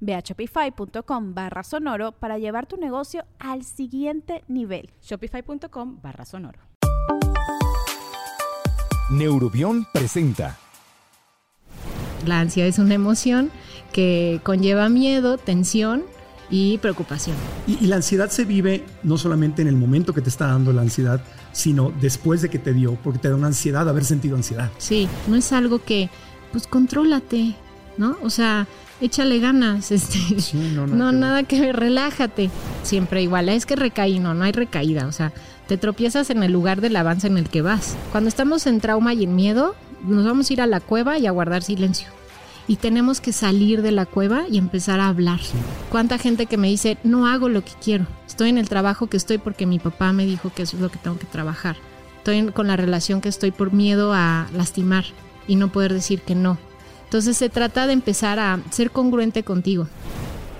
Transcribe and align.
Ve 0.00 0.14
a 0.14 0.20
shopify.com 0.20 1.34
barra 1.34 1.62
sonoro 1.62 2.12
para 2.12 2.38
llevar 2.38 2.66
tu 2.66 2.76
negocio 2.76 3.24
al 3.38 3.64
siguiente 3.64 4.44
nivel. 4.48 4.90
Shopify.com 5.02 6.00
barra 6.02 6.24
sonoro. 6.24 6.60
Neurobión 9.10 9.86
presenta. 9.92 10.58
La 12.26 12.40
ansiedad 12.40 12.68
es 12.68 12.78
una 12.78 12.94
emoción 12.94 13.50
que 13.92 14.40
conlleva 14.42 14.88
miedo, 14.88 15.38
tensión 15.38 16.04
y 16.50 16.78
preocupación. 16.78 17.36
Y, 17.66 17.84
y, 17.84 17.86
la 17.86 17.96
ansiedad 17.96 18.28
se 18.30 18.44
vive 18.44 18.84
no 19.02 19.16
solamente 19.16 19.62
en 19.62 19.68
el 19.68 19.76
momento 19.76 20.12
que 20.12 20.20
te 20.20 20.28
está 20.28 20.48
dando 20.48 20.72
la 20.72 20.82
ansiedad, 20.82 21.22
sino 21.52 21.92
después 22.00 22.42
de 22.42 22.48
que 22.48 22.58
te 22.58 22.72
dio, 22.72 22.96
porque 22.96 23.18
te 23.18 23.28
da 23.28 23.36
una 23.36 23.48
ansiedad 23.48 23.88
haber 23.88 24.04
sentido 24.04 24.36
ansiedad. 24.36 24.70
Sí, 24.78 25.08
no 25.26 25.36
es 25.36 25.52
algo 25.52 25.82
que, 25.82 26.10
pues 26.52 26.66
contrólate, 26.66 27.54
¿no? 27.96 28.16
O 28.22 28.30
sea, 28.30 28.66
échale 29.00 29.38
ganas, 29.38 29.90
este, 29.92 30.18
no, 30.54 30.86
no, 30.86 31.12
nada 31.12 31.42
que 31.42 31.72
relájate. 31.72 32.50
Siempre 32.82 33.22
igual, 33.22 33.48
es 33.48 33.66
que 33.66 33.76
recaí, 33.76 34.18
no, 34.18 34.34
no 34.34 34.44
hay 34.44 34.52
recaída, 34.52 35.06
o 35.06 35.12
sea, 35.12 35.32
te 35.66 35.76
tropiezas 35.76 36.30
en 36.30 36.42
el 36.42 36.52
lugar 36.52 36.80
del 36.80 36.96
avance 36.96 37.26
en 37.26 37.38
el 37.38 37.48
que 37.48 37.62
vas. 37.62 37.96
Cuando 38.12 38.28
estamos 38.28 38.66
en 38.66 38.80
trauma 38.80 39.14
y 39.14 39.24
en 39.24 39.36
miedo, 39.36 39.74
nos 40.02 40.24
vamos 40.24 40.48
a 40.48 40.52
ir 40.52 40.60
a 40.60 40.66
la 40.66 40.80
cueva 40.80 41.18
y 41.18 41.26
a 41.26 41.30
guardar 41.30 41.62
silencio. 41.62 42.08
Y 42.66 42.76
tenemos 42.76 43.20
que 43.22 43.32
salir 43.32 43.80
de 43.80 43.92
la 43.92 44.04
cueva 44.04 44.44
y 44.50 44.58
empezar 44.58 45.00
a 45.00 45.08
hablar. 45.08 45.40
¿Cuánta 45.90 46.18
gente 46.18 46.46
que 46.46 46.58
me 46.58 46.68
dice, 46.68 46.98
no 47.02 47.26
hago 47.26 47.48
lo 47.48 47.64
que 47.64 47.72
quiero? 47.82 48.06
Estoy 48.26 48.50
en 48.50 48.58
el 48.58 48.68
trabajo 48.68 49.06
que 49.06 49.16
estoy 49.16 49.38
porque 49.38 49.64
mi 49.64 49.78
papá 49.78 50.12
me 50.12 50.26
dijo 50.26 50.52
que 50.54 50.62
eso 50.62 50.76
es 50.76 50.82
lo 50.82 50.90
que 50.90 50.98
tengo 50.98 51.18
que 51.18 51.26
trabajar. 51.26 51.76
Estoy 52.18 52.52
con 52.52 52.66
la 52.66 52.76
relación 52.76 53.22
que 53.22 53.30
estoy 53.30 53.52
por 53.52 53.72
miedo 53.72 54.12
a 54.12 54.48
lastimar 54.54 55.06
y 55.46 55.56
no 55.56 55.72
poder 55.72 55.94
decir 55.94 56.20
que 56.20 56.34
no. 56.34 56.58
Entonces 57.08 57.38
se 57.38 57.48
trata 57.48 57.86
de 57.86 57.94
empezar 57.94 58.38
a 58.38 58.60
ser 58.68 58.90
congruente 58.90 59.42
contigo. 59.42 59.88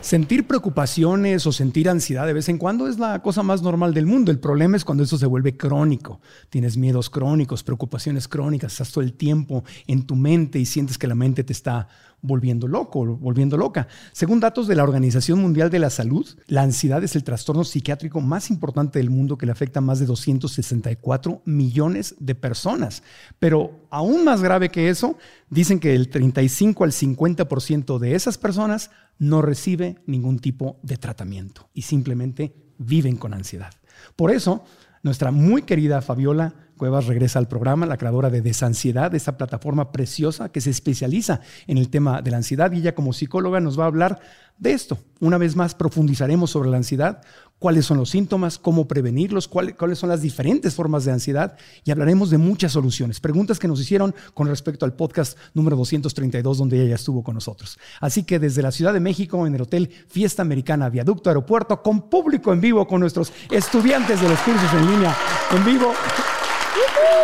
Sentir 0.01 0.47
preocupaciones 0.47 1.47
o 1.47 1.53
sentir 1.53 1.91
ansiedad 1.91 2.27
de 2.27 2.33
vez 2.33 2.49
en 2.49 2.57
cuando 2.57 2.89
es 2.89 2.99
la 2.99 3.21
cosa 3.21 3.43
más 3.43 3.61
normal 3.61 3.93
del 3.93 4.07
mundo. 4.07 4.31
El 4.31 4.39
problema 4.39 4.75
es 4.75 4.83
cuando 4.83 5.05
eso 5.05 5.19
se 5.19 5.27
vuelve 5.27 5.59
crónico. 5.59 6.23
Tienes 6.49 6.79
miedos 6.79 7.11
crónicos, 7.11 7.63
preocupaciones 7.63 8.29
crónicas, 8.29 8.73
estás 8.73 8.93
todo 8.93 9.05
el 9.05 9.13
tiempo 9.13 9.63
en 9.87 10.07
tu 10.07 10.17
mente 10.17 10.59
y 10.59 10.65
sientes 10.65 10.97
que 10.97 11.07
la 11.07 11.15
mente 11.15 11.45
te 11.45 11.53
está 11.53 11.87
volviendo 12.21 12.67
loco, 12.67 13.05
volviendo 13.17 13.57
loca. 13.57 13.89
Según 14.13 14.41
datos 14.41 14.67
de 14.67 14.75
la 14.75 14.83
Organización 14.83 15.41
Mundial 15.41 15.71
de 15.71 15.79
la 15.79 15.91
Salud, 15.91 16.27
la 16.47 16.63
ansiedad 16.63 17.03
es 17.05 17.17
el 17.17 17.25
trastorno 17.25 17.65
psiquiátrico 17.65 18.21
más 18.21 18.51
importante 18.51 18.99
del 18.99 19.11
mundo 19.11 19.39
que 19.39 19.47
le 19.47 19.53
afecta 19.53 19.79
a 19.79 19.83
más 19.83 19.99
de 19.99 20.07
264 20.07 21.43
millones 21.45 22.17
de 22.19 22.35
personas. 22.35 23.03
Pero 23.39 23.87
aún 23.91 24.25
más 24.25 24.43
grave 24.43 24.71
que 24.71 24.89
eso, 24.89 25.17
dicen 25.51 25.81
que 25.81 25.95
el 25.95 26.09
35 26.09 26.85
al 26.85 26.93
50% 26.93 27.99
de 27.99 28.15
esas 28.15 28.39
personas 28.39 28.91
no 29.19 29.43
recibe 29.43 29.97
ningún 30.07 30.39
tipo 30.39 30.79
de 30.83 30.97
tratamiento 30.97 31.69
y 31.75 31.83
simplemente 31.83 32.55
viven 32.79 33.17
con 33.17 33.35
ansiedad. 33.35 33.73
Por 34.17 34.31
eso, 34.31 34.65
nuestra 35.03 35.31
muy 35.31 35.63
querida 35.63 36.03
Fabiola 36.03 36.55
Cuevas 36.79 37.07
regresa 37.07 37.39
al 37.39 37.49
programa, 37.49 37.85
la 37.85 37.99
creadora 37.99 38.31
de 38.31 38.41
Desansiedad, 38.41 39.15
esa 39.15 39.37
plataforma 39.37 39.93
preciosa 39.93 40.51
que 40.51 40.61
se 40.63 40.71
especializa 40.71 41.41
en 41.67 41.77
el 41.77 41.91
tema 41.91 42.23
de 42.23 42.31
la 42.31 42.39
ansiedad 42.39 42.73
y 42.73 42.79
ella 42.79 42.95
como 42.95 43.13
psicóloga 43.13 43.61
nos 43.61 43.79
va 43.79 43.85
a 43.85 43.89
hablar 43.89 44.21
de 44.57 44.73
esto. 44.73 44.99
Una 45.21 45.39
vez 45.39 45.57
más 45.57 45.75
profundizaremos 45.75 46.51
sobre 46.51 46.71
la 46.71 46.79
ansiedad, 46.79 47.21
cuáles 47.59 47.87
son 47.87 47.99
los 47.99 48.11
síntomas, 48.11 48.59
cómo 48.59 48.87
prevenirlos, 48.87 49.49
cuáles, 49.49 49.99
son 49.99 50.09
las 50.09 50.23
diferentes 50.23 50.75
formas 50.75 51.05
de 51.05 51.13
ansiedad 51.13 51.57
y 51.85 51.91
hablaremos 51.91 52.31
de 52.31 52.39
muchas 52.39 52.73
soluciones, 52.73 53.21
preguntas 53.21 53.59
que 53.59 53.69
nos 53.69 53.81
hicieron 53.81 54.15
con 54.35 54.49
respecto 54.49 54.85
al 54.85 54.93
podcast 54.93 55.37
número 55.55 55.77
232 55.77 56.59
donde 56.59 56.81
ella 56.81 56.91
ya 56.91 56.95
estuvo 56.95 57.23
con 57.23 57.35
nosotros. 57.35 57.79
Así 58.01 58.23
que 58.23 58.39
desde 58.39 58.63
la 58.63 58.73
Ciudad 58.73 58.93
de 58.93 59.01
México 59.01 59.47
en 59.47 59.55
el 59.55 59.63
Hotel 59.63 59.91
Fiesta 60.09 60.43
Americana 60.43 60.89
Viaducto 60.89 61.31
Aeropuerto 61.31 61.83
con 61.83 62.09
público 62.09 62.53
en 62.53 62.61
vivo 62.61 62.87
con 62.87 63.01
nuestros 63.01 63.33
estudiantes 63.51 64.21
de 64.21 64.29
los 64.29 64.39
cursos 64.41 64.73
en 64.75 64.91
línea 64.91 65.17
en 65.55 65.65
vivo. 65.65 65.93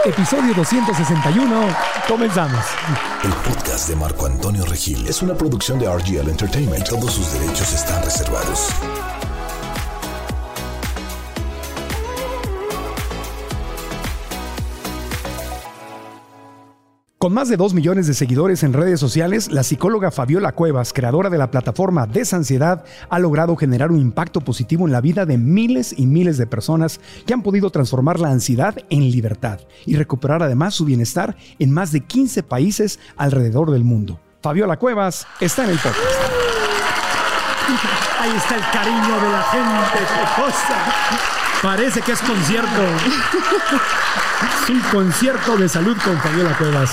Episodio 0.04 0.52
261. 0.54 1.68
Comenzamos. 2.06 2.64
El 3.22 3.32
podcast 3.32 3.88
de 3.88 3.96
Marco 3.96 4.26
Antonio 4.26 4.64
Regil 4.66 5.06
es 5.06 5.22
una 5.22 5.34
producción 5.34 5.78
de 5.78 5.86
RGL 5.86 6.28
Entertainment. 6.28 6.86
Todos 6.86 7.14
sus 7.14 7.32
derechos 7.32 7.72
están 7.72 8.04
reservados. 8.04 8.68
Con 17.24 17.32
más 17.32 17.48
de 17.48 17.56
2 17.56 17.72
millones 17.72 18.06
de 18.06 18.12
seguidores 18.12 18.62
en 18.64 18.74
redes 18.74 19.00
sociales, 19.00 19.50
la 19.50 19.62
psicóloga 19.62 20.10
Fabiola 20.10 20.52
Cuevas, 20.52 20.92
creadora 20.92 21.30
de 21.30 21.38
la 21.38 21.50
plataforma 21.50 22.06
Desansiedad, 22.06 22.84
ha 23.08 23.18
logrado 23.18 23.56
generar 23.56 23.90
un 23.90 23.98
impacto 23.98 24.42
positivo 24.42 24.84
en 24.84 24.92
la 24.92 25.00
vida 25.00 25.24
de 25.24 25.38
miles 25.38 25.94
y 25.96 26.04
miles 26.04 26.36
de 26.36 26.46
personas 26.46 27.00
que 27.24 27.32
han 27.32 27.40
podido 27.40 27.70
transformar 27.70 28.20
la 28.20 28.28
ansiedad 28.28 28.76
en 28.90 29.10
libertad 29.10 29.60
y 29.86 29.96
recuperar 29.96 30.42
además 30.42 30.74
su 30.74 30.84
bienestar 30.84 31.34
en 31.58 31.70
más 31.70 31.92
de 31.92 32.00
15 32.00 32.42
países 32.42 33.00
alrededor 33.16 33.70
del 33.70 33.84
mundo. 33.84 34.20
Fabiola 34.42 34.78
Cuevas 34.78 35.26
está 35.40 35.64
en 35.64 35.70
el 35.70 35.78
podcast. 35.78 35.96
Ahí 38.20 38.36
está 38.36 38.54
el 38.54 38.70
cariño 38.70 39.14
de 39.14 39.30
la 39.30 39.42
gente. 39.44 41.43
Parece 41.64 42.02
que 42.02 42.12
es 42.12 42.20
concierto. 42.20 42.82
Es 44.62 44.68
un 44.68 44.80
concierto 44.92 45.56
de 45.56 45.66
salud 45.66 45.96
con 46.04 46.14
Fabiola 46.18 46.54
Cuevas 46.58 46.92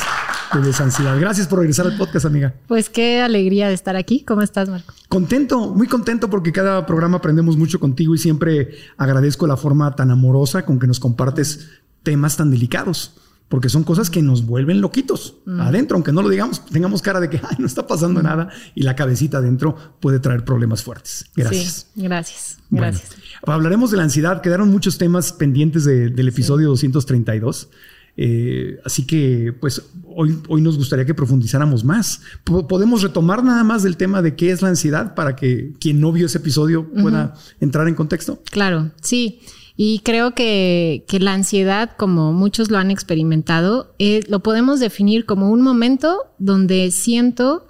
de 0.54 0.62
Desansiedad. 0.62 1.20
Gracias 1.20 1.48
por 1.48 1.60
regresar 1.60 1.88
al 1.88 1.98
podcast, 1.98 2.26
amiga. 2.26 2.54
Pues 2.68 2.90
qué 2.90 3.22
alegría 3.22 3.68
de 3.68 3.74
estar 3.74 3.98
aquí. 3.98 4.24
¿Cómo 4.24 4.42
estás, 4.42 4.70
Marco? 4.70 4.94
Contento, 5.10 5.76
muy 5.76 5.88
contento 5.88 6.30
porque 6.30 6.54
cada 6.54 6.86
programa 6.86 7.18
aprendemos 7.18 7.58
mucho 7.58 7.82
contigo 7.82 8.16
y 8.16 8.18
siempre 8.18 8.78
agradezco 8.96 9.46
la 9.46 9.58
forma 9.58 9.94
tan 9.98 10.10
amorosa 10.10 10.64
con 10.66 10.80
que 10.80 10.88
nos 10.88 11.02
compartes 11.02 11.68
temas 12.04 12.38
tan 12.38 12.50
delicados. 12.50 13.16
Porque 13.50 13.68
son 13.68 13.84
cosas 13.84 14.10
que 14.10 14.22
nos 14.22 14.46
vuelven 14.46 14.80
loquitos 14.80 15.36
adentro, 15.60 15.96
aunque 15.96 16.14
no 16.14 16.22
lo 16.22 16.30
digamos, 16.30 16.66
tengamos 16.68 17.02
cara 17.02 17.20
de 17.20 17.30
que 17.30 17.42
no 17.60 17.66
está 17.66 17.86
pasando 17.86 18.24
nada 18.24 18.48
y 18.74 18.84
la 18.84 18.96
cabecita 18.96 19.40
adentro 19.40 19.76
puede 20.00 20.22
traer 20.22 20.46
problemas 20.46 20.82
fuertes. 20.82 21.26
Gracias. 21.36 21.88
Sí, 21.94 22.04
gracias. 22.04 22.58
Gracias. 22.70 23.12
Hablaremos 23.46 23.92
de 23.92 23.98
la 23.98 24.04
ansiedad. 24.04 24.42
Quedaron 24.42 24.70
muchos 24.70 24.98
temas 24.98 25.34
pendientes 25.34 25.86
del 25.86 26.28
episodio 26.28 26.70
232. 26.70 27.70
Eh, 28.18 28.80
así 28.84 29.06
que, 29.06 29.54
pues, 29.60 29.82
hoy, 30.06 30.38
hoy 30.50 30.62
nos 30.62 30.78
gustaría 30.78 31.06
que 31.06 31.14
profundizáramos 31.14 31.84
más. 31.84 32.22
podemos 32.44 33.02
retomar 33.02 33.44
nada 33.44 33.64
más 33.64 33.84
del 33.84 33.98
tema 33.98 34.22
de 34.22 34.36
qué 34.36 34.52
es 34.52 34.62
la 34.62 34.70
ansiedad 34.70 35.16
para 35.16 35.36
que 35.36 35.74
quien 35.80 36.02
no 36.02 36.12
vio 36.12 36.26
ese 36.26 36.40
episodio 36.40 36.90
pueda 36.90 37.36
entrar 37.60 37.88
en 37.88 37.96
contexto. 37.96 38.42
Claro, 38.52 38.92
sí. 39.02 39.40
Y 39.78 40.00
creo 40.00 40.36
que, 40.36 41.06
que, 41.08 41.20
la 41.20 41.34
ansiedad, 41.34 41.92
como 41.98 42.34
muchos 42.34 42.70
lo 42.70 42.78
han 42.78 42.92
experimentado, 42.92 43.96
eh, 44.00 44.22
lo 44.28 44.42
podemos 44.42 44.80
definir 44.80 45.26
como 45.26 45.50
un 45.50 45.62
momento 45.62 46.18
donde 46.38 46.92
siento 46.92 47.68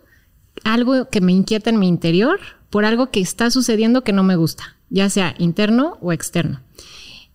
algo 0.64 1.10
que 1.10 1.22
me 1.22 1.32
inquieta 1.32 1.70
en 1.70 1.80
mi 1.80 1.88
interior 1.88 2.40
por 2.70 2.86
algo 2.86 3.12
que 3.12 3.22
está 3.22 3.52
sucediendo 3.52 4.04
que 4.04 4.14
no 4.14 4.24
me 4.24 4.36
gusta, 4.36 4.76
ya 4.92 5.10
sea 5.10 5.34
interno 5.40 5.98
o 6.02 6.14
externo. 6.14 6.62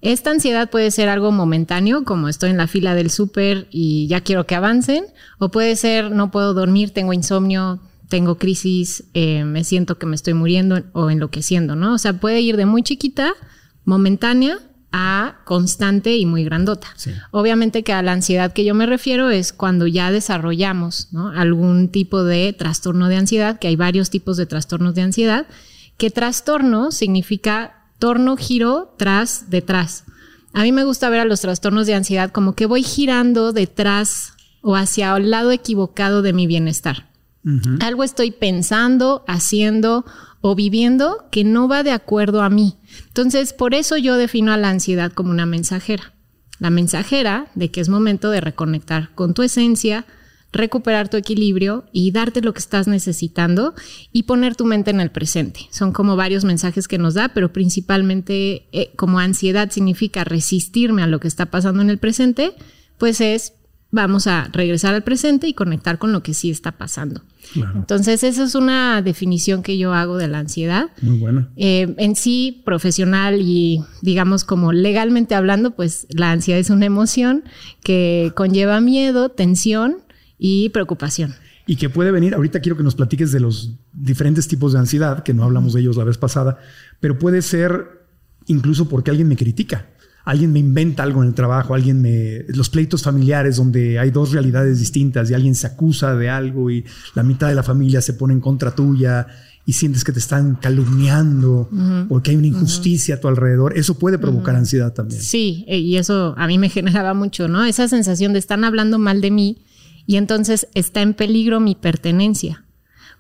Esta 0.03 0.31
ansiedad 0.31 0.71
puede 0.71 0.93
ser 0.93 1.09
algo 1.09 1.33
momentáneo, 1.33 2.05
como 2.05 2.29
estoy 2.29 2.51
en 2.51 2.59
la 2.59 2.69
fila 2.69 2.95
del 2.95 3.11
súper 3.11 3.67
y 3.73 4.07
ya 4.07 4.21
quiero 4.21 4.47
que 4.47 4.55
avancen, 4.55 5.05
o 5.39 5.51
puede 5.51 5.75
ser 5.75 6.13
no 6.13 6.31
puedo 6.31 6.55
dormir, 6.55 6.91
tengo 6.91 7.13
insomnio, 7.13 7.81
tengo 8.09 8.37
crisis, 8.39 9.05
eh, 9.15 9.45
me 9.45 9.65
siento 9.65 9.99
que 9.99 10.07
me 10.07 10.15
estoy 10.15 10.35
muriendo 10.35 10.83
o 10.93 11.11
enloqueciendo, 11.11 11.75
¿no? 11.75 11.95
O 11.95 11.99
sea, 11.99 12.21
puede 12.21 12.41
ir 12.41 12.57
de 12.57 12.67
muy 12.67 12.83
chiquita, 12.83 13.33
momentánea, 13.85 14.59
a 14.93 15.41
constante 15.45 16.17
y 16.17 16.25
muy 16.25 16.45
grandota. 16.45 16.87
Obviamente 17.31 17.83
que 17.83 17.93
a 17.93 18.03
la 18.03 18.13
ansiedad 18.13 18.53
que 18.53 18.65
yo 18.65 18.75
me 18.75 18.87
refiero 18.87 19.31
es 19.31 19.53
cuando 19.53 19.87
ya 19.87 20.11
desarrollamos 20.11 21.09
algún 21.35 21.89
tipo 21.89 22.25
de 22.25 22.55
trastorno 22.55 23.09
de 23.09 23.17
ansiedad, 23.17 23.59
que 23.59 23.69
hay 23.69 23.77
varios 23.77 24.09
tipos 24.09 24.37
de 24.37 24.47
trastornos 24.47 24.95
de 24.95 25.03
ansiedad, 25.03 25.47
que 25.97 26.11
trastorno 26.11 26.91
significa 26.91 27.87
torno, 27.99 28.37
giro, 28.37 28.95
tras, 28.99 29.51
detrás. 29.51 30.05
A 30.53 30.63
mí 30.63 30.73
me 30.73 30.85
gusta 30.85 31.11
ver 31.11 31.21
a 31.21 31.25
los 31.25 31.41
trastornos 31.41 31.87
de 31.87 31.95
ansiedad 31.95 32.31
como 32.31 32.55
que 32.55 32.67
voy 32.67 32.83
girando 32.83 33.53
detrás 33.53 34.33
o 34.63 34.75
hacia 34.75 35.17
el 35.17 35.31
lado 35.31 35.51
equivocado 35.53 36.23
de 36.23 36.33
mi 36.33 36.47
bienestar. 36.47 37.11
Algo 37.79 38.03
estoy 38.03 38.33
pensando, 38.33 39.25
haciendo 39.29 40.05
o 40.41 40.57
viviendo 40.57 41.29
que 41.31 41.45
no 41.45 41.69
va 41.69 41.85
de 41.85 41.93
acuerdo 41.93 42.43
a 42.43 42.51
mí. 42.51 42.77
Entonces, 43.07 43.53
por 43.53 43.73
eso 43.73 43.97
yo 43.97 44.17
defino 44.17 44.53
a 44.53 44.57
la 44.57 44.71
ansiedad 44.71 45.13
como 45.13 45.31
una 45.31 45.47
mensajera. 45.47 46.13
La 46.59 46.71
mensajera 46.71 47.47
de 47.55 47.71
que 47.71 47.81
es 47.81 47.89
momento 47.89 48.31
de 48.31 48.41
reconectar 48.41 49.15
con 49.15 49.33
tu 49.33 49.43
esencia, 49.43 50.07
recuperar 50.57 51.09
tu 51.09 51.17
equilibrio 51.17 51.85
y 51.93 52.11
darte 52.11 52.43
lo 52.43 52.53
que 52.53 52.61
estás 52.61 52.89
necesitando 52.89 53.75
y 54.13 54.25
poner 54.25 54.57
tu 54.57 54.65
mente 54.65 54.91
en 54.91 55.01
el 55.01 55.11
presente. 55.11 55.61
Son 55.71 55.93
como 55.93 56.17
varios 56.17 56.45
mensajes 56.45 56.89
que 56.89 56.99
nos 56.99 57.15
da, 57.15 57.29
pero 57.29 57.53
principalmente 57.53 58.67
eh, 58.73 58.93
como 58.97 59.19
ansiedad 59.19 59.71
significa 59.71 60.25
resistirme 60.25 61.03
a 61.03 61.07
lo 61.07 61.21
que 61.21 61.29
está 61.29 61.47
pasando 61.47 61.83
en 61.83 61.91
el 61.91 61.99
presente, 61.99 62.53
pues 62.99 63.21
es 63.21 63.53
vamos 63.91 64.27
a 64.27 64.49
regresar 64.53 64.95
al 64.95 65.03
presente 65.03 65.49
y 65.49 65.55
conectar 65.55 65.99
con 65.99 66.13
lo 66.13 66.23
que 66.23 66.35
sí 66.35 66.51
está 66.51 66.73
pasando. 66.73 67.23
Entonces, 67.55 68.25
esa 68.25 68.43
es 68.43 68.55
una 68.55 69.01
definición 69.03 69.63
que 69.63 69.79
yo 69.79 69.95
hago 69.95 70.19
de 70.19 70.27
la 70.29 70.39
ansiedad. 70.41 70.91
Muy 71.01 71.19
buena. 71.19 71.49
Eh, 71.57 71.95
en 71.97 72.17
sí, 72.17 72.63
profesional 72.65 73.41
y 73.41 73.83
digamos 74.03 74.45
como 74.45 74.73
legalmente 74.73 75.35
hablando, 75.35 75.71
pues 75.71 76.07
la 76.11 76.33
ansiedad 76.33 76.61
es 76.61 76.71
una 76.71 76.87
emoción 76.87 77.45
que 77.83 78.33
conlleva 78.35 78.81
miedo, 78.81 79.31
tensión 79.31 79.99
y 80.39 80.69
preocupación. 80.71 81.35
Y 81.67 81.77
que 81.77 81.91
puede 81.91 82.11
venir, 82.11 82.35
ahorita 82.35 82.61
quiero 82.61 82.77
que 82.77 82.83
nos 82.83 82.95
platiques 82.95 83.33
de 83.33 83.41
los 83.41 83.75
diferentes 83.93 84.47
tipos 84.47 84.73
de 84.73 84.79
ansiedad, 84.79 85.23
que 85.23 85.35
no 85.35 85.45
hablamos 85.45 85.73
de 85.73 85.81
ellos 85.81 85.97
la 85.97 86.05
vez 86.05 86.19
pasada, 86.19 86.59
pero 87.01 87.19
puede 87.19 87.43
ser 87.43 88.07
incluso 88.47 88.89
porque 88.89 89.11
alguien 89.11 89.29
me 89.29 89.37
critica 89.37 89.87
alguien 90.27 90.53
me 90.53 90.59
inventa 90.59 91.05
algo 91.05 91.23
en 91.23 91.29
el 91.29 91.35
trabajo, 91.35 91.73
alguien 91.73 92.03
me... 92.03 92.45
Los 92.49 92.69
pleitos 92.69 93.03
familiares 93.03 93.57
donde 93.57 93.99
hay 93.99 94.11
dos 94.11 94.33
realidades 94.33 94.81
distintas 94.81 95.31
y 95.31 95.35
alguien 95.35 95.55
se 95.55 95.69
acusa 95.69 96.17
de 96.17 96.29
algo 96.29 96.69
y 96.69 96.85
la 97.15 97.23
mitad 97.23 97.49
de 97.49 97.55
la 97.55 97.63
familia 97.63 98.03
se 98.03 98.13
pone 98.13 98.35
en 98.35 98.41
contra 98.41 98.75
tuya 98.75 99.29
y 99.65 99.73
sientes 99.73 100.03
que 100.03 100.11
te 100.11 100.19
están 100.19 100.57
calumniando 100.57 101.71
o 102.09 102.23
que 102.23 102.33
hay 102.33 102.37
una 102.37 102.49
injusticia 102.49 103.17
a 103.17 103.21
tu 103.21 103.29
alrededor, 103.29 103.79
eso 103.79 103.99
puede 103.99 104.19
provocar 104.19 104.57
ansiedad 104.57 104.93
también. 104.93 105.21
Sí, 105.23 105.65
eh, 105.69 105.79
y 105.79 105.97
eso 105.97 106.35
a 106.37 106.47
mí 106.49 106.59
me 106.59 106.69
generaba 106.71 107.15
mucho, 107.15 107.47
¿no? 107.47 107.65
Esa 107.65 107.87
sensación 107.87 108.33
de 108.33 108.41
están 108.41 108.65
hablando 108.65 108.99
mal 108.99 109.21
de 109.21 109.31
mí 109.31 109.59
y 110.07 110.17
entonces 110.17 110.69
está 110.75 111.03
en 111.03 111.15
peligro 111.15 111.61
mi 111.61 111.75
pertenencia. 111.75 112.65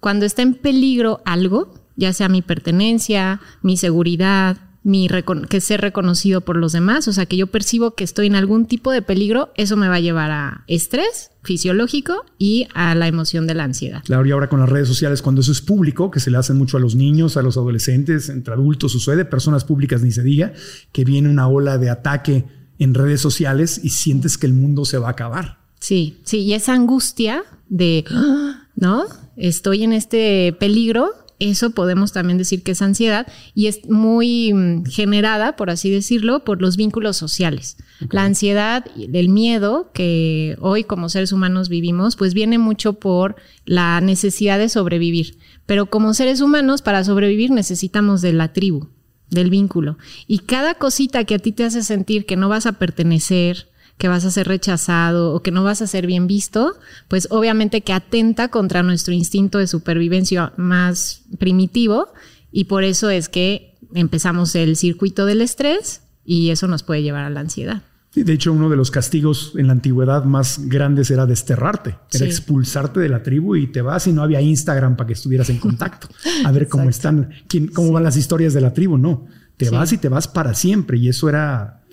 Cuando 0.01 0.25
está 0.25 0.43
en 0.43 0.55
peligro 0.55 1.21
algo, 1.25 1.75
ya 1.97 2.13
sea 2.13 2.29
mi 2.29 2.43
pertenencia, 2.43 3.41
mi 3.63 3.77
seguridad, 3.77 4.59
mi 4.87 5.09
que 5.49 5.61
ser 5.61 5.81
reconocido 5.81 6.43
por 6.43 6.57
los 6.57 6.71
demás, 6.71 7.09
o 7.09 7.13
sea, 7.13 7.27
que 7.27 7.37
yo 7.37 7.49
percibo 7.49 7.97
que 7.97 8.05
estoy 8.05 8.29
en 8.29 8.37
algún 8.37 8.67
tipo 8.67 8.93
de 8.93 9.03
peligro, 9.03 9.51
eso 9.57 9.77
me 9.77 9.89
va 9.89 9.97
a 9.97 10.01
llevar 10.01 10.31
a 10.31 10.65
estrés 10.69 11.33
fisiológico 11.43 12.25
y 12.39 12.69
a 12.73 12.95
la 12.95 13.09
emoción 13.09 13.49
de 13.49 13.55
la 13.55 13.65
ansiedad. 13.65 14.05
Claro, 14.05 14.25
y 14.25 14.31
ahora 14.31 14.49
con 14.49 14.61
las 14.61 14.69
redes 14.69 14.87
sociales, 14.87 15.23
cuando 15.23 15.41
eso 15.41 15.51
es 15.51 15.61
público, 15.61 16.13
que 16.13 16.21
se 16.21 16.31
le 16.31 16.39
hacen 16.39 16.57
mucho 16.57 16.77
a 16.77 16.81
los 16.81 16.95
niños, 16.95 17.37
a 17.37 17.43
los 17.43 17.57
adolescentes, 17.57 18.29
entre 18.29 18.55
adultos, 18.55 18.93
sucede, 18.93 19.25
personas 19.25 19.65
públicas 19.65 20.03
ni 20.03 20.13
se 20.13 20.23
diga, 20.23 20.53
que 20.93 21.05
viene 21.05 21.29
una 21.29 21.49
ola 21.49 21.79
de 21.79 21.91
ataque 21.91 22.45
en 22.79 22.95
redes 22.95 23.21
sociales 23.21 23.81
y 23.83 23.89
sientes 23.89 24.39
que 24.39 24.47
el 24.47 24.53
mundo 24.53 24.85
se 24.85 24.99
va 24.99 25.09
a 25.09 25.13
acabar. 25.13 25.66
Sí, 25.81 26.19
sí, 26.25 26.39
y 26.39 26.55
esa 26.55 26.75
angustia 26.75 27.45
de, 27.69 28.05
¿no? 28.77 29.05
Estoy 29.37 29.85
en 29.85 29.93
este 29.93 30.55
peligro 30.59 31.13
eso 31.39 31.71
podemos 31.71 32.13
también 32.13 32.39
decir 32.39 32.63
que 32.63 32.73
es 32.73 32.81
ansiedad 32.81 33.27
y 33.55 33.67
es 33.67 33.87
muy 33.89 34.55
mm, 34.55 34.87
generada, 34.87 35.57
por 35.57 35.69
así 35.69 35.91
decirlo, 35.91 36.45
por 36.45 36.63
los 36.63 36.77
vínculos 36.77 37.17
sociales. 37.19 37.77
La 38.11 38.25
ansiedad, 38.25 38.85
el 38.97 39.29
miedo 39.29 39.91
que 39.93 40.57
hoy 40.61 40.85
como 40.85 41.09
seres 41.09 41.33
humanos 41.33 41.69
vivimos, 41.69 42.17
pues 42.17 42.33
viene 42.33 42.59
mucho 42.59 42.95
por 42.95 43.37
la 43.67 44.01
necesidad 44.01 44.59
de 44.59 44.71
sobrevivir. 44.71 45.37
Pero 45.67 45.87
como 45.87 46.15
seres 46.15 46.41
humanos, 46.41 46.81
para 46.81 47.05
sobrevivir 47.05 47.51
necesitamos 47.51 48.23
de 48.23 48.33
la 48.33 48.53
tribu, 48.55 48.89
del 49.29 49.51
vínculo. 49.51 49.99
Y 50.27 50.39
cada 50.39 50.75
cosita 50.75 51.25
que 51.25 51.35
a 51.35 51.39
ti 51.39 51.53
te 51.53 51.65
hace 51.65 51.83
sentir 51.83 52.25
que 52.25 52.37
no 52.37 52.49
vas 52.49 52.65
a 52.65 52.73
pertenecer, 52.73 53.69
que 53.99 54.09
vas 54.09 54.25
a 54.25 54.31
ser 54.31 54.49
rechazado 54.49 55.33
o 55.33 55.43
que 55.43 55.51
no 55.51 55.65
vas 55.65 55.83
a 55.83 55.87
ser 55.87 56.07
bien 56.07 56.27
visto, 56.27 56.75
pues 57.09 57.29
obviamente 57.31 57.81
que 57.81 57.93
atenta 57.93 58.49
contra 58.49 58.83
nuestro 58.83 59.15
instinto 59.15 59.59
de 59.59 59.67
supervivencia 59.67 60.53
más 60.57 61.23
primitivo 61.39 62.09
y 62.53 62.65
por 62.65 62.85
eso 62.85 63.11
es 63.11 63.29
que 63.29 63.75
empezamos 63.95 64.55
el 64.55 64.77
circuito 64.77 65.27
del 65.27 65.41
estrés 65.41 66.03
y 66.25 66.51
eso 66.51 66.67
nos 66.67 66.83
puede 66.83 67.03
llevar 67.03 67.25
a 67.25 67.31
la 67.31 67.41
ansiedad. 67.41 67.83
De 68.15 68.33
hecho, 68.33 68.51
uno 68.53 68.71
de 68.71 68.77
los 68.77 68.91
castigos 68.91 69.53
en 69.57 69.67
la 69.67 69.75
antigüedad 69.75 70.25
más 70.25 70.61
grandes 70.69 71.11
era 71.11 71.27
desterrarte, 71.27 71.97
era 72.13 72.25
expulsarte 72.25 72.99
de 72.99 73.11
la 73.11 73.23
tribu 73.23 73.57
y 73.57 73.67
te 73.67 73.83
vas 73.83 74.07
y 74.07 74.13
no 74.13 74.23
había 74.23 74.41
Instagram 74.41 74.97
para 74.97 75.09
que 75.09 75.13
estuvieras 75.13 75.51
en 75.51 75.59
contacto, 75.59 76.09
a 76.45 76.51
ver 76.51 76.67
cómo 76.67 76.89
están, 76.89 77.31
quién, 77.47 77.69
cómo 77.69 77.93
van 77.93 78.05
las 78.05 78.17
historias 78.17 78.55
de 78.55 78.63
la 78.63 78.73
tribu, 78.73 78.97
no. 78.97 79.27
Te 79.59 79.71
vas 79.71 79.93
y 79.93 79.99
te 79.99 80.09
vas 80.09 80.29
para 80.29 80.55
siempre 80.55 80.99
y 80.99 81.09
eso 81.09 81.29
era 81.29 81.86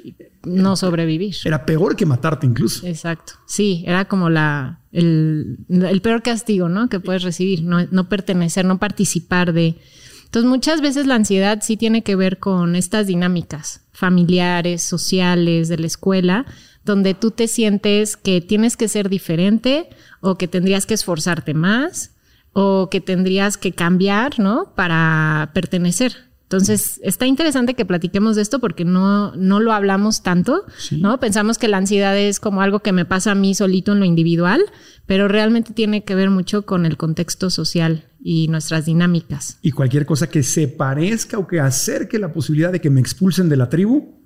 no 0.44 0.76
sobrevivir. 0.76 1.36
Era 1.46 1.66
peor 1.66 1.96
que 1.96 2.06
matarte 2.06 2.46
incluso. 2.46 2.86
Exacto. 2.86 3.34
Sí, 3.46 3.84
era 3.88 4.06
como 4.06 4.30
la, 4.30 4.82
el, 4.92 5.58
peor 6.02 6.22
castigo, 6.22 6.70
¿no? 6.70 6.90
Que 6.90 7.00
puedes 7.00 7.24
recibir, 7.24 7.64
no, 7.64 7.86
no, 7.92 8.10
pertenecer, 8.10 8.66
no 8.66 8.80
participar 8.80 9.54
de... 9.54 9.78
Entonces 10.26 10.50
muchas 10.50 10.82
veces 10.82 11.06
la 11.06 11.16
ansiedad 11.16 11.60
sí 11.62 11.78
tiene 11.78 12.04
que 12.04 12.16
ver 12.16 12.40
con 12.40 12.76
estas 12.76 13.08
dinámicas 13.08 13.82
familiares, 13.92 14.82
sociales, 14.82 15.70
de 15.70 15.78
la 15.78 15.88
escuela, 15.88 16.46
donde 16.84 17.14
tú 17.14 17.32
te 17.32 17.48
sientes 17.48 18.18
que 18.18 18.42
tienes 18.42 18.76
que 18.76 18.88
ser 18.88 19.10
diferente 19.10 19.90
o 20.22 20.38
que 20.38 20.48
tendrías 20.48 20.86
que 20.86 20.96
esforzarte 20.96 21.54
más 21.54 22.12
o 22.52 22.90
que 22.90 23.02
tendrías 23.02 23.58
que 23.58 23.74
cambiar, 23.74 24.40
¿no? 24.40 24.74
Para 24.76 25.52
pertenecer. 25.54 26.32
Entonces, 26.54 27.00
está 27.04 27.26
interesante 27.26 27.74
que 27.74 27.84
platiquemos 27.84 28.36
de 28.36 28.44
esto 28.44 28.60
porque 28.60 28.86
no, 28.86 29.36
no 29.36 29.60
lo 29.60 29.74
hablamos 29.74 30.22
tanto, 30.22 30.66
¿no? 30.92 31.20
Pensamos 31.20 31.58
que 31.58 31.68
la 31.68 31.78
ansiedad 31.78 32.16
es 32.16 32.40
como 32.40 32.62
algo 32.62 32.82
que 32.82 32.92
me 32.92 33.06
pasa 33.06 33.32
a 33.32 33.36
mí 33.36 33.56
solito 33.56 33.94
en 33.94 34.00
lo 34.00 34.06
individual, 34.06 34.62
pero 35.07 35.28
realmente 35.28 35.74
tiene 35.74 36.04
que 36.04 36.14
ver 36.14 36.30
mucho 36.30 36.68
con 36.68 36.86
el 36.86 36.95
contexto 36.95 37.50
social 37.50 38.06
y 38.19 38.48
nuestras 38.50 38.86
dinámicas. 38.86 39.57
Y 39.64 39.72
cualquier 39.72 40.06
cosa 40.06 40.30
que 40.30 40.44
se 40.44 40.68
parezca 40.68 41.40
o 41.40 41.48
que 41.48 41.60
acerque 41.60 42.19
la 42.19 42.31
posibilidad 42.31 42.72
de 42.72 42.81
que 42.81 42.92
me 42.92 43.02
expulsen 43.02 43.50
de 43.50 43.57
la 43.57 43.69
tribu, 43.69 44.22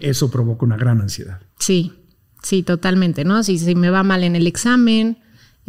eso 0.00 0.30
provoca 0.30 0.64
una 0.64 0.78
gran 0.78 1.02
ansiedad. 1.02 1.40
Sí, 1.58 1.92
sí, 2.42 2.62
totalmente, 2.62 3.24
¿no? 3.24 3.44
Si, 3.44 3.58
si 3.58 3.74
me 3.74 3.90
va 3.90 4.02
mal 4.02 4.24
en 4.24 4.34
el 4.34 4.46
examen, 4.46 5.18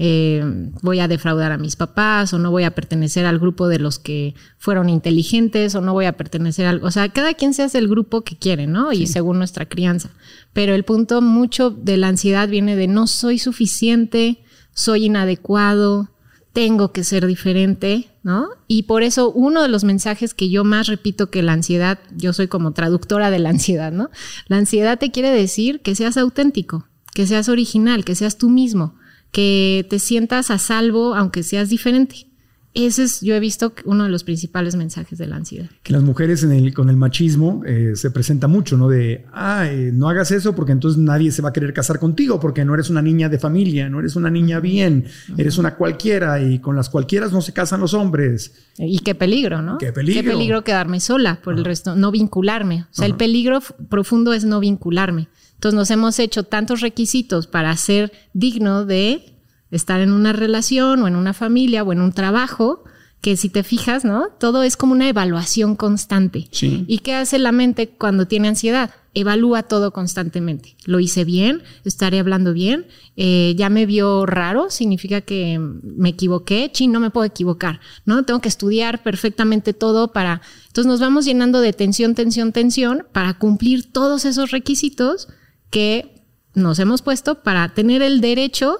eh, 0.03 0.41
voy 0.81 0.99
a 0.99 1.07
defraudar 1.07 1.51
a 1.51 1.59
mis 1.59 1.75
papás 1.75 2.33
o 2.33 2.39
no 2.39 2.49
voy 2.49 2.63
a 2.63 2.73
pertenecer 2.73 3.27
al 3.27 3.37
grupo 3.37 3.67
de 3.67 3.77
los 3.77 3.99
que 3.99 4.33
fueron 4.57 4.89
inteligentes 4.89 5.75
o 5.75 5.81
no 5.81 5.93
voy 5.93 6.05
a 6.05 6.17
pertenecer 6.17 6.65
al... 6.65 6.83
O 6.83 6.89
sea, 6.89 7.09
cada 7.09 7.35
quien 7.35 7.53
se 7.53 7.61
hace 7.61 7.77
el 7.77 7.87
grupo 7.87 8.21
que 8.21 8.35
quiere, 8.35 8.65
¿no? 8.65 8.93
Y 8.93 9.05
según 9.05 9.37
nuestra 9.37 9.67
crianza. 9.67 10.09
Pero 10.53 10.73
el 10.73 10.85
punto 10.85 11.21
mucho 11.21 11.69
de 11.69 11.97
la 11.97 12.07
ansiedad 12.07 12.49
viene 12.49 12.75
de 12.75 12.87
no 12.87 13.05
soy 13.05 13.37
suficiente, 13.37 14.39
soy 14.73 15.05
inadecuado, 15.05 16.09
tengo 16.51 16.93
que 16.93 17.03
ser 17.03 17.27
diferente, 17.27 18.09
¿no? 18.23 18.49
Y 18.67 18.83
por 18.83 19.03
eso 19.03 19.31
uno 19.31 19.61
de 19.61 19.67
los 19.67 19.83
mensajes 19.83 20.33
que 20.33 20.49
yo 20.49 20.63
más 20.63 20.87
repito 20.87 21.29
que 21.29 21.43
la 21.43 21.53
ansiedad, 21.53 21.99
yo 22.17 22.33
soy 22.33 22.47
como 22.47 22.71
traductora 22.71 23.29
de 23.29 23.37
la 23.37 23.49
ansiedad, 23.49 23.91
¿no? 23.91 24.09
La 24.47 24.57
ansiedad 24.57 24.97
te 24.97 25.11
quiere 25.11 25.29
decir 25.29 25.81
que 25.81 25.93
seas 25.93 26.17
auténtico, 26.17 26.87
que 27.13 27.27
seas 27.27 27.49
original, 27.49 28.03
que 28.03 28.15
seas 28.15 28.39
tú 28.39 28.49
mismo 28.49 28.95
que 29.31 29.85
te 29.89 29.99
sientas 29.99 30.51
a 30.51 30.57
salvo 30.57 31.15
aunque 31.15 31.43
seas 31.43 31.69
diferente. 31.69 32.27
Ese 32.73 33.03
es, 33.03 33.19
yo 33.19 33.35
he 33.35 33.39
visto, 33.41 33.73
uno 33.83 34.05
de 34.05 34.09
los 34.09 34.23
principales 34.23 34.77
mensajes 34.77 35.17
de 35.17 35.27
la 35.27 35.35
ansiedad. 35.35 35.69
Que 35.83 35.91
las 35.91 36.03
mujeres 36.03 36.41
en 36.43 36.53
el, 36.53 36.73
con 36.73 36.89
el 36.89 36.95
machismo 36.95 37.63
eh, 37.65 37.95
se 37.95 38.11
presenta 38.11 38.47
mucho, 38.47 38.77
¿no? 38.77 38.87
De, 38.87 39.25
ah, 39.33 39.67
no 39.91 40.07
hagas 40.07 40.31
eso 40.31 40.55
porque 40.55 40.71
entonces 40.71 40.97
nadie 40.97 41.31
se 41.31 41.41
va 41.41 41.49
a 41.49 41.53
querer 41.53 41.73
casar 41.73 41.99
contigo 41.99 42.39
porque 42.39 42.63
no 42.63 42.73
eres 42.73 42.89
una 42.89 43.01
niña 43.01 43.27
de 43.27 43.39
familia, 43.39 43.89
no 43.89 43.99
eres 43.99 44.15
una 44.15 44.29
niña 44.29 44.61
bien, 44.61 45.03
eres 45.37 45.57
una 45.57 45.75
cualquiera 45.75 46.41
y 46.41 46.59
con 46.59 46.77
las 46.77 46.89
cualquieras 46.89 47.33
no 47.33 47.41
se 47.41 47.51
casan 47.51 47.81
los 47.81 47.93
hombres. 47.93 48.53
Y 48.77 48.99
qué 48.99 49.15
peligro, 49.15 49.61
¿no? 49.61 49.77
Qué 49.77 49.91
peligro. 49.91 50.21
Qué 50.21 50.29
peligro 50.29 50.63
quedarme 50.63 51.01
sola 51.01 51.41
por 51.43 51.55
el 51.55 51.65
resto, 51.65 51.97
no 51.97 52.09
vincularme. 52.09 52.83
O 52.83 52.93
sea, 52.93 53.05
el 53.05 53.15
peligro 53.15 53.59
profundo 53.89 54.31
es 54.31 54.45
no 54.45 54.61
vincularme. 54.61 55.27
Entonces 55.61 55.77
nos 55.77 55.91
hemos 55.91 56.17
hecho 56.17 56.41
tantos 56.41 56.81
requisitos 56.81 57.45
para 57.45 57.77
ser 57.77 58.11
digno 58.33 58.83
de 58.83 59.35
estar 59.69 60.01
en 60.01 60.11
una 60.11 60.33
relación 60.33 61.03
o 61.03 61.07
en 61.07 61.15
una 61.15 61.33
familia 61.33 61.83
o 61.83 61.93
en 61.93 62.01
un 62.01 62.13
trabajo 62.13 62.83
que 63.21 63.37
si 63.37 63.47
te 63.47 63.61
fijas, 63.61 64.03
¿no? 64.03 64.29
Todo 64.39 64.63
es 64.63 64.75
como 64.75 64.93
una 64.93 65.07
evaluación 65.07 65.75
constante. 65.75 66.47
Sí. 66.49 66.83
¿Y 66.87 66.97
qué 66.97 67.13
hace 67.13 67.37
la 67.37 67.51
mente 67.51 67.89
cuando 67.89 68.25
tiene 68.25 68.47
ansiedad? 68.47 68.89
Evalúa 69.13 69.61
todo 69.61 69.93
constantemente. 69.93 70.75
Lo 70.85 70.99
hice 70.99 71.25
bien, 71.25 71.61
estaré 71.85 72.17
hablando 72.17 72.53
bien, 72.53 72.87
eh, 73.15 73.53
ya 73.55 73.69
me 73.69 73.85
vio 73.85 74.25
raro, 74.25 74.71
significa 74.71 75.21
que 75.21 75.59
me 75.59 76.09
equivoqué, 76.09 76.71
chin, 76.73 76.91
no 76.91 76.99
me 76.99 77.11
puedo 77.11 77.25
equivocar, 77.25 77.81
¿no? 78.03 78.25
Tengo 78.25 78.41
que 78.41 78.49
estudiar 78.49 79.03
perfectamente 79.03 79.73
todo 79.73 80.11
para... 80.11 80.41
Entonces 80.65 80.87
nos 80.87 81.01
vamos 81.01 81.25
llenando 81.25 81.61
de 81.61 81.71
tensión, 81.71 82.15
tensión, 82.15 82.51
tensión 82.51 83.05
para 83.11 83.35
cumplir 83.35 83.93
todos 83.93 84.25
esos 84.25 84.49
requisitos 84.49 85.27
que 85.71 86.21
nos 86.53 86.77
hemos 86.79 87.01
puesto 87.01 87.41
para 87.41 87.73
tener 87.73 88.01
el 88.01 88.21
derecho 88.21 88.77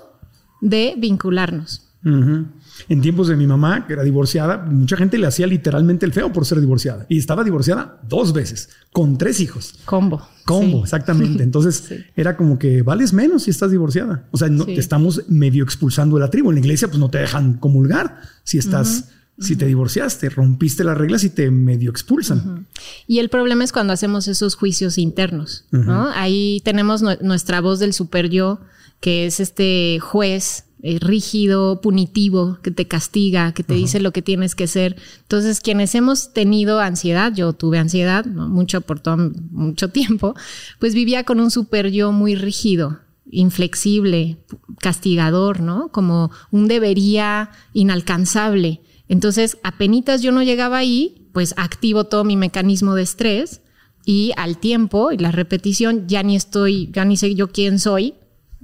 de 0.61 0.93
vincularnos. 0.97 1.87
En 2.03 3.01
tiempos 3.01 3.27
de 3.27 3.35
mi 3.35 3.45
mamá, 3.45 3.85
que 3.85 3.93
era 3.93 4.03
divorciada, 4.03 4.57
mucha 4.57 4.97
gente 4.97 5.17
le 5.17 5.27
hacía 5.27 5.45
literalmente 5.45 6.05
el 6.05 6.13
feo 6.13 6.33
por 6.33 6.45
ser 6.45 6.59
divorciada. 6.59 7.05
Y 7.09 7.17
estaba 7.17 7.43
divorciada 7.43 7.99
dos 8.07 8.33
veces, 8.33 8.69
con 8.91 9.17
tres 9.17 9.39
hijos. 9.39 9.75
Combo. 9.85 10.27
Combo, 10.45 10.83
exactamente. 10.83 11.43
Entonces 11.43 11.93
era 12.15 12.35
como 12.35 12.57
que 12.57 12.81
vales 12.81 13.13
menos 13.13 13.43
si 13.43 13.51
estás 13.51 13.71
divorciada. 13.71 14.27
O 14.31 14.37
sea, 14.37 14.49
no, 14.49 14.65
te 14.65 14.79
estamos 14.79 15.23
medio 15.29 15.63
expulsando 15.63 16.17
de 16.17 16.21
la 16.21 16.29
tribu. 16.29 16.49
En 16.49 16.55
la 16.55 16.61
iglesia, 16.61 16.87
pues 16.87 16.99
no 16.99 17.09
te 17.09 17.19
dejan 17.19 17.53
comulgar 17.53 18.21
si 18.43 18.57
estás. 18.57 19.09
Si 19.41 19.55
te 19.55 19.65
divorciaste, 19.65 20.29
rompiste 20.29 20.83
las 20.83 20.97
reglas 20.97 21.23
y 21.23 21.29
te 21.29 21.49
medio 21.49 21.89
expulsan. 21.89 22.67
Y 23.07 23.19
el 23.19 23.29
problema 23.29 23.63
es 23.63 23.71
cuando 23.71 23.93
hacemos 23.93 24.27
esos 24.27 24.55
juicios 24.55 24.97
internos, 24.97 25.65
¿no? 25.71 26.09
Ahí 26.13 26.61
tenemos 26.63 27.01
nuestra 27.01 27.59
voz 27.59 27.79
del 27.79 27.93
super 27.93 28.29
yo, 28.29 28.59
que 28.99 29.25
es 29.25 29.39
este 29.39 29.99
juez 29.99 30.65
eh, 30.83 30.97
rígido, 30.99 31.79
punitivo, 31.79 32.57
que 32.63 32.71
te 32.71 32.87
castiga, 32.87 33.53
que 33.53 33.63
te 33.63 33.75
dice 33.75 33.99
lo 33.99 34.11
que 34.11 34.23
tienes 34.23 34.55
que 34.55 34.63
hacer. 34.63 34.95
Entonces, 35.21 35.59
quienes 35.59 35.93
hemos 35.93 36.33
tenido 36.33 36.79
ansiedad, 36.79 37.31
yo 37.35 37.53
tuve 37.53 37.77
ansiedad, 37.77 38.25
mucho 38.25 38.81
por 38.81 38.99
todo, 38.99 39.31
mucho 39.51 39.89
tiempo, 39.89 40.33
pues 40.79 40.95
vivía 40.95 41.23
con 41.23 41.39
un 41.39 41.51
super 41.51 41.91
yo 41.91 42.11
muy 42.11 42.33
rígido, 42.33 42.99
inflexible, 43.29 44.39
castigador, 44.79 45.59
¿no? 45.59 45.89
Como 45.89 46.31
un 46.49 46.67
debería 46.67 47.51
inalcanzable. 47.73 48.81
Entonces, 49.11 49.57
apenas 49.61 50.21
yo 50.21 50.31
no 50.31 50.41
llegaba 50.41 50.77
ahí, 50.77 51.27
pues 51.33 51.53
activo 51.57 52.05
todo 52.05 52.23
mi 52.23 52.37
mecanismo 52.37 52.95
de 52.95 53.03
estrés 53.03 53.59
y 54.05 54.31
al 54.37 54.57
tiempo 54.57 55.11
y 55.11 55.17
la 55.17 55.33
repetición 55.33 56.07
ya 56.07 56.23
ni 56.23 56.37
estoy, 56.37 56.89
ya 56.93 57.03
ni 57.03 57.17
sé 57.17 57.35
yo 57.35 57.51
quién 57.51 57.77
soy 57.77 58.13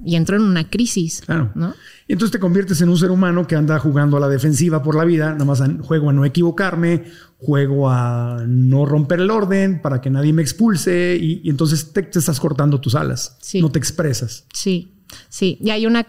y 0.02 0.16
entro 0.16 0.36
en 0.36 0.42
una 0.42 0.70
crisis. 0.70 1.20
Claro. 1.20 1.52
¿no? 1.54 1.74
Y 2.06 2.14
entonces 2.14 2.32
te 2.32 2.38
conviertes 2.38 2.80
en 2.80 2.88
un 2.88 2.96
ser 2.96 3.10
humano 3.10 3.46
que 3.46 3.56
anda 3.56 3.78
jugando 3.78 4.16
a 4.16 4.20
la 4.20 4.28
defensiva 4.30 4.82
por 4.82 4.94
la 4.94 5.04
vida, 5.04 5.32
nada 5.32 5.44
más 5.44 5.62
juego 5.82 6.08
a 6.08 6.14
no 6.14 6.24
equivocarme, 6.24 7.04
juego 7.36 7.90
a 7.90 8.42
no 8.48 8.86
romper 8.86 9.20
el 9.20 9.30
orden 9.30 9.82
para 9.82 10.00
que 10.00 10.08
nadie 10.08 10.32
me 10.32 10.40
expulse 10.40 11.18
y, 11.20 11.46
entonces 11.50 11.92
te, 11.92 12.08
estás 12.10 12.40
cortando 12.40 12.80
tus 12.80 12.94
alas, 12.94 13.36
no 13.60 13.70
te 13.70 13.78
expresas. 13.78 14.46
Sí. 14.54 14.94
Sí, 15.28 15.58
y 15.60 15.70
hay 15.70 15.86
una, 15.86 16.04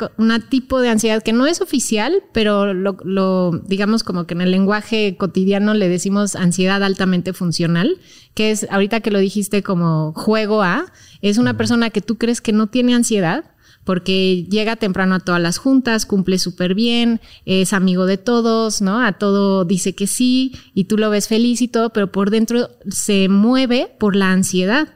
tipo 0.50 0.82
de 0.82 0.90
ansiedad 0.90 1.24
que 1.24 1.34
no 1.34 1.48
es 1.48 1.62
oficial, 1.62 2.24
pero 2.34 2.74
lo, 2.74 2.98
lo, 3.04 3.52
digamos 3.66 4.04
como 4.04 4.28
que 4.28 4.34
en 4.34 4.42
el 4.42 4.52
lenguaje 4.52 5.16
cotidiano 5.18 5.74
le 5.74 5.88
decimos 5.88 6.36
ansiedad 6.36 6.84
altamente 6.84 7.34
funcional, 7.34 7.98
que 8.34 8.52
es, 8.52 8.68
ahorita 8.70 9.00
que 9.00 9.12
lo 9.12 9.20
dijiste 9.20 9.64
como 9.64 10.14
juego 10.14 10.64
a, 10.64 10.92
es 11.22 11.38
una 11.38 11.56
persona 11.56 11.90
que 11.90 12.02
tú 12.02 12.18
crees 12.18 12.42
que 12.42 12.52
no 12.52 12.68
tiene 12.68 12.94
ansiedad, 12.94 13.46
porque 13.86 14.46
llega 14.50 14.76
temprano 14.76 15.16
a 15.16 15.20
todas 15.20 15.42
las 15.42 15.58
juntas, 15.58 16.06
cumple 16.06 16.38
súper 16.38 16.76
bien, 16.76 17.22
es 17.46 17.74
amigo 17.74 18.06
de 18.06 18.18
todos, 18.18 18.82
¿no? 18.82 19.04
A 19.04 19.14
todo 19.14 19.66
dice 19.66 19.96
que 19.96 20.06
sí 20.06 20.54
y 20.74 20.84
tú 20.84 20.98
lo 20.98 21.10
ves 21.10 21.28
feliz 21.28 21.62
y 21.62 21.68
todo, 21.68 21.92
pero 21.92 22.12
por 22.12 22.30
dentro 22.30 22.70
se 22.90 23.30
mueve 23.30 23.96
por 24.00 24.16
la 24.16 24.32
ansiedad 24.32 24.90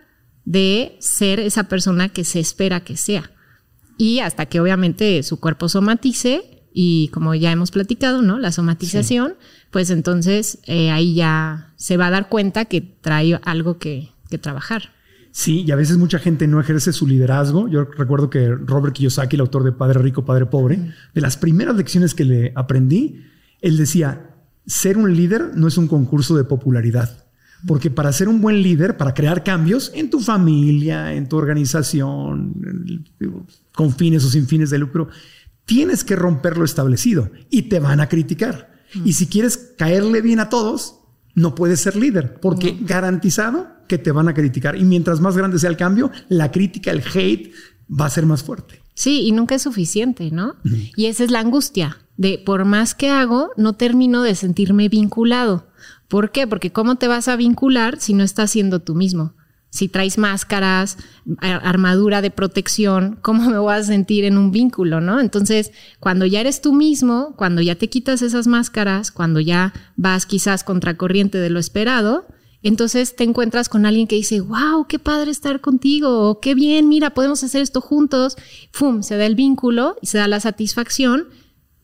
de 0.46 0.98
ser 1.00 1.40
esa 1.40 1.64
persona 1.64 2.10
que 2.10 2.24
se 2.24 2.40
espera 2.40 2.84
que 2.84 2.98
sea. 2.98 3.33
Y 3.98 4.20
hasta 4.20 4.46
que 4.46 4.60
obviamente 4.60 5.22
su 5.24 5.40
cuerpo 5.40 5.70
somatice 5.70 6.64
y 6.74 7.10
como 7.10 7.36
ya 7.36 7.52
hemos 7.52 7.72
platicado, 7.72 8.22
¿no? 8.22 8.40
La 8.40 8.52
somatización, 8.52 9.36
pues 9.70 9.90
entonces 9.92 10.60
eh, 10.66 10.90
ahí 10.90 11.14
ya 11.14 11.74
se 11.76 11.98
va 11.98 12.08
a 12.08 12.12
dar 12.12 12.30
cuenta 12.30 12.66
que 12.66 12.82
trae 12.82 13.40
algo 13.44 13.78
que, 13.78 14.10
que 14.30 14.38
trabajar. 14.38 14.90
Sí, 15.32 15.64
y 15.66 15.72
a 15.72 15.76
veces 15.76 15.98
mucha 15.98 16.20
gente 16.20 16.48
no 16.48 16.60
ejerce 16.60 16.94
su 16.94 17.08
liderazgo. 17.08 17.68
Yo 17.68 17.86
recuerdo 17.86 18.30
que 18.30 18.50
Robert 18.50 18.94
Kiyosaki, 18.94 19.36
el 19.36 19.42
autor 19.42 19.64
de 19.64 19.72
Padre 19.72 20.00
Rico, 20.00 20.26
Padre 20.26 20.46
Pobre, 20.46 20.94
de 21.14 21.22
las 21.22 21.38
primeras 21.38 21.76
lecciones 21.76 22.14
que 22.14 22.24
le 22.24 22.54
aprendí, 22.56 23.24
él 23.60 23.78
decía, 23.78 24.30
ser 24.68 24.98
un 24.98 25.16
líder 25.16 25.52
no 25.56 25.68
es 25.68 25.78
un 25.78 25.88
concurso 25.88 26.36
de 26.36 26.44
popularidad. 26.44 27.23
Porque 27.66 27.90
para 27.90 28.12
ser 28.12 28.28
un 28.28 28.42
buen 28.42 28.62
líder, 28.62 28.98
para 28.98 29.14
crear 29.14 29.44
cambios 29.44 29.92
en 29.96 30.10
tu 30.10 30.20
familia, 30.20 31.14
en 31.14 31.30
tu 31.30 31.38
organización, 31.38 33.06
con 33.74 33.94
fines 33.94 34.24
o 34.26 34.30
sin 34.30 34.48
fines 34.48 34.70
de 34.70 34.80
lucro, 34.80 35.08
tienes 35.66 36.04
que 36.04 36.16
romper 36.16 36.58
lo 36.58 36.66
establecido 36.66 37.32
y 37.50 37.64
te 37.64 37.80
van 37.80 38.02
a 38.02 38.10
criticar. 38.10 38.74
Y 39.06 39.14
si 39.14 39.28
quieres 39.28 39.58
caerle 39.78 40.22
bien 40.22 40.40
a 40.40 40.50
todos, 40.50 41.00
no 41.36 41.56
puedes 41.56 41.80
ser 41.80 41.96
líder, 41.96 42.40
porque 42.42 42.78
garantizado 42.82 43.68
que 43.88 43.98
te 43.98 44.12
van 44.12 44.28
a 44.28 44.34
criticar. 44.34 44.76
Y 44.76 44.84
mientras 44.84 45.20
más 45.20 45.36
grande 45.36 45.58
sea 45.58 45.70
el 45.70 45.78
cambio, 45.78 46.12
la 46.30 46.52
crítica, 46.52 46.92
el 46.92 47.02
hate 47.02 47.52
va 47.90 48.06
a 48.06 48.10
ser 48.10 48.26
más 48.26 48.44
fuerte. 48.44 48.82
Sí, 48.94 49.22
y 49.22 49.32
nunca 49.32 49.56
es 49.56 49.64
suficiente, 49.64 50.30
¿no? 50.32 50.56
Y 50.96 51.08
esa 51.08 51.24
es 51.24 51.32
la 51.32 51.40
angustia 51.40 51.98
de 52.18 52.42
por 52.44 52.66
más 52.66 52.94
que 52.94 53.10
hago, 53.10 53.50
no 53.58 53.74
termino 53.74 54.22
de 54.22 54.36
sentirme 54.36 54.90
vinculado. 54.90 55.68
¿Por 56.14 56.30
qué? 56.30 56.46
Porque 56.46 56.72
¿cómo 56.72 56.98
te 56.98 57.08
vas 57.08 57.28
a 57.28 57.36
vincular 57.36 58.00
si 58.00 58.14
no 58.14 58.24
estás 58.24 58.52
siendo 58.52 58.82
tú 58.82 58.94
mismo? 58.94 59.34
Si 59.72 59.88
traes 59.88 60.20
máscaras, 60.20 61.00
armadura 61.40 62.22
de 62.22 62.30
protección, 62.30 63.18
¿cómo 63.24 63.50
me 63.50 63.58
voy 63.58 63.74
a 63.74 63.82
sentir 63.82 64.24
en 64.24 64.38
un 64.38 64.52
vínculo, 64.52 65.02
no? 65.02 65.20
Entonces, 65.20 65.72
cuando 66.00 66.28
ya 66.28 66.42
eres 66.42 66.62
tú 66.62 66.72
mismo, 66.72 67.34
cuando 67.36 67.64
ya 67.64 67.74
te 67.74 67.90
quitas 67.90 68.22
esas 68.22 68.46
máscaras, 68.46 69.10
cuando 69.10 69.40
ya 69.40 69.74
vas 69.96 70.28
quizás 70.28 70.64
contracorriente 70.64 71.40
de 71.40 71.50
lo 71.50 71.58
esperado, 71.58 72.28
entonces 72.62 73.16
te 73.16 73.24
encuentras 73.24 73.68
con 73.68 73.88
alguien 73.88 74.06
que 74.06 74.18
dice, 74.18 74.40
wow, 74.40 74.86
qué 74.88 75.00
padre 75.00 75.32
estar 75.32 75.62
contigo, 75.62 76.40
qué 76.42 76.54
bien, 76.54 76.90
mira, 76.90 77.16
podemos 77.16 77.44
hacer 77.44 77.64
esto 77.64 77.82
juntos. 77.82 78.38
¡Fum! 78.72 79.02
Se 79.02 79.18
da 79.18 79.26
el 79.26 79.34
vínculo 79.34 79.96
y 80.00 80.06
se 80.06 80.20
da 80.20 80.28
la 80.28 80.40
satisfacción 80.40 81.30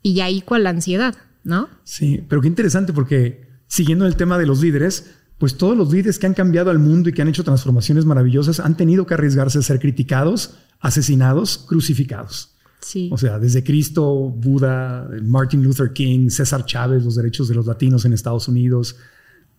y 0.04 0.14
ya 0.14 0.28
cual 0.46 0.66
la 0.66 0.70
ansiedad, 0.70 1.16
¿no? 1.44 1.68
Sí, 1.84 2.24
pero 2.30 2.42
qué 2.42 2.48
interesante 2.48 2.94
porque 2.94 3.49
siguiendo 3.70 4.06
el 4.06 4.18
tema 4.18 4.38
de 4.38 4.46
los 4.46 4.62
líderes, 4.62 5.12
pues 5.38 5.56
todos 5.56 5.78
los 5.78 5.92
líderes 5.94 6.20
que 6.20 6.28
han 6.28 6.34
cambiado 6.34 6.70
al 6.70 6.80
mundo 6.80 7.08
y 7.08 7.14
que 7.14 7.22
han 7.22 7.30
hecho 7.30 7.46
transformaciones 7.46 8.04
maravillosas 8.04 8.60
han 8.60 8.76
tenido 8.76 9.06
que 9.06 9.14
arriesgarse 9.14 9.60
a 9.60 9.62
ser 9.62 9.80
criticados, 9.80 10.56
asesinados, 10.82 11.58
crucificados. 11.58 12.56
Sí. 12.82 13.10
O 13.12 13.18
sea, 13.18 13.40
desde 13.40 13.64
Cristo, 13.64 14.06
Buda, 14.30 15.10
Martin 15.24 15.64
Luther 15.64 15.94
King, 15.94 16.30
César 16.30 16.66
Chávez, 16.66 17.06
los 17.06 17.16
derechos 17.16 17.48
de 17.48 17.56
los 17.56 17.68
latinos 17.68 18.04
en 18.04 18.14
Estados 18.14 18.48
Unidos, 18.48 18.98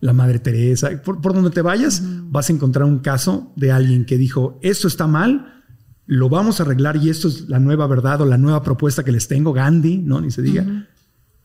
la 0.01 0.13
Madre 0.13 0.39
Teresa, 0.39 0.89
por, 1.03 1.21
donde 1.21 1.51
te 1.51 1.61
vayas, 1.61 2.03
vas 2.03 2.49
a 2.49 2.53
encontrar 2.53 2.85
un 2.85 2.99
caso 2.99 3.51
de 3.55 3.71
alguien 3.71 4.05
que 4.05 4.17
dijo, 4.17 4.59
esto 4.61 4.87
está 4.87 5.07
mal, 5.07 5.63
lo 6.05 6.27
vamos 6.27 6.59
a 6.59 6.63
arreglar 6.63 6.97
y 6.97 7.09
esto 7.09 7.27
es 7.27 7.47
la 7.47 7.59
nueva 7.59 7.87
verdad 7.87 8.21
o 8.21 8.25
la 8.25 8.37
nueva 8.37 8.61
propuesta 8.63 9.03
que 9.03 9.11
les 9.11 9.27
tengo, 9.27 9.53
Gandhi, 9.53 9.97
¿no? 9.97 10.19
Ni 10.19 10.31
se 10.31 10.41
diga. 10.41 10.87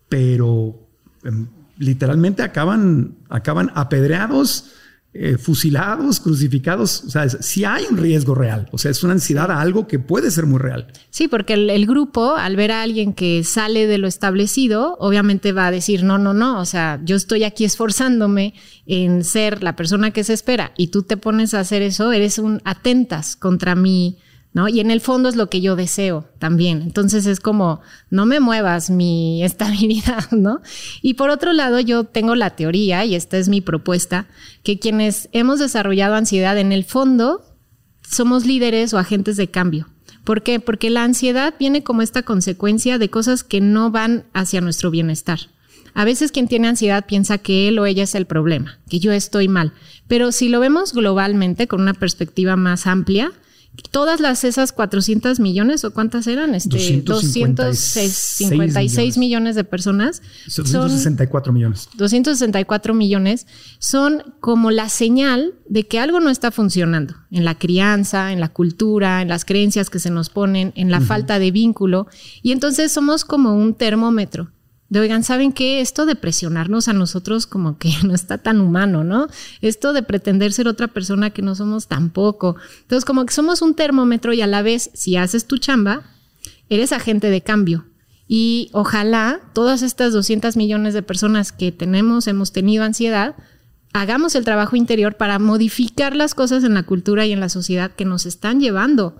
Pero 0.09 0.89
em, 1.23 1.47
literalmente 1.79 2.43
acaban, 2.43 3.17
acaban 3.29 3.71
apedreados, 3.75 4.73
eh, 5.19 5.39
fusilados, 5.39 6.21
crucificados. 6.21 7.05
O 7.05 7.11
sea, 7.11 7.27
si 7.29 7.65
hay 7.65 7.85
un 7.91 7.97
riesgo 7.97 8.35
real. 8.35 8.69
O 8.73 8.77
sea, 8.77 8.91
es 8.91 9.03
una 9.03 9.15
ansiedad 9.15 9.51
a 9.51 9.63
algo 9.63 9.87
que 9.87 9.99
puede 9.99 10.31
ser 10.31 10.45
muy 10.45 10.59
real. 10.59 10.89
Sí, 11.09 11.27
porque 11.27 11.55
el, 11.55 11.87
grupo, 11.87 12.37
al 12.37 12.55
ver 12.55 12.71
a 12.71 12.83
alguien 12.83 13.15
que 13.15 13.43
sale 13.43 13.87
de 13.87 13.97
lo 13.97 14.09
establecido, 14.09 14.97
obviamente 15.01 15.53
va 15.53 15.69
a 15.69 15.71
decir, 15.71 16.05
no, 16.05 16.19
no, 16.19 16.35
no. 16.35 16.61
O 16.61 16.67
sea, 16.67 17.01
yo 17.03 17.17
estoy 17.17 17.45
aquí 17.45 17.65
esforzándome 17.65 18.53
en 18.85 19.25
ser 19.25 19.63
la 19.63 19.75
persona 19.75 20.11
que 20.11 20.23
se 20.23 20.35
espera 20.35 20.73
y 20.77 20.89
tú 20.89 21.03
te 21.03 21.17
pones 21.17 21.55
a 21.55 21.61
hacer 21.61 21.81
eso, 21.81 22.13
eres 22.13 22.39
un 22.39 22.61
atentas 22.65 23.37
contra 23.37 23.75
mi 23.75 24.19
¿no? 24.53 24.69
Y 24.69 24.81
en 24.81 24.91
el 24.91 25.01
fondo 25.01 25.29
es 25.29 25.37
lo 25.37 25.51
que 25.51 25.61
yo 25.61 25.77
deseo 25.77 26.29
también. 26.39 26.83
Entonces 26.83 27.27
es 27.27 27.41
como, 27.41 27.81
no 28.11 28.27
me 28.27 28.41
muevas 28.41 28.91
mi 28.91 29.43
estabilidad, 29.45 30.31
¿no? 30.31 30.61
Y 31.03 31.15
por 31.15 31.31
otro 31.31 31.53
lado, 31.53 31.81
yo 31.81 32.05
tengo 32.05 32.35
la 32.35 32.51
teoría, 32.57 33.05
y 33.05 33.15
esta 33.15 33.39
es 33.39 33.49
mi 33.49 33.61
propuesta, 33.61 34.27
que 34.63 34.79
quienes 34.79 35.29
hemos 35.33 35.59
desarrollado 35.59 36.15
ansiedad 36.15 36.59
en 36.59 36.73
el 36.73 36.85
fondo 36.85 37.45
somos 38.09 38.47
líderes 38.47 38.95
o 38.95 38.99
agentes 38.99 39.37
de 39.37 39.51
cambio. 39.51 39.89
¿Por 40.25 40.43
qué? 40.43 40.59
Porque 40.59 40.91
la 40.91 41.05
ansiedad 41.05 41.55
viene 41.59 41.83
como 41.85 42.03
esta 42.03 42.23
consecuencia 42.23 42.99
de 42.99 43.11
cosas 43.11 43.45
que 43.45 43.61
no 43.61 43.91
van 43.91 44.25
hacia 44.33 44.61
nuestro 44.61 44.91
bienestar. 44.91 45.39
A 45.95 46.05
veces 46.05 46.31
quien 46.31 46.47
tiene 46.47 46.69
ansiedad 46.69 47.07
piensa 47.07 47.39
que 47.39 47.69
él 47.69 47.79
o 47.79 47.87
ella 47.87 48.03
es 48.03 48.15
el 48.15 48.27
problema, 48.27 48.79
que 48.89 48.99
yo 48.99 49.13
estoy 49.13 49.49
mal. 49.49 49.73
Pero 50.09 50.33
si 50.33 50.49
lo 50.49 50.61
vemos 50.61 50.93
globalmente 50.93 51.69
con 51.69 51.81
una 51.81 51.95
perspectiva 51.95 52.57
más 52.57 52.87
amplia, 52.87 53.33
todas 53.91 54.21
las 54.21 54.45
esas 54.45 54.73
400 54.73 55.41
millones 55.41 55.85
o 55.85 55.93
cuántas 55.93 56.27
eran, 56.27 56.55
este 56.55 57.03
256 57.03 59.19
millones. 59.19 59.57
de 59.57 59.65
personas. 59.65 60.23
264 60.47 61.53
millones. 61.53 61.89
264 61.95 62.95
millones 62.95 63.47
son 63.79 64.23
como 64.41 64.71
la 64.71 64.89
señal 64.89 65.55
de 65.69 65.87
que 65.87 65.99
algo 65.99 66.21
no 66.21 66.31
está 66.31 66.51
funcionando 66.51 67.15
en 67.31 67.45
la 67.45 67.57
crianza, 67.57 68.33
en 68.33 68.41
la 68.41 68.49
cultura, 68.49 69.23
en 69.23 69.29
las 69.29 69.45
creencias 69.45 69.91
que 69.91 69.99
se 69.99 70.11
nos 70.11 70.31
ponen, 70.31 70.73
en 70.77 70.91
la 70.91 71.01
falta 71.01 71.39
de 71.39 71.51
vínculo. 71.51 72.07
Y 72.43 72.53
entonces 72.53 72.93
somos 72.93 73.25
como 73.25 73.55
un 73.55 73.75
termómetro 73.75 74.51
de, 74.89 75.01
oigan, 75.01 75.25
¿saben 75.25 75.53
qué? 75.53 75.81
Esto 75.81 76.07
de 76.07 76.15
presionarnos 76.15 76.89
a 76.89 76.93
nosotros 76.93 77.47
como 77.47 77.79
que 77.79 77.91
no 78.05 78.15
está 78.15 78.39
tan 78.39 78.61
humano, 78.61 79.05
¿no? 79.05 79.27
Esto 79.61 79.93
de 79.93 80.03
pretender 80.03 80.53
ser 80.53 80.69
otra 80.69 80.89
persona 80.89 81.31
que 81.31 81.43
no 81.43 81.55
somos 81.55 81.89
tampoco. 81.89 82.57
Entonces, 82.83 83.05
como 83.05 83.27
que 83.27 83.35
somos 83.35 83.63
un 83.63 83.75
termómetro 83.75 84.33
y 84.33 84.43
a 84.43 84.47
la 84.47 84.63
vez, 84.63 84.91
si 84.95 85.17
haces 85.17 85.47
tu 85.47 85.59
chamba, 85.59 86.03
eres 86.69 86.93
agente 86.93 87.31
de 87.31 87.43
cambio. 87.43 87.87
Y 88.29 88.71
ojalá 88.73 89.41
todas 89.53 89.83
estas 89.83 90.13
200 90.13 90.57
millones 90.57 90.95
de 90.95 91.03
personas 91.03 91.53
que 91.53 91.71
tenemos, 91.71 92.27
hemos 92.27 92.53
tenido 92.53 92.85
ansiedad, 92.85 93.37
hagamos 93.93 94.35
el 94.35 94.45
trabajo 94.45 94.77
interior 94.77 95.17
para 95.17 95.39
modificar 95.39 96.15
las 96.17 96.35
cosas 96.35 96.65
en 96.65 96.75
la 96.75 96.83
cultura 96.83 97.25
y 97.25 97.33
en 97.33 97.41
la 97.41 97.49
sociedad 97.49 97.93
que 97.93 98.05
nos 98.05 98.27
están 98.27 98.61
llevando 98.61 99.17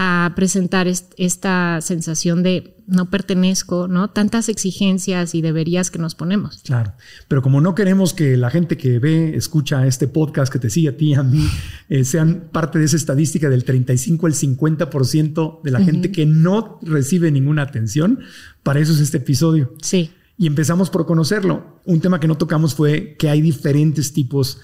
a 0.00 0.32
presentar 0.36 0.86
esta 0.86 1.80
sensación 1.80 2.44
de 2.44 2.76
no 2.86 3.10
pertenezco, 3.10 3.88
¿no? 3.88 4.08
Tantas 4.10 4.48
exigencias 4.48 5.34
y 5.34 5.42
deberías 5.42 5.90
que 5.90 5.98
nos 5.98 6.14
ponemos. 6.14 6.62
Claro, 6.64 6.92
pero 7.26 7.42
como 7.42 7.60
no 7.60 7.74
queremos 7.74 8.14
que 8.14 8.36
la 8.36 8.48
gente 8.48 8.76
que 8.76 9.00
ve, 9.00 9.36
escucha 9.36 9.84
este 9.88 10.06
podcast, 10.06 10.52
que 10.52 10.60
te 10.60 10.70
sigue 10.70 10.90
a 10.90 10.96
ti, 10.96 11.14
a 11.14 11.24
mí, 11.24 11.44
eh, 11.88 12.04
sean 12.04 12.48
parte 12.52 12.78
de 12.78 12.84
esa 12.84 12.94
estadística 12.94 13.48
del 13.50 13.64
35 13.64 14.26
al 14.28 14.34
50% 14.34 15.62
de 15.62 15.70
la 15.72 15.80
gente 15.80 16.12
que 16.12 16.26
no 16.26 16.78
recibe 16.82 17.32
ninguna 17.32 17.62
atención, 17.62 18.20
para 18.62 18.78
eso 18.78 18.92
es 18.92 19.00
este 19.00 19.16
episodio. 19.16 19.74
Sí. 19.82 20.12
Y 20.36 20.46
empezamos 20.46 20.90
por 20.90 21.06
conocerlo. 21.06 21.80
Un 21.84 22.00
tema 22.00 22.20
que 22.20 22.28
no 22.28 22.36
tocamos 22.36 22.76
fue 22.76 23.16
que 23.18 23.30
hay 23.30 23.40
diferentes 23.40 24.12
tipos 24.12 24.58
de 24.58 24.62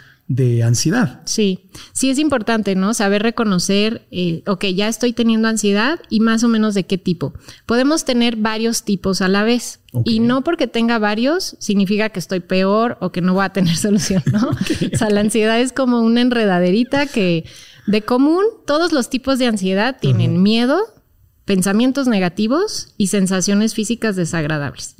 ansiedad. 0.63 1.21
Sí, 1.27 1.71
sí 1.93 2.11
es 2.11 2.19
importante, 2.19 2.75
¿no? 2.75 2.95
Saber 2.95 3.23
reconocer, 3.23 4.07
eh, 4.11 4.43
ok, 4.47 4.65
ya 4.67 4.89
estoy 4.89 5.13
teniendo 5.13 5.49
ansiedad 5.49 6.01
y 6.09 6.21
más 6.21 6.43
o 6.45 6.49
menos 6.49 6.75
de 6.75 6.85
qué 6.85 6.99
tipo. 6.99 7.35
Podemos 7.67 8.05
tener 8.05 8.37
varios 8.37 8.85
tipos 8.85 9.21
a 9.21 9.29
la 9.29 9.45
vez. 9.45 9.81
Y 10.05 10.19
no 10.19 10.43
porque 10.43 10.67
tenga 10.67 10.99
varios 10.99 11.57
significa 11.61 12.09
que 12.09 12.19
estoy 12.19 12.41
peor 12.41 12.99
o 13.01 13.13
que 13.13 13.21
no 13.21 13.33
voy 13.35 13.45
a 13.45 13.51
tener 13.51 13.77
solución, 13.77 14.25
¿no? 14.33 14.51
O 14.51 14.97
sea, 14.97 15.09
la 15.11 15.21
ansiedad 15.21 15.61
es 15.61 15.73
como 15.73 16.01
una 16.01 16.21
enredaderita 16.21 17.07
que 17.07 17.45
de 17.87 18.03
común 18.03 18.43
todos 18.67 18.93
los 18.93 19.09
tipos 19.09 19.39
de 19.39 19.47
ansiedad 19.47 19.97
tienen 20.01 20.43
miedo, 20.43 20.81
pensamientos 21.45 22.09
negativos 22.09 22.95
y 22.97 23.09
sensaciones 23.09 23.75
físicas 23.75 24.17
desagradables. 24.17 24.97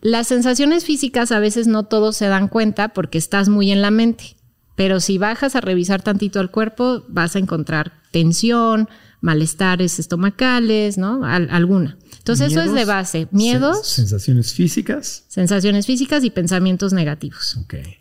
Las 0.00 0.28
sensaciones 0.28 0.84
físicas 0.84 1.32
a 1.32 1.38
veces 1.38 1.66
no 1.66 1.84
todos 1.84 2.16
se 2.16 2.26
dan 2.26 2.48
cuenta 2.48 2.90
porque 2.90 3.18
estás 3.18 3.48
muy 3.48 3.72
en 3.72 3.82
la 3.82 3.90
mente. 3.90 4.35
Pero 4.76 5.00
si 5.00 5.18
bajas 5.18 5.56
a 5.56 5.60
revisar 5.60 6.02
tantito 6.02 6.38
al 6.38 6.50
cuerpo, 6.50 7.02
vas 7.08 7.34
a 7.34 7.38
encontrar 7.38 7.92
tensión, 8.12 8.88
malestares 9.20 9.98
estomacales, 9.98 10.98
¿no? 10.98 11.24
alguna. 11.24 11.98
Entonces 12.18 12.52
eso 12.52 12.62
es 12.62 12.72
de 12.72 12.84
base. 12.84 13.28
Miedos. 13.30 13.86
sensaciones 13.86 14.52
físicas. 14.52 15.24
Sensaciones 15.28 15.86
físicas 15.86 16.24
y 16.24 16.30
pensamientos 16.30 16.92
negativos. 16.92 17.58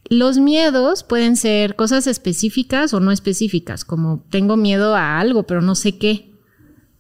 Los 0.10 0.38
miedos 0.38 1.04
pueden 1.04 1.36
ser 1.36 1.76
cosas 1.76 2.08
específicas 2.08 2.94
o 2.94 3.00
no 3.00 3.12
específicas, 3.12 3.86
como 3.86 4.26
tengo 4.30 4.58
miedo 4.58 4.96
a 4.96 5.20
algo, 5.20 5.44
pero 5.44 5.62
no 5.62 5.76
sé 5.76 5.98
qué. 5.98 6.32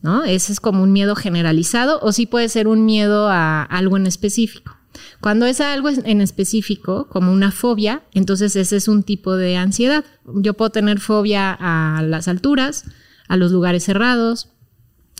¿No? 0.02 0.24
Ese 0.24 0.54
es 0.54 0.60
como 0.60 0.84
un 0.84 0.94
miedo 0.94 1.16
generalizado 1.16 2.00
o 2.02 2.12
sí 2.12 2.28
puede 2.28 2.48
ser 2.48 2.68
un 2.68 2.86
miedo 2.86 3.28
a 3.28 3.64
algo 3.64 3.98
en 3.98 4.06
específico. 4.06 4.78
Cuando 5.22 5.46
es 5.46 5.62
algo 5.62 5.90
en 5.90 6.22
específico, 6.22 7.08
como 7.10 7.32
una 7.32 7.52
fobia, 7.52 8.04
entonces 8.14 8.56
ese 8.56 8.78
es 8.78 8.88
un 8.88 9.04
tipo 9.04 9.36
de 9.36 9.58
ansiedad. 9.58 10.06
Yo 10.26 10.54
puedo 10.54 10.70
tener 10.72 11.00
fobia 11.00 11.56
a 11.60 12.02
las 12.04 12.28
alturas, 12.28 12.86
a 13.28 13.38
los 13.38 13.52
lugares 13.52 13.84
cerrados, 13.84 14.50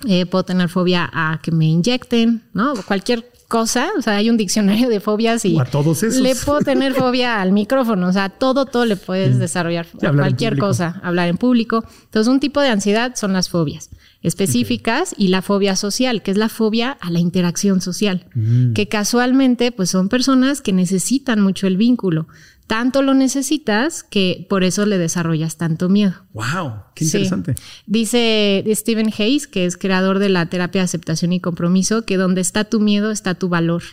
eh, 0.08 0.26
puedo 0.26 0.44
tener 0.44 0.70
fobia 0.70 1.10
a 1.12 1.40
que 1.42 1.52
me 1.52 1.66
inyecten, 1.66 2.44
¿no? 2.54 2.74
Cualquier 2.86 3.32
cosa, 3.48 3.90
o 3.98 4.02
sea, 4.02 4.18
hay 4.18 4.30
un 4.30 4.38
diccionario 4.38 4.90
de 4.90 5.00
fobias 5.00 5.46
y 5.46 5.58
a 5.58 5.66
todos 5.66 6.04
esos. 6.04 6.22
le 6.22 6.36
puedo 6.36 6.62
tener 6.62 6.94
fobia 6.94 7.42
al 7.42 7.52
micrófono, 7.52 8.08
o 8.08 8.14
sea, 8.14 8.30
todo, 8.30 8.66
todo 8.66 8.86
le 8.86 8.96
puedes 8.98 9.40
desarrollar, 9.40 9.88
cualquier 10.00 10.58
cosa, 10.58 11.00
hablar 11.04 11.30
en 11.30 11.38
público. 11.38 11.86
Entonces, 12.06 12.32
un 12.32 12.40
tipo 12.40 12.60
de 12.60 12.70
ansiedad 12.70 13.14
son 13.16 13.34
las 13.34 13.50
fobias 13.50 13.90
específicas 14.26 15.14
y 15.18 15.28
la 15.28 15.42
fobia 15.42 15.76
social, 15.76 16.22
que 16.22 16.32
es 16.32 16.38
la 16.38 16.50
fobia 16.50 16.92
a 16.92 17.12
la 17.12 17.20
interacción 17.20 17.82
social, 17.82 18.26
mm. 18.34 18.74
que 18.74 18.88
casualmente 18.88 19.72
pues 19.72 19.90
son 19.90 20.10
personas 20.10 20.62
que 20.62 20.74
necesitan 20.74 21.42
mucho 21.42 21.68
el 21.68 21.78
vínculo. 21.78 22.28
Tanto 22.68 23.04
lo 23.04 23.14
necesitas 23.14 24.04
que 24.04 24.48
por 24.50 24.64
eso 24.64 24.88
le 24.88 24.98
desarrollas 24.98 25.58
tanto 25.58 25.88
miedo. 25.88 26.26
¡Wow! 26.34 26.74
¡Qué 26.96 27.06
interesante! 27.06 27.56
Dice 27.86 28.64
Stephen 28.72 29.14
Hayes, 29.16 29.46
que 29.46 29.66
es 29.66 29.78
creador 29.78 30.18
de 30.18 30.30
la 30.30 30.48
terapia 30.48 30.82
de 30.82 30.86
aceptación 30.86 31.32
y 31.32 31.40
compromiso, 31.40 32.06
que 32.06 32.18
donde 32.18 32.42
está 32.42 32.64
tu 32.64 32.80
miedo 32.80 33.12
está 33.12 33.36
tu 33.36 33.50
valor. 33.50 33.84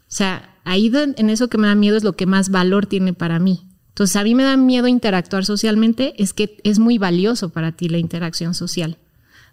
O 0.00 0.16
sea, 0.16 0.58
ahí 0.64 0.92
en 0.94 1.30
eso 1.30 1.48
que 1.48 1.56
me 1.56 1.66
da 1.66 1.74
miedo 1.74 1.96
es 1.96 2.04
lo 2.04 2.14
que 2.14 2.26
más 2.26 2.50
valor 2.50 2.84
tiene 2.86 3.14
para 3.14 3.38
mí. 3.38 3.68
Entonces, 3.88 4.16
a 4.16 4.24
mí 4.24 4.34
me 4.34 4.42
da 4.42 4.56
miedo 4.56 4.88
interactuar 4.88 5.44
socialmente, 5.44 6.14
es 6.20 6.34
que 6.34 6.58
es 6.64 6.80
muy 6.80 6.98
valioso 6.98 7.50
para 7.50 7.72
ti 7.72 7.88
la 7.88 7.98
interacción 7.98 8.52
social. 8.52 8.98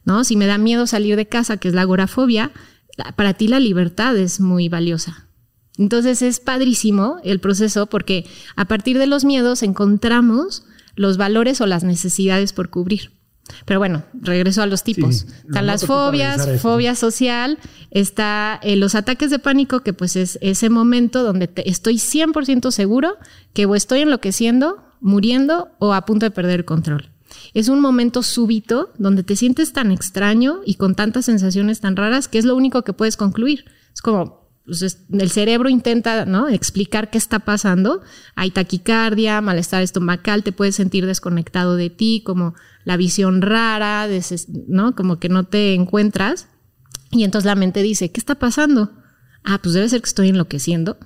¿No? 0.06 0.24
Si 0.24 0.36
me 0.36 0.48
da 0.48 0.58
miedo 0.58 0.88
salir 0.88 1.16
de 1.16 1.28
casa, 1.28 1.58
que 1.58 1.68
es 1.68 1.74
la 1.74 1.82
agorafobia, 1.82 2.52
para 3.16 3.34
ti 3.34 3.48
la 3.48 3.60
libertad 3.60 4.18
es 4.18 4.40
muy 4.40 4.70
valiosa. 4.70 5.28
Entonces 5.78 6.22
es 6.22 6.40
padrísimo 6.40 7.18
el 7.24 7.40
proceso 7.40 7.88
porque 7.88 8.28
a 8.56 8.66
partir 8.66 8.98
de 8.98 9.08
los 9.08 9.26
miedos 9.26 9.64
encontramos 9.64 10.64
los 10.96 11.18
valores 11.18 11.62
o 11.62 11.66
las 11.66 11.84
necesidades 11.84 12.54
por 12.54 12.70
cubrir. 12.70 13.12
Pero 13.66 13.80
bueno, 13.80 14.04
regreso 14.14 14.62
a 14.62 14.66
los 14.66 14.84
tipos. 14.84 15.26
Están 15.46 15.66
las 15.66 15.86
fobias, 15.86 16.62
fobia 16.62 16.96
social, 16.96 17.58
está 17.90 18.60
eh, 18.64 18.76
los 18.76 18.96
ataques 18.96 19.30
de 19.30 19.40
pánico, 19.40 19.82
que 19.82 19.94
pues 19.94 20.16
es 20.16 20.38
ese 20.42 20.70
momento 20.70 21.24
donde 21.24 21.50
estoy 21.66 21.96
100% 21.96 22.72
seguro 22.72 23.18
que 23.54 23.66
o 23.66 23.76
estoy 23.76 24.02
enloqueciendo, 24.02 24.84
muriendo 25.02 25.70
o 25.80 25.94
a 25.94 26.06
punto 26.06 26.26
de 26.26 26.32
perder 26.32 26.60
el 26.60 26.66
control. 26.66 27.11
Es 27.54 27.68
un 27.68 27.82
momento 27.82 28.24
súbito 28.24 28.92
donde 28.98 29.24
te 29.24 29.36
sientes 29.36 29.74
tan 29.74 29.92
extraño 29.92 30.62
y 30.66 30.76
con 30.76 30.96
tantas 30.96 31.26
sensaciones 31.26 31.82
tan 31.82 31.96
raras 31.96 32.28
que 32.28 32.38
es 32.38 32.46
lo 32.46 32.56
único 32.56 32.84
que 32.84 32.94
puedes 32.94 33.18
concluir. 33.18 33.66
Es 33.94 34.02
como 34.02 34.42
pues, 34.66 35.00
el 35.12 35.32
cerebro 35.32 35.70
intenta 35.70 36.26
¿no? 36.26 36.48
explicar 36.48 37.10
qué 37.10 37.18
está 37.18 37.40
pasando. 37.40 38.02
Hay 38.36 38.52
taquicardia, 38.52 39.42
malestar 39.42 39.82
estomacal, 39.82 40.44
te 40.44 40.52
puedes 40.52 40.76
sentir 40.76 41.06
desconectado 41.06 41.76
de 41.76 41.90
ti, 41.90 42.22
como 42.26 42.54
la 42.86 42.96
visión 42.98 43.42
rara, 43.42 44.08
¿no? 44.68 44.96
como 44.96 45.20
que 45.20 45.30
no 45.30 45.44
te 45.44 45.74
encuentras. 45.74 46.48
Y 47.12 47.26
entonces 47.26 47.46
la 47.46 47.56
mente 47.56 47.82
dice, 47.82 48.12
¿qué 48.12 48.20
está 48.20 48.36
pasando? 48.36 48.92
Ah, 49.44 49.60
pues 49.62 49.74
debe 49.74 49.90
ser 49.90 50.02
que 50.02 50.08
estoy 50.08 50.30
enloqueciendo, 50.30 50.98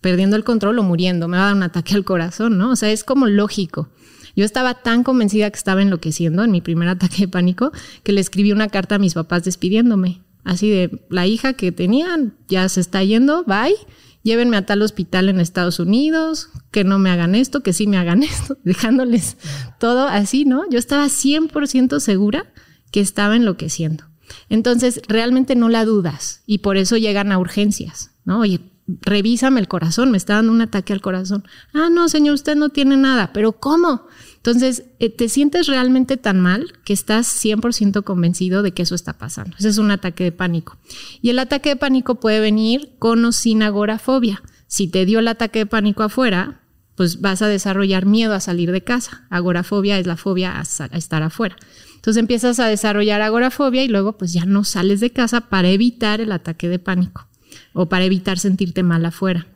perdiendo 0.00 0.36
el 0.36 0.44
control 0.44 0.78
o 0.78 0.82
muriendo, 0.82 1.28
me 1.28 1.36
va 1.36 1.44
a 1.44 1.46
dar 1.48 1.56
un 1.56 1.62
ataque 1.64 1.94
al 1.94 2.04
corazón, 2.04 2.56
¿no? 2.56 2.70
O 2.70 2.76
sea, 2.76 2.90
es 2.90 3.04
como 3.04 3.26
lógico. 3.26 3.90
Yo 4.36 4.44
estaba 4.44 4.74
tan 4.74 5.04
convencida 5.04 5.50
que 5.50 5.56
estaba 5.56 5.82
enloqueciendo 5.82 6.44
en 6.44 6.50
mi 6.50 6.60
primer 6.60 6.88
ataque 6.88 7.22
de 7.22 7.28
pánico 7.28 7.72
que 8.02 8.12
le 8.12 8.20
escribí 8.20 8.52
una 8.52 8.68
carta 8.68 8.96
a 8.96 8.98
mis 8.98 9.14
papás 9.14 9.44
despidiéndome. 9.44 10.22
Así 10.44 10.68
de, 10.68 11.06
la 11.08 11.26
hija 11.26 11.54
que 11.54 11.72
tenían 11.72 12.34
ya 12.48 12.68
se 12.68 12.80
está 12.80 13.02
yendo, 13.02 13.44
bye, 13.44 13.74
llévenme 14.22 14.56
a 14.56 14.66
tal 14.66 14.82
hospital 14.82 15.28
en 15.28 15.40
Estados 15.40 15.78
Unidos, 15.78 16.50
que 16.70 16.84
no 16.84 16.98
me 16.98 17.10
hagan 17.10 17.34
esto, 17.34 17.62
que 17.62 17.72
sí 17.72 17.86
me 17.86 17.96
hagan 17.96 18.22
esto, 18.24 18.58
dejándoles 18.64 19.36
todo 19.78 20.06
así, 20.06 20.44
¿no? 20.44 20.68
Yo 20.70 20.78
estaba 20.78 21.06
100% 21.06 22.00
segura 22.00 22.52
que 22.90 23.00
estaba 23.00 23.36
enloqueciendo. 23.36 24.04
Entonces, 24.48 25.00
realmente 25.08 25.54
no 25.54 25.68
la 25.68 25.84
dudas 25.84 26.42
y 26.46 26.58
por 26.58 26.76
eso 26.76 26.96
llegan 26.96 27.32
a 27.32 27.38
urgencias, 27.38 28.12
¿no? 28.24 28.40
Oye, 28.40 28.60
revísame 28.86 29.60
el 29.60 29.68
corazón, 29.68 30.10
me 30.10 30.16
está 30.16 30.34
dando 30.34 30.52
un 30.52 30.60
ataque 30.60 30.92
al 30.92 31.00
corazón. 31.00 31.44
Ah, 31.72 31.88
no, 31.90 32.08
señor, 32.08 32.34
usted 32.34 32.56
no 32.56 32.68
tiene 32.68 32.96
nada, 32.96 33.32
pero 33.32 33.52
¿cómo? 33.52 34.06
Entonces, 34.36 34.84
eh, 34.98 35.08
te 35.08 35.28
sientes 35.28 35.66
realmente 35.66 36.16
tan 36.16 36.40
mal 36.40 36.72
que 36.84 36.92
estás 36.92 37.26
100% 37.42 38.04
convencido 38.04 38.62
de 38.62 38.72
que 38.72 38.82
eso 38.82 38.94
está 38.94 39.14
pasando. 39.14 39.56
Ese 39.58 39.70
es 39.70 39.78
un 39.78 39.90
ataque 39.90 40.24
de 40.24 40.32
pánico. 40.32 40.76
Y 41.22 41.30
el 41.30 41.38
ataque 41.38 41.70
de 41.70 41.76
pánico 41.76 42.16
puede 42.16 42.40
venir 42.40 42.94
con 42.98 43.24
o 43.24 43.32
sin 43.32 43.62
agorafobia. 43.62 44.42
Si 44.66 44.88
te 44.88 45.06
dio 45.06 45.20
el 45.20 45.28
ataque 45.28 45.60
de 45.60 45.66
pánico 45.66 46.02
afuera, 46.02 46.60
pues 46.94 47.20
vas 47.22 47.40
a 47.40 47.48
desarrollar 47.48 48.04
miedo 48.04 48.34
a 48.34 48.40
salir 48.40 48.70
de 48.70 48.84
casa. 48.84 49.26
Agorafobia 49.30 49.98
es 49.98 50.06
la 50.06 50.16
fobia 50.16 50.60
a, 50.60 50.62
estar 50.96 51.22
afuera. 51.22 51.56
Entonces 51.94 52.20
empiezas 52.20 52.60
a 52.60 52.66
desarrollar 52.66 53.22
agorafobia 53.22 53.82
y 53.82 53.88
luego 53.88 54.18
pues 54.18 54.34
ya 54.34 54.44
no 54.44 54.62
sales 54.64 55.00
de 55.00 55.10
casa 55.10 55.48
para 55.48 55.70
evitar 55.70 56.20
el 56.20 56.32
ataque 56.32 56.68
de 56.68 56.78
pánico 56.78 57.26
o 57.74 57.86
para 57.86 58.06
evitar 58.06 58.38
sentirte 58.38 58.82
mal 58.82 59.04
afuera. 59.04 59.46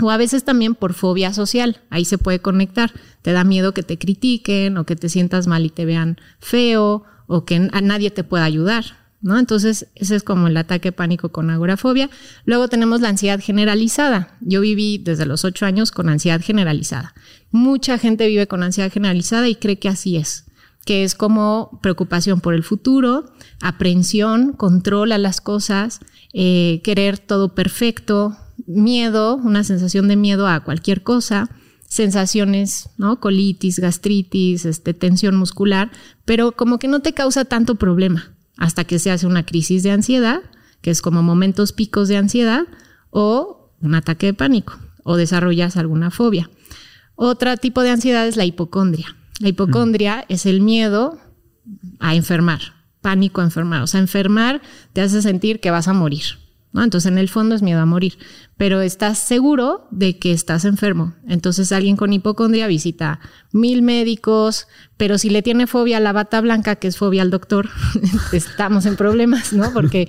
O 0.00 0.10
a 0.10 0.16
veces 0.16 0.44
también 0.44 0.74
por 0.74 0.94
fobia 0.94 1.32
social, 1.32 1.80
ahí 1.90 2.04
se 2.04 2.18
puede 2.18 2.40
conectar. 2.40 2.92
Te 3.22 3.32
da 3.32 3.44
miedo 3.44 3.74
que 3.74 3.82
te 3.82 3.98
critiquen 3.98 4.76
o 4.78 4.84
que 4.84 4.96
te 4.96 5.08
sientas 5.08 5.46
mal 5.46 5.64
y 5.64 5.70
te 5.70 5.84
vean 5.84 6.18
feo 6.40 7.04
o 7.26 7.44
que 7.44 7.68
a 7.72 7.80
nadie 7.80 8.10
te 8.10 8.24
pueda 8.24 8.44
ayudar, 8.44 8.84
¿no? 9.20 9.38
Entonces, 9.38 9.88
ese 9.96 10.16
es 10.16 10.22
como 10.22 10.46
el 10.46 10.56
ataque 10.56 10.92
pánico 10.92 11.30
con 11.30 11.50
agorafobia. 11.50 12.10
Luego 12.44 12.68
tenemos 12.68 13.00
la 13.00 13.08
ansiedad 13.08 13.40
generalizada. 13.40 14.36
Yo 14.40 14.60
viví 14.60 14.98
desde 14.98 15.26
los 15.26 15.44
ocho 15.44 15.66
años 15.66 15.90
con 15.90 16.08
ansiedad 16.08 16.40
generalizada. 16.40 17.14
Mucha 17.50 17.98
gente 17.98 18.28
vive 18.28 18.46
con 18.46 18.62
ansiedad 18.62 18.92
generalizada 18.92 19.48
y 19.48 19.56
cree 19.56 19.78
que 19.78 19.88
así 19.88 20.16
es, 20.16 20.44
que 20.88 21.04
es 21.04 21.14
como 21.14 21.78
preocupación 21.82 22.40
por 22.40 22.54
el 22.54 22.62
futuro, 22.62 23.26
aprehensión, 23.60 24.54
control 24.54 25.12
a 25.12 25.18
las 25.18 25.42
cosas, 25.42 26.00
eh, 26.32 26.80
querer 26.82 27.18
todo 27.18 27.54
perfecto, 27.54 28.38
miedo, 28.66 29.36
una 29.36 29.64
sensación 29.64 30.08
de 30.08 30.16
miedo 30.16 30.48
a 30.48 30.60
cualquier 30.64 31.02
cosa, 31.02 31.50
sensaciones. 31.86 32.88
Colitis, 33.20 33.80
gastritis, 33.80 34.64
este, 34.64 34.94
tensión 34.94 35.36
muscular, 35.36 35.90
pero 36.24 36.52
como 36.52 36.78
que 36.78 36.88
no 36.88 37.00
te 37.00 37.12
causa 37.12 37.44
tanto 37.44 37.74
problema 37.74 38.32
hasta 38.56 38.84
que 38.84 38.98
se 38.98 39.10
hace 39.10 39.26
una 39.26 39.44
crisis 39.44 39.82
de 39.82 39.90
ansiedad, 39.90 40.40
que 40.80 40.90
es 40.90 41.02
como 41.02 41.22
momentos 41.22 41.74
picos 41.74 42.08
de 42.08 42.16
ansiedad, 42.16 42.62
o 43.10 43.74
un 43.82 43.94
ataque 43.94 44.24
de 44.24 44.32
pánico, 44.32 44.78
o 45.04 45.18
desarrollas 45.18 45.76
alguna 45.76 46.10
fobia. 46.10 46.48
Otro 47.14 47.54
tipo 47.58 47.82
de 47.82 47.90
ansiedad 47.90 48.26
es 48.26 48.38
la 48.38 48.46
hipocondria. 48.46 49.17
La 49.40 49.48
hipocondria 49.48 50.24
es 50.28 50.46
el 50.46 50.60
miedo 50.60 51.18
a 52.00 52.14
enfermar, 52.14 52.60
pánico 53.00 53.40
a 53.40 53.44
enfermar. 53.44 53.82
O 53.82 53.86
sea, 53.86 54.00
enfermar 54.00 54.60
te 54.92 55.00
hace 55.00 55.22
sentir 55.22 55.60
que 55.60 55.70
vas 55.70 55.88
a 55.88 55.92
morir. 55.92 56.24
Entonces, 56.74 57.10
en 57.10 57.18
el 57.18 57.28
fondo 57.28 57.54
es 57.54 57.62
miedo 57.62 57.80
a 57.80 57.86
morir, 57.86 58.18
pero 58.56 58.82
estás 58.82 59.18
seguro 59.18 59.88
de 59.90 60.18
que 60.18 60.32
estás 60.32 60.64
enfermo. 60.64 61.14
Entonces, 61.26 61.72
alguien 61.72 61.96
con 61.96 62.12
hipocondria 62.12 62.66
visita 62.66 63.20
mil 63.52 63.82
médicos, 63.82 64.68
pero 64.96 65.16
si 65.16 65.30
le 65.30 65.42
tiene 65.42 65.66
fobia 65.66 65.96
a 65.96 66.00
la 66.00 66.12
bata 66.12 66.40
blanca, 66.40 66.76
que 66.76 66.88
es 66.88 66.98
fobia 66.98 67.22
al 67.22 67.30
doctor, 67.30 67.70
estamos 68.32 68.84
en 68.86 68.96
problemas, 68.96 69.52
¿no? 69.52 69.72
Porque 69.72 70.08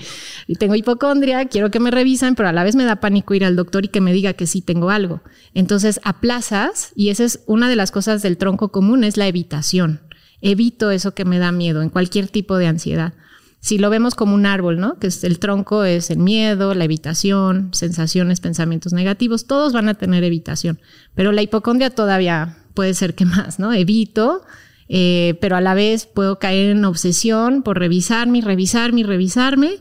tengo 0.59 0.75
hipocondria, 0.75 1.45
quiero 1.45 1.71
que 1.71 1.79
me 1.79 1.91
revisen, 1.91 2.35
pero 2.35 2.49
a 2.49 2.53
la 2.53 2.63
vez 2.63 2.75
me 2.75 2.83
da 2.83 2.97
pánico 2.97 3.33
ir 3.33 3.45
al 3.45 3.55
doctor 3.55 3.85
y 3.85 3.87
que 3.87 4.01
me 4.01 4.13
diga 4.13 4.33
que 4.33 4.45
sí 4.45 4.61
tengo 4.61 4.89
algo. 4.89 5.21
Entonces, 5.53 5.99
aplazas, 6.03 6.91
y 6.95 7.09
esa 7.09 7.23
es 7.23 7.41
una 7.47 7.69
de 7.69 7.77
las 7.77 7.91
cosas 7.91 8.21
del 8.21 8.37
tronco 8.37 8.71
común, 8.71 9.03
es 9.05 9.15
la 9.15 9.27
evitación. 9.27 10.01
Evito 10.41 10.91
eso 10.91 11.13
que 11.13 11.25
me 11.25 11.39
da 11.39 11.51
miedo 11.51 11.81
en 11.81 11.89
cualquier 11.89 12.27
tipo 12.27 12.57
de 12.57 12.67
ansiedad 12.67 13.13
si 13.59 13.77
lo 13.77 13.89
vemos 13.89 14.15
como 14.15 14.35
un 14.35 14.45
árbol, 14.45 14.79
¿no? 14.79 14.97
Que 14.99 15.07
es 15.07 15.23
el 15.23 15.39
tronco 15.39 15.83
es 15.83 16.09
el 16.09 16.19
miedo, 16.19 16.73
la 16.73 16.85
evitación, 16.85 17.69
sensaciones, 17.73 18.39
pensamientos 18.39 18.93
negativos, 18.93 19.47
todos 19.47 19.73
van 19.73 19.89
a 19.89 19.95
tener 19.95 20.23
evitación, 20.23 20.79
pero 21.13 21.31
la 21.31 21.41
hipocondria 21.41 21.89
todavía 21.89 22.57
puede 22.73 22.93
ser 22.93 23.15
que 23.15 23.25
más, 23.25 23.59
¿no? 23.59 23.73
Evito, 23.73 24.43
eh, 24.87 25.37
pero 25.41 25.55
a 25.55 25.61
la 25.61 25.73
vez 25.73 26.05
puedo 26.05 26.39
caer 26.39 26.71
en 26.71 26.85
obsesión 26.85 27.61
por 27.61 27.77
revisarme, 27.79 28.41
revisarme, 28.41 29.03
revisarme, 29.03 29.71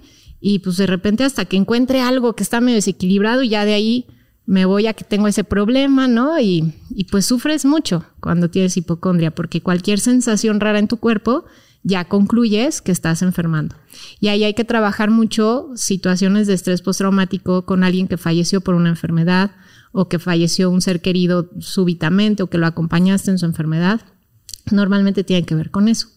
y 0.41 0.61
pues 0.61 0.77
de 0.77 0.87
repente 0.87 1.25
hasta 1.25 1.45
que 1.45 1.57
encuentre 1.57 2.01
algo 2.01 2.35
que 2.35 2.43
está 2.43 2.61
medio 2.61 2.77
desequilibrado 2.77 3.43
y 3.43 3.49
ya 3.49 3.65
de 3.65 3.75
ahí 3.75 4.07
me 4.47 4.65
voy 4.65 4.87
a 4.87 4.95
que 4.95 5.05
tengo 5.05 5.29
ese 5.29 5.45
problema, 5.45 6.09
¿no? 6.09 6.41
Y, 6.41 6.75
y 6.91 7.05
pues 7.05 7.27
sufres 7.27 7.65
mucho 7.65 8.05
cuando 8.21 8.49
tienes 8.49 8.77
hipocondria, 8.77 9.31
porque 9.31 9.61
cualquier 9.61 10.01
sensación 10.01 10.59
rara 10.59 10.79
en 10.79 10.89
tu 10.89 10.97
cuerpo 10.97 11.45
ya 11.83 12.07
concluyes 12.07 12.83
que 12.83 12.93
estás 12.93 13.23
enfermando. 13.23 13.77
Y 14.21 14.29
ahí 14.29 14.45
hay 14.45 14.55
que 14.55 14.65
trabajar 14.65 15.11
mucho 15.11 15.71
situaciones 15.75 16.47
de 16.47 16.55
estrés 16.55 16.83
postraumático 16.83 17.65
con 17.65 17.85
alguien 17.85 18.09
que 18.09 18.17
falleció 18.17 18.61
por 18.61 18.75
una 18.75 18.91
enfermedad 18.91 19.53
o 19.93 20.09
que 20.09 20.19
falleció 20.19 20.71
un 20.71 20.81
ser 20.81 21.01
querido 21.01 21.51
súbitamente 21.61 22.43
o 22.43 22.51
que 22.51 22.59
lo 22.59 22.67
acompañaste 22.67 23.31
en 23.31 23.39
su 23.39 23.47
enfermedad. 23.47 24.01
Normalmente 24.71 25.25
tiene 25.25 25.47
que 25.47 25.55
ver 25.55 25.71
con 25.71 25.89
eso. 25.89 26.09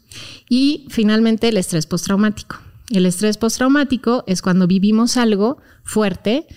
Y 0.49 0.87
finalmente 0.89 1.47
el 1.47 1.57
estrés 1.57 1.85
postraumático. 1.85 2.57
El 2.89 3.05
estrés 3.05 3.37
postraumático 3.37 4.25
es 4.27 4.41
cuando 4.41 4.67
vivimos 4.67 5.15
algo 5.15 5.59
fuerte, 5.83 6.47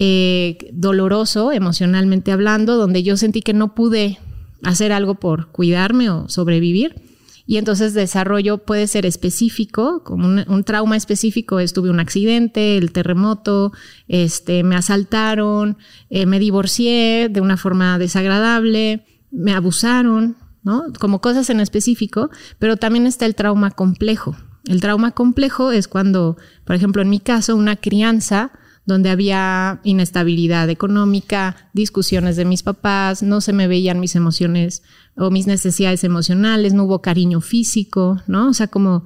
eh, 0.00 0.58
doloroso 0.72 1.52
emocionalmente 1.52 2.32
hablando, 2.32 2.76
donde 2.76 3.04
yo 3.04 3.16
sentí 3.16 3.42
que 3.42 3.52
no 3.52 3.76
pude 3.76 4.18
hacer 4.64 4.90
algo 4.90 5.14
por 5.14 5.48
cuidarme 5.52 6.10
o 6.10 6.28
sobrevivir 6.28 7.13
y 7.46 7.58
entonces 7.58 7.92
desarrollo 7.92 8.58
puede 8.58 8.86
ser 8.86 9.04
específico, 9.04 10.02
como 10.02 10.26
un, 10.26 10.64
trauma 10.64 10.96
específico, 10.96 11.60
estuve 11.60 11.90
un 11.90 12.00
accidente, 12.00 12.78
el 12.78 12.92
terremoto, 12.92 13.72
este, 14.08 14.62
me 14.62 14.76
asaltaron, 14.76 15.76
eh, 16.08 16.24
me 16.24 16.38
divorcié 16.38 17.28
de 17.30 17.40
una 17.42 17.58
forma 17.58 17.98
desagradable, 17.98 19.04
me 19.30 19.52
abusaron, 19.52 20.36
¿no? 20.62 20.84
Como 20.98 21.20
cosas 21.20 21.50
en 21.50 21.60
específico, 21.60 22.30
pero 22.58 22.78
también 22.78 23.06
está 23.06 23.26
el 23.26 23.34
trauma 23.34 23.70
complejo. 23.70 24.36
El 24.66 24.80
trauma 24.80 25.10
complejo 25.10 25.70
es 25.70 25.86
cuando, 25.86 26.38
por 26.64 26.74
ejemplo, 26.74 27.02
en 27.02 27.10
mi 27.10 27.20
caso, 27.20 27.54
una 27.54 27.76
crianza 27.76 28.52
donde 28.86 29.10
había 29.10 29.80
inestabilidad 29.82 30.68
económica, 30.68 31.70
discusiones 31.72 32.36
de 32.36 32.44
mis 32.44 32.62
papás, 32.62 33.22
no 33.22 33.40
se 33.40 33.52
me 33.52 33.66
veían 33.66 34.00
mis 34.00 34.14
emociones 34.14 34.82
o 35.16 35.30
mis 35.30 35.46
necesidades 35.46 36.04
emocionales, 36.04 36.74
no 36.74 36.84
hubo 36.84 37.00
cariño 37.00 37.40
físico, 37.40 38.20
¿no? 38.26 38.48
O 38.48 38.52
sea, 38.52 38.66
como 38.66 39.04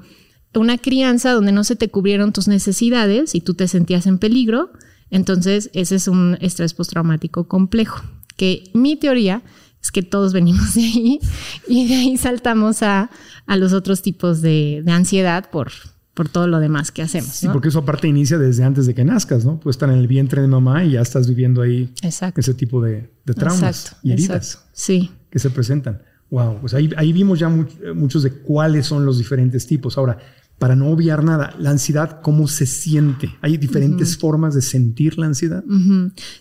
una 0.55 0.79
crianza 0.79 1.33
donde 1.33 1.53
no 1.53 1.63
se 1.63 1.77
te 1.77 1.91
cubrieron 1.91 2.33
tus 2.33 2.49
necesidades 2.49 3.35
y 3.35 3.41
tú 3.41 3.55
te 3.55 3.69
sentías 3.69 4.07
en 4.07 4.19
peligro, 4.19 4.73
entonces 5.11 5.71
ese 5.73 5.95
es 5.95 6.09
un 6.09 6.37
estrés 6.41 6.75
postraumático 6.75 7.47
complejo, 7.47 8.03
que 8.37 8.71
mi 8.75 8.97
teoría 8.97 9.43
es 9.81 9.93
que 9.93 10.03
todos 10.03 10.33
venimos 10.33 10.75
de 10.75 10.83
ahí 10.83 11.21
y 11.69 11.87
de 11.87 11.95
ahí 11.95 12.17
saltamos 12.17 12.83
a, 12.83 13.11
los 13.47 13.73
otros 13.73 14.03
tipos 14.03 14.43
de 14.43 14.83
ansiedad 14.89 15.49
por, 15.51 15.71
por 16.19 16.29
todo 16.29 16.49
lo 16.49 16.59
demás 16.59 16.91
que 16.91 17.01
hacemos. 17.01 17.31
Sí, 17.31 17.47
porque 17.53 17.69
eso 17.69 17.79
aparte 17.79 18.09
inicia 18.09 18.39
desde 18.39 18.65
antes 18.65 18.87
de 18.87 18.95
que 18.97 19.05
nazcas, 19.05 19.45
¿no? 19.45 19.61
Pues 19.61 19.75
estar 19.75 19.89
en 19.89 20.01
el 20.01 20.09
vientre 20.09 20.43
de 20.43 20.49
mamá 20.49 20.85
y 20.85 20.91
ya 20.91 21.01
estás 21.01 21.29
viviendo 21.29 21.63
ahí 21.63 21.95
ese 22.03 22.55
tipo 22.55 22.83
de, 22.83 23.09
traumas 23.37 23.95
y 24.03 24.11
heridas 24.11 24.65
Sí. 24.73 25.13
que 25.31 25.39
se 25.39 25.49
presentan. 25.51 26.03
Wow, 26.29 26.59
pues 26.61 26.75
ahí, 26.75 26.91
ahí 26.97 27.13
vimos 27.13 27.39
ya 27.39 27.49
muchos 27.49 28.25
de 28.25 28.33
cuáles 28.33 28.85
son 28.87 29.07
los 29.07 29.17
diferentes 29.19 29.65
tipos. 29.65 29.97
Ahora, 29.97 30.19
para 30.59 30.75
no 30.75 30.89
obviar 30.89 31.23
nada, 31.23 31.55
la 31.57 31.71
ansiedad, 31.71 32.21
¿cómo 32.21 32.49
se 32.49 32.67
siente? 32.67 33.31
¿Hay 33.41 33.57
diferentes 33.57 34.19
formas 34.19 34.55
de 34.55 34.63
sentir 34.63 35.19
la 35.19 35.27
ansiedad? 35.27 35.63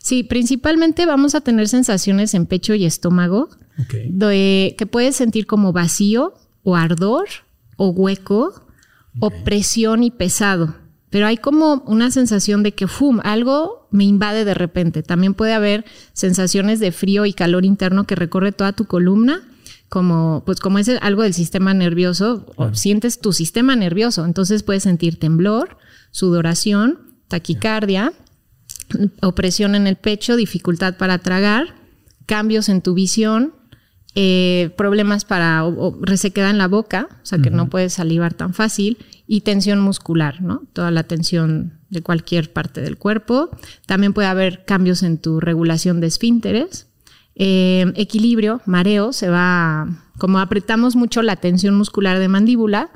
Sí, 0.01 0.23
principalmente 0.23 1.05
vamos 1.05 1.35
a 1.35 1.41
tener 1.41 1.67
sensaciones 1.67 2.33
en 2.33 2.47
pecho 2.47 2.73
y 2.73 2.85
estómago, 2.85 3.49
que 3.87 4.87
puedes 4.91 5.15
sentir 5.15 5.45
como 5.45 5.71
vacío 5.71 6.33
o 6.63 6.75
ardor 6.75 7.27
o 7.75 7.89
hueco 7.89 8.63
opresión 9.19 10.03
y 10.03 10.11
pesado. 10.11 10.75
Pero 11.09 11.25
hay 11.25 11.37
como 11.37 11.83
una 11.85 12.11
sensación 12.11 12.63
de 12.63 12.73
que 12.73 12.87
¡fum! 12.87 13.19
algo 13.23 13.87
me 13.91 14.03
invade 14.03 14.43
de 14.43 14.53
repente. 14.53 15.03
También 15.03 15.33
puede 15.33 15.53
haber 15.53 15.85
sensaciones 16.13 16.79
de 16.79 16.91
frío 16.91 17.25
y 17.25 17.33
calor 17.33 17.65
interno 17.65 18.05
que 18.05 18.15
recorre 18.15 18.51
toda 18.51 18.73
tu 18.73 18.85
columna, 18.85 19.41
como, 19.89 20.43
pues 20.45 20.59
como 20.59 20.79
es 20.79 20.89
algo 21.01 21.23
del 21.23 21.33
sistema 21.33 21.73
nervioso, 21.73 22.45
o 22.57 22.73
sientes 22.73 23.21
tu 23.21 23.31
sistema 23.31 23.75
nervioso. 23.75 24.25
Entonces 24.25 24.63
puedes 24.63 24.83
sentir 24.83 25.17
temblor, 25.17 25.77
sudoración, 26.11 26.99
taquicardia, 27.29 28.11
opresión 29.21 29.75
en 29.75 29.87
el 29.87 29.95
pecho, 29.95 30.35
dificultad 30.35 30.97
para 30.97 31.19
tragar, 31.19 31.75
cambios 32.25 32.67
en 32.67 32.81
tu 32.81 32.93
visión, 32.93 33.53
eh, 34.15 34.73
problemas 34.77 35.25
para 35.25 35.63
o, 35.65 35.97
resequedad 36.01 36.49
en 36.49 36.57
la 36.57 36.67
boca, 36.67 37.07
o 37.21 37.25
sea 37.25 37.39
que 37.39 37.51
no 37.51 37.69
puedes 37.69 37.93
salivar 37.93 38.33
tan 38.33 38.53
fácil, 38.53 38.97
y 39.27 39.41
tensión 39.41 39.79
muscular, 39.79 40.41
¿no? 40.41 40.63
Toda 40.73 40.89
la 40.91 41.03
tensión 41.03 41.79
de 41.89 42.01
cualquier 42.01 42.51
parte 42.51 42.81
del 42.81 42.97
cuerpo. 42.97 43.49
También 43.85 44.13
puede 44.13 44.27
haber 44.27 44.65
cambios 44.65 45.03
en 45.03 45.17
tu 45.17 45.39
regulación 45.39 45.99
de 45.99 46.07
esfínteres. 46.07 46.87
Eh, 47.35 47.91
equilibrio, 47.95 48.61
mareo, 48.65 49.13
se 49.13 49.29
va, 49.29 49.87
como 50.17 50.39
apretamos 50.39 50.95
mucho 50.95 51.21
la 51.21 51.35
tensión 51.35 51.75
muscular 51.75 52.17
de 52.17 52.27
mandíbula, 52.27 52.89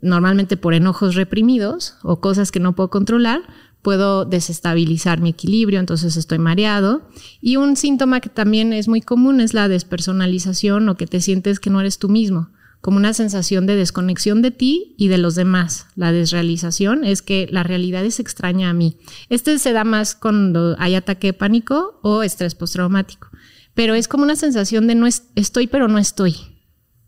normalmente 0.00 0.56
por 0.56 0.74
enojos 0.74 1.14
reprimidos 1.14 1.96
o 2.02 2.20
cosas 2.20 2.50
que 2.50 2.60
no 2.60 2.74
puedo 2.74 2.90
controlar, 2.90 3.42
puedo 3.84 4.24
desestabilizar 4.24 5.20
mi 5.20 5.30
equilibrio, 5.30 5.78
entonces 5.78 6.16
estoy 6.16 6.38
mareado. 6.38 7.06
Y 7.40 7.56
un 7.56 7.76
síntoma 7.76 8.20
que 8.20 8.30
también 8.30 8.72
es 8.72 8.88
muy 8.88 9.02
común 9.02 9.40
es 9.40 9.52
la 9.52 9.68
despersonalización 9.68 10.88
o 10.88 10.96
que 10.96 11.06
te 11.06 11.20
sientes 11.20 11.60
que 11.60 11.68
no 11.68 11.80
eres 11.80 11.98
tú 11.98 12.08
mismo, 12.08 12.48
como 12.80 12.96
una 12.96 13.12
sensación 13.12 13.66
de 13.66 13.76
desconexión 13.76 14.40
de 14.40 14.50
ti 14.50 14.94
y 14.96 15.08
de 15.08 15.18
los 15.18 15.34
demás. 15.34 15.86
La 15.96 16.12
desrealización 16.12 17.04
es 17.04 17.20
que 17.20 17.46
la 17.50 17.62
realidad 17.62 18.04
es 18.06 18.20
extraña 18.20 18.70
a 18.70 18.72
mí. 18.72 18.96
Este 19.28 19.58
se 19.58 19.72
da 19.72 19.84
más 19.84 20.14
cuando 20.14 20.74
hay 20.78 20.94
ataque 20.94 21.28
de 21.28 21.32
pánico 21.34 22.00
o 22.02 22.22
estrés 22.22 22.54
postraumático, 22.54 23.28
pero 23.74 23.94
es 23.94 24.08
como 24.08 24.24
una 24.24 24.36
sensación 24.36 24.86
de 24.86 24.94
no 24.94 25.06
estoy 25.06 25.66
pero 25.66 25.88
no 25.88 25.98
estoy. 25.98 26.36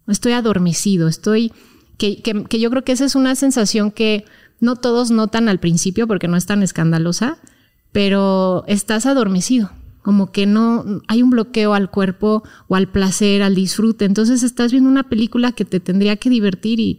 Estoy 0.07 0.33
adormecido, 0.33 1.09
estoy... 1.09 1.53
que 1.97 2.61
yo 2.61 2.71
creo 2.71 2.85
que 2.85 2.93
esa 2.93 3.07
es 3.07 3.15
una 3.15 3.35
sensación 3.35 3.91
que 3.91 4.27
no 4.61 4.77
todos 4.77 5.11
notan 5.11 5.49
al 5.49 5.61
principio 5.61 6.07
porque 6.07 6.29
no 6.29 6.37
es 6.37 6.47
tan 6.47 6.63
escandalosa, 6.63 7.39
pero 7.93 8.65
estás 8.67 9.07
adormecido, 9.07 9.71
como 10.03 10.33
que 10.33 10.47
no 10.47 11.03
hay 11.09 11.23
un 11.23 11.31
bloqueo 11.31 11.75
al 11.75 11.91
cuerpo 11.91 12.43
o 12.69 12.77
al 12.77 12.89
placer, 12.89 13.43
al 13.43 13.55
disfrute. 13.55 14.05
Entonces 14.05 14.43
estás 14.43 14.73
viendo 14.73 14.91
una 14.91 15.09
película 15.09 15.53
que 15.53 15.65
te 15.65 15.81
tendría 15.81 16.17
que 16.17 16.31
divertir 16.31 16.81
y 16.81 16.99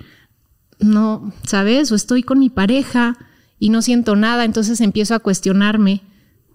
no, 0.79 1.33
¿sabes? 1.43 1.91
O 1.91 1.95
estoy 1.95 2.23
con 2.23 2.39
mi 2.39 2.49
pareja 2.49 3.17
y 3.59 3.69
no 3.69 3.81
siento 3.81 4.15
nada, 4.15 4.45
entonces 4.45 4.81
empiezo 4.81 5.15
a 5.15 5.19
cuestionarme, 5.19 6.01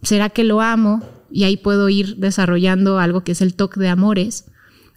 ¿será 0.03 0.29
que 0.31 0.45
lo 0.45 0.61
amo? 0.61 1.03
Y 1.31 1.45
ahí 1.45 1.57
puedo 1.57 1.89
ir 1.89 2.17
desarrollando 2.17 2.99
algo 2.99 3.25
que 3.25 3.33
es 3.33 3.41
el 3.41 3.55
TOC 3.55 3.77
de 3.77 3.89
amores. 3.89 4.52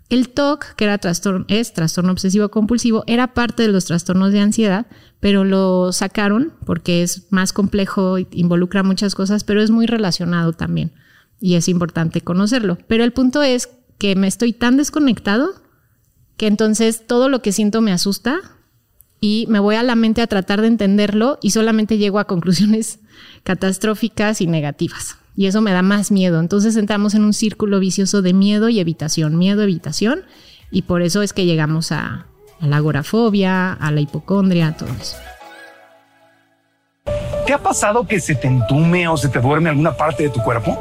El 0.10 0.30
TOC, 0.30 0.76
que 0.76 0.84
era 0.84 0.98
trastorno, 1.00 1.46
es 1.48 1.74
trastorno 1.74 2.12
obsesivo 2.12 2.50
compulsivo, 2.50 3.04
era 3.08 3.34
parte 3.34 3.64
de 3.64 3.70
los 3.70 3.86
trastornos 3.86 4.32
de 4.32 4.40
ansiedad, 4.40 4.86
pero 5.20 5.44
lo 5.44 5.92
sacaron 5.92 6.54
porque 6.66 7.02
es 7.02 7.32
más 7.32 7.54
complejo, 7.54 8.20
involucra 8.32 8.84
muchas 8.84 9.16
cosas, 9.16 9.44
pero 9.44 9.62
es 9.62 9.72
muy 9.72 9.88
relacionado 9.88 10.54
también 10.54 10.92
y 11.40 11.56
es 11.56 11.68
importante 11.68 12.22
conocerlo. 12.22 12.78
Pero 12.88 13.04
el 13.04 13.14
punto 13.14 13.42
es 13.42 13.70
que 13.98 14.16
me 14.16 14.28
estoy 14.28 14.54
tan 14.54 14.78
desconectado 14.78 15.50
que 16.38 16.48
entonces 16.48 17.08
todo 17.08 17.30
lo 17.30 17.42
que 17.42 17.52
siento 17.52 17.82
me 17.82 17.92
asusta 17.92 18.40
y 19.20 19.46
me 19.50 19.60
voy 19.60 19.76
a 19.76 19.84
la 19.84 19.96
mente 19.96 20.22
a 20.22 20.28
tratar 20.28 20.62
de 20.62 20.68
entenderlo 20.68 21.40
y 21.42 21.52
solamente 21.52 21.98
llego 21.98 22.20
a 22.20 22.28
conclusiones 22.28 23.00
catastróficas 23.44 24.42
y 24.42 24.48
negativas. 24.48 25.18
Y 25.36 25.48
eso 25.48 25.62
me 25.62 25.72
da 25.72 25.82
más 25.82 26.12
miedo. 26.12 26.40
Entonces 26.40 26.76
entramos 26.78 27.14
en 27.14 27.24
un 27.24 27.34
círculo 27.34 27.80
vicioso 27.80 28.22
de 28.22 28.34
miedo 28.34 28.70
y 28.70 28.80
evitación, 28.80 29.38
miedo, 29.38 29.64
evitación. 29.64 30.24
Y 30.72 30.84
por 30.84 31.02
eso 31.02 31.22
es 31.22 31.34
que 31.34 31.46
llegamos 31.46 31.92
a, 31.92 32.28
la 32.62 32.78
agorafobia, 32.78 33.74
a 33.74 33.92
la 33.92 34.02
hipocondria, 34.02 34.68
a 34.68 34.78
todo 34.78 34.90
eso. 35.00 35.18
¿Te 37.46 37.54
ha 37.54 37.60
pasado 37.60 38.08
que 38.08 38.20
se 38.20 38.36
te 38.36 38.48
entume 38.48 39.08
o 39.08 39.18
se 39.18 39.30
te 39.30 39.40
duerme 39.40 39.70
alguna 39.70 39.96
parte 39.96 40.24
de 40.24 40.30
tu 40.30 40.42
cuerpo? 40.42 40.78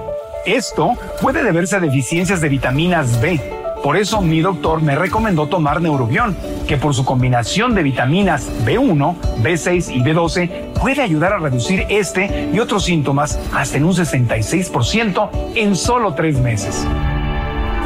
Esto 0.46 0.92
puede 1.20 1.42
deberse 1.42 1.76
a 1.76 1.80
deficiencias 1.80 2.40
de 2.40 2.48
vitaminas 2.48 3.20
B. 3.20 3.63
Por 3.84 3.98
eso 3.98 4.22
mi 4.22 4.40
doctor 4.40 4.80
me 4.80 4.96
recomendó 4.96 5.46
tomar 5.46 5.82
Neurobión, 5.82 6.34
que 6.66 6.78
por 6.78 6.94
su 6.94 7.04
combinación 7.04 7.74
de 7.74 7.82
vitaminas 7.82 8.50
B1, 8.64 9.14
B6 9.42 9.94
y 9.94 10.00
B12 10.00 10.72
puede 10.80 11.02
ayudar 11.02 11.34
a 11.34 11.38
reducir 11.38 11.84
este 11.90 12.50
y 12.50 12.58
otros 12.60 12.86
síntomas 12.86 13.38
hasta 13.52 13.76
en 13.76 13.84
un 13.84 13.92
66% 13.92 15.30
en 15.54 15.76
solo 15.76 16.14
tres 16.14 16.40
meses. 16.40 16.86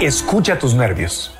Escucha 0.00 0.56
tus 0.56 0.74
nervios. 0.74 1.32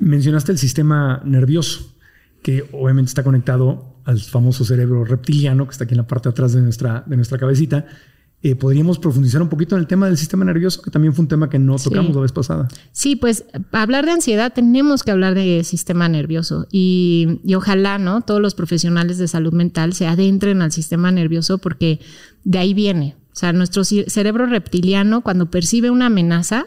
Mencionaste 0.00 0.50
el 0.50 0.58
sistema 0.58 1.22
nervioso, 1.24 1.94
que 2.42 2.68
obviamente 2.72 3.10
está 3.10 3.22
conectado 3.22 4.00
al 4.04 4.18
famoso 4.18 4.64
cerebro 4.64 5.04
reptiliano 5.04 5.64
que 5.66 5.70
está 5.70 5.84
aquí 5.84 5.94
en 5.94 5.98
la 5.98 6.08
parte 6.08 6.28
de 6.28 6.32
atrás 6.32 6.54
de 6.54 6.62
nuestra, 6.62 7.04
de 7.06 7.14
nuestra 7.14 7.38
cabecita 7.38 7.86
eh, 8.40 8.54
podríamos 8.54 9.00
profundizar 9.00 9.42
un 9.42 9.48
poquito 9.48 9.74
en 9.74 9.80
el 9.80 9.88
tema 9.88 10.06
del 10.06 10.16
sistema 10.16 10.44
nervioso, 10.44 10.80
que 10.80 10.92
también 10.92 11.12
fue 11.12 11.24
un 11.24 11.28
tema 11.28 11.50
que 11.50 11.58
no 11.58 11.76
tocamos 11.76 12.14
la 12.14 12.22
vez 12.22 12.30
pasada. 12.30 12.68
Sí, 12.92 13.16
pues 13.16 13.44
hablar 13.72 14.04
de 14.06 14.12
ansiedad 14.12 14.52
tenemos 14.52 15.02
que 15.02 15.10
hablar 15.10 15.34
de 15.34 15.64
sistema 15.64 16.08
nervioso 16.08 16.66
y, 16.70 17.40
y, 17.44 17.54
ojalá, 17.54 17.98
¿no? 17.98 18.20
Todos 18.20 18.40
los 18.40 18.54
profesionales 18.54 19.18
de 19.18 19.26
salud 19.26 19.52
mental 19.52 19.92
se 19.92 20.06
adentren 20.06 20.62
al 20.62 20.70
sistema 20.70 21.10
nervioso 21.10 21.58
porque 21.58 21.98
de 22.44 22.58
ahí 22.58 22.74
viene. 22.74 23.16
O 23.32 23.36
sea, 23.36 23.52
nuestro 23.52 23.82
cerebro 23.84 24.46
reptiliano, 24.46 25.22
cuando 25.22 25.50
percibe 25.50 25.90
una 25.90 26.06
amenaza, 26.06 26.66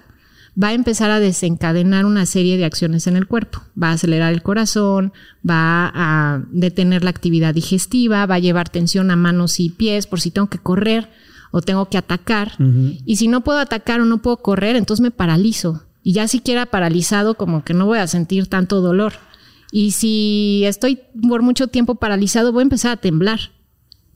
va 0.61 0.69
a 0.69 0.73
empezar 0.73 1.09
a 1.11 1.19
desencadenar 1.19 2.05
una 2.05 2.25
serie 2.25 2.57
de 2.57 2.65
acciones 2.65 3.07
en 3.07 3.15
el 3.15 3.27
cuerpo. 3.27 3.61
Va 3.81 3.89
a 3.89 3.93
acelerar 3.93 4.33
el 4.33 4.41
corazón, 4.41 5.13
va 5.49 5.91
a 5.93 6.43
detener 6.51 7.03
la 7.03 7.09
actividad 7.09 7.53
digestiva, 7.53 8.25
va 8.25 8.35
a 8.35 8.39
llevar 8.39 8.69
tensión 8.69 9.11
a 9.11 9.15
manos 9.15 9.59
y 9.59 9.69
pies 9.69 10.07
por 10.07 10.19
si 10.19 10.31
tengo 10.31 10.49
que 10.49 10.59
correr 10.59 11.09
o 11.51 11.61
tengo 11.61 11.89
que 11.89 11.97
atacar. 11.97 12.53
Y 13.05 13.17
si 13.17 13.27
no 13.27 13.41
puedo 13.41 13.59
atacar 13.59 14.01
o 14.01 14.05
no 14.05 14.21
puedo 14.21 14.37
correr, 14.37 14.75
entonces 14.75 15.01
me 15.01 15.11
paralizo. 15.11 15.83
Y 16.03 16.13
ya 16.13 16.27
siquiera 16.27 16.65
paralizado, 16.65 17.35
como 17.35 17.63
que 17.63 17.73
no 17.73 17.85
voy 17.85 17.99
a 17.99 18.07
sentir 18.07 18.47
tanto 18.47 18.81
dolor. 18.81 19.13
Y 19.71 19.91
si 19.91 20.63
estoy 20.65 20.99
por 21.27 21.41
mucho 21.41 21.67
tiempo 21.67 21.95
paralizado, 21.95 22.51
voy 22.51 22.61
a 22.61 22.63
empezar 22.63 22.91
a 22.91 22.97
temblar. 22.97 23.51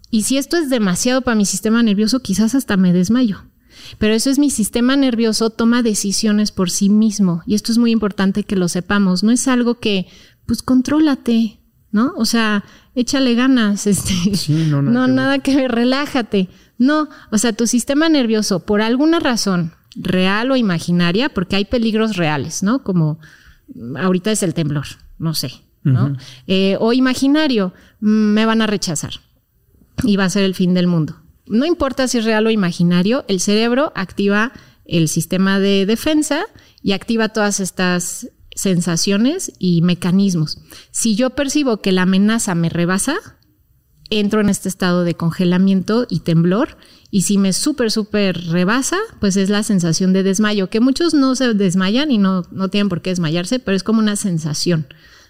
Y 0.09 0.23
si 0.23 0.37
esto 0.37 0.57
es 0.57 0.69
demasiado 0.69 1.21
para 1.21 1.35
mi 1.35 1.45
sistema 1.45 1.83
nervioso, 1.83 2.21
quizás 2.21 2.55
hasta 2.55 2.77
me 2.77 2.93
desmayo. 2.93 3.43
Pero 3.97 4.13
eso 4.13 4.29
es 4.29 4.39
mi 4.39 4.49
sistema 4.49 4.95
nervioso, 4.95 5.49
toma 5.49 5.83
decisiones 5.83 6.51
por 6.51 6.69
sí 6.69 6.89
mismo. 6.89 7.43
Y 7.45 7.55
esto 7.55 7.71
es 7.71 7.77
muy 7.77 7.91
importante 7.91 8.43
que 8.43 8.55
lo 8.55 8.67
sepamos. 8.67 9.23
No 9.23 9.31
es 9.31 9.47
algo 9.47 9.79
que, 9.79 10.07
pues, 10.45 10.61
contrólate, 10.61 11.59
¿no? 11.91 12.13
O 12.17 12.25
sea, 12.25 12.63
échale 12.95 13.35
ganas. 13.35 13.87
Este, 13.95 14.13
no, 14.49 14.81
no 14.81 15.07
nada 15.07 15.39
que 15.39 15.55
ver, 15.55 15.71
relájate. 15.71 16.49
No, 16.77 17.09
o 17.31 17.37
sea, 17.37 17.53
tu 17.53 17.67
sistema 17.67 18.09
nervioso, 18.09 18.65
por 18.65 18.81
alguna 18.81 19.19
razón, 19.19 19.73
real 19.95 20.51
o 20.51 20.55
imaginaria, 20.55 21.29
porque 21.29 21.55
hay 21.55 21.65
peligros 21.65 22.17
reales, 22.17 22.63
¿no? 22.63 22.83
Como 22.83 23.19
ahorita 23.97 24.31
es 24.31 24.43
el 24.43 24.53
temblor, 24.53 24.85
no 25.17 25.33
sé, 25.33 25.51
¿no? 25.83 26.17
Eh, 26.47 26.77
o 26.79 26.93
imaginario, 26.93 27.73
mm, 28.01 28.07
me 28.07 28.45
van 28.45 28.61
a 28.61 28.67
rechazar 28.67 29.13
y 30.03 30.17
va 30.17 30.25
a 30.25 30.29
ser 30.29 30.43
el 30.43 30.55
fin 30.55 30.73
del 30.73 30.87
mundo. 30.87 31.21
No 31.47 31.65
importa 31.65 32.07
si 32.07 32.17
es 32.17 32.25
real 32.25 32.47
o 32.47 32.51
imaginario, 32.51 33.23
el 33.27 33.39
cerebro 33.39 33.91
activa 33.95 34.51
el 34.85 35.07
sistema 35.07 35.59
de 35.59 35.85
defensa 35.85 36.45
y 36.81 36.93
activa 36.93 37.29
todas 37.29 37.59
estas 37.59 38.29
sensaciones 38.55 39.51
y 39.59 39.81
mecanismos. 39.81 40.59
Si 40.91 41.15
yo 41.15 41.31
percibo 41.31 41.81
que 41.81 41.91
la 41.91 42.03
amenaza 42.03 42.55
me 42.55 42.69
rebasa, 42.69 43.15
entro 44.09 44.41
en 44.41 44.49
este 44.49 44.69
estado 44.69 45.03
de 45.03 45.15
congelamiento 45.15 46.05
y 46.09 46.19
temblor. 46.21 46.77
Y 47.11 47.21
si 47.21 47.37
me 47.37 47.53
súper, 47.53 47.91
súper 47.91 48.37
rebasa, 48.49 48.97
pues 49.19 49.37
es 49.37 49.49
la 49.49 49.63
sensación 49.63 50.13
de 50.13 50.23
desmayo, 50.23 50.69
que 50.69 50.79
muchos 50.79 51.13
no 51.13 51.35
se 51.35 51.53
desmayan 51.53 52.11
y 52.11 52.17
no, 52.17 52.43
no 52.51 52.69
tienen 52.69 52.89
por 52.89 53.01
qué 53.01 53.11
desmayarse, 53.11 53.59
pero 53.59 53.77
es 53.77 53.83
como 53.83 53.99
una 53.99 54.15
sensación 54.15 54.87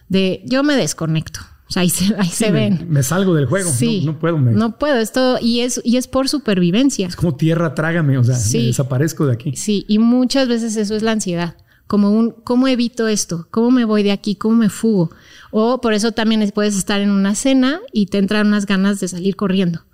de 0.09 0.41
yo 0.45 0.63
me 0.63 0.75
desconecto. 0.75 1.41
O 1.67 1.71
sea, 1.71 1.81
ahí 1.81 1.89
se, 1.89 2.15
ahí 2.17 2.29
se 2.29 2.51
ven. 2.51 2.85
Me 2.89 3.01
salgo 3.01 3.33
del 3.33 3.47
juego. 3.47 3.71
Sí. 3.71 4.03
No, 4.05 4.19
puedo. 4.19 4.39
No 4.39 4.77
puedo. 4.77 4.97
Esto, 4.97 5.39
y 5.41 5.61
es, 5.61 5.81
y 5.83 5.97
es 5.97 6.07
por 6.07 6.29
supervivencia. 6.29 7.07
Es 7.07 7.15
como 7.15 7.35
tierra, 7.35 7.73
trágame. 7.73 8.17
O 8.17 8.23
sea, 8.23 8.37
desaparezco 8.37 9.25
de 9.25 9.33
aquí. 9.33 9.55
Sí. 9.55 9.83
Y 9.87 9.97
muchas 9.97 10.47
veces 10.47 10.75
eso 10.75 10.95
es 10.95 11.01
la 11.01 11.11
ansiedad. 11.11 11.55
Como 11.87 12.11
un, 12.11 12.31
¿cómo 12.31 12.67
evito 12.67 13.07
esto? 13.07 13.47
¿Cómo 13.51 13.71
me 13.71 13.85
voy 13.85 14.03
de 14.03 14.11
aquí? 14.11 14.35
¿Cómo 14.35 14.55
me 14.55 14.69
fugo? 14.69 15.11
O 15.51 15.81
por 15.81 15.93
eso 15.93 16.11
también 16.11 16.49
puedes 16.53 16.77
estar 16.77 17.01
en 17.01 17.11
una 17.11 17.35
cena 17.35 17.79
y 17.93 18.07
te 18.07 18.17
entran 18.17 18.47
unas 18.47 18.65
ganas 18.65 18.99
de 18.99 19.07
salir 19.07 19.35
corriendo. 19.35 19.85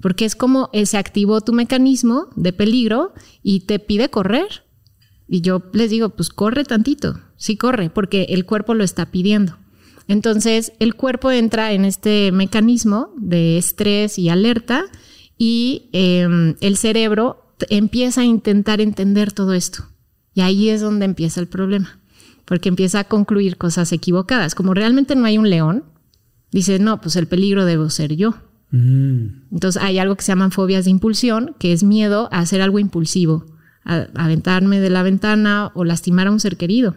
Porque 0.00 0.24
es 0.24 0.36
como 0.36 0.70
se 0.84 0.96
activó 0.96 1.40
tu 1.40 1.52
mecanismo 1.52 2.28
de 2.36 2.52
peligro 2.52 3.14
y 3.42 3.60
te 3.60 3.78
pide 3.78 4.10
correr. 4.10 4.64
Y 5.26 5.40
yo 5.40 5.62
les 5.72 5.90
digo, 5.90 6.10
pues 6.10 6.28
corre 6.28 6.64
tantito. 6.64 7.20
Sí, 7.36 7.56
corre, 7.56 7.90
porque 7.90 8.26
el 8.30 8.44
cuerpo 8.46 8.74
lo 8.74 8.84
está 8.84 9.10
pidiendo. 9.10 9.58
Entonces, 10.08 10.72
el 10.78 10.94
cuerpo 10.94 11.30
entra 11.30 11.72
en 11.72 11.84
este 11.84 12.32
mecanismo 12.32 13.12
de 13.16 13.58
estrés 13.58 14.18
y 14.18 14.30
alerta 14.30 14.84
y 15.36 15.90
em, 15.92 16.56
el 16.60 16.76
cerebro 16.78 17.54
empieza 17.68 18.22
a 18.22 18.24
intentar 18.24 18.80
entender 18.80 19.32
todo 19.32 19.52
esto. 19.52 19.84
Y 20.38 20.40
ahí 20.40 20.68
es 20.68 20.80
donde 20.80 21.04
empieza 21.04 21.40
el 21.40 21.48
problema 21.48 21.98
porque 22.44 22.68
empieza 22.68 23.00
a 23.00 23.04
concluir 23.04 23.56
cosas 23.56 23.90
equivocadas. 23.90 24.54
Como 24.54 24.72
realmente 24.72 25.16
no 25.16 25.24
hay 25.24 25.36
un 25.36 25.50
león, 25.50 25.82
dice, 26.52 26.78
no, 26.78 27.00
pues 27.00 27.16
el 27.16 27.26
peligro 27.26 27.64
debo 27.64 27.90
ser 27.90 28.14
yo. 28.14 28.36
Mm. 28.70 29.50
Entonces 29.50 29.82
hay 29.82 29.98
algo 29.98 30.14
que 30.14 30.22
se 30.22 30.30
llaman 30.30 30.52
fobias 30.52 30.84
de 30.84 30.92
impulsión, 30.92 31.56
que 31.58 31.72
es 31.72 31.82
miedo 31.82 32.28
a 32.30 32.38
hacer 32.38 32.62
algo 32.62 32.78
impulsivo, 32.78 33.46
a 33.84 34.06
aventarme 34.14 34.78
de 34.78 34.90
la 34.90 35.02
ventana 35.02 35.72
o 35.74 35.84
lastimar 35.84 36.28
a 36.28 36.30
un 36.30 36.38
ser 36.38 36.56
querido, 36.56 36.94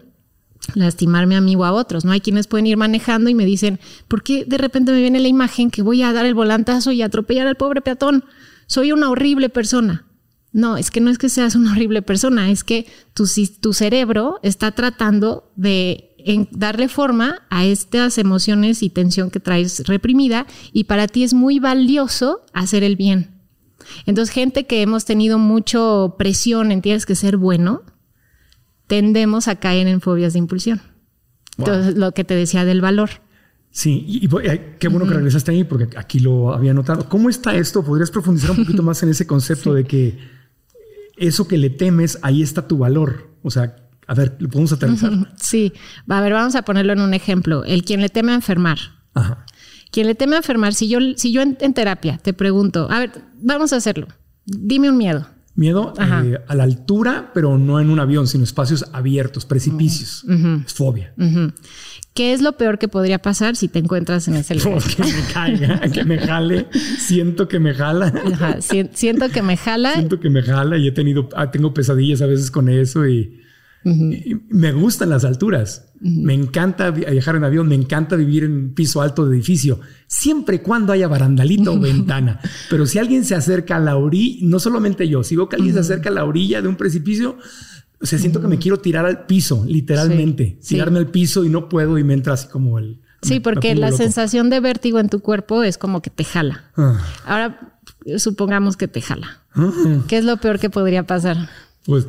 lastimarme 0.75 1.35
a 1.35 1.41
mí 1.41 1.55
o 1.55 1.65
a 1.65 1.71
otros. 1.71 2.05
No 2.05 2.11
hay 2.11 2.21
quienes 2.21 2.45
pueden 2.45 2.67
ir 2.67 2.77
manejando 2.77 3.31
y 3.31 3.33
me 3.33 3.47
dicen, 3.47 3.79
¿por 4.07 4.21
qué 4.21 4.45
de 4.45 4.59
repente 4.59 4.91
me 4.91 5.01
viene 5.01 5.19
la 5.19 5.29
imagen 5.29 5.71
que 5.71 5.81
voy 5.81 6.03
a 6.03 6.13
dar 6.13 6.27
el 6.27 6.35
volantazo 6.35 6.91
y 6.91 7.01
atropellar 7.01 7.47
al 7.47 7.55
pobre 7.55 7.81
peatón? 7.81 8.23
Soy 8.67 8.91
una 8.91 9.09
horrible 9.09 9.49
persona. 9.49 10.05
No, 10.53 10.75
es 10.77 10.91
que 10.91 10.99
no 10.99 11.09
es 11.09 11.17
que 11.17 11.29
seas 11.29 11.55
una 11.55 11.71
horrible 11.71 12.01
persona, 12.01 12.51
es 12.51 12.63
que 12.63 12.85
tu, 13.13 13.25
tu 13.61 13.73
cerebro 13.73 14.39
está 14.43 14.71
tratando 14.71 15.51
de 15.55 16.11
darle 16.51 16.87
forma 16.87 17.41
a 17.49 17.65
estas 17.65 18.17
emociones 18.17 18.83
y 18.83 18.89
tensión 18.89 19.31
que 19.31 19.39
traes 19.39 19.87
reprimida 19.87 20.45
y 20.71 20.83
para 20.85 21.07
ti 21.07 21.23
es 21.23 21.33
muy 21.33 21.59
valioso 21.59 22.41
hacer 22.53 22.83
el 22.83 22.95
bien. 22.95 23.41
Entonces, 24.05 24.33
gente 24.33 24.67
que 24.67 24.81
hemos 24.81 25.05
tenido 25.05 25.39
mucho 25.39 26.15
presión 26.17 26.71
en 26.71 26.81
tienes 26.81 27.05
que 27.05 27.15
ser 27.15 27.37
bueno, 27.37 27.83
tendemos 28.87 29.47
a 29.47 29.55
caer 29.55 29.87
en 29.87 30.01
fobias 30.01 30.33
de 30.33 30.39
impulsión. 30.39 30.81
Entonces, 31.57 31.95
lo 31.95 32.13
que 32.13 32.23
te 32.23 32.35
decía 32.35 32.65
del 32.65 32.81
valor. 32.81 33.09
Sí, 33.71 34.03
y, 34.05 34.29
eh, 34.47 34.75
qué 34.79 34.87
bueno 34.89 35.07
que 35.07 35.13
regresaste 35.13 35.51
ahí 35.51 35.63
porque 35.63 35.97
aquí 35.97 36.19
lo 36.19 36.53
había 36.53 36.73
notado. 36.73 37.07
¿Cómo 37.07 37.29
está 37.29 37.55
esto? 37.55 37.83
¿Podrías 37.83 38.11
profundizar 38.11 38.51
un 38.51 38.57
poquito 38.57 38.83
más 38.83 39.01
en 39.03 39.09
ese 39.09 39.25
concepto 39.25 39.73
de 39.73 39.85
que 39.85 40.17
eso 41.21 41.47
que 41.47 41.57
le 41.57 41.69
temes, 41.69 42.19
ahí 42.23 42.41
está 42.41 42.67
tu 42.67 42.77
valor. 42.77 43.29
O 43.43 43.51
sea, 43.51 43.75
a 44.07 44.13
ver, 44.13 44.35
¿lo 44.39 44.49
podemos 44.49 44.73
aterrizar? 44.73 45.11
Sí, 45.37 45.71
a 46.09 46.21
ver, 46.21 46.33
vamos 46.33 46.55
a 46.55 46.63
ponerlo 46.63 46.93
en 46.93 47.01
un 47.01 47.13
ejemplo. 47.13 47.63
El 47.63 47.83
quien 47.83 48.01
le 48.01 48.09
teme 48.09 48.31
a 48.31 48.35
enfermar. 48.35 48.79
Ajá. 49.13 49.45
Quien 49.91 50.07
le 50.07 50.15
teme 50.15 50.35
a 50.35 50.37
enfermar, 50.39 50.73
si 50.73 50.87
yo, 50.87 50.99
si 51.15 51.31
yo 51.31 51.41
en, 51.41 51.55
terapia 51.55 52.17
te 52.17 52.33
pregunto, 52.33 52.87
a 52.89 52.99
ver, 52.99 53.11
vamos 53.35 53.71
a 53.73 53.75
hacerlo. 53.75 54.07
Dime 54.45 54.89
un 54.89 54.97
miedo. 54.97 55.27
Miedo 55.53 55.93
eh, 55.99 56.37
a 56.47 56.55
la 56.55 56.63
altura, 56.63 57.31
pero 57.33 57.57
no 57.57 57.79
en 57.79 57.89
un 57.89 57.99
avión, 57.99 58.27
sino 58.27 58.43
espacios 58.43 58.85
abiertos, 58.93 59.45
precipicios. 59.45 60.25
Es 60.65 60.73
fobia. 60.73 61.13
¿Qué 62.13 62.33
es 62.33 62.41
lo 62.41 62.57
peor 62.57 62.77
que 62.77 62.87
podría 62.87 63.19
pasar 63.19 63.55
si 63.55 63.67
te 63.67 63.79
encuentras 63.79 64.27
en 64.27 64.35
ese 64.35 64.55
lugar? 64.55 64.81
que 64.95 65.03
me 65.03 65.33
caiga, 65.33 65.79
que 65.91 66.03
me 66.03 66.19
jale. 66.19 66.67
Siento 66.99 67.47
que 67.47 67.59
me 67.59 67.73
jala. 67.73 68.59
siento 68.91 69.29
que 69.29 69.41
me 69.41 69.57
jala. 69.57 69.93
Siento 69.93 70.19
que 70.19 70.29
me 70.29 70.41
jala 70.41 70.77
y 70.77 70.87
he 70.87 70.91
tenido, 70.91 71.29
ah, 71.35 71.51
tengo 71.51 71.73
pesadillas 71.73 72.21
a 72.21 72.27
veces 72.27 72.51
con 72.51 72.69
eso 72.69 73.07
y, 73.07 73.41
me 73.83 74.71
gustan 74.73 75.09
las 75.09 75.25
alturas. 75.25 75.87
Me 75.99 76.33
encanta 76.33 76.89
viajar 76.89 77.35
en 77.35 77.43
avión, 77.43 77.67
me 77.67 77.75
encanta 77.75 78.15
vivir 78.15 78.43
en 78.43 78.73
piso 78.73 79.01
alto 79.01 79.27
de 79.27 79.37
edificio, 79.37 79.79
siempre 80.07 80.55
y 80.55 80.59
cuando 80.59 80.93
haya 80.93 81.07
barandalito 81.07 81.73
o 81.73 81.79
ventana. 81.79 82.39
Pero 82.71 82.87
si 82.87 82.97
alguien 82.97 83.23
se 83.23 83.35
acerca 83.35 83.75
a 83.75 83.79
la 83.79 83.97
orilla, 83.97 84.39
no 84.41 84.59
solamente 84.59 85.07
yo, 85.07 85.23
si 85.23 85.35
veo 85.35 85.47
que 85.47 85.57
alguien 85.57 85.75
se 85.75 85.81
acerca 85.81 86.09
a 86.09 86.13
la 86.13 86.25
orilla 86.25 86.61
de 86.61 86.67
un 86.67 86.75
precipicio, 86.75 87.37
o 88.01 88.05
sea, 88.05 88.17
siento 88.17 88.41
que 88.41 88.47
me 88.47 88.57
quiero 88.57 88.79
tirar 88.79 89.05
al 89.05 89.27
piso, 89.27 89.63
literalmente. 89.67 90.57
Tirarme 90.67 90.97
al 90.97 91.07
piso 91.07 91.45
y 91.45 91.49
no 91.49 91.69
puedo 91.69 91.99
y 91.99 92.03
me 92.03 92.15
entra 92.15 92.33
así 92.33 92.47
como 92.47 92.79
el... 92.79 92.99
Sí, 93.21 93.39
porque 93.39 93.75
la 93.75 93.91
sensación 93.91 94.49
de 94.49 94.59
vértigo 94.59 94.99
en 94.99 95.07
tu 95.07 95.19
cuerpo 95.19 95.61
es 95.61 95.77
como 95.77 96.01
que 96.01 96.09
te 96.09 96.23
jala. 96.23 96.71
Ah. 96.75 96.99
Ahora, 97.25 97.77
supongamos 98.17 98.75
que 98.75 98.87
te 98.87 99.01
jala. 99.01 99.43
¿Qué 100.07 100.17
es 100.17 100.25
lo 100.25 100.37
peor 100.37 100.57
que 100.57 100.71
podría 100.71 101.05
pasar? 101.05 101.49
Pues 101.85 102.07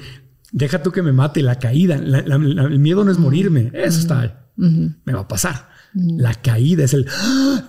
deja 0.52 0.82
tú 0.82 0.92
que 0.92 1.02
me 1.02 1.12
mate 1.12 1.42
la 1.42 1.58
caída. 1.58 1.96
el 1.96 2.78
miedo 2.78 3.04
no 3.04 3.10
es 3.10 3.18
morirme. 3.18 3.70
Eso 3.74 3.98
está. 3.98 4.50
Me 4.56 5.12
va 5.12 5.20
a 5.20 5.28
pasar. 5.28 5.72
La 5.94 6.34
caída 6.34 6.84
es 6.84 6.94
el, 6.94 7.06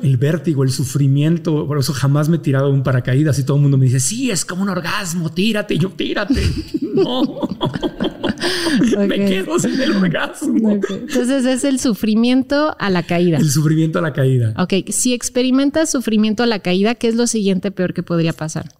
el 0.01 0.17
vértigo, 0.17 0.63
el 0.63 0.71
sufrimiento. 0.71 1.67
Por 1.67 1.77
eso 1.77 1.93
jamás 1.93 2.29
me 2.29 2.37
he 2.37 2.39
tirado 2.39 2.69
un 2.69 2.83
paracaídas 2.83 3.37
y 3.39 3.43
todo 3.43 3.57
el 3.57 3.63
mundo 3.63 3.77
me 3.77 3.85
dice, 3.85 3.99
sí, 3.99 4.31
es 4.31 4.45
como 4.45 4.63
un 4.63 4.69
orgasmo, 4.69 5.29
tírate, 5.29 5.77
yo 5.77 5.89
tírate. 5.89 6.41
no. 6.81 7.49
Me 9.07 9.25
quedo 9.25 9.59
sin 9.59 9.79
el 9.79 9.91
orgasmo. 9.97 10.71
Entonces 10.71 11.45
es 11.45 11.63
el 11.63 11.79
sufrimiento 11.79 12.75
a 12.79 12.89
la 12.89 13.03
caída. 13.03 13.37
El 13.37 13.49
sufrimiento 13.49 13.99
a 13.99 14.01
la 14.01 14.13
caída. 14.13 14.53
Ok, 14.57 14.89
si 14.89 15.13
experimentas 15.13 15.91
sufrimiento 15.91 16.43
a 16.43 16.47
la 16.47 16.59
caída, 16.59 16.95
¿qué 16.95 17.07
es 17.07 17.15
lo 17.15 17.27
siguiente 17.27 17.71
peor 17.71 17.93
que 17.93 18.03
podría 18.03 18.33
pasar? 18.33 18.71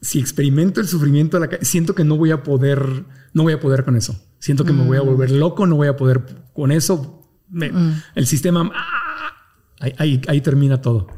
Si 0.00 0.18
experimento 0.18 0.80
el 0.80 0.86
sufrimiento 0.86 1.36
a 1.36 1.40
la 1.40 1.48
siento 1.62 1.94
que 1.94 2.04
no 2.04 2.16
voy 2.16 2.30
a 2.30 2.42
poder, 2.42 3.04
no 3.32 3.42
voy 3.42 3.52
a 3.52 3.60
poder 3.60 3.84
con 3.84 3.96
eso. 3.96 4.20
Siento 4.38 4.64
que 4.64 4.72
me 4.72 4.84
voy 4.84 4.96
a 4.96 5.02
mm. 5.02 5.06
volver 5.06 5.30
loco, 5.32 5.66
no 5.66 5.76
voy 5.76 5.88
a 5.88 5.96
poder 5.96 6.24
con 6.52 6.70
eso. 6.70 7.28
Mm. 7.48 7.92
El 8.14 8.26
sistema, 8.26 8.70
¡ah! 8.74 9.32
ahí, 9.80 10.20
ahí 10.28 10.40
termina 10.40 10.80
todo. 10.80 11.08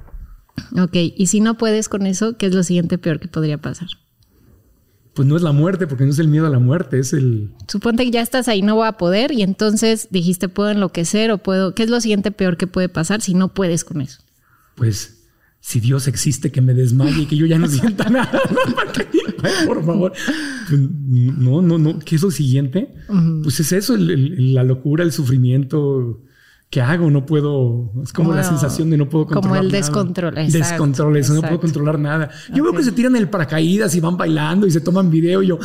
Ok, 0.81 0.95
y 0.95 1.27
si 1.27 1.41
no 1.41 1.57
puedes 1.57 1.89
con 1.89 2.07
eso, 2.07 2.37
¿qué 2.37 2.47
es 2.47 2.55
lo 2.55 2.63
siguiente 2.63 2.99
peor 2.99 3.21
que 3.21 3.29
podría 3.29 3.59
pasar? 3.59 3.89
pues 5.15 5.29
no 5.29 5.37
es 5.37 5.43
la 5.43 5.53
muerte, 5.53 5.87
porque 5.87 6.05
no 6.05 6.11
es 6.13 6.19
el 6.19 6.29
miedo 6.29 6.47
a 6.47 6.51
la 6.51 6.59
muerte, 6.59 6.99
es 6.99 7.13
el... 7.13 7.53
Suponte 7.69 8.05
que 8.05 8.11
ya 8.11 8.23
estás 8.23 8.49
ahí, 8.49 8.63
no 8.63 8.77
voy 8.77 8.87
a 8.87 8.93
poder, 8.93 9.33
y 9.33 9.43
entonces 9.43 10.09
dijiste, 10.11 10.49
puedo 10.49 10.71
enloquecer 10.71 11.31
o 11.31 11.39
puedo... 11.39 11.75
¿Qué 11.75 11.83
es 11.83 11.91
lo 11.91 12.01
siguiente 12.01 12.31
peor 12.31 12.57
que 12.57 12.67
puede 12.67 12.89
pasar 12.89 13.21
si 13.21 13.35
no 13.35 13.53
puedes 13.53 13.85
con 13.85 14.01
eso? 14.01 14.23
Pues 14.77 15.20
si 15.61 15.79
Dios 15.79 16.09
existe, 16.09 16.51
que 16.51 16.61
me 16.61 16.73
desmaye 16.75 17.23
y 17.23 17.27
que 17.27 17.37
yo 17.37 17.47
ya 17.47 17.59
no 17.59 17.69
sienta 17.69 18.09
nada. 18.09 18.41
Por 19.67 19.85
favor. 19.85 20.13
No, 20.71 21.63
no, 21.63 21.79
no. 21.79 21.99
¿Qué 22.01 22.17
es 22.17 22.23
lo 22.23 22.31
siguiente? 22.31 22.95
Pues 23.43 23.61
es 23.61 23.73
eso, 23.73 23.95
la 23.99 24.65
locura, 24.65 25.03
el 25.05 25.13
sufrimiento, 25.13 26.21
¿qué 26.71 26.81
hago? 26.81 27.11
No 27.11 27.25
puedo. 27.27 27.93
Es 28.03 28.13
como 28.13 28.35
la 28.35 28.45
sensación 28.45 28.91
de 28.91 28.97
no 28.99 29.09
puedo 29.09 29.27
controlar. 29.27 29.51
Como 29.59 29.63
el 29.63 29.71
descontrol. 29.71 30.35
descontrol, 30.35 31.17
eso, 31.17 31.35
no 31.35 31.41
puedo 31.43 31.61
controlar 31.61 31.99
nada. 31.99 32.31
Yo 32.55 32.63
veo 32.65 32.73
que 32.73 32.83
se 32.83 32.93
tiran 32.93 33.17
el 33.17 33.29
paracaídas 33.29 33.95
y 33.95 34.01
van 34.01 34.17
bailando 34.17 34.67
y 34.67 34.71
se 34.71 34.81
toman 34.81 35.11
video 35.11 35.43
y 35.43 35.49
yo. 35.49 35.59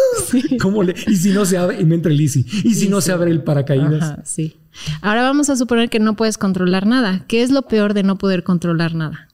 ¿Cómo 0.60 0.82
le? 0.82 0.94
Y 1.06 1.16
si 1.16 1.30
no 1.30 1.44
se 1.44 1.58
abre, 1.58 1.80
y 1.80 1.84
me 1.84 1.94
entra 1.96 2.10
el 2.12 2.20
easy. 2.20 2.44
Y 2.64 2.74
si 2.74 2.88
no 2.88 3.00
se 3.00 3.12
abre 3.12 3.30
el 3.30 3.42
paracaídas. 3.42 4.18
sí. 4.24 4.56
Ahora 5.02 5.20
vamos 5.22 5.50
a 5.50 5.56
suponer 5.56 5.90
que 5.90 6.00
no 6.00 6.16
puedes 6.16 6.38
controlar 6.38 6.86
nada. 6.86 7.26
¿Qué 7.28 7.42
es 7.42 7.50
lo 7.50 7.62
peor 7.68 7.92
de 7.92 8.04
no 8.04 8.16
poder 8.16 8.42
controlar 8.42 8.94
nada? 8.94 9.28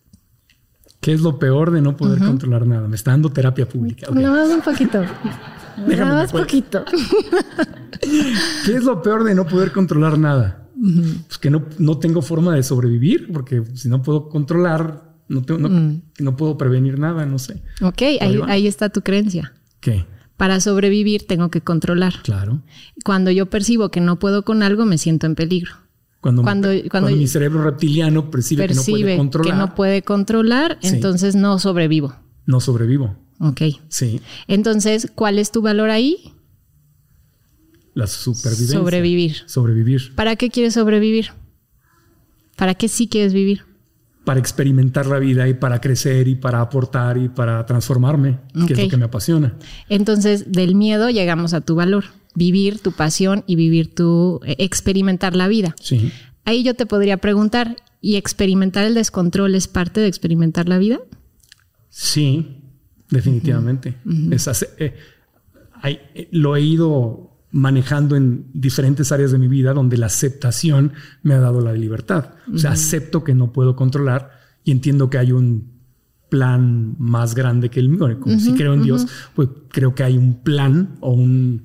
¿Qué 1.01 1.13
es 1.13 1.21
lo 1.21 1.39
peor 1.39 1.71
de 1.71 1.81
no 1.81 1.97
poder 1.97 2.19
controlar 2.19 2.67
nada? 2.67 2.89
Me 2.89 2.97
está 2.97 3.13
dando 3.13 3.31
terapia 3.31 3.69
pública. 3.69 4.09
Okay. 4.11 4.25
más 4.25 4.49
un 4.51 4.61
poquito. 4.61 5.03
Nada 5.87 6.15
más 6.15 6.33
poquito. 6.33 6.85
¿Qué 8.65 8.75
es 8.75 8.85
lo 8.85 9.01
peor 9.03 9.25
de 9.25 9.35
no 9.35 9.47
poder 9.47 9.73
controlar 9.73 10.19
nada? 10.19 10.69
Pues 11.27 11.39
que 11.39 11.51
no, 11.51 11.65
no 11.79 11.99
tengo 11.99 12.23
forma 12.23 12.55
de 12.55 12.63
sobrevivir, 12.63 13.33
porque 13.33 13.63
si 13.75 13.89
no 13.89 14.03
puedo 14.03 14.29
controlar, 14.29 15.15
no, 15.29 15.43
tengo, 15.43 15.69
mm. 15.69 16.03
no, 16.21 16.37
puedo 16.37 16.57
prevenir 16.57 16.99
nada, 16.99 17.27
no 17.27 17.39
sé. 17.39 17.63
Ok, 17.83 18.03
ahí, 18.21 18.41
ahí, 18.47 18.67
está 18.67 18.89
tu 18.89 19.03
creencia. 19.03 19.53
¿Qué? 19.81 20.07
Para 20.37 20.61
sobrevivir 20.61 21.27
tengo 21.27 21.51
que 21.51 21.61
controlar. 21.61 22.15
Claro. 22.23 22.63
Cuando 23.05 23.31
yo 23.33 23.47
percibo 23.47 23.91
que 23.91 24.01
no 24.01 24.19
puedo 24.21 24.45
con 24.45 24.63
algo, 24.63 24.85
me 24.85 24.99
siento 24.99 25.27
en 25.27 25.35
peligro. 25.35 25.73
Cuando, 26.21 26.43
cuando, 26.43 26.69
cuando, 26.91 27.11
mi 27.11 27.29
cerebro 27.29 27.63
reptiliano 27.63 28.31
percibe, 28.31 28.67
que 28.67 28.75
no 28.75 28.83
puede 28.83 29.17
controlar, 29.17 29.53
que 29.53 29.59
no 29.59 29.75
puede 29.75 30.03
controlar 30.03 30.79
entonces 30.83 31.37
no 31.37 31.59
sobrevivo. 31.61 32.17
No 32.45 32.61
sobrevivo. 32.61 33.17
Ok. 33.41 33.63
Sí. 33.89 34.21
Entonces, 34.49 35.13
¿cuál 35.15 35.39
es 35.39 35.53
tu 35.53 35.63
valor 35.63 35.91
ahí? 35.91 36.33
La 37.95 38.07
supervivencia. 38.07 38.79
Sobrevivir. 38.79 39.37
Sobrevivir. 39.47 40.15
¿Para 40.15 40.37
qué 40.37 40.51
quieres 40.51 40.75
sobrevivir? 40.75 41.31
¿Para 42.57 42.75
qué 42.75 42.89
sí 42.89 43.09
quieres 43.09 43.33
vivir? 43.33 43.63
Para 44.25 44.41
experimentar 44.41 45.07
la 45.07 45.19
vida 45.19 45.49
y 45.49 45.55
para 45.55 45.81
crecer 45.81 46.29
y 46.29 46.35
para 46.35 46.61
aportar 46.61 47.17
y 47.17 47.29
para 47.29 47.65
transformarme, 47.65 48.41
que 48.67 48.75
es 48.75 48.83
lo 48.83 48.89
que 48.89 48.97
me 48.97 49.05
apasiona. 49.05 49.55
Entonces, 49.89 50.53
del 50.53 50.75
miedo 50.75 51.09
llegamos 51.11 51.55
a 51.55 51.61
tu 51.61 51.77
valor, 51.77 52.05
vivir 52.39 52.79
tu 52.79 52.93
pasión 52.93 53.45
y 53.47 53.57
vivir 53.57 53.95
tu, 53.95 54.41
eh, 54.45 54.57
experimentar 54.59 55.35
la 55.35 55.49
vida. 55.49 55.75
Sí. 55.81 56.13
Ahí 56.45 56.63
yo 56.63 56.75
te 56.75 56.87
podría 56.87 57.19
preguntar, 57.19 57.77
¿y 58.01 58.17
experimentar 58.17 58.85
el 58.85 58.95
descontrol 58.95 59.55
es 59.55 59.67
parte 59.67 60.01
de 60.01 60.07
experimentar 60.07 60.69
la 60.69 60.79
vida? 60.79 61.01
Sí, 61.91 62.61
definitivamente. 63.11 63.97
Eh, 64.79 64.95
eh, 65.85 66.29
lo 66.31 66.57
he 66.57 66.63
ido 66.63 67.37
manejando 67.51 68.15
en 68.15 68.47
diferentes 68.53 69.11
áreas 69.11 69.33
de 69.33 69.39
mi 69.39 69.49
vida 69.49 69.73
donde 69.73 69.97
la 69.97 70.07
aceptación 70.07 70.93
me 71.23 71.35
ha 71.35 71.41
dado 71.41 71.61
la 71.61 71.73
libertad. 71.73 72.31
O 72.55 72.59
sea, 72.59 72.73
acepto 72.73 73.25
que 73.25 73.35
no 73.35 73.53
puedo 73.53 73.75
controlar 73.75 74.31
y 74.65 74.71
entiendo 74.71 75.11
que 75.11 75.19
hay 75.19 75.33
un 75.33 75.73
plan 76.29 76.95
más 76.99 77.35
grande 77.35 77.69
que 77.69 77.81
el 77.81 77.89
mío. 77.89 78.21
Como 78.21 78.39
si 78.39 78.53
creo 78.55 78.75
en 78.75 78.83
Dios, 78.83 79.07
pues 79.35 79.49
creo 79.71 79.95
que 79.95 80.05
hay 80.05 80.17
un 80.17 80.35
plan 80.43 80.97
o 81.01 81.13
un, 81.13 81.65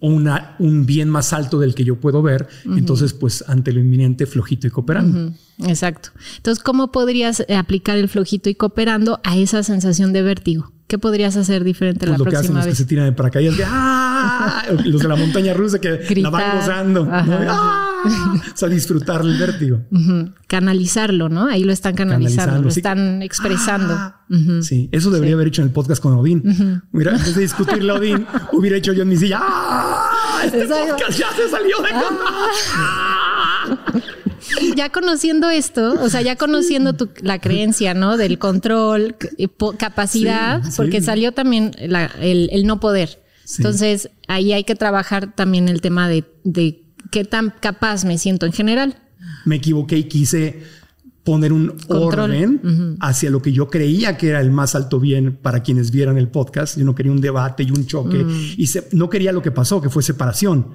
una, 0.00 0.56
un 0.58 0.86
bien 0.86 1.08
más 1.08 1.32
alto 1.32 1.58
del 1.58 1.74
que 1.74 1.84
yo 1.84 1.96
puedo 1.96 2.22
ver. 2.22 2.48
Entonces, 2.64 3.12
pues 3.12 3.44
ante 3.48 3.72
lo 3.72 3.80
inminente, 3.80 4.26
flojito 4.26 4.66
y 4.66 4.70
cooperando. 4.70 5.32
Exacto. 5.66 6.10
Entonces, 6.36 6.62
¿cómo 6.62 6.92
podrías 6.92 7.44
aplicar 7.54 7.98
el 7.98 8.08
flojito 8.08 8.48
y 8.48 8.54
cooperando 8.54 9.20
a 9.24 9.36
esa 9.36 9.62
sensación 9.62 10.12
de 10.12 10.22
vértigo? 10.22 10.72
¿Qué 10.86 10.98
podrías 10.98 11.36
hacer 11.36 11.64
diferente 11.64 12.06
pues 12.06 12.10
la 12.12 12.16
próxima 12.16 12.40
vez? 12.40 12.42
Lo 12.42 12.52
que 12.52 12.58
hacen 12.58 12.70
es 12.70 12.78
que 12.78 12.82
se 12.82 12.88
tiran 12.88 13.04
de 13.04 13.12
paracaídas 13.12 13.56
de 13.58 13.64
¡ah! 13.66 14.62
Los 14.86 15.02
de 15.02 15.08
la 15.08 15.16
montaña 15.16 15.52
rusa 15.52 15.78
que 15.78 16.00
la 16.16 16.30
van 16.30 16.58
gozando. 16.58 17.06
¡Ah! 17.10 17.87
O 18.54 18.56
sea, 18.56 18.68
disfrutar 18.68 19.20
el 19.22 19.38
vértigo. 19.38 19.80
Canalizarlo, 20.46 21.28
¿no? 21.28 21.46
Ahí 21.46 21.64
lo 21.64 21.72
están 21.72 21.94
canalizando, 21.94 22.62
lo 22.62 22.68
están 22.68 23.22
expresando. 23.22 23.94
Ah. 23.94 24.24
Sí, 24.62 24.88
eso 24.92 25.10
debería 25.10 25.34
haber 25.34 25.48
hecho 25.48 25.62
en 25.62 25.68
el 25.68 25.74
podcast 25.74 26.02
con 26.02 26.14
Odín. 26.14 26.82
Mira, 26.92 27.12
antes 27.12 27.34
de 27.34 27.42
discutirle 27.42 27.92
a 27.92 27.94
Odín, 27.94 28.26
hubiera 28.52 28.76
hecho 28.76 28.92
yo 28.92 29.02
en 29.02 29.08
mi 29.08 29.16
silla. 29.16 29.40
¡Ah! 29.40 30.42
Este 30.44 30.66
podcast 30.66 31.18
ya 31.18 31.32
se 31.32 31.48
salió 31.48 31.78
de 31.78 31.88
ah 31.92 33.74
ya 34.76 34.90
conociendo 34.90 35.50
esto, 35.50 36.00
o 36.00 36.08
sea, 36.08 36.22
ya 36.22 36.36
conociendo 36.36 36.94
la 37.20 37.40
creencia, 37.40 37.94
¿no? 37.94 38.16
Del 38.16 38.38
control, 38.38 39.16
capacidad, 39.78 40.62
porque 40.76 41.00
salió 41.00 41.32
también 41.32 41.72
el, 41.78 42.66
no 42.66 42.80
poder. 42.80 43.22
Entonces, 43.56 44.10
ahí 44.26 44.52
hay 44.52 44.64
que 44.64 44.74
trabajar 44.74 45.34
también 45.34 45.68
el 45.68 45.80
tema 45.80 46.08
de, 46.08 46.24
de 46.44 46.84
qué 47.10 47.24
tan 47.24 47.52
capaz 47.60 48.04
me 48.04 48.18
siento 48.18 48.46
en 48.46 48.52
general. 48.52 48.96
Me 49.44 49.56
equivoqué 49.56 49.96
y 49.98 50.04
quise 50.04 50.62
poner 51.28 51.52
un 51.52 51.74
orden 51.88 52.96
hacia 53.00 53.28
lo 53.28 53.42
que 53.42 53.52
yo 53.52 53.68
creía 53.68 54.16
que 54.16 54.30
era 54.30 54.40
el 54.40 54.50
más 54.50 54.74
alto 54.74 54.98
bien 54.98 55.36
para 55.36 55.62
quienes 55.62 55.90
vieran 55.90 56.16
el 56.16 56.28
podcast. 56.28 56.78
Yo 56.78 56.86
no 56.86 56.94
quería 56.94 57.12
un 57.12 57.20
debate 57.20 57.64
y 57.64 57.70
un 57.70 57.86
choque 57.86 58.24
y 58.56 58.66
no 58.92 59.10
quería 59.10 59.30
lo 59.30 59.42
que 59.42 59.50
pasó, 59.50 59.82
que 59.82 59.90
fue 59.90 60.02
separación. 60.02 60.68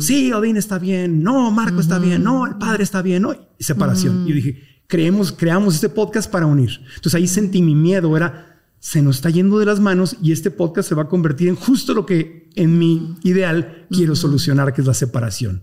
Sí, 0.00 0.30
Odín 0.32 0.58
está 0.58 0.78
bien. 0.78 1.22
No, 1.22 1.50
Marco 1.50 1.80
está 1.80 1.98
bien. 1.98 2.22
No, 2.22 2.46
el 2.46 2.56
padre 2.56 2.84
está 2.84 3.00
bien. 3.00 3.22
No, 3.22 3.34
separación. 3.58 4.24
Y 4.26 4.28
yo 4.28 4.34
dije, 4.34 4.62
creemos, 4.86 5.32
creamos 5.32 5.76
este 5.76 5.88
podcast 5.88 6.30
para 6.30 6.44
unir. 6.44 6.72
Entonces 6.96 7.14
ahí 7.14 7.26
sentí 7.26 7.62
mi 7.62 7.74
miedo. 7.74 8.14
Era, 8.18 8.55
se 8.86 9.02
nos 9.02 9.16
está 9.16 9.30
yendo 9.30 9.58
de 9.58 9.66
las 9.66 9.80
manos 9.80 10.16
y 10.22 10.32
este 10.32 10.50
podcast 10.50 10.88
se 10.88 10.94
va 10.94 11.02
a 11.02 11.08
convertir 11.08 11.48
en 11.48 11.56
justo 11.56 11.94
lo 11.94 12.06
que 12.06 12.50
en 12.54 12.78
mi 12.78 13.16
ideal 13.24 13.86
quiero 13.90 14.14
solucionar, 14.14 14.72
que 14.72 14.80
es 14.80 14.86
la 14.86 14.94
separación. 14.94 15.62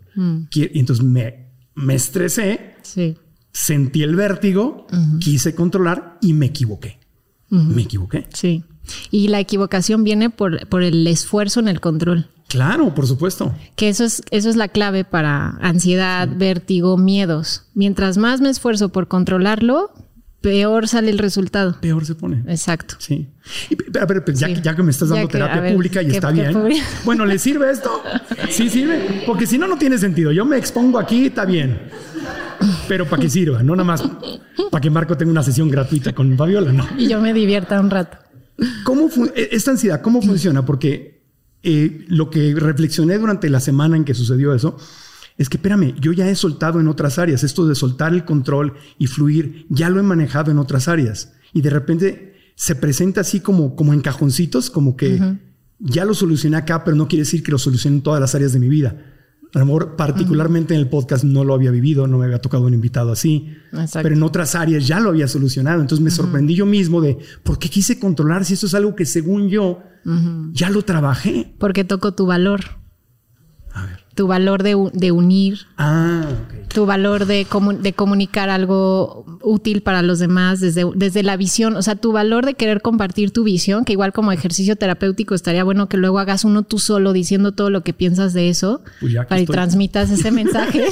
Y 0.52 0.78
entonces 0.78 1.06
me, 1.06 1.48
me 1.76 1.96
estresé. 1.96 2.76
Sí 2.82 3.16
sentí 3.54 4.02
el 4.02 4.16
vértigo, 4.16 4.88
quise 5.20 5.56
controlar 5.56 6.18
y 6.22 6.34
me 6.34 6.48
equivoqué. 6.48 7.00
Me 7.50 7.84
equivoqué. 7.84 8.28
Sí. 8.34 8.64
Y 9.12 9.28
la 9.28 9.40
equivocación 9.40 10.04
viene 10.04 10.32
por, 10.32 10.68
por 10.68 10.82
el 10.82 11.06
esfuerzo 11.08 11.60
en 11.60 11.68
el 11.68 11.80
control. 11.80 12.30
Claro, 12.48 12.94
por 12.94 13.08
supuesto. 13.08 13.54
Que 13.76 13.90
eso 13.90 14.04
es, 14.04 14.24
eso 14.32 14.50
es 14.50 14.56
la 14.56 14.68
clave 14.68 15.06
para 15.06 15.50
ansiedad, 15.62 16.28
vértigo, 16.36 16.98
miedos. 16.98 17.66
Mientras 17.76 18.18
más 18.18 18.42
me 18.42 18.50
esfuerzo 18.50 18.90
por 18.90 19.08
controlarlo, 19.08 19.92
peor 20.44 20.90
sale 20.90 21.10
el 21.10 21.18
resultado. 21.18 21.78
Peor 21.80 22.06
se 22.06 22.16
pone. 22.16 22.44
Exacto. 22.48 22.96
Sí. 23.00 23.30
a 24.00 24.06
ver, 24.06 24.26
pues, 24.26 24.38
ya, 24.38 24.76
que 24.76 24.84
me 24.84 24.92
estás 24.92 25.10
dando 25.10 25.28
terapia 25.30 25.74
pública 25.74 26.04
y 26.04 26.12
está 26.12 26.32
bien. 26.32 26.54
Bueno, 27.06 27.26
¿le 27.26 27.40
sirve 27.40 27.72
esto? 27.72 28.04
Sí 28.50 28.70
sirve. 28.70 29.24
Porque 29.26 29.48
si 29.48 29.58
no, 29.58 29.68
no 29.68 29.78
tiene 29.78 29.98
sentido. 29.98 30.32
Yo 30.32 30.46
me 30.46 30.58
expongo 30.58 31.00
aquí, 31.00 31.28
está 31.28 31.46
bien. 31.46 31.90
Pero 32.88 33.06
para 33.06 33.22
que 33.22 33.30
sirva, 33.30 33.64
no 33.64 33.76
nada 33.76 33.86
más 33.86 34.04
para 34.70 34.82
que 34.82 34.90
Marco 34.90 35.18
tenga 35.18 35.32
una 35.32 35.44
sesión 35.44 35.70
gratuita 35.70 36.14
con 36.14 36.38
Fabiola, 36.38 36.72
no. 36.72 36.88
Y 36.98 37.08
yo 37.08 37.22
me 37.22 37.34
divierta 37.34 37.80
un 37.80 37.90
rato. 37.90 38.18
¿Cómo 38.84 39.10
e, 39.36 39.50
esta 39.52 39.72
ansiedad, 39.72 40.02
cómo 40.02 40.22
funciona? 40.22 40.66
Porque 40.66 41.24
eh, 41.64 42.06
lo 42.10 42.30
que 42.30 42.54
reflexioné 42.56 43.18
durante 43.18 43.50
la 43.50 43.62
semana 43.62 43.96
en 43.96 44.04
que 44.04 44.14
sucedió 44.14 44.54
eso 44.54 44.78
es 45.38 45.50
que, 45.50 45.58
espérame, 45.58 45.96
yo 46.00 46.12
ya 46.12 46.30
he 46.30 46.36
soltado 46.36 46.80
en 46.80 46.88
otras 46.88 47.18
áreas. 47.18 47.44
Esto 47.44 47.66
de 47.66 47.76
soltar 47.76 48.14
el 48.14 48.26
control 48.26 48.74
y 49.00 49.08
fluir, 49.08 49.66
ya 49.70 49.90
lo 49.90 50.00
he 50.00 50.04
manejado 50.04 50.52
en 50.52 50.60
otras 50.60 50.88
áreas. 50.88 51.34
Y 51.54 51.62
de 51.62 51.70
repente 51.70 52.36
se 52.56 52.76
presenta 52.76 53.22
así 53.22 53.40
como, 53.40 53.76
como 53.76 53.94
en 53.94 54.02
cajoncitos, 54.02 54.70
como 54.70 54.96
que 54.96 55.38
ya 55.80 56.06
lo 56.06 56.14
solucioné 56.14 56.58
acá, 56.58 56.84
pero 56.84 56.96
no 56.96 57.08
quiere 57.08 57.24
decir 57.24 57.44
que 57.44 57.52
lo 57.52 57.58
solucioné 57.58 57.98
en 57.98 58.04
todas 58.04 58.22
las 58.22 58.36
áreas 58.36 58.54
de 58.54 58.60
mi 58.60 58.70
vida. 58.70 59.10
A 59.56 59.60
lo 59.60 59.66
mejor 59.66 59.96
particularmente 59.96 60.74
en 60.74 60.80
el 60.80 60.90
podcast 60.90 61.24
no 61.24 61.44
lo 61.44 61.54
había 61.54 61.70
vivido, 61.70 62.08
no 62.08 62.18
me 62.18 62.26
había 62.26 62.40
tocado 62.40 62.66
un 62.66 62.74
invitado 62.74 63.12
así, 63.12 63.56
pero 63.94 64.16
en 64.16 64.24
otras 64.24 64.56
áreas 64.56 64.88
ya 64.88 65.00
lo 65.00 65.10
había 65.10 65.28
solucionado. 65.28 65.82
Entonces 65.82 66.04
me 66.04 66.10
sorprendí 66.10 66.56
yo 66.56 66.66
mismo 66.66 67.02
de 67.02 67.20
por 67.44 67.60
qué 67.60 67.70
quise 67.70 68.00
controlar 68.00 68.46
si 68.46 68.54
esto 68.54 68.66
es 68.66 68.74
algo 68.74 68.96
que 68.96 69.06
según 69.06 69.50
yo 69.50 69.84
ya 70.54 70.70
lo 70.70 70.84
trabajé. 70.84 71.56
Porque 71.60 71.84
tocó 71.84 72.14
tu 72.14 72.26
valor. 72.26 72.62
A 73.74 73.86
ver 73.86 74.03
tu 74.16 74.28
valor 74.28 74.64
de, 74.64 74.76
de 74.94 75.12
unir, 75.12 75.68
ah, 75.78 76.26
tu 76.74 76.86
valor 76.86 77.26
de, 77.26 77.48
de, 77.82 77.94
comunicar 77.94 78.50
algo 78.50 79.26
útil 79.42 79.82
para 79.82 80.02
los 80.02 80.20
demás 80.20 80.60
desde, 80.60 80.86
desde 80.96 81.24
la 81.24 81.38
visión, 81.38 81.76
o 81.76 81.82
sea, 81.82 81.96
tu 81.96 82.12
valor 82.12 82.46
de 82.46 82.56
querer 82.56 82.82
compartir 82.82 83.32
tu 83.32 83.44
visión, 83.44 83.86
que 83.86 83.94
igual 83.94 84.12
como 84.12 84.32
ejercicio 84.32 84.76
terapéutico 84.76 85.36
estaría 85.36 85.64
bueno 85.64 85.88
que 85.88 85.98
luego 85.98 86.20
hagas 86.20 86.44
uno 86.44 86.64
tú 86.64 86.80
solo 86.80 87.14
diciendo 87.14 87.52
todo 87.52 87.70
lo 87.70 87.84
que 87.84 87.94
piensas 87.94 88.34
de 88.34 88.50
eso 88.50 88.82
para 89.30 89.42
que 89.42 89.46
transmitas 89.46 90.10
ese 90.10 90.32
mensaje. 90.32 90.86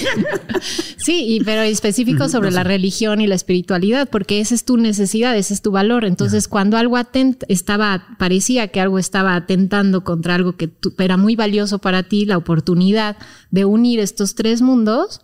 sí, 0.97 1.25
y, 1.27 1.43
pero 1.43 1.61
específico 1.61 2.29
sobre 2.29 2.51
la 2.51 2.63
religión 2.63 3.19
y 3.19 3.27
la 3.27 3.35
espiritualidad, 3.35 4.07
porque 4.09 4.39
esa 4.39 4.53
es 4.53 4.63
tu 4.63 4.77
necesidad, 4.77 5.35
ese 5.35 5.53
es 5.53 5.61
tu 5.61 5.71
valor. 5.71 6.05
Entonces, 6.05 6.47
cuando 6.47 6.77
algo 6.77 6.97
atent 6.97 7.43
estaba, 7.47 8.05
parecía 8.19 8.67
que 8.67 8.79
algo 8.79 8.99
estaba 8.99 9.35
atentando 9.35 10.03
contra 10.03 10.35
algo 10.35 10.53
que 10.53 10.69
era 10.99 11.17
muy 11.17 11.35
valioso 11.35 11.79
para 11.79 12.03
ti, 12.03 12.25
la 12.25 12.37
oportunidad, 12.37 13.17
de 13.49 13.65
unir 13.65 13.99
estos 13.99 14.35
tres 14.35 14.61
mundos 14.61 15.21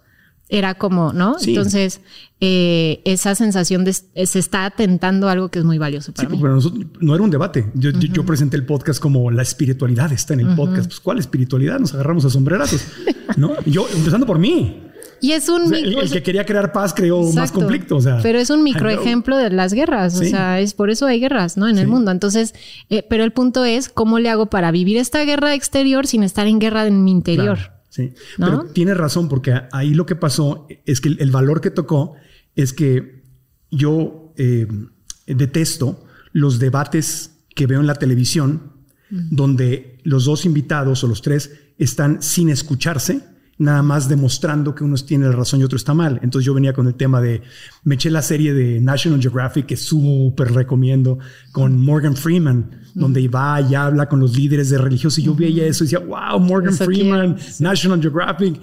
era 0.50 0.76
como, 0.76 1.12
¿no? 1.14 1.36
Entonces, 1.46 2.02
eh, 2.40 3.02
esa 3.04 3.36
sensación 3.36 3.84
de 3.84 3.94
se 3.94 4.40
está 4.40 4.66
atentando 4.66 5.28
a 5.28 5.34
algo 5.34 5.50
que 5.50 5.60
es 5.60 5.66
muy 5.66 5.78
valioso 5.78 6.14
para 6.14 6.30
sí, 6.30 6.38
Pero 6.40 6.56
nosotros, 6.56 6.86
no 7.00 7.16
era 7.16 7.24
un 7.24 7.30
debate. 7.30 7.72
Yo, 7.74 7.92
presenté 8.26 8.56
el 8.58 8.66
podcast 8.66 9.02
como 9.02 9.30
la 9.32 9.42
espiritualidad 9.42 10.12
está 10.12 10.34
en 10.34 10.42
el 10.42 10.56
podcast. 10.56 10.86
Pues, 10.86 11.00
¿cuál 11.00 11.20
espiritualidad? 11.20 11.80
Nos 11.80 11.94
agarramos 11.94 12.26
a 12.26 12.30
sombrerazos, 12.30 12.82
¿no? 13.38 13.54
Yo, 13.66 13.88
empezando 13.94 14.26
por 14.26 14.40
mí. 14.40 14.84
Y 15.20 15.32
es 15.32 15.50
un 15.50 15.74
el, 15.74 16.12
que 16.12 16.22
quería 16.22 16.46
crear 16.46 16.72
paz 16.72 16.94
creó 16.94 17.24
más 17.34 17.52
conflicto. 17.52 17.96
O 17.98 18.02
sea, 18.02 18.20
pero 18.22 18.38
es 18.38 18.50
un 18.52 18.64
microejemplo 18.64 19.36
de 19.36 19.50
las 19.50 19.74
guerras. 19.74 20.20
O 20.20 20.24
sea, 20.24 20.60
es 20.60 20.74
por 20.74 20.90
eso 20.90 21.08
hay 21.08 21.20
guerras, 21.20 21.58
¿no? 21.58 21.68
En 21.68 21.78
el 21.78 21.88
mundo. 21.88 22.12
Entonces, 22.12 22.54
eh, 22.90 23.04
pero 23.10 23.24
el 23.24 23.32
punto 23.32 23.66
es 23.66 23.90
cómo 23.90 24.20
le 24.20 24.30
hago 24.30 24.46
para 24.46 24.72
vivir 24.72 24.98
esta 24.98 25.26
guerra 25.26 25.56
exterior 25.56 26.08
sin 26.08 26.24
estar 26.24 26.48
en 26.48 26.60
guerra 26.60 26.86
en 26.86 27.04
mi 27.04 27.12
interior. 27.12 27.77
Sí, 27.98 28.14
pero 28.38 28.66
tiene 28.66 28.94
razón 28.94 29.28
porque 29.28 29.60
ahí 29.72 29.96
lo 29.96 30.06
que 30.06 30.16
pasó 30.16 30.68
es 30.86 31.02
que 31.02 31.10
el, 31.10 31.32
valor 31.32 31.62
que 31.62 31.72
tocó 31.72 32.14
es 32.56 32.72
que 32.72 33.24
yo 33.72 34.34
eh, 34.38 34.68
detesto 35.26 36.06
los 36.32 36.60
debates 36.60 37.40
que 37.56 37.66
veo 37.66 37.80
en 37.80 37.88
la 37.88 37.96
televisión 37.96 38.74
donde 39.10 39.98
los 40.04 40.26
dos 40.26 40.46
invitados 40.46 41.04
o 41.04 41.08
los 41.08 41.24
tres 41.24 41.52
están 41.80 42.22
sin 42.22 42.50
escucharse 42.50 43.24
nada 43.60 43.82
más 43.82 44.08
demostrando 44.08 44.76
que 44.76 44.84
uno 44.84 44.96
tiene 44.98 45.26
la 45.26 45.32
razón 45.32 45.60
y 45.60 45.64
otro 45.64 45.78
está 45.78 45.94
mal. 45.94 46.20
Entonces 46.22 46.46
yo 46.46 46.54
venía 46.54 46.74
con 46.74 46.88
el 46.88 46.96
tema 46.96 47.22
de, 47.22 47.42
me 47.84 47.96
eché 47.96 48.12
la 48.12 48.22
serie 48.22 48.54
de 48.54 48.80
National 48.80 49.22
Geographic 49.22 49.66
que 49.66 49.78
súper 49.78 50.54
recomiendo 50.54 51.18
con 51.52 51.80
Morgan 51.80 52.16
Freeman, 52.16 52.82
donde 52.94 53.28
va 53.28 53.60
y 53.62 53.74
habla 53.74 54.08
con 54.08 54.20
los 54.20 54.38
líderes 54.38 54.70
de 54.70 54.78
religiosos. 54.78 55.20
Y 55.20 55.24
yo 55.24 55.36
veía 55.36 55.66
eso 55.66 55.84
y 55.84 55.88
decía, 55.88 56.00
wow, 56.00 56.40
Morgan 56.40 56.74
Freeman, 56.74 57.38
National 57.60 58.02
Geographic. 58.02 58.60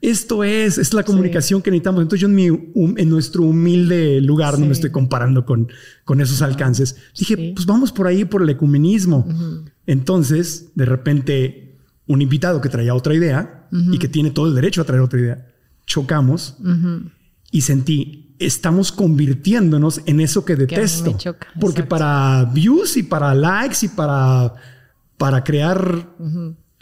Esto 0.00 0.44
es, 0.44 0.78
es 0.78 0.94
la 0.94 1.02
comunicación 1.02 1.60
que 1.60 1.70
necesitamos. 1.70 2.02
Entonces 2.02 2.20
yo 2.20 2.28
en, 2.28 2.34
mi, 2.34 2.46
en 2.46 3.10
nuestro 3.10 3.42
humilde 3.42 4.20
lugar, 4.20 4.58
no 4.58 4.66
me 4.66 4.72
estoy 4.72 4.90
comparando 4.90 5.44
con, 5.44 5.68
con 6.04 6.20
esos 6.20 6.40
alcances, 6.40 6.96
dije, 7.18 7.52
pues 7.54 7.66
vamos 7.66 7.92
por 7.92 8.06
ahí, 8.06 8.24
por 8.24 8.42
el 8.42 8.48
ecumenismo. 8.48 9.26
Entonces, 9.86 10.70
de 10.74 10.84
repente 10.84 11.76
un 12.06 12.22
invitado 12.22 12.60
que 12.60 12.68
traía 12.70 12.94
otra 12.94 13.14
idea 13.14 13.57
y 13.70 13.98
que 13.98 14.08
tiene 14.08 14.30
todo 14.30 14.48
el 14.48 14.54
derecho 14.54 14.82
a 14.82 14.84
traer 14.84 15.02
otra 15.02 15.20
idea. 15.20 15.46
Chocamos 15.86 16.56
y 17.50 17.60
sentí, 17.62 18.34
estamos 18.38 18.92
convirtiéndonos 18.92 20.02
en 20.06 20.20
eso 20.20 20.44
que 20.44 20.56
detesto. 20.56 21.16
porque 21.60 21.82
para 21.82 22.44
views 22.44 22.96
y 22.96 23.02
para 23.02 23.34
likes 23.34 23.78
y 23.86 23.88
para, 23.88 24.54
para 25.16 25.42
crear 25.42 26.06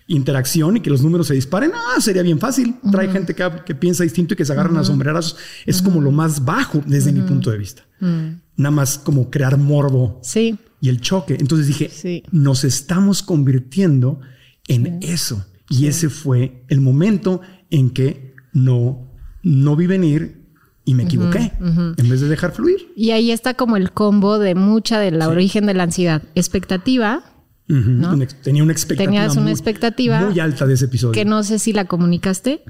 interacción 0.09 0.76
y 0.76 0.80
que 0.80 0.91
los 0.91 1.03
números 1.03 1.26
se 1.26 1.34
disparen, 1.34 1.72
ah, 1.74 2.01
sería 2.01 2.22
bien 2.22 2.39
fácil. 2.39 2.76
Trae 2.91 3.09
gente 3.09 3.34
que, 3.34 3.74
piensa 3.74 4.05
distinto 4.05 4.34
y 4.34 4.37
que 4.37 4.45
se 4.45 4.53
agarran 4.53 4.76
a 4.76 4.84
sombreras. 4.84 5.37
Es 5.64 5.82
como 5.82 6.01
lo 6.01 6.11
más 6.11 6.45
bajo 6.45 6.82
desde 6.87 7.12
mi 7.12 7.22
punto 7.22 7.51
de 7.51 7.59
vista. 7.59 7.82
Nada 8.01 8.70
más 8.70 8.99
como 8.99 9.30
crear 9.30 9.59
morbo. 9.59 10.20
Sí. 10.22 10.59
Y 10.80 10.89
el 10.89 11.01
choque. 11.01 11.37
Entonces 11.39 11.66
dije, 11.66 12.22
nos 12.30 12.64
estamos 12.64 13.22
convirtiendo 13.22 14.20
en 14.68 14.99
eso. 15.03 15.45
Y 15.69 15.87
ese 15.87 16.09
fue 16.09 16.64
el 16.69 16.81
momento 16.81 17.41
en 17.71 17.91
que 17.91 18.35
no, 18.53 19.11
no 19.43 19.77
vi 19.77 19.87
venir 19.87 20.47
y 20.85 20.95
me 20.95 21.03
equivoqué 21.03 21.53
en 21.61 22.09
vez 22.09 22.21
de 22.21 22.29
dejar 22.29 22.53
fluir. 22.53 22.93
Y 22.95 23.11
ahí 23.11 23.33
está 23.33 23.55
como 23.55 23.77
el 23.77 23.93
combo 23.93 24.39
de 24.39 24.55
mucha 24.55 25.01
de 25.01 25.11
la 25.11 25.29
origen 25.29 25.67
de 25.67 25.75
la 25.75 25.83
ansiedad. 25.83 26.23
Expectativa. 26.35 27.25
Tenía 27.67 28.62
una 28.62 28.73
expectativa. 28.73 29.11
Tenías 29.11 29.37
una 29.37 29.51
expectativa 29.51 30.21
muy 30.21 30.39
alta 30.39 30.67
de 30.67 30.75
ese 30.75 30.85
episodio. 30.85 31.12
Que 31.12 31.25
no 31.25 31.43
sé 31.43 31.59
si 31.59 31.73
la 31.73 31.87
comunicaste. 31.87 32.62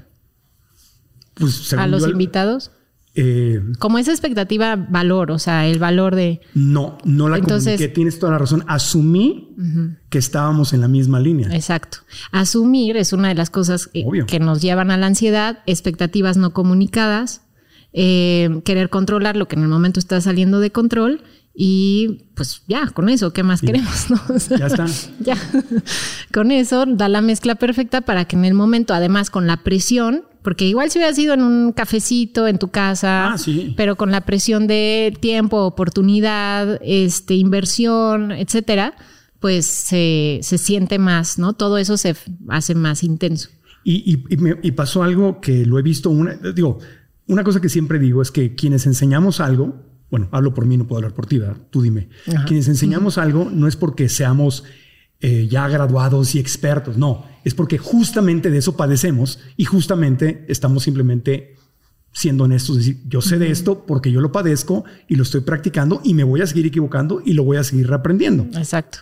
Pues, 1.35 1.71
a 1.73 1.85
los 1.85 2.07
invitados. 2.07 2.71
Eh, 3.19 3.63
como 3.79 3.97
esa 3.97 4.11
expectativa 4.11 4.75
valor, 4.75 5.31
o 5.31 5.39
sea, 5.39 5.65
el 5.65 5.79
valor 5.79 6.13
de... 6.13 6.39
No, 6.53 6.99
no 7.03 7.27
la 7.27 7.37
Entonces, 7.37 7.73
comuniqué, 7.73 7.87
tienes 7.87 8.19
toda 8.19 8.33
la 8.33 8.37
razón. 8.37 8.63
Asumí 8.67 9.55
que 10.09 10.19
estábamos 10.19 10.71
en 10.73 10.81
la 10.81 10.87
misma 10.87 11.19
línea. 11.19 11.49
Exacto. 11.55 11.97
Asumir 12.31 12.95
es 12.95 13.13
una 13.13 13.29
de 13.29 13.33
las 13.33 13.49
cosas 13.49 13.89
que 14.27 14.39
nos 14.39 14.61
llevan 14.61 14.91
a 14.91 14.97
la 14.97 15.07
ansiedad, 15.07 15.63
expectativas 15.65 16.37
no 16.37 16.53
comunicadas, 16.53 17.41
eh, 17.91 18.61
querer 18.63 18.91
controlar 18.91 19.35
lo 19.35 19.47
que 19.47 19.55
en 19.55 19.63
el 19.63 19.69
momento 19.69 19.99
está 19.99 20.21
saliendo 20.21 20.59
de 20.59 20.71
control 20.71 21.23
y 21.59 22.25
pues 22.35 22.61
ya, 22.67 22.85
con 22.91 23.09
eso, 23.09 23.33
¿qué 23.33 23.41
más 23.41 23.61
queremos? 23.61 24.09
ya 24.59 24.67
está. 24.67 24.85
Ya. 25.19 25.35
con 26.31 26.51
eso 26.51 26.85
da 26.85 27.09
la 27.09 27.21
mezcla 27.21 27.55
perfecta 27.55 28.01
para 28.01 28.25
que 28.25 28.35
en 28.35 28.45
el 28.45 28.53
momento, 28.53 28.93
además 28.93 29.31
con 29.31 29.47
la 29.47 29.63
presión, 29.63 30.21
porque 30.43 30.67
igual 30.67 30.91
si 30.91 30.99
hubiera 30.99 31.15
sido 31.15 31.33
en 31.33 31.41
un 31.41 31.71
cafecito 31.71 32.47
en 32.47 32.59
tu 32.59 32.67
casa, 32.67 33.33
ah, 33.33 33.35
pero 33.75 33.95
con 33.95 34.11
la 34.11 34.21
presión 34.21 34.67
de 34.67 35.17
tiempo, 35.19 35.63
oportunidad, 35.63 36.79
este, 36.83 37.33
inversión, 37.33 38.33
etcétera, 38.33 38.93
pues 39.39 39.65
se, 39.65 40.41
siente 40.43 40.99
más, 40.99 41.39
¿no? 41.39 41.53
Todo 41.53 41.79
eso 41.79 41.97
se 41.97 42.15
hace 42.49 42.75
más 42.75 43.03
intenso. 43.03 43.49
Y, 43.83 44.23
y, 44.29 44.71
pasó 44.73 45.01
algo 45.01 45.41
que 45.41 45.65
lo 45.65 45.79
he 45.79 45.81
visto, 45.81 46.11
una, 46.11 46.35
digo, 46.35 46.77
una 47.25 47.43
cosa 47.43 47.61
que 47.61 47.69
siempre 47.69 47.97
digo 47.97 48.21
es 48.21 48.29
que 48.29 48.53
quienes 48.53 48.85
enseñamos 48.85 49.39
algo, 49.39 49.87
bueno, 50.09 50.29
hablo 50.31 50.53
por 50.53 50.65
mí, 50.65 50.77
no 50.77 50.87
puedo 50.87 50.99
hablar 50.99 51.13
por 51.13 51.25
ti, 51.25 51.37
¿verdad? 51.37 51.57
Tú 51.69 51.81
dime. 51.81 52.09
Quienes 52.45 52.67
enseñamos 52.67 53.17
algo 53.17 53.49
no 53.51 53.67
es 53.67 53.75
porque 53.75 54.07
seamos 54.09 54.63
eh, 55.19 55.47
ya 55.49 55.67
graduados 55.67 56.35
y 56.35 56.39
expertos, 56.39 56.97
no, 56.97 57.25
es 57.43 57.53
porque 57.53 57.77
justamente 57.77 58.49
de 58.49 58.59
eso 58.59 58.77
padecemos 58.77 59.39
y 59.57 59.65
justamente 59.65 60.45
estamos 60.47 60.83
simplemente 60.83 61.56
siendo 62.17 62.45
honestos, 62.45 62.77
decir, 62.77 62.97
yo 63.07 63.21
sé 63.21 63.37
de 63.37 63.51
esto 63.51 63.85
porque 63.85 64.11
yo 64.11 64.21
lo 64.21 64.31
padezco 64.31 64.85
y 65.07 65.17
lo 65.17 65.21
estoy 65.21 65.41
practicando 65.41 66.01
y 66.03 66.15
me 66.15 66.23
voy 66.23 66.41
a 66.41 66.47
seguir 66.47 66.65
equivocando 66.65 67.21
y 67.23 67.33
lo 67.33 67.43
voy 67.43 67.57
a 67.57 67.63
seguir 67.63 67.87
reaprendiendo. 67.87 68.47
Exacto. 68.57 68.97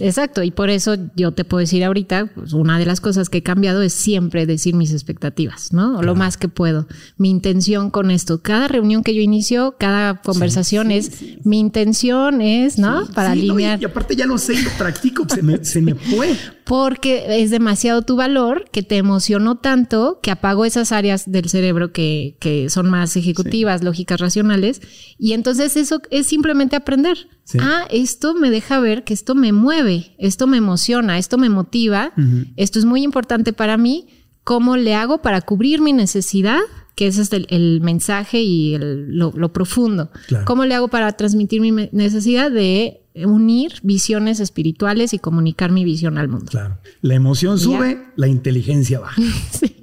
Exacto. 0.00 0.42
Y 0.42 0.50
por 0.50 0.68
eso 0.68 0.94
yo 1.16 1.32
te 1.32 1.46
puedo 1.46 1.60
decir 1.60 1.82
ahorita, 1.82 2.30
pues 2.34 2.52
una 2.52 2.78
de 2.78 2.84
las 2.84 3.00
cosas 3.00 3.30
que 3.30 3.38
he 3.38 3.42
cambiado 3.42 3.80
es 3.80 3.94
siempre 3.94 4.44
decir 4.44 4.74
mis 4.74 4.92
expectativas, 4.92 5.72
¿no? 5.72 6.02
Lo 6.02 6.14
más 6.14 6.36
que 6.36 6.48
puedo. 6.48 6.86
Mi 7.16 7.30
intención 7.30 7.88
con 7.90 8.10
esto, 8.10 8.42
cada 8.42 8.68
reunión 8.68 9.02
que 9.02 9.14
yo 9.14 9.22
inicio, 9.22 9.76
cada 9.78 10.20
conversación 10.20 10.90
es, 10.90 11.12
mi 11.44 11.58
intención 11.60 12.42
es, 12.42 12.78
¿no? 12.78 13.06
Para 13.14 13.30
alinear. 13.30 13.80
y, 13.80 13.86
aparte 13.86 14.14
ya 14.14 14.26
lo 14.26 14.36
sé 14.36 14.52
y 14.52 14.62
lo 14.62 14.70
practico, 14.72 15.26
se 15.26 15.40
me, 15.42 15.64
se 15.64 15.80
me 15.80 15.94
fue 15.94 16.36
porque 16.68 17.42
es 17.42 17.50
demasiado 17.50 18.02
tu 18.02 18.14
valor 18.14 18.66
que 18.70 18.82
te 18.82 18.98
emocionó 18.98 19.56
tanto 19.56 20.20
que 20.22 20.30
apago 20.30 20.66
esas 20.66 20.92
áreas 20.92 21.24
del 21.32 21.48
cerebro 21.48 21.92
que, 21.92 22.36
que 22.40 22.68
son 22.68 22.90
más 22.90 23.16
ejecutivas, 23.16 23.82
lógicas, 23.82 24.20
racionales. 24.20 24.82
Y 25.16 25.32
entonces 25.32 25.78
eso 25.78 26.02
es 26.10 26.26
simplemente 26.26 26.76
aprender. 26.76 27.16
Ah, 27.58 27.86
esto 27.90 28.34
me 28.34 28.50
deja 28.50 28.80
ver 28.80 29.04
que 29.04 29.14
esto 29.14 29.34
me 29.34 29.52
mueve, 29.52 30.14
esto 30.18 30.46
me 30.46 30.58
emociona, 30.58 31.16
esto 31.16 31.38
me 31.38 31.48
motiva, 31.48 32.12
esto 32.56 32.78
es 32.78 32.84
muy 32.84 33.02
importante 33.02 33.54
para 33.54 33.78
mí. 33.78 34.06
¿Cómo 34.44 34.76
le 34.76 34.94
hago 34.94 35.22
para 35.22 35.40
cubrir 35.40 35.80
mi 35.80 35.94
necesidad? 35.94 36.60
Que 36.94 37.06
ese 37.06 37.22
es 37.22 37.30
el, 37.32 37.80
mensaje 37.80 38.42
y 38.42 38.76
lo, 38.78 39.32
profundo. 39.54 40.10
¿Cómo 40.44 40.66
le 40.66 40.74
hago 40.74 40.88
para 40.88 41.12
transmitir 41.12 41.62
mi 41.62 41.88
necesidad 41.92 42.50
de 42.50 43.07
unir 43.26 43.72
visiones 43.82 44.40
espirituales 44.40 45.12
y 45.14 45.18
comunicar 45.18 45.70
mi 45.70 45.84
visión 45.84 46.18
al 46.18 46.28
mundo. 46.28 46.46
Claro. 46.50 46.78
La 47.00 47.14
emoción 47.14 47.58
sube, 47.58 48.06
la 48.16 48.28
inteligencia 48.28 49.00
baja. 49.00 49.20
sí. 49.50 49.76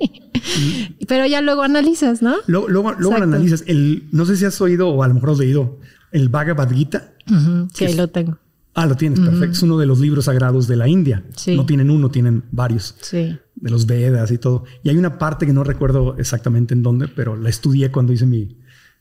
Pero 1.07 1.25
ya 1.25 1.41
luego 1.41 1.63
analizas, 1.63 2.21
¿no? 2.21 2.35
Luego, 2.47 2.67
luego, 2.69 3.15
analizas. 3.15 3.63
El, 3.67 4.07
no 4.11 4.25
sé 4.25 4.37
si 4.37 4.45
has 4.45 4.59
oído 4.61 4.89
o 4.89 5.03
a 5.03 5.07
lo 5.07 5.13
mejor 5.13 5.31
has 5.31 5.39
leído 5.39 5.79
el 6.11 6.29
Bhagavad 6.29 6.71
Gita. 6.71 7.13
Sí, 7.73 7.85
ahí 7.85 7.95
lo 7.95 8.07
tengo. 8.07 8.37
Ah, 8.73 8.85
lo 8.85 8.95
tienes, 8.95 9.21
perfecto. 9.21 9.53
Es 9.53 9.63
uno 9.63 9.77
de 9.77 9.85
los 9.85 9.99
libros 9.99 10.25
sagrados 10.25 10.67
de 10.67 10.75
la 10.75 10.87
India. 10.87 11.23
Sí. 11.37 11.55
No 11.55 11.65
tienen 11.65 11.89
uno, 11.89 12.09
tienen 12.11 12.43
varios. 12.51 12.95
Sí. 12.99 13.37
De 13.55 13.69
los 13.69 13.85
Vedas 13.85 14.31
y 14.31 14.37
todo. 14.37 14.65
Y 14.83 14.89
hay 14.89 14.97
una 14.97 15.17
parte 15.17 15.45
que 15.45 15.53
no 15.53 15.63
recuerdo 15.63 16.17
exactamente 16.17 16.73
en 16.73 16.83
dónde, 16.83 17.07
pero 17.07 17.37
la 17.37 17.49
estudié 17.49 17.89
cuando 17.89 18.11
hice 18.11 18.25
mi, 18.25 18.57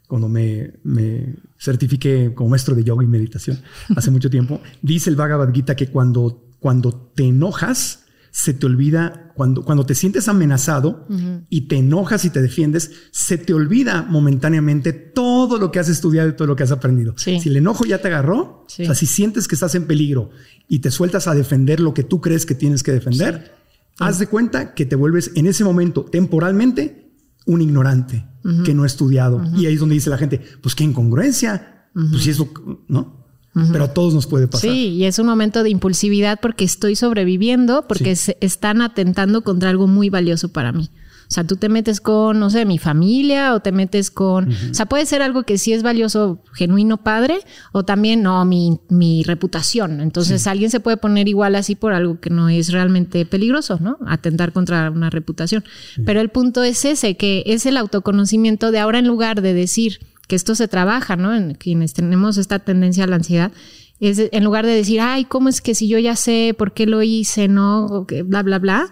cuando 0.06 0.28
me, 0.28 0.74
me, 0.82 1.34
certifiqué 1.58 2.32
como 2.34 2.50
maestro 2.50 2.74
de 2.74 2.84
yoga 2.84 3.04
y 3.04 3.06
meditación 3.06 3.60
hace 3.96 4.10
mucho 4.10 4.30
tiempo, 4.30 4.60
dice 4.82 5.10
el 5.10 5.16
Bhagavad 5.16 5.52
Gita 5.52 5.74
que 5.76 5.88
cuando, 5.88 6.44
cuando 6.60 6.92
te 7.14 7.24
enojas, 7.24 8.04
se 8.30 8.52
te 8.52 8.66
olvida, 8.66 9.32
cuando, 9.36 9.64
cuando 9.64 9.86
te 9.86 9.94
sientes 9.94 10.26
amenazado 10.26 11.06
y 11.48 11.68
te 11.68 11.76
enojas 11.76 12.24
y 12.24 12.30
te 12.30 12.42
defiendes, 12.42 12.90
se 13.12 13.38
te 13.38 13.54
olvida 13.54 14.02
momentáneamente 14.02 14.92
todo 14.92 15.56
lo 15.56 15.70
que 15.70 15.78
has 15.78 15.88
estudiado 15.88 16.30
y 16.30 16.32
todo 16.32 16.48
lo 16.48 16.56
que 16.56 16.64
has 16.64 16.72
aprendido. 16.72 17.14
Si 17.16 17.48
el 17.48 17.56
enojo 17.56 17.84
ya 17.84 17.98
te 17.98 18.08
agarró, 18.08 18.64
o 18.64 18.66
sea, 18.66 18.96
si 18.96 19.06
sientes 19.06 19.46
que 19.46 19.54
estás 19.54 19.76
en 19.76 19.86
peligro 19.86 20.30
y 20.68 20.80
te 20.80 20.90
sueltas 20.90 21.28
a 21.28 21.34
defender 21.36 21.78
lo 21.78 21.94
que 21.94 22.02
tú 22.02 22.20
crees 22.20 22.44
que 22.44 22.56
tienes 22.56 22.82
que 22.82 22.90
defender, 22.90 23.54
haz 24.00 24.18
de 24.18 24.26
cuenta 24.26 24.74
que 24.74 24.84
te 24.84 24.96
vuelves 24.96 25.30
en 25.36 25.46
ese 25.46 25.62
momento 25.62 26.04
temporalmente 26.04 27.12
un 27.46 27.62
ignorante 27.62 28.24
que 28.64 28.74
no 28.74 28.82
ha 28.82 28.86
estudiado. 28.86 29.42
Y 29.56 29.66
ahí 29.66 29.74
es 29.74 29.80
donde 29.80 29.94
dice 29.94 30.10
la 30.10 30.18
gente, 30.18 30.40
pues 30.60 30.74
qué 30.74 30.84
incongruencia, 30.84 31.88
pues 31.92 32.22
si 32.22 32.30
eso, 32.30 32.48
¿no? 32.88 33.24
Pero 33.72 33.84
a 33.84 33.94
todos 33.94 34.12
nos 34.14 34.26
puede 34.26 34.48
pasar. 34.48 34.68
Sí, 34.68 34.88
y 34.88 35.04
es 35.04 35.18
un 35.18 35.26
momento 35.26 35.62
de 35.62 35.70
impulsividad 35.70 36.40
porque 36.42 36.64
estoy 36.64 36.96
sobreviviendo, 36.96 37.86
porque 37.86 38.16
se 38.16 38.36
están 38.40 38.82
atentando 38.82 39.42
contra 39.42 39.70
algo 39.70 39.86
muy 39.86 40.10
valioso 40.10 40.48
para 40.48 40.72
mí. 40.72 40.90
O 41.34 41.40
sea, 41.42 41.42
tú 41.42 41.56
te 41.56 41.68
metes 41.68 42.00
con, 42.00 42.38
no 42.38 42.48
sé, 42.48 42.64
mi 42.64 42.78
familia 42.78 43.54
o 43.54 43.60
te 43.60 43.72
metes 43.72 44.12
con... 44.12 44.52
O 44.52 44.72
sea, 44.72 44.86
puede 44.86 45.04
ser 45.04 45.20
algo 45.20 45.42
que 45.42 45.58
sí 45.58 45.72
es 45.72 45.82
valioso, 45.82 46.40
genuino 46.52 46.98
padre, 46.98 47.40
o 47.72 47.84
también, 47.84 48.22
no, 48.22 48.44
mi, 48.44 48.78
mi 48.88 49.24
reputación. 49.24 50.00
Entonces, 50.00 50.46
alguien 50.46 50.70
se 50.70 50.78
puede 50.78 50.96
poner 50.96 51.26
igual 51.26 51.56
así 51.56 51.74
por 51.74 51.92
algo 51.92 52.20
que 52.20 52.30
no 52.30 52.48
es 52.50 52.70
realmente 52.70 53.26
peligroso, 53.26 53.80
¿no? 53.80 53.98
Atentar 54.06 54.52
contra 54.52 54.92
una 54.92 55.10
reputación. 55.10 55.64
Pero 56.06 56.20
el 56.20 56.28
punto 56.28 56.62
es 56.62 56.84
ese, 56.84 57.16
que 57.16 57.42
es 57.46 57.66
el 57.66 57.78
autoconocimiento 57.78 58.70
de 58.70 58.78
ahora 58.78 59.00
en 59.00 59.08
lugar 59.08 59.42
de 59.42 59.54
decir 59.54 59.98
que 60.28 60.36
esto 60.36 60.54
se 60.54 60.68
trabaja, 60.68 61.16
¿no? 61.16 61.34
En 61.34 61.54
quienes 61.54 61.94
tenemos 61.94 62.36
esta 62.36 62.60
tendencia 62.60 63.02
a 63.02 63.06
la 63.08 63.16
ansiedad, 63.16 63.50
es 63.98 64.20
en 64.30 64.44
lugar 64.44 64.66
de 64.66 64.72
decir, 64.72 65.00
ay, 65.00 65.24
¿cómo 65.24 65.48
es 65.48 65.60
que 65.60 65.74
si 65.74 65.88
yo 65.88 65.98
ya 65.98 66.14
sé 66.14 66.54
por 66.56 66.74
qué 66.74 66.86
lo 66.86 67.02
hice, 67.02 67.48
no? 67.48 67.86
O 67.86 68.06
que 68.06 68.22
bla, 68.22 68.44
bla, 68.44 68.60
bla 68.60 68.90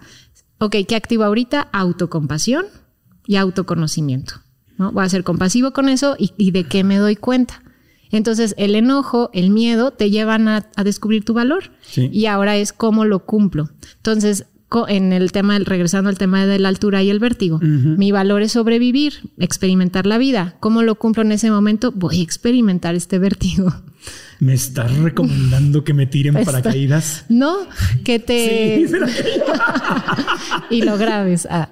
Ok, 0.63 0.77
¿qué 0.87 0.95
activo 0.95 1.25
ahorita? 1.25 1.67
Autocompasión 1.73 2.67
y 3.27 3.35
autoconocimiento. 3.35 4.35
¿no? 4.77 4.93
Voy 4.93 5.03
a 5.03 5.09
ser 5.09 5.25
compasivo 5.25 5.73
con 5.73 5.89
eso 5.89 6.15
y, 6.17 6.51
de 6.51 6.63
qué 6.63 6.85
me 6.85 6.95
doy 6.95 7.17
cuenta. 7.17 7.61
Entonces, 8.11 8.55
el 8.57 8.73
enojo, 8.75 9.29
el 9.33 9.49
miedo 9.49 9.91
te 9.91 10.09
llevan 10.09 10.47
a, 10.47 10.65
descubrir 10.81 11.25
tu 11.25 11.33
valor. 11.33 11.65
Y 11.97 12.27
ahora 12.27 12.55
es 12.55 12.71
cómo 12.71 13.03
lo 13.03 13.25
cumplo. 13.25 13.71
Entonces, 13.97 14.45
en 14.87 15.13
el 15.13 15.31
tema, 15.31 15.57
regresando 15.59 16.09
al 16.09 16.17
tema 16.17 16.45
de 16.45 16.59
la 16.59 16.69
altura 16.69 17.03
y 17.03 17.09
el 17.09 17.19
vértigo, 17.19 17.59
mi 17.61 18.11
valor 18.11 18.41
es 18.41 18.53
sobrevivir, 18.53 19.29
experimentar 19.37 20.05
la 20.05 20.17
vida. 20.17 20.55
¿Cómo 20.59 20.83
lo 20.83 20.95
cumplo 20.95 21.23
en 21.23 21.31
ese 21.31 21.51
momento? 21.51 21.91
Voy 21.91 22.19
a 22.19 22.23
experimentar 22.23 22.95
este 22.95 23.19
vértigo. 23.19 23.73
¿Me 24.39 24.53
estás 24.53 24.97
recomendando 24.97 25.85
que 25.85 25.93
me 25.93 26.05
tiren 26.05 26.43
paracaídas? 26.43 27.25
No, 27.29 27.55
que 28.03 28.19
te... 28.19 28.85
Sí, 28.87 28.93
y 30.69 30.81
lo 30.81 30.97
grabes. 30.97 31.47
Ah. 31.49 31.69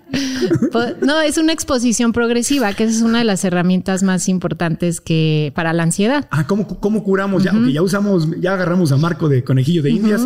Pues, 0.71 0.95
no, 1.01 1.19
es 1.19 1.37
una 1.37 1.51
exposición 1.51 2.13
progresiva, 2.13 2.73
que 2.73 2.85
es 2.85 3.01
una 3.01 3.19
de 3.19 3.25
las 3.25 3.43
herramientas 3.43 4.03
más 4.03 4.29
importantes 4.29 5.01
que 5.01 5.51
para 5.53 5.73
la 5.73 5.83
ansiedad. 5.83 6.27
Ah, 6.31 6.47
¿cómo, 6.47 6.65
cómo 6.65 7.03
curamos? 7.03 7.43
ya, 7.43 7.53
ya 7.71 7.81
usamos, 7.81 8.29
ya 8.39 8.53
agarramos 8.53 8.93
a 8.93 8.97
Marco 8.97 9.27
de 9.27 9.43
Conejillo 9.43 9.83
de 9.83 9.89
Indias. 9.91 10.25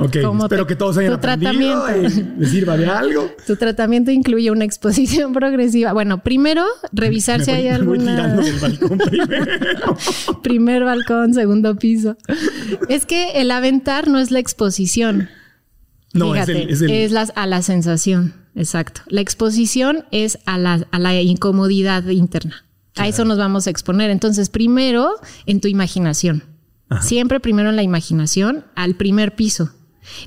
Ok, 0.00 0.16
espero 0.16 0.66
que 0.66 0.76
todos 0.76 0.96
hayan 0.96 1.12
aprendido 1.14 1.84
tratamiento. 1.84 2.42
y 2.42 2.46
sirva 2.46 2.76
de 2.76 2.86
algo. 2.86 3.30
Tu 3.46 3.56
tratamiento 3.56 4.10
incluye 4.10 4.50
una 4.50 4.64
exposición 4.64 5.32
progresiva. 5.34 5.92
Bueno, 5.92 6.22
primero 6.22 6.64
revisar 6.92 7.44
si 7.44 7.50
hay 7.50 7.68
alguna. 7.68 8.36
Voy 8.36 8.44
del 8.44 8.58
balcón 8.58 8.98
primero. 9.10 9.96
Primer 10.42 10.84
balcón, 10.84 11.34
segundo 11.34 11.76
piso. 11.76 12.16
Es 12.88 13.06
que 13.06 13.40
el 13.40 13.50
aventar 13.50 14.08
no 14.08 14.18
es 14.18 14.30
la 14.30 14.38
exposición. 14.38 15.28
No, 16.12 16.34
es, 16.34 16.48
el, 16.48 16.90
es, 16.90 17.14
a 17.34 17.46
la 17.46 17.62
sensación. 17.62 18.34
Exacto. 18.56 19.02
La 19.06 19.20
exposición 19.20 20.04
es 20.10 20.38
a 20.44 20.58
la, 20.58 20.86
a 20.90 20.98
la 20.98 21.20
incomodidad 21.20 22.04
interna. 22.08 22.64
A 22.96 23.06
eso 23.06 23.24
nos 23.24 23.38
vamos 23.38 23.66
a 23.66 23.70
exponer. 23.70 24.10
Entonces, 24.10 24.48
primero 24.48 25.10
en 25.46 25.60
tu 25.60 25.68
imaginación. 25.68 26.44
Siempre 27.00 27.38
primero 27.38 27.70
en 27.70 27.76
la 27.76 27.84
imaginación, 27.84 28.64
al 28.74 28.96
primer 28.96 29.36
piso. 29.36 29.70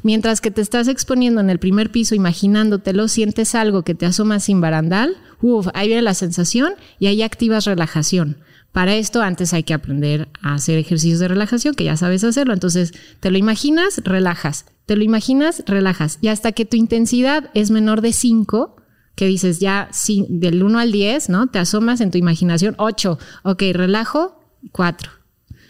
Mientras 0.03 0.41
que 0.41 0.51
te 0.51 0.61
estás 0.61 0.87
exponiendo 0.87 1.41
en 1.41 1.49
el 1.49 1.59
primer 1.59 1.91
piso, 1.91 2.15
imaginándotelo, 2.15 3.07
sientes 3.07 3.55
algo 3.55 3.83
que 3.83 3.95
te 3.95 4.05
asoma 4.05 4.39
sin 4.39 4.61
barandal, 4.61 5.17
uf, 5.41 5.67
ahí 5.73 5.87
viene 5.87 6.01
la 6.01 6.13
sensación 6.13 6.73
y 6.99 7.07
ahí 7.07 7.21
activas 7.21 7.65
relajación. 7.65 8.37
Para 8.71 8.95
esto 8.95 9.21
antes 9.21 9.53
hay 9.53 9.63
que 9.63 9.75
aprender 9.75 10.29
a 10.41 10.55
hacer 10.55 10.79
ejercicios 10.79 11.19
de 11.19 11.27
relajación, 11.27 11.75
que 11.75 11.83
ya 11.83 11.95
sabes 11.95 12.23
hacerlo. 12.23 12.53
Entonces, 12.53 12.91
te 13.19 13.29
lo 13.29 13.37
imaginas, 13.37 14.01
relajas. 14.03 14.65
Te 14.87 14.95
lo 14.95 15.03
imaginas, 15.03 15.63
relajas. 15.67 16.17
Y 16.21 16.29
hasta 16.29 16.53
que 16.53 16.65
tu 16.65 16.75
intensidad 16.75 17.51
es 17.53 17.69
menor 17.69 18.01
de 18.01 18.13
5, 18.13 18.75
que 19.15 19.27
dices 19.27 19.59
ya 19.59 19.89
del 20.27 20.63
1 20.63 20.79
al 20.79 20.91
10, 20.91 21.29
¿no? 21.29 21.47
Te 21.47 21.59
asomas 21.59 22.01
en 22.01 22.09
tu 22.09 22.17
imaginación, 22.17 22.73
8. 22.79 23.19
Ok, 23.43 23.61
relajo, 23.73 24.43
4. 24.71 25.11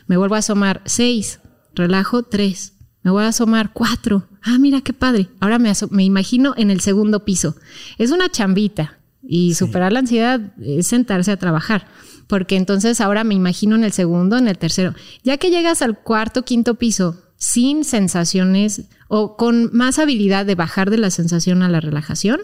Me 0.08 0.16
vuelvo 0.16 0.36
a 0.36 0.39
asomar, 0.39 0.82
6. 0.86 1.41
Relajo, 1.76 2.24
3. 2.24 2.73
Me 3.04 3.12
voy 3.12 3.24
a 3.24 3.28
asomar 3.28 3.72
cuatro. 3.74 4.28
Ah, 4.41 4.58
mira 4.60 4.82
qué 4.82 4.93
padre. 4.93 5.30
Ahora 5.39 5.60
me, 5.60 5.72
me 5.91 6.04
imagino 6.04 6.54
en 6.58 6.72
el 6.72 6.80
segundo 6.80 7.26
piso. 7.26 7.56
Es 7.97 8.12
una 8.12 8.30
chambita 8.30 8.97
y 9.22 9.54
superar 9.54 9.93
la 9.93 9.99
ansiedad 9.99 10.54
es 10.62 10.88
sentarse 10.88 11.32
a 11.32 11.38
trabajar. 11.38 11.88
Porque 12.28 12.56
entonces 12.56 13.01
ahora 13.01 13.24
me 13.24 13.36
imagino 13.36 13.76
en 13.76 13.84
el 13.84 13.91
segundo, 13.91 14.38
en 14.38 14.47
el 14.47 14.58
tercero. 14.58 14.93
Ya 15.24 15.38
que 15.38 15.51
llegas 15.51 15.82
al 15.82 15.99
cuarto, 15.99 16.43
quinto 16.43 16.76
piso, 16.76 17.22
sin 17.36 17.84
sensaciones 17.84 18.84
o 19.10 19.36
con 19.36 19.70
más 19.74 19.99
habilidad 19.99 20.45
de 20.45 20.56
bajar 20.56 20.89
de 20.89 20.97
la 20.97 21.10
sensación 21.10 21.62
a 21.62 21.70
la 21.70 21.82
relajación, 21.82 22.39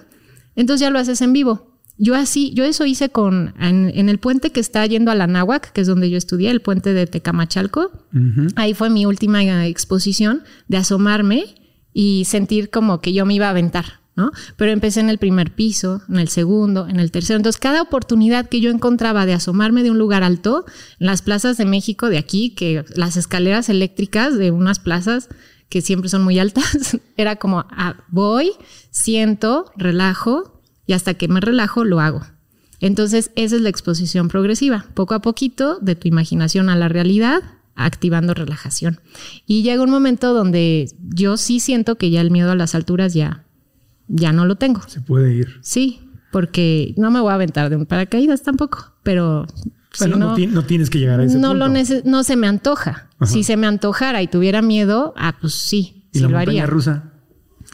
entonces 0.56 0.82
ya 0.82 0.90
lo 0.90 1.00
haces 1.00 1.22
en 1.22 1.32
vivo. 1.32 1.79
Yo 2.02 2.16
así, 2.16 2.54
yo 2.56 2.64
eso 2.64 2.86
hice 2.86 3.10
con, 3.10 3.54
en, 3.60 4.08
el 4.08 4.20
puente 4.20 4.52
que 4.52 4.62
está 4.62 4.86
yendo 4.86 5.12
a 5.12 5.16
la 5.16 5.28
Náhuac, 5.28 5.74
que 5.74 5.82
es 5.82 5.88
donde 5.88 6.10
yo 6.10 6.18
estudié, 6.18 6.50
el 6.50 6.62
puente 6.62 6.94
de 6.94 7.06
Tecamachalco. 7.08 7.92
Ahí 8.56 8.74
fue 8.74 8.90
mi 8.90 9.06
última 9.06 9.68
exposición 9.68 10.44
de 10.70 10.78
asomarme 10.78 11.56
y 11.94 12.24
sentir 12.24 12.70
como 12.70 13.02
que 13.02 13.12
yo 13.12 13.26
me 13.26 13.34
iba 13.34 13.48
a 13.48 13.50
aventar, 13.50 14.00
¿no? 14.16 14.32
Pero 14.56 14.72
empecé 14.72 15.02
en 15.02 15.10
el 15.10 15.18
primer 15.18 15.54
piso, 15.54 16.02
en 16.08 16.20
el 16.20 16.30
segundo, 16.30 16.88
en 16.88 17.02
el 17.02 17.12
tercero. 17.12 17.36
Entonces, 17.36 17.60
cada 17.60 17.82
oportunidad 17.82 18.48
que 18.48 18.62
yo 18.62 18.72
encontraba 18.72 19.26
de 19.26 19.34
asomarme 19.34 19.84
de 19.84 19.92
un 19.92 19.98
lugar 19.98 20.24
alto, 20.24 20.64
en 21.02 21.08
las 21.08 21.22
plazas 21.22 21.58
de 21.58 21.66
México 21.66 22.10
de 22.10 22.18
aquí, 22.18 22.52
que 22.52 22.86
las 22.96 23.18
escaleras 23.18 23.68
eléctricas 23.68 24.38
de 24.38 24.52
unas 24.52 24.80
plazas 24.80 25.28
que 25.68 25.82
siempre 25.82 26.10
son 26.10 26.24
muy 26.24 26.40
altas, 26.40 26.98
era 27.18 27.36
como, 27.36 27.66
ah, 27.72 27.98
voy, 28.08 28.54
siento, 28.90 29.72
relajo, 29.76 30.59
y 30.90 30.94
hasta 30.94 31.14
que 31.14 31.28
me 31.28 31.40
relajo 31.40 31.84
lo 31.84 32.00
hago. 32.00 32.24
Entonces, 32.80 33.30
esa 33.36 33.56
es 33.58 33.62
la 33.62 33.70
exposición 33.70 34.28
progresiva, 34.28 34.88
poco 34.96 35.14
a 35.14 35.22
poquito, 35.22 35.78
de 35.80 35.94
tu 35.94 36.08
imaginación 36.08 36.68
a 36.68 36.76
la 36.76 36.88
realidad, 36.88 37.44
activando 37.76 38.34
relajación. 38.34 39.00
Y 39.46 39.62
llega 39.62 39.84
un 39.84 39.92
momento 39.92 40.34
donde 40.34 40.92
yo 41.14 41.38
sí 41.38 41.60
siento 41.60 42.00
que 42.00 42.10
ya 42.10 42.22
el 42.22 42.32
miedo 42.32 42.50
a 42.50 42.56
las 42.56 42.74
alturas 42.74 43.14
ya, 43.14 43.46
ya 44.08 44.34
no 44.34 44.48
lo 44.48 44.56
tengo. 44.56 44.82
Se 44.88 45.00
puede 45.00 45.32
ir. 45.32 45.60
Sí, 45.62 46.10
porque 46.32 46.96
no 46.98 47.12
me 47.12 47.20
voy 47.20 47.34
a 47.34 47.36
aventar 47.36 47.70
de 47.70 47.76
un 47.76 47.86
paracaídas 47.86 48.42
tampoco, 48.42 48.96
pero... 49.04 49.46
Bueno, 50.00 50.18
no, 50.18 50.66
tienes 50.66 50.90
que 50.90 50.98
llegar 50.98 51.20
a 51.20 51.26
ese 51.26 51.38
no 51.38 51.50
punto. 51.50 51.68
Lo 51.68 52.02
no 52.06 52.24
se 52.24 52.36
me 52.36 52.48
antoja. 52.48 53.10
Si 53.28 53.44
se 53.44 53.58
me 53.58 53.68
antojara 53.68 54.24
y 54.24 54.28
tuviera 54.28 54.64
miedo, 54.64 55.14
ah, 55.18 55.38
pues 55.40 55.54
sí, 55.54 56.08
¿Y 56.12 56.18
sí 56.18 56.24
la 56.24 56.30
lo 56.30 56.38
montaña 56.38 56.66
rusa? 56.66 57.09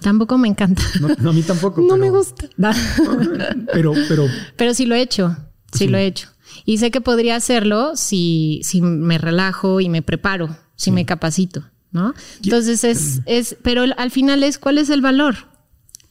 Tampoco 0.06 0.38
me 0.38 0.48
encanta. 0.48 0.84
No, 1.18 1.32
a 1.32 1.34
mí 1.34 1.42
tampoco. 1.42 1.82
no 1.82 1.98
me 1.98 2.12
gusta. 2.12 2.48
pero, 3.74 3.92
pero. 4.08 4.28
Pero 4.56 4.74
sí 4.76 4.86
lo 4.86 4.94
he 4.94 5.02
hecho. 5.02 5.36
Sí, 5.74 5.88
lo 5.88 5.98
he 5.98 6.06
hecho. 6.06 6.30
Y 6.64 6.78
sé 6.78 6.92
que 6.92 7.02
podría 7.02 7.36
hacerlo 7.36 7.96
si, 7.96 8.62
si 8.64 8.84
me 8.84 9.18
relajo 9.18 9.82
y 9.82 9.90
me 9.90 10.04
preparo, 10.04 10.56
si 10.76 10.92
me 10.92 11.08
capacito, 11.08 11.64
¿no? 11.92 12.14
Entonces 12.44 12.84
es, 12.84 13.22
es, 13.26 13.58
pero 13.64 13.82
al 13.98 14.12
final 14.12 14.44
es 14.44 14.60
cuál 14.60 14.78
es 14.78 14.92
el 14.92 15.02
valor. 15.02 15.38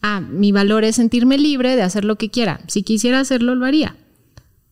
Ah, 0.03 0.21
mi 0.21 0.51
valor 0.51 0.83
es 0.83 0.97
sentirme 0.97 1.39
libre 1.39 1.77
de 1.77 1.83
hacer 1.83 2.05
lo 2.05 2.17
que 2.17 2.31
quiera. 2.31 2.63
Si 2.67 2.83
quisiera 2.83 3.21
hacerlo, 3.21 3.55
lo 3.55 3.65
haría. 3.65 3.97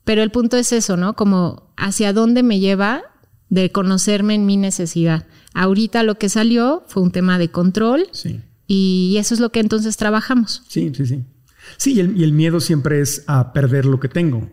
Pero 0.02 0.24
el 0.24 0.32
punto 0.32 0.56
es 0.56 0.72
eso, 0.72 0.96
¿no? 0.96 1.14
Como 1.14 1.72
hacia 1.76 2.12
dónde 2.12 2.42
me 2.42 2.58
lleva 2.58 3.02
de 3.50 3.70
conocerme 3.70 4.34
en 4.34 4.46
mi 4.46 4.56
necesidad. 4.56 5.28
Ahorita 5.54 6.02
lo 6.02 6.18
que 6.18 6.28
salió 6.28 6.82
fue 6.88 7.04
un 7.04 7.12
tema 7.12 7.38
de 7.38 7.52
control. 7.52 8.08
Sí. 8.10 8.40
Y 8.74 9.18
eso 9.18 9.34
es 9.34 9.40
lo 9.40 9.52
que 9.52 9.60
entonces 9.60 9.98
trabajamos. 9.98 10.62
Sí, 10.66 10.92
sí, 10.96 11.04
sí. 11.04 11.22
Sí, 11.76 11.92
y 11.92 12.00
el, 12.00 12.32
miedo 12.32 12.58
siempre 12.58 13.02
es 13.02 13.22
a 13.26 13.52
perder 13.52 13.84
lo 13.84 14.00
que 14.00 14.08
tengo. 14.08 14.50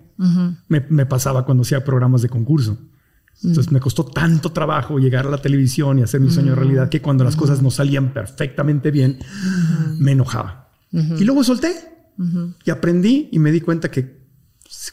me, 0.68 1.06
pasaba 1.06 1.46
cuando 1.46 1.62
hacía 1.62 1.86
programas 1.86 2.22
de 2.22 2.28
concurso. 2.28 2.78
Entonces 3.42 3.72
me 3.72 3.80
costó 3.80 4.04
tanto 4.04 4.52
trabajo 4.52 5.00
llegar 5.00 5.26
a 5.26 5.30
la 5.30 5.38
televisión 5.38 6.00
y 6.00 6.02
hacer 6.02 6.20
mi 6.20 6.30
sueño 6.30 6.54
realidad 6.54 6.90
que 6.90 7.02
cuando 7.02 7.24
las 7.24 7.38
cosas 7.38 7.62
no 7.62 7.72
salían 7.72 8.12
perfectamente 8.12 8.92
bien, 8.92 9.20
me 9.98 10.12
enojaba. 10.12 10.68
Y 10.92 11.24
luego 11.24 11.46
solté 11.46 11.74
y 12.66 12.72
aprendí 12.72 13.30
y 13.32 13.40
me 13.40 13.54
di 13.54 13.62
cuenta 13.62 13.90
que 13.90 14.19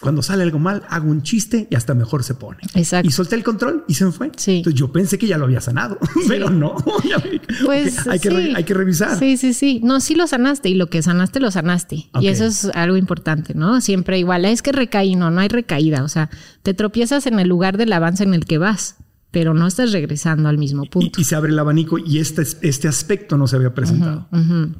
cuando 0.01 0.22
sale 0.22 0.43
algo 0.43 0.59
mal, 0.59 0.85
hago 0.89 1.11
un 1.11 1.22
chiste 1.22 1.68
y 1.70 1.74
hasta 1.74 1.95
mejor 1.95 2.24
se 2.24 2.35
pone. 2.35 2.59
Exacto. 2.74 3.09
Y 3.09 3.12
solté 3.12 3.35
el 3.35 3.45
control 3.45 3.85
y 3.87 3.95
se 3.95 4.07
me 4.07 4.12
fue. 4.12 4.33
Sí. 4.37 4.59
Entonces 4.59 4.79
yo 4.79 4.91
pensé 4.91 5.18
que 5.18 5.27
ya 5.27 5.37
lo 5.37 5.45
había 5.45 5.61
sanado, 5.61 5.99
pero 6.29 6.49
no. 6.49 6.77
pues 7.64 8.07
hay, 8.07 8.18
que 8.18 8.55
hay 8.57 8.64
que 8.64 8.74
revisar. 8.74 9.18
Sí, 9.18 9.37
sí, 9.37 9.53
sí. 9.53 9.81
No, 9.83 10.01
sí 10.01 10.14
lo 10.14 10.27
sanaste 10.27 10.70
y 10.70 10.74
lo 10.74 10.89
que 10.89 11.03
sanaste, 11.03 11.41
lo 11.41 11.51
sanaste. 11.51 12.09
Y 12.20 12.29
eso 12.29 12.47
es 12.47 12.66
algo 12.74 12.97
importante, 12.97 13.55
¿no? 13.55 13.81
Siempre 13.81 14.18
igual. 14.18 14.45
Es 14.47 14.62
que 14.62 14.72
recaí, 14.72 15.14
no, 15.14 15.31
no 15.31 15.41
hay 15.41 15.49
recaída. 15.49 16.05
O 16.05 16.09
sea, 16.09 16.31
te 16.62 16.72
tropiezas 16.72 17.27
en 17.27 17.39
el 17.39 17.49
lugar 17.49 17.77
del 17.77 17.93
avance 17.93 18.24
en 18.24 18.35
el 18.35 18.45
que 18.45 18.59
vas 18.59 18.97
pero 19.33 19.53
no 19.53 19.66
estás 19.66 19.93
regresando 19.93 20.49
al 20.49 20.57
mismo 20.57 20.87
punto. 20.87 21.20
Y, 21.20 21.24
se 21.24 21.35
abre 21.35 21.53
el 21.53 21.59
abanico 21.59 21.99
y 21.99 22.20
este, 22.20 22.41
este 22.62 22.89
aspecto 22.89 23.37
no 23.37 23.47
se 23.47 23.57
había 23.57 23.74
presentado. 23.74 24.27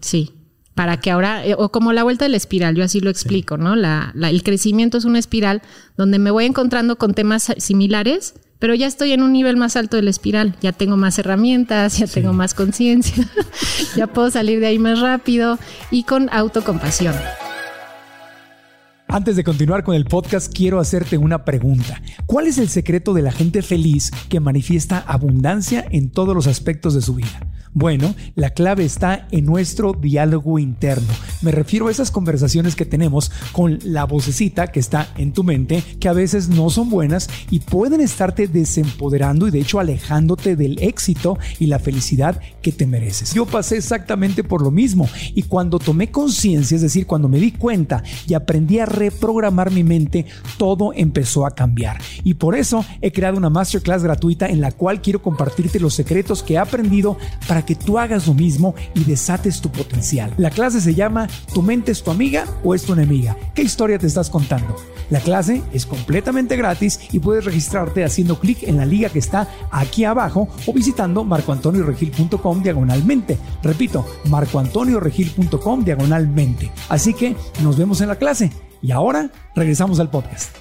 sí 0.01 0.33
para 0.77 0.99
que 0.99 1.11
ahora, 1.11 1.45
eh, 1.45 1.55
o 1.57 1.71
como 1.71 1.95
la 1.95 2.03
vuelta 2.03 2.27
de 2.27 2.29
la 2.29 2.37
espiral, 2.37 2.77
yo 2.77 2.85
así 2.85 3.01
lo 3.01 3.09
explico, 3.09 3.57
¿no? 3.57 3.75
La, 3.75 4.13
el 4.15 4.43
crecimiento 4.43 4.99
es 4.99 5.07
una 5.07 5.19
espiral 5.19 5.63
donde 5.97 6.19
me 6.19 6.31
voy 6.31 6.45
encontrando 6.45 6.97
con 6.97 7.15
temas 7.15 7.51
similares, 7.57 8.35
pero 8.59 8.75
ya 8.75 8.87
estoy 8.87 9.13
en 9.13 9.23
un 9.23 9.33
nivel 9.33 9.57
más 9.57 9.75
alto 9.75 9.97
de 9.97 10.03
la 10.03 10.11
espiral, 10.11 10.55
ya 10.61 10.73
tengo 10.73 10.99
más 10.99 11.19
herramientas, 11.19 11.97
ya 11.97 12.07
tengo 12.07 12.35
más 12.35 12.53
conciencia, 12.53 13.27
ya 13.97 14.07
puedo 14.07 14.31
salir 14.31 14.61
de 14.61 14.67
ahí 14.67 14.79
más 14.79 15.01
rápido 15.01 15.59
y 15.91 16.03
con 16.03 16.29
autocompasión. 16.31 17.15
Antes 19.09 19.37
de 19.37 19.45
continuar 19.45 19.85
con 19.85 19.95
el 19.95 20.05
podcast, 20.05 20.53
quiero 20.53 20.81
hacerte 20.81 21.17
una 21.17 21.45
pregunta. 21.45 22.03
¿Cuál 22.27 22.49
es 22.49 22.59
el 22.59 22.69
secreto 22.69 23.15
de 23.15 23.23
la 23.23 23.31
gente 23.31 23.63
feliz 23.63 24.11
que 24.29 24.41
manifiesta 24.41 24.99
abundancia 24.99 25.87
en 25.91 26.11
todos 26.11 26.35
los 26.35 26.49
aspectos 26.49 26.95
de 26.95 27.03
su 27.03 27.15
vida? 27.15 27.47
Bueno, 27.79 28.15
la 28.35 28.51
clave 28.51 28.87
está 28.87 29.29
en 29.31 29.45
nuestro 29.45 29.93
diálogo 29.93 30.59
interno. 30.59 31.13
Me 31.43 31.51
refiero 31.51 31.89
a 31.89 31.91
esas 31.91 32.11
conversaciones 32.11 32.75
que 32.75 32.87
tenemos 32.87 33.31
con 33.53 33.79
la 33.85 34.05
vocecita 34.05 34.69
que 34.69 34.81
está 34.81 35.13
en 35.19 35.35
tu 35.35 35.45
mente, 35.45 35.85
que 36.01 36.09
a 36.09 36.15
veces 36.15 36.49
no 36.49 36.71
son 36.71 36.89
buenas 36.89 37.29
y 37.51 37.61
pueden 37.61 38.01
estarte 38.01 38.49
desempoderando 38.49 39.47
y 39.47 39.51
de 39.51 39.61
hecho 39.61 39.79
alejándote 39.79 40.57
del 40.57 40.83
éxito 40.83 41.39
y 41.59 41.67
la 41.67 41.79
felicidad 41.79 42.41
que 42.63 42.73
te 42.73 42.87
mereces. 42.87 43.35
Yo 43.35 43.45
pasé 43.45 43.77
exactamente 43.77 44.43
por 44.43 44.63
lo 44.63 44.71
mismo 44.71 45.07
y 45.35 45.43
cuando 45.43 45.79
tomé 45.79 46.11
conciencia, 46.11 46.77
es 46.77 46.83
decir, 46.83 47.07
cuando 47.07 47.29
me 47.29 47.39
di 47.39 47.53
cuenta 47.53 48.03
y 48.27 48.33
aprendí 48.33 48.79
a 48.79 48.87
reprogramar 48.97 49.71
mi 49.71 49.85
mente, 49.85 50.27
todo 50.59 50.93
empezó 50.93 51.47
a 51.47 51.53
cambiar. 51.53 51.99
Y 52.25 52.35
por 52.35 52.57
eso 52.57 52.85
he 53.01 53.13
creado 53.13 53.37
una 53.37 53.51
masterclass 53.51 54.03
gratuita 54.03 54.47
en 54.47 54.61
la 54.61 54.73
cual 54.73 55.01
quiero 55.01 55.23
compartirte 55.23 55.79
los 55.79 55.95
secretos 55.95 56.43
que 56.43 56.55
he 56.55 56.59
aprendido 56.59 57.17
para 57.47 57.65
que 57.65 57.75
tú 57.75 57.99
hagas 57.99 58.27
lo 58.27 58.35
mismo 58.35 58.75
y 58.95 59.05
desates 59.05 59.61
tu 59.61 59.71
potencial. 59.71 60.33
La 60.37 60.51
clase 60.51 60.81
se 60.81 60.95
llama 60.95 61.29
¿Tu 61.53 61.63
mente 61.63 61.93
es 61.93 62.03
tu 62.03 62.11
amiga 62.11 62.47
o 62.65 62.75
es 62.75 62.83
tu 62.83 62.93
enemiga? 62.93 63.37
¿Qué 63.55 63.63
historia 63.63 63.99
te 63.99 64.07
estás 64.07 64.31
contando? 64.31 64.77
La 65.11 65.21
clase 65.21 65.63
es 65.73 65.87
completamente 65.87 66.57
gratis 66.57 66.99
y 67.13 67.21
puedes 67.21 67.45
registrarte 67.45 68.05
haciendo 68.05 68.41
clic 68.41 68.65
en 68.65 68.77
la 68.77 68.85
liga 68.85 69.09
que 69.09 69.21
está 69.21 69.49
aquí 69.71 70.05
abajo 70.05 70.49
o 70.67 70.73
visitando 70.73 71.23
marcoantonioregil.com 71.25 72.63
diagonalmente. 72.63 73.39
Repito, 73.63 74.05
marcoantonioregil.com 74.29 75.85
diagonalmente. 75.85 76.71
Así 76.89 77.15
que 77.15 77.37
nos 77.63 77.77
vemos 77.77 78.01
en 78.01 78.09
la 78.09 78.17
clase. 78.17 78.66
Y 78.83 78.93
ahora 78.93 79.31
regresamos 79.55 80.01
al 80.01 80.11
podcast. 80.11 80.57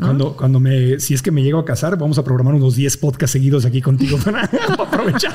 Cuando, 0.00 0.36
cuando 0.36 0.58
me, 0.58 0.98
si 1.00 1.14
es 1.14 1.22
que 1.22 1.30
me 1.30 1.42
llego 1.42 1.58
a 1.58 1.64
casar, 1.64 1.98
vamos 1.98 2.18
a 2.18 2.24
programar 2.24 2.54
unos 2.54 2.76
10 2.76 2.96
podcasts 2.96 3.32
seguidos 3.32 3.64
aquí 3.64 3.82
contigo 3.82 4.18
para, 4.18 4.44
aprovechar. 4.78 5.34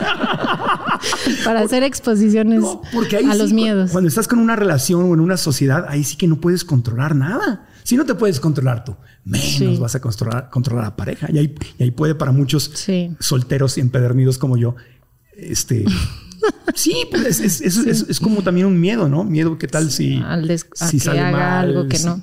Para 1.45 1.61
hacer 1.61 1.83
exposiciones 1.83 2.63
a 2.63 3.35
los 3.35 3.53
miedos. 3.53 3.91
Cuando 3.91 4.07
estás 4.07 4.27
con 4.27 4.39
una 4.39 4.55
relación 4.55 5.03
o 5.03 5.13
en 5.13 5.19
una 5.19 5.37
sociedad, 5.37 5.85
ahí 5.87 6.03
sí 6.03 6.17
que 6.17 6.27
no 6.27 6.37
puedes 6.37 6.65
controlar 6.65 7.15
nada. 7.15 7.67
Si 7.83 7.95
no 7.95 8.05
te 8.05 8.15
puedes 8.15 8.39
controlar 8.39 8.83
tú, 8.83 8.95
menos 9.23 9.79
vas 9.79 9.95
a 9.95 10.01
controlar, 10.01 10.49
controlar 10.49 10.85
a 10.85 10.95
pareja. 10.95 11.27
Y 11.31 11.37
ahí, 11.37 11.55
y 11.77 11.83
ahí 11.83 11.91
puede 11.91 12.15
para 12.15 12.31
muchos 12.31 12.71
solteros 13.19 13.77
y 13.77 13.81
empedernidos 13.81 14.37
como 14.37 14.57
yo, 14.57 14.75
este... 15.35 15.85
Sí, 16.75 17.07
pues 17.09 17.39
es, 17.39 17.61
es, 17.61 18.19
como 18.19 18.43
también 18.43 18.67
un 18.67 18.79
miedo, 18.79 19.09
¿no? 19.09 19.23
Miedo, 19.23 19.57
¿qué 19.57 19.67
tal 19.67 19.91
si, 19.91 20.21
si 20.73 20.99
sale 20.99 21.21
mal, 21.31 21.69
algo 21.69 21.87
que 21.87 21.99
no? 21.99 22.21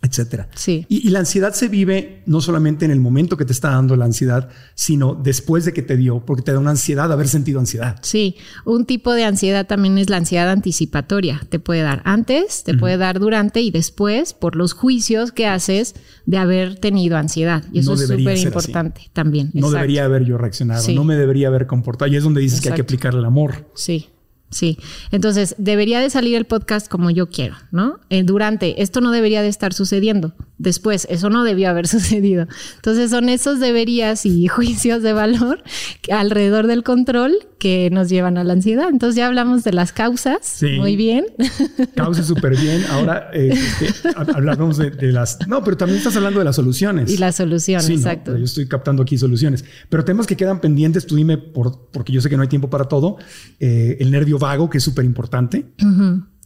Etcétera. 0.00 0.48
Sí. 0.54 0.86
Y, 0.88 1.10
la 1.10 1.20
ansiedad 1.20 1.52
se 1.54 1.68
vive 1.68 2.22
no 2.26 2.40
solamente 2.40 2.84
en 2.84 2.90
el 2.90 3.00
momento 3.00 3.36
que 3.36 3.44
te 3.44 3.52
está 3.52 3.70
dando 3.70 3.96
la 3.96 4.04
ansiedad, 4.04 4.48
sino 4.74 5.14
después 5.14 5.64
de 5.64 5.72
que 5.72 5.82
te 5.82 5.96
dio, 5.96 6.24
porque 6.24 6.42
te 6.42 6.52
da 6.52 6.58
una 6.58 6.70
ansiedad 6.70 7.10
haber 7.10 7.28
sentido 7.28 7.58
ansiedad. 7.58 7.98
Sí, 8.02 8.36
un 8.64 8.84
tipo 8.84 9.12
de 9.12 9.24
ansiedad 9.24 9.66
también 9.66 9.98
es 9.98 10.08
la 10.08 10.18
ansiedad 10.18 10.50
anticipatoria. 10.50 11.40
Te 11.48 11.58
puede 11.58 11.82
dar 11.82 12.02
antes, 12.04 12.62
te 12.62 12.74
puede 12.74 12.96
dar 12.96 13.18
durante 13.18 13.60
y 13.60 13.70
después 13.70 14.34
por 14.34 14.54
los 14.54 14.72
juicios 14.72 15.32
que 15.32 15.46
haces 15.46 15.94
de 16.26 16.38
haber 16.38 16.76
tenido 16.76 17.16
ansiedad. 17.16 17.64
Y 17.72 17.80
eso 17.80 17.94
es 17.94 18.06
súper 18.06 18.38
importante 18.38 19.10
también. 19.12 19.50
No 19.52 19.70
debería 19.70 20.04
haber 20.04 20.24
yo 20.24 20.38
reaccionado, 20.38 20.86
no 20.92 21.04
me 21.04 21.16
debería 21.16 21.48
haber 21.48 21.66
comportado. 21.66 22.10
Y 22.10 22.16
es 22.16 22.22
donde 22.22 22.40
dices 22.40 22.60
que 22.60 22.68
hay 22.68 22.76
que 22.76 22.82
aplicar 22.82 23.14
el 23.14 23.24
amor. 23.24 23.68
Sí. 23.74 24.08
Sí, 24.50 24.78
entonces 25.10 25.54
debería 25.58 26.00
de 26.00 26.08
salir 26.08 26.34
el 26.34 26.46
podcast 26.46 26.88
como 26.88 27.10
yo 27.10 27.28
quiero, 27.28 27.56
¿no? 27.70 28.00
Eh, 28.08 28.22
durante, 28.22 28.82
esto 28.82 29.02
no 29.02 29.10
debería 29.10 29.42
de 29.42 29.48
estar 29.48 29.74
sucediendo. 29.74 30.34
Después, 30.56 31.06
eso 31.10 31.28
no 31.28 31.44
debió 31.44 31.68
haber 31.68 31.86
sucedido. 31.88 32.46
Entonces 32.76 33.10
son 33.10 33.28
esos 33.28 33.60
deberías 33.60 34.24
y 34.24 34.48
juicios 34.48 35.02
de 35.02 35.12
valor 35.12 35.62
alrededor 36.10 36.66
del 36.66 36.82
control 36.82 37.36
que 37.58 37.90
nos 37.90 38.08
llevan 38.08 38.38
a 38.38 38.44
la 38.44 38.54
ansiedad. 38.54 38.88
Entonces 38.88 39.16
ya 39.16 39.26
hablamos 39.26 39.64
de 39.64 39.72
las 39.72 39.92
causas. 39.92 40.38
Sí. 40.42 40.78
Muy 40.78 40.96
bien. 40.96 41.26
Causas 41.94 42.26
súper 42.26 42.56
bien. 42.56 42.84
Ahora 42.90 43.30
eh, 43.32 43.52
este, 43.80 44.08
hablamos 44.14 44.78
de, 44.78 45.12
las... 45.12 45.38
No, 45.48 45.64
pero 45.64 45.76
también 45.76 45.98
estás 45.98 46.16
hablando 46.16 46.38
de 46.38 46.44
las 46.44 46.56
soluciones. 46.56 47.10
Y 47.10 47.16
las 47.16 47.36
soluciones, 47.36 47.88
exacto. 47.90 48.36
Yo 48.36 48.44
estoy 48.44 48.68
captando 48.68 49.02
aquí 49.02 49.18
soluciones. 49.18 49.64
Pero 49.88 50.04
temas 50.04 50.26
que 50.26 50.36
quedan 50.36 50.60
pendientes, 50.60 51.06
tú 51.06 51.16
dime, 51.16 51.36
por, 51.36 51.88
porque 51.90 52.12
yo 52.12 52.20
sé 52.20 52.30
que 52.30 52.36
no 52.36 52.42
hay 52.42 52.48
tiempo 52.48 52.70
para 52.70 52.84
todo, 52.84 53.16
eh, 53.58 53.96
el 53.98 54.12
nervio 54.12 54.37
vago, 54.38 54.70
que 54.70 54.78
es 54.78 54.84
súper 54.84 55.04
importante. 55.04 55.66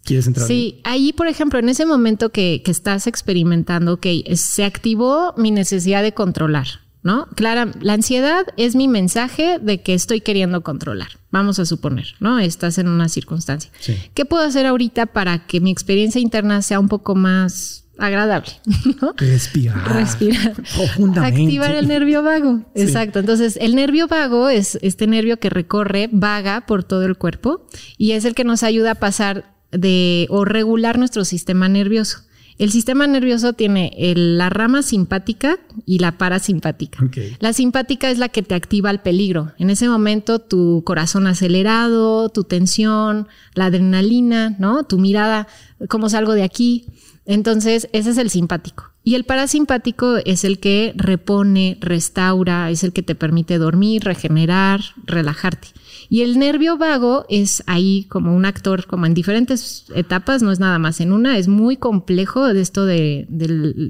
¿Quieres 0.04 0.26
entrar? 0.26 0.46
Sí, 0.46 0.80
ahí, 0.84 1.12
por 1.12 1.28
ejemplo, 1.28 1.58
en 1.58 1.68
ese 1.68 1.86
momento 1.86 2.30
que, 2.30 2.62
que 2.64 2.70
estás 2.70 3.06
experimentando, 3.06 4.00
que 4.00 4.24
se 4.36 4.64
activó 4.64 5.34
mi 5.36 5.50
necesidad 5.50 6.02
de 6.02 6.12
controlar. 6.12 6.66
¿no? 7.02 7.26
Clara, 7.34 7.72
la 7.80 7.94
ansiedad 7.94 8.46
es 8.56 8.76
mi 8.76 8.86
mensaje 8.86 9.58
de 9.60 9.82
que 9.82 9.94
estoy 9.94 10.20
queriendo 10.20 10.62
controlar. 10.62 11.18
Vamos 11.30 11.58
a 11.58 11.66
suponer, 11.66 12.14
¿no? 12.20 12.38
Estás 12.38 12.78
en 12.78 12.88
una 12.88 13.08
circunstancia. 13.08 13.72
¿Qué 14.14 14.24
puedo 14.24 14.44
hacer 14.44 14.66
ahorita 14.66 15.06
para 15.06 15.46
que 15.46 15.60
mi 15.60 15.70
experiencia 15.70 16.20
interna 16.20 16.62
sea 16.62 16.78
un 16.78 16.88
poco 16.88 17.14
más 17.14 17.81
agradable? 17.98 18.50
Respirar. 19.16 19.92
Respirar. 19.94 20.54
Profundamente. 20.54 21.42
Activar 21.42 21.74
el 21.74 21.88
nervio 21.88 22.22
vago. 22.22 22.62
Exacto. 22.74 23.18
Entonces, 23.18 23.58
el 23.60 23.74
nervio 23.74 24.08
vago 24.08 24.48
es 24.48 24.78
este 24.82 25.06
nervio 25.06 25.38
que 25.38 25.50
recorre, 25.50 26.08
vaga 26.12 26.66
por 26.66 26.84
todo 26.84 27.04
el 27.04 27.16
cuerpo 27.16 27.66
y 27.98 28.12
es 28.12 28.24
el 28.24 28.34
que 28.34 28.44
nos 28.44 28.62
ayuda 28.62 28.92
a 28.92 28.94
pasar 28.96 29.54
de 29.70 30.26
o 30.30 30.44
regular 30.44 30.98
nuestro 30.98 31.24
sistema 31.24 31.68
nervioso. 31.68 32.18
El 32.58 32.70
sistema 32.70 33.06
nervioso 33.06 33.54
tiene 33.54 33.90
la 34.14 34.50
rama 34.50 34.82
simpática 34.82 35.58
y 35.86 35.98
la 35.98 36.18
parasimpática. 36.18 36.98
La 37.40 37.52
simpática 37.52 38.10
es 38.10 38.18
la 38.18 38.28
que 38.28 38.42
te 38.42 38.54
activa 38.54 38.90
el 38.90 39.00
peligro. 39.00 39.52
En 39.58 39.70
ese 39.70 39.88
momento 39.88 40.38
tu 40.38 40.82
corazón 40.84 41.26
acelerado, 41.26 42.28
tu 42.28 42.44
tensión, 42.44 43.26
la 43.54 43.64
adrenalina, 43.66 44.54
¿no? 44.58 44.84
Tu 44.84 44.98
mirada, 44.98 45.48
¿cómo 45.88 46.08
salgo 46.08 46.34
de 46.34 46.44
aquí? 46.44 46.86
Entonces, 47.24 47.88
ese 47.92 48.10
es 48.10 48.18
el 48.18 48.30
simpático. 48.30 48.90
Y 49.04 49.14
el 49.14 49.24
parasimpático 49.24 50.16
es 50.24 50.44
el 50.44 50.58
que 50.58 50.92
repone, 50.96 51.78
restaura, 51.80 52.70
es 52.70 52.84
el 52.84 52.92
que 52.92 53.02
te 53.02 53.14
permite 53.14 53.58
dormir, 53.58 54.04
regenerar, 54.04 54.80
relajarte. 55.04 55.68
Y 56.08 56.22
el 56.22 56.38
nervio 56.38 56.76
vago 56.78 57.24
es 57.28 57.62
ahí 57.66 58.06
como 58.08 58.34
un 58.36 58.44
actor, 58.44 58.86
como 58.86 59.06
en 59.06 59.14
diferentes 59.14 59.86
etapas, 59.94 60.42
no 60.42 60.52
es 60.52 60.60
nada 60.60 60.78
más 60.78 61.00
en 61.00 61.12
una, 61.12 61.38
es 61.38 61.48
muy 61.48 61.76
complejo 61.76 62.52
de 62.52 62.60
esto 62.60 62.84
de, 62.84 63.26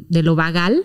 lo 0.08 0.36
vagal, 0.36 0.84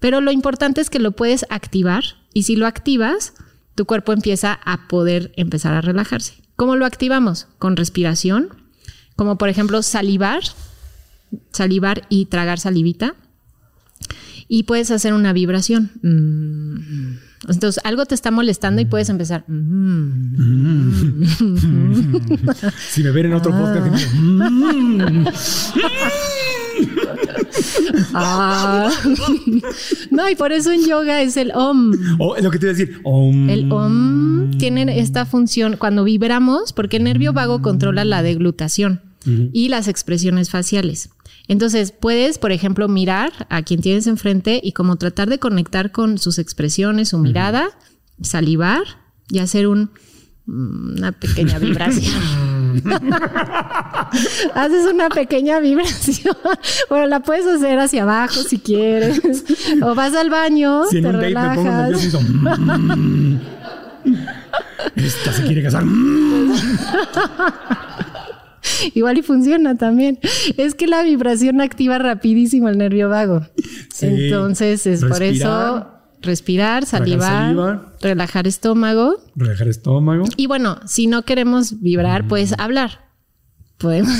pero 0.00 0.20
lo 0.20 0.32
importante 0.32 0.80
es 0.80 0.90
que 0.90 0.98
lo 0.98 1.12
puedes 1.12 1.46
activar 1.50 2.02
y 2.34 2.42
si 2.42 2.56
lo 2.56 2.66
activas, 2.66 3.34
tu 3.74 3.86
cuerpo 3.86 4.12
empieza 4.12 4.58
a 4.64 4.88
poder 4.88 5.32
empezar 5.36 5.72
a 5.74 5.82
relajarse. 5.82 6.34
¿Cómo 6.56 6.76
lo 6.76 6.84
activamos? 6.84 7.46
Con 7.58 7.76
respiración, 7.76 8.48
como 9.14 9.38
por 9.38 9.48
ejemplo 9.48 9.82
salivar, 9.82 10.42
salivar 11.52 12.06
y 12.08 12.26
tragar 12.26 12.58
salivita 12.58 13.14
y 14.48 14.64
puedes 14.64 14.90
hacer 14.90 15.14
una 15.14 15.32
vibración. 15.32 15.92
Mm. 16.02 17.16
Entonces, 17.48 17.80
algo 17.84 18.04
te 18.06 18.14
está 18.14 18.30
molestando 18.30 18.80
y 18.82 18.84
puedes 18.84 19.08
empezar. 19.08 19.44
Mm. 19.48 21.24
si 22.90 23.02
me 23.02 23.10
ven 23.10 23.26
en 23.26 23.32
otro 23.32 23.50
podcast, 23.50 23.86
ah. 28.14 28.90
No, 30.10 30.28
y 30.28 30.36
por 30.36 30.52
eso 30.52 30.70
en 30.70 30.86
yoga 30.86 31.20
es 31.22 31.36
el 31.36 31.50
om. 31.54 31.92
Oh, 32.18 32.36
es 32.36 32.44
lo 32.44 32.50
que 32.50 32.58
te 32.58 32.66
iba 32.66 32.74
a 32.74 32.76
decir. 32.76 33.00
El 33.48 33.72
om 33.72 34.50
tiene 34.58 35.00
esta 35.00 35.24
función 35.26 35.76
cuando 35.78 36.04
vibramos, 36.04 36.72
porque 36.72 36.98
el 36.98 37.04
nervio 37.04 37.32
vago 37.32 37.62
controla 37.62 38.04
la 38.04 38.22
deglutación 38.22 39.00
y 39.24 39.68
las 39.68 39.88
expresiones 39.88 40.50
faciales. 40.50 41.10
Entonces, 41.48 41.92
puedes, 41.92 42.38
por 42.38 42.52
ejemplo, 42.52 42.88
mirar 42.88 43.32
a 43.50 43.62
quien 43.62 43.80
tienes 43.80 44.06
enfrente 44.06 44.60
y 44.62 44.72
como 44.72 44.96
tratar 44.96 45.28
de 45.28 45.38
conectar 45.38 45.90
con 45.90 46.18
sus 46.18 46.38
expresiones, 46.38 47.08
su 47.10 47.18
mirada, 47.18 47.70
salivar 48.22 48.82
y 49.28 49.40
hacer 49.40 49.66
un, 49.66 49.90
mm, 50.46 50.98
una 50.98 51.12
pequeña 51.12 51.58
vibración. 51.60 52.52
Haces 54.54 54.86
una 54.92 55.08
pequeña 55.08 55.60
vibración. 55.60 56.36
Bueno, 56.88 57.06
la 57.06 57.20
puedes 57.20 57.46
hacer 57.46 57.78
hacia 57.78 58.02
abajo 58.02 58.42
si 58.42 58.58
quieres. 58.58 59.20
O 59.82 59.94
vas 59.94 60.14
al 60.14 60.30
baño, 60.30 60.82
te 60.90 61.00
relajas. 61.00 62.14
Esta 64.96 65.32
se 65.32 65.42
quiere 65.44 65.62
casar. 65.62 65.84
Igual 68.94 69.18
y 69.18 69.22
funciona 69.22 69.76
también. 69.76 70.18
Es 70.56 70.74
que 70.74 70.86
la 70.86 71.02
vibración 71.02 71.60
activa 71.60 71.98
rapidísimo 71.98 72.68
el 72.68 72.78
nervio 72.78 73.08
vago. 73.08 73.46
Entonces 74.00 74.86
es 74.86 75.04
por 75.04 75.22
eso 75.22 75.88
respirar, 76.20 76.86
salivar, 76.86 77.94
relajar 78.00 78.46
estómago. 78.46 79.16
Relajar 79.34 79.68
estómago. 79.68 80.24
Y 80.36 80.46
bueno, 80.46 80.78
si 80.86 81.06
no 81.06 81.22
queremos 81.22 81.80
vibrar, 81.80 82.28
puedes 82.28 82.54
hablar. 82.58 83.11
Podemos. 83.82 84.12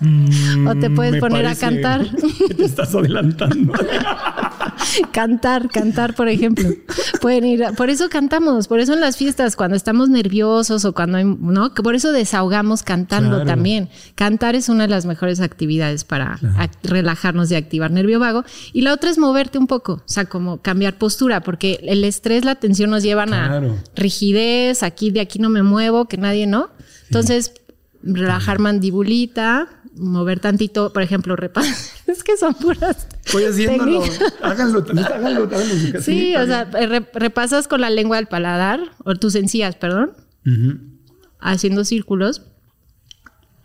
Mm, 0.00 0.66
o 0.68 0.74
te 0.76 0.88
puedes 0.88 1.20
poner 1.20 1.44
a 1.46 1.56
cantar. 1.56 2.06
te 2.56 2.64
estás 2.64 2.94
adelantando. 2.94 3.72
cantar, 5.12 5.68
cantar, 5.68 6.14
por 6.14 6.28
ejemplo. 6.28 6.68
Pueden 7.20 7.44
ir, 7.44 7.64
por 7.76 7.90
eso 7.90 8.08
cantamos, 8.08 8.68
por 8.68 8.78
eso 8.78 8.94
en 8.94 9.00
las 9.00 9.16
fiestas, 9.16 9.56
cuando 9.56 9.76
estamos 9.76 10.08
nerviosos 10.08 10.84
o 10.84 10.94
cuando 10.94 11.18
hay, 11.18 11.24
¿no? 11.24 11.74
Por 11.74 11.96
eso 11.96 12.12
desahogamos 12.12 12.84
cantando 12.84 13.44
también. 13.44 13.88
Cantar 14.14 14.54
es 14.54 14.68
una 14.68 14.84
de 14.84 14.88
las 14.88 15.04
mejores 15.04 15.40
actividades 15.40 16.04
para 16.04 16.38
relajarnos 16.84 17.50
y 17.50 17.56
activar 17.56 17.90
nervio 17.90 18.20
vago. 18.20 18.44
Y 18.72 18.82
la 18.82 18.92
otra 18.92 19.10
es 19.10 19.18
moverte 19.18 19.58
un 19.58 19.66
poco, 19.66 19.94
o 19.94 20.02
sea, 20.06 20.26
como 20.26 20.62
cambiar 20.62 20.96
postura, 20.96 21.40
porque 21.40 21.80
el 21.82 22.04
estrés, 22.04 22.44
la 22.44 22.54
tensión 22.54 22.90
nos 22.90 23.02
llevan 23.02 23.34
a 23.34 23.62
rigidez, 23.96 24.84
aquí 24.84 25.10
de 25.10 25.20
aquí 25.20 25.40
no 25.40 25.48
me 25.48 25.64
muevo, 25.64 26.06
que 26.06 26.18
nadie, 26.18 26.46
¿no? 26.46 26.70
Entonces, 27.12 27.52
relajar 28.02 28.58
mandibulita, 28.58 29.68
mover 29.96 30.40
tantito, 30.40 30.92
por 30.92 31.02
ejemplo, 31.02 31.36
repas. 31.36 31.92
es 32.06 32.22
que 32.22 32.36
son 32.36 32.54
puras. 32.54 33.06
Voy 33.32 33.44
haciéndolo. 33.44 34.02
háganlo, 34.42 34.84
háganlo, 34.88 35.44
háganlo. 35.44 36.00
Sí, 36.00 36.34
o 36.36 36.46
sea, 36.46 36.64
repasas 37.14 37.68
con 37.68 37.80
la 37.80 37.90
lengua 37.90 38.16
del 38.16 38.26
paladar, 38.26 38.80
o 39.04 39.14
tus 39.14 39.34
encías, 39.34 39.76
perdón, 39.76 40.12
haciendo 41.40 41.84
círculos. 41.84 42.42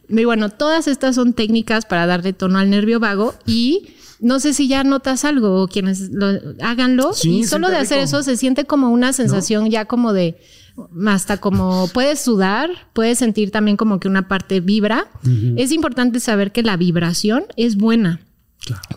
Y 0.09 0.23
bueno, 0.23 0.49
todas 0.49 0.88
estas 0.88 1.15
son 1.15 1.33
técnicas 1.33 1.85
para 1.85 2.05
darle 2.05 2.33
tono 2.33 2.59
al 2.59 2.69
nervio 2.69 2.99
vago 2.99 3.33
y 3.45 3.89
no 4.19 4.39
sé 4.39 4.53
si 4.53 4.67
ya 4.67 4.83
notas 4.83 5.25
algo 5.25 5.61
o 5.61 5.67
quienes 5.67 6.09
lo 6.11 6.27
háganlo 6.61 7.11
y 7.23 7.43
solo 7.43 7.69
de 7.69 7.77
hacer 7.77 7.99
eso 7.99 8.23
se 8.23 8.35
siente 8.35 8.65
como 8.65 8.89
una 8.89 9.13
sensación 9.13 9.69
ya 9.69 9.85
como 9.85 10.13
de 10.13 10.39
hasta 11.07 11.38
como 11.38 11.88
puedes 11.93 12.19
sudar, 12.19 12.69
puedes 12.93 13.17
sentir 13.17 13.51
también 13.51 13.78
como 13.78 13.99
que 13.99 14.07
una 14.07 14.28
parte 14.28 14.59
vibra. 14.59 15.07
Es 15.55 15.71
importante 15.71 16.19
saber 16.19 16.51
que 16.51 16.63
la 16.63 16.78
vibración 16.78 17.45
es 17.55 17.75
buena. 17.78 18.21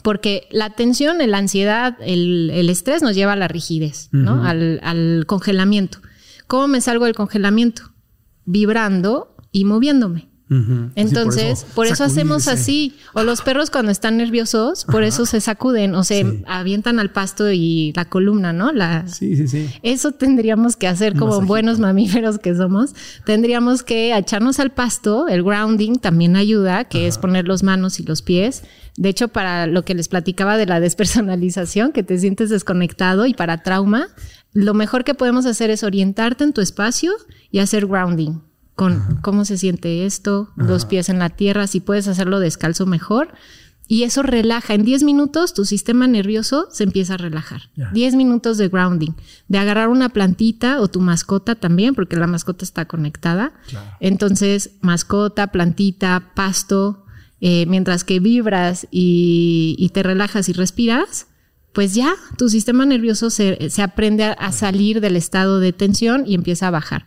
Porque 0.03 0.49
la 0.51 0.71
tensión, 0.71 1.19
la 1.19 1.39
ansiedad, 1.39 1.97
el, 2.01 2.69
estrés 2.69 3.03
nos 3.03 3.15
lleva 3.15 3.35
a 3.35 3.37
la 3.37 3.49
rigidez, 3.49 4.09
¿no? 4.11 4.45
Al, 4.45 4.81
al, 4.83 5.25
congelamiento. 5.27 5.99
¿Cómo 6.47 6.67
me 6.67 6.81
salgo 6.81 7.05
del 7.05 7.15
congelamiento? 7.15 7.93
Vibrando 8.45 9.37
y 9.53 9.65
moviéndome. 9.65 10.30
Entonces, 10.97 11.65
por 11.77 11.87
eso, 11.87 12.03
hacemos 12.03 12.49
así. 12.49 12.97
O 13.15 13.23
los 13.23 13.41
perros 13.41 13.71
cuando 13.71 13.93
están 13.93 14.17
nerviosos, 14.17 14.85
por 14.85 15.05
eso 15.05 15.25
se 15.25 15.41
sacuden 15.41 15.95
o 15.95 16.03
se 16.03 16.43
avientan 16.47 16.99
al 16.99 17.13
pasto 17.13 17.53
y 17.53 17.93
la 17.95 18.07
columna, 18.07 18.53
¿no? 18.53 18.73
La... 18.73 19.07
Sí, 19.07 19.37
sí, 19.37 19.47
sí. 19.47 19.69
Eso 19.83 20.11
tendríamos 20.11 20.77
que 20.77 20.89
hacer 20.89 21.17
como 21.17 21.41
buenos 21.43 21.79
mamíferos 21.79 22.39
que 22.39 22.55
somos. 22.57 22.95
Tendríamos 23.25 23.85
que 23.85 24.17
echarnos 24.17 24.59
al 24.59 24.73
pasto. 24.73 25.29
El 25.29 25.45
grounding 25.45 25.99
también 25.99 26.35
ayuda, 26.35 26.85
que 26.85 27.07
es 27.07 27.19
poner 27.19 27.47
los 27.47 27.63
manos 27.63 28.01
y 28.01 28.03
los 28.03 28.23
pies. 28.23 28.65
De 28.97 29.09
hecho, 29.09 29.29
para 29.29 29.69
lo 29.69 29.85
que 29.85 29.95
les 29.95 30.09
platicaba 30.09 30.57
de 30.57 30.67
la 30.67 30.81
despersonalización, 30.81 31.93
que 31.93 32.03
te 32.03 32.19
sientes 32.19 32.51
desconectado 32.51 33.27
y 33.27 33.35
para 33.35 33.63
trauma, 33.63 34.09
lo 34.53 34.75
mejor 34.75 35.05
que 35.05 35.15
podemos 35.15 35.47
hacer 35.47 35.71
es 35.71 35.85
orientarte 35.85 36.43
en 36.43 36.53
tu 36.53 36.61
espacio 36.61 37.13
y 37.53 37.61
hacer 37.61 37.87
grounding 37.87 38.50
con 38.81 39.19
cómo 39.21 39.45
se 39.45 39.59
siente 39.59 40.07
esto, 40.07 40.49
dos 40.57 40.87
pies 40.87 41.11
en 41.11 41.19
la 41.19 41.29
tierra, 41.29 41.67
si 41.67 41.81
puedes 41.81 42.09
hacerlo 42.09 42.41
descalzo 42.41 42.87
mejor. 42.87 43.35
Y 43.87 44.05
eso 44.05 44.23
relaja. 44.23 44.73
En 44.73 44.87
10 44.87 45.03
minutos 45.03 45.53
tu 45.53 45.67
sistema 45.67 46.07
nervioso 46.07 46.67
se 46.71 46.85
empieza 46.85 47.13
a 47.13 47.17
relajar. 47.19 47.69
10 47.93 48.15
minutos 48.15 48.57
de 48.57 48.71
grounding, 48.71 49.11
de 49.49 49.59
agarrar 49.59 49.91
una 49.91 50.09
plantita 50.09 50.81
o 50.81 50.89
tu 50.89 51.03
mascota 51.03 51.57
también, 51.57 51.95
porque 51.95 52.17
la 52.17 52.27
mascota 52.27 52.65
está 52.65 52.87
conectada. 52.87 53.53
Entonces, 54.01 54.71
mascota, 54.81 55.49
plantita, 55.49 56.33
pasto, 56.35 57.05
eh, 57.43 57.67
mientras 57.67 58.03
que 58.03 58.19
vibras 58.19 58.89
y, 58.91 59.91
te 59.93 60.03
relajas 60.03 60.49
y 60.49 60.55
respiras, 60.55 61.27
pues 61.75 61.95
ya 61.95 62.15
tu 62.39 62.49
sistema 62.49 62.87
nervioso 62.87 63.29
se, 63.29 63.59
aprende 63.83 64.25
a 64.25 64.53
salir 64.53 65.03
del 65.03 65.17
estado 65.17 65.61
de 65.61 65.75
tensión 65.75 66.25
y 66.27 66.35
empieza 66.35 66.69
a 66.69 66.71
bajar. 66.71 67.05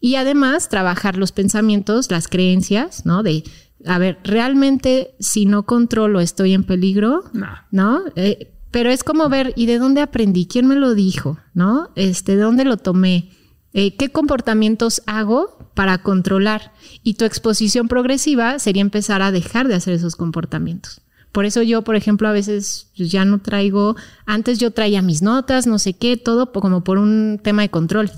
Y 0.00 0.14
además 0.14 0.68
trabajar 0.68 1.16
los 1.16 1.32
pensamientos, 1.32 2.10
las 2.10 2.26
creencias, 2.26 3.04
¿no? 3.04 3.22
De, 3.22 3.44
a 3.86 3.98
ver, 3.98 4.18
realmente 4.24 5.14
si 5.20 5.46
no 5.46 5.64
controlo 5.64 6.20
estoy 6.20 6.54
en 6.54 6.64
peligro, 6.64 7.24
¿no? 7.70 8.00
Eh, 8.16 8.52
pero 8.70 8.90
es 8.90 9.04
como 9.04 9.28
ver, 9.28 9.52
¿y 9.56 9.66
de 9.66 9.78
dónde 9.78 10.00
aprendí? 10.00 10.46
¿Quién 10.46 10.66
me 10.66 10.76
lo 10.76 10.94
dijo? 10.94 11.38
¿No? 11.54 11.90
Este, 11.96 12.36
¿de 12.36 12.42
dónde 12.42 12.64
lo 12.64 12.76
tomé? 12.76 13.30
Eh, 13.72 13.96
¿Qué 13.96 14.10
comportamientos 14.10 15.02
hago 15.06 15.70
para 15.74 15.98
controlar? 15.98 16.72
Y 17.02 17.14
tu 17.14 17.24
exposición 17.24 17.88
progresiva 17.88 18.58
sería 18.58 18.82
empezar 18.82 19.22
a 19.22 19.32
dejar 19.32 19.68
de 19.68 19.74
hacer 19.74 19.94
esos 19.94 20.16
comportamientos. 20.16 21.02
Por 21.32 21.44
eso 21.44 21.62
yo, 21.62 21.82
por 21.82 21.94
ejemplo, 21.94 22.26
a 22.26 22.32
veces 22.32 22.90
pues, 22.96 23.10
ya 23.10 23.24
no 23.24 23.40
traigo, 23.40 23.96
antes 24.26 24.58
yo 24.58 24.72
traía 24.72 25.02
mis 25.02 25.22
notas, 25.22 25.66
no 25.66 25.78
sé 25.78 25.92
qué, 25.92 26.16
todo 26.16 26.52
como 26.52 26.82
por 26.82 26.98
un 26.98 27.40
tema 27.42 27.62
de 27.62 27.70
control 27.70 28.10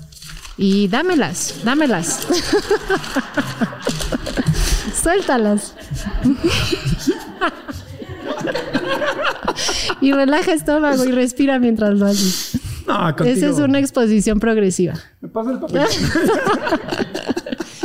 y 0.57 0.87
dámelas, 0.87 1.61
dámelas. 1.63 2.27
Suéltalas. 5.01 5.75
y 10.01 10.11
relaja 10.11 10.53
estómago 10.53 11.05
y 11.05 11.11
respira 11.11 11.59
mientras 11.59 11.97
lo 11.97 12.05
haces. 12.05 12.59
Esa 13.25 13.49
es 13.49 13.57
una 13.57 13.79
exposición 13.79 14.39
progresiva. 14.39 14.93
Me 15.21 15.29
pasa 15.29 15.51
el 15.51 15.59
papel. 15.59 15.81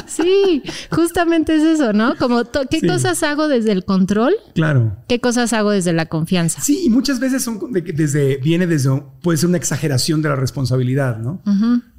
Sí, 0.08 0.62
justamente 0.90 1.56
es 1.56 1.62
eso, 1.62 1.92
¿no? 1.92 2.16
Como 2.16 2.42
qué 2.70 2.86
cosas 2.86 3.22
hago 3.22 3.48
desde 3.48 3.72
el 3.72 3.84
control. 3.84 4.34
Claro. 4.54 4.96
¿Qué 5.08 5.20
cosas 5.20 5.52
hago 5.52 5.70
desde 5.70 5.92
la 5.92 6.06
confianza? 6.06 6.60
Sí, 6.60 6.84
y 6.86 6.90
muchas 6.90 7.20
veces 7.20 7.42
son 7.42 7.60
desde, 7.72 8.38
viene 8.38 8.66
desde, 8.66 8.90
puede 9.22 9.38
ser 9.38 9.48
una 9.48 9.58
exageración 9.58 10.22
de 10.22 10.28
la 10.30 10.36
responsabilidad, 10.36 11.18
¿no? 11.18 11.42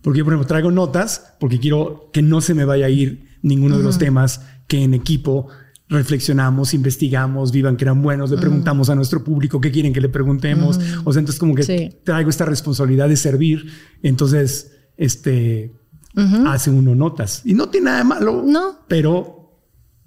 Porque 0.02 0.20
yo, 0.20 0.26
por 0.26 0.34
ejemplo, 0.34 0.48
traigo 0.48 0.72
notas 0.72 1.36
porque 1.40 1.60
quiero 1.60 2.10
que 2.12 2.22
no 2.22 2.42
se 2.42 2.54
me 2.54 2.66
vaya 2.66 2.88
a 2.88 2.90
ir 2.90 3.30
ninguno 3.42 3.78
de 3.78 3.84
los 3.84 3.98
temas 3.98 4.42
que 4.68 4.84
en 4.84 4.94
equipo 4.94 5.48
reflexionamos, 5.90 6.76
investigamos, 6.76 7.52
vivan 7.52 7.76
que 7.76 7.84
eran 7.84 8.02
buenos, 8.02 8.30
le 8.30 8.38
preguntamos 8.38 8.90
a 8.92 8.96
nuestro 8.96 9.24
público 9.24 9.60
qué 9.60 9.72
quieren 9.72 9.92
que 9.92 10.00
le 10.00 10.10
preguntemos. 10.10 10.80
O 11.04 11.12
sea, 11.12 11.20
entonces 11.20 11.40
como 11.40 11.56
que 11.56 12.00
traigo 12.04 12.30
esta 12.30 12.46
responsabilidad 12.46 13.10
de 13.10 13.18
servir. 13.18 13.66
Entonces, 14.04 14.72
este, 14.98 15.74
hace 16.48 16.70
uno 16.70 16.96
notas. 16.96 17.42
Y 17.46 17.54
no 17.54 17.70
tiene 17.70 17.86
nada 17.86 17.98
de 18.00 18.04
malo. 18.04 18.44
No. 18.46 18.80
Pero... 18.88 19.36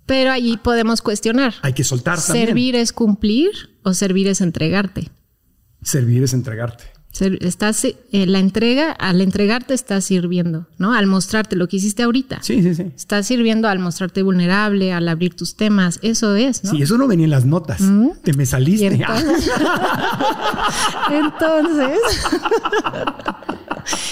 Pero 0.04 0.32
allí 0.32 0.56
podemos 0.56 1.00
cuestionar. 1.00 1.54
Hay 1.62 1.74
que 1.74 1.84
soltar 1.84 2.20
¿Servir 2.20 2.74
es 2.74 2.92
cumplir 2.92 3.50
o 3.84 3.94
servir 3.94 4.26
es 4.26 4.40
entregarte? 4.40 5.10
Servir 5.82 6.24
es 6.24 6.34
entregarte. 6.34 6.84
Estás, 7.20 7.84
eh, 7.84 7.96
la 8.10 8.38
entrega, 8.38 8.90
al 8.92 9.20
entregarte 9.20 9.74
estás 9.74 10.04
sirviendo, 10.04 10.66
¿no? 10.78 10.94
Al 10.94 11.06
mostrarte 11.06 11.56
lo 11.56 11.68
que 11.68 11.76
hiciste 11.76 12.02
ahorita. 12.02 12.38
Sí, 12.40 12.62
sí, 12.62 12.74
sí. 12.74 12.90
Estás 12.96 13.26
sirviendo 13.26 13.68
al 13.68 13.78
mostrarte 13.80 14.22
vulnerable, 14.22 14.94
al 14.94 15.06
abrir 15.08 15.36
tus 15.36 15.54
temas. 15.54 15.98
Eso 16.02 16.34
es, 16.36 16.64
¿no? 16.64 16.70
Sí, 16.70 16.80
eso 16.80 16.96
no 16.96 17.06
venía 17.06 17.24
en 17.24 17.30
las 17.30 17.44
notas. 17.44 17.82
Te 18.22 18.32
me 18.32 18.46
saliste. 18.46 18.86
entonces, 18.86 19.50
entonces 21.10 21.98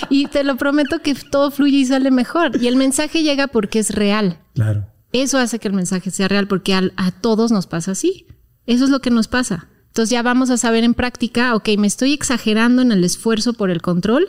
y 0.08 0.26
te 0.26 0.44
lo 0.44 0.56
prometo 0.56 1.00
que 1.00 1.14
todo 1.14 1.50
fluye 1.50 1.78
y 1.78 1.86
sale 1.86 2.10
mejor. 2.10 2.62
Y 2.62 2.66
el 2.66 2.76
mensaje 2.76 3.22
llega 3.22 3.46
porque 3.46 3.78
es 3.78 3.90
real. 3.94 4.38
Claro. 4.54 4.86
Eso 5.12 5.38
hace 5.38 5.58
que 5.58 5.68
el 5.68 5.74
mensaje 5.74 6.10
sea 6.10 6.28
real 6.28 6.46
porque 6.46 6.74
a 6.74 7.10
todos 7.10 7.50
nos 7.50 7.66
pasa 7.66 7.92
así. 7.92 8.26
Eso 8.66 8.84
es 8.84 8.90
lo 8.90 9.00
que 9.00 9.10
nos 9.10 9.28
pasa. 9.28 9.68
Entonces 9.88 10.10
ya 10.10 10.22
vamos 10.22 10.50
a 10.50 10.56
saber 10.56 10.84
en 10.84 10.94
práctica, 10.94 11.56
ok, 11.56 11.70
me 11.76 11.88
estoy 11.88 12.12
exagerando 12.12 12.80
en 12.80 12.92
el 12.92 13.02
esfuerzo 13.02 13.54
por 13.54 13.70
el 13.70 13.82
control, 13.82 14.28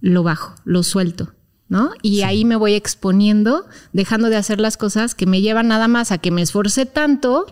lo 0.00 0.22
bajo, 0.22 0.54
lo 0.64 0.82
suelto, 0.82 1.32
¿no? 1.68 1.92
Y 2.02 2.20
ahí 2.20 2.44
me 2.44 2.56
voy 2.56 2.74
exponiendo, 2.74 3.66
dejando 3.94 4.28
de 4.28 4.36
hacer 4.36 4.60
las 4.60 4.76
cosas 4.76 5.14
que 5.14 5.24
me 5.24 5.40
llevan 5.40 5.68
nada 5.68 5.88
más 5.88 6.12
a 6.12 6.18
que 6.18 6.30
me 6.30 6.42
esforce 6.42 6.84
tanto, 6.84 7.46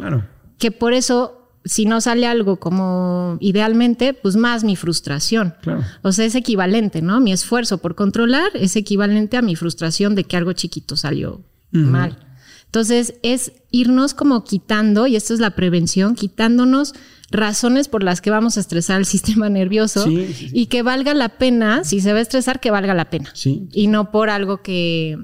que 0.59 0.71
por 0.71 0.93
eso, 0.93 1.38
si 1.65 1.85
no 1.85 2.01
sale 2.01 2.27
algo 2.27 2.59
como 2.59 3.37
idealmente, 3.41 4.15
pues 4.15 4.37
más 4.37 4.65
mi 4.65 4.77
frustración. 4.77 5.55
O 6.03 6.13
sea, 6.13 6.25
es 6.25 6.35
equivalente, 6.35 7.03
¿no? 7.03 7.21
Mi 7.21 7.33
esfuerzo 7.33 7.79
por 7.79 7.95
controlar 7.95 8.51
es 8.55 8.77
equivalente 8.77 9.37
a 9.37 9.43
mi 9.43 9.57
frustración 9.57 10.15
de 10.15 10.25
que 10.25 10.37
algo 10.37 10.53
chiquito 10.53 10.97
salió 10.97 11.43
mal. 11.71 12.19
Entonces 12.67 13.15
es 13.23 13.53
irnos 13.71 14.15
como 14.15 14.45
quitando, 14.45 15.07
y 15.07 15.17
esto 15.17 15.33
es 15.33 15.41
la 15.41 15.55
prevención, 15.55 16.15
quitándonos 16.15 16.95
razones 17.31 17.89
por 17.89 18.03
las 18.03 18.21
que 18.21 18.31
vamos 18.31 18.57
a 18.57 18.61
estresar 18.61 18.99
el 18.99 19.07
sistema 19.07 19.49
nervioso 19.49 20.07
y 20.09 20.67
que 20.67 20.83
valga 20.83 21.15
la 21.15 21.31
pena, 21.39 21.85
si 21.85 22.01
se 22.01 22.13
va 22.13 22.19
a 22.19 22.23
estresar, 22.23 22.61
que 22.61 22.71
valga 22.71 22.95
la 22.95 23.11
pena. 23.11 23.33
Y 23.73 23.87
no 23.87 24.11
por 24.11 24.31
algo 24.31 24.63
que, 24.63 25.19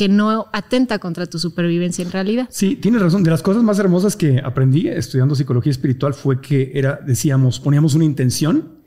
que 0.00 0.08
no 0.08 0.48
atenta 0.54 0.98
contra 0.98 1.26
tu 1.26 1.38
supervivencia 1.38 2.02
en 2.02 2.10
realidad. 2.10 2.48
Sí, 2.50 2.74
tienes 2.74 3.02
razón. 3.02 3.22
De 3.22 3.30
las 3.30 3.42
cosas 3.42 3.62
más 3.62 3.78
hermosas 3.78 4.16
que 4.16 4.40
aprendí 4.42 4.88
estudiando 4.88 5.34
psicología 5.34 5.70
espiritual 5.70 6.14
fue 6.14 6.40
que 6.40 6.72
era, 6.72 6.98
decíamos, 7.06 7.60
poníamos 7.60 7.94
una 7.94 8.06
intención. 8.06 8.78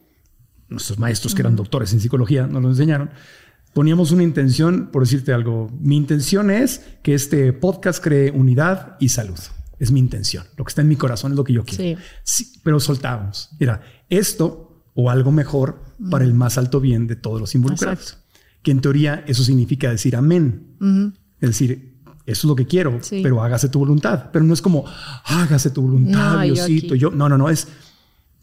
Nuestros 0.69 0.97
maestros 0.97 1.35
que 1.35 1.43
eran 1.43 1.55
doctores 1.55 1.93
en 1.93 1.99
psicología 1.99 2.47
nos 2.47 2.63
lo 2.63 2.69
enseñaron. 2.69 3.11
Poníamos 3.75 4.09
una 4.09 4.23
intención, 4.23 4.89
por 4.91 5.03
decirte 5.03 5.33
algo, 5.33 5.69
mi 5.79 5.97
intención 5.97 6.49
es 6.49 6.81
que 7.03 7.13
este 7.13 7.53
podcast 7.53 8.03
cree 8.03 8.31
unidad 8.31 8.97
y 8.99 9.09
salud. 9.09 9.37
Es 9.77 9.91
mi 9.91 9.99
intención. 9.99 10.45
Lo 10.57 10.65
que 10.65 10.69
está 10.69 10.81
en 10.81 10.87
mi 10.87 10.95
corazón 10.95 11.33
es 11.33 11.37
lo 11.37 11.43
que 11.43 11.53
yo 11.53 11.63
quiero. 11.63 12.01
Sí. 12.23 12.53
pero 12.63 12.79
soltábamos. 12.79 13.51
Era 13.59 13.83
esto 14.09 14.83
o 14.95 15.11
algo 15.11 15.31
mejor 15.31 15.79
para 16.09 16.25
el 16.25 16.33
más 16.33 16.57
alto 16.57 16.79
bien 16.79 17.05
de 17.05 17.17
todos 17.17 17.39
los 17.39 17.53
involucrados. 17.53 18.17
Que 18.63 18.71
en 18.71 18.81
teoría 18.81 19.23
eso 19.27 19.43
significa 19.43 19.91
decir 19.91 20.15
amén. 20.15 21.11
Es 21.39 21.49
decir, 21.49 21.93
eso 22.25 22.39
es 22.39 22.43
lo 22.45 22.55
que 22.55 22.65
quiero, 22.65 22.99
pero 23.21 23.43
hágase 23.43 23.69
tu 23.69 23.79
voluntad. 23.79 24.31
Pero 24.31 24.45
no 24.45 24.53
es 24.53 24.61
como 24.61 24.85
hágase 25.25 25.69
tu 25.69 25.81
voluntad, 25.81 26.35
no, 26.35 26.41
Diosito. 26.41 26.95
Yo, 26.95 27.11
no, 27.11 27.29
no, 27.29 27.37
no. 27.37 27.49
Es 27.49 27.67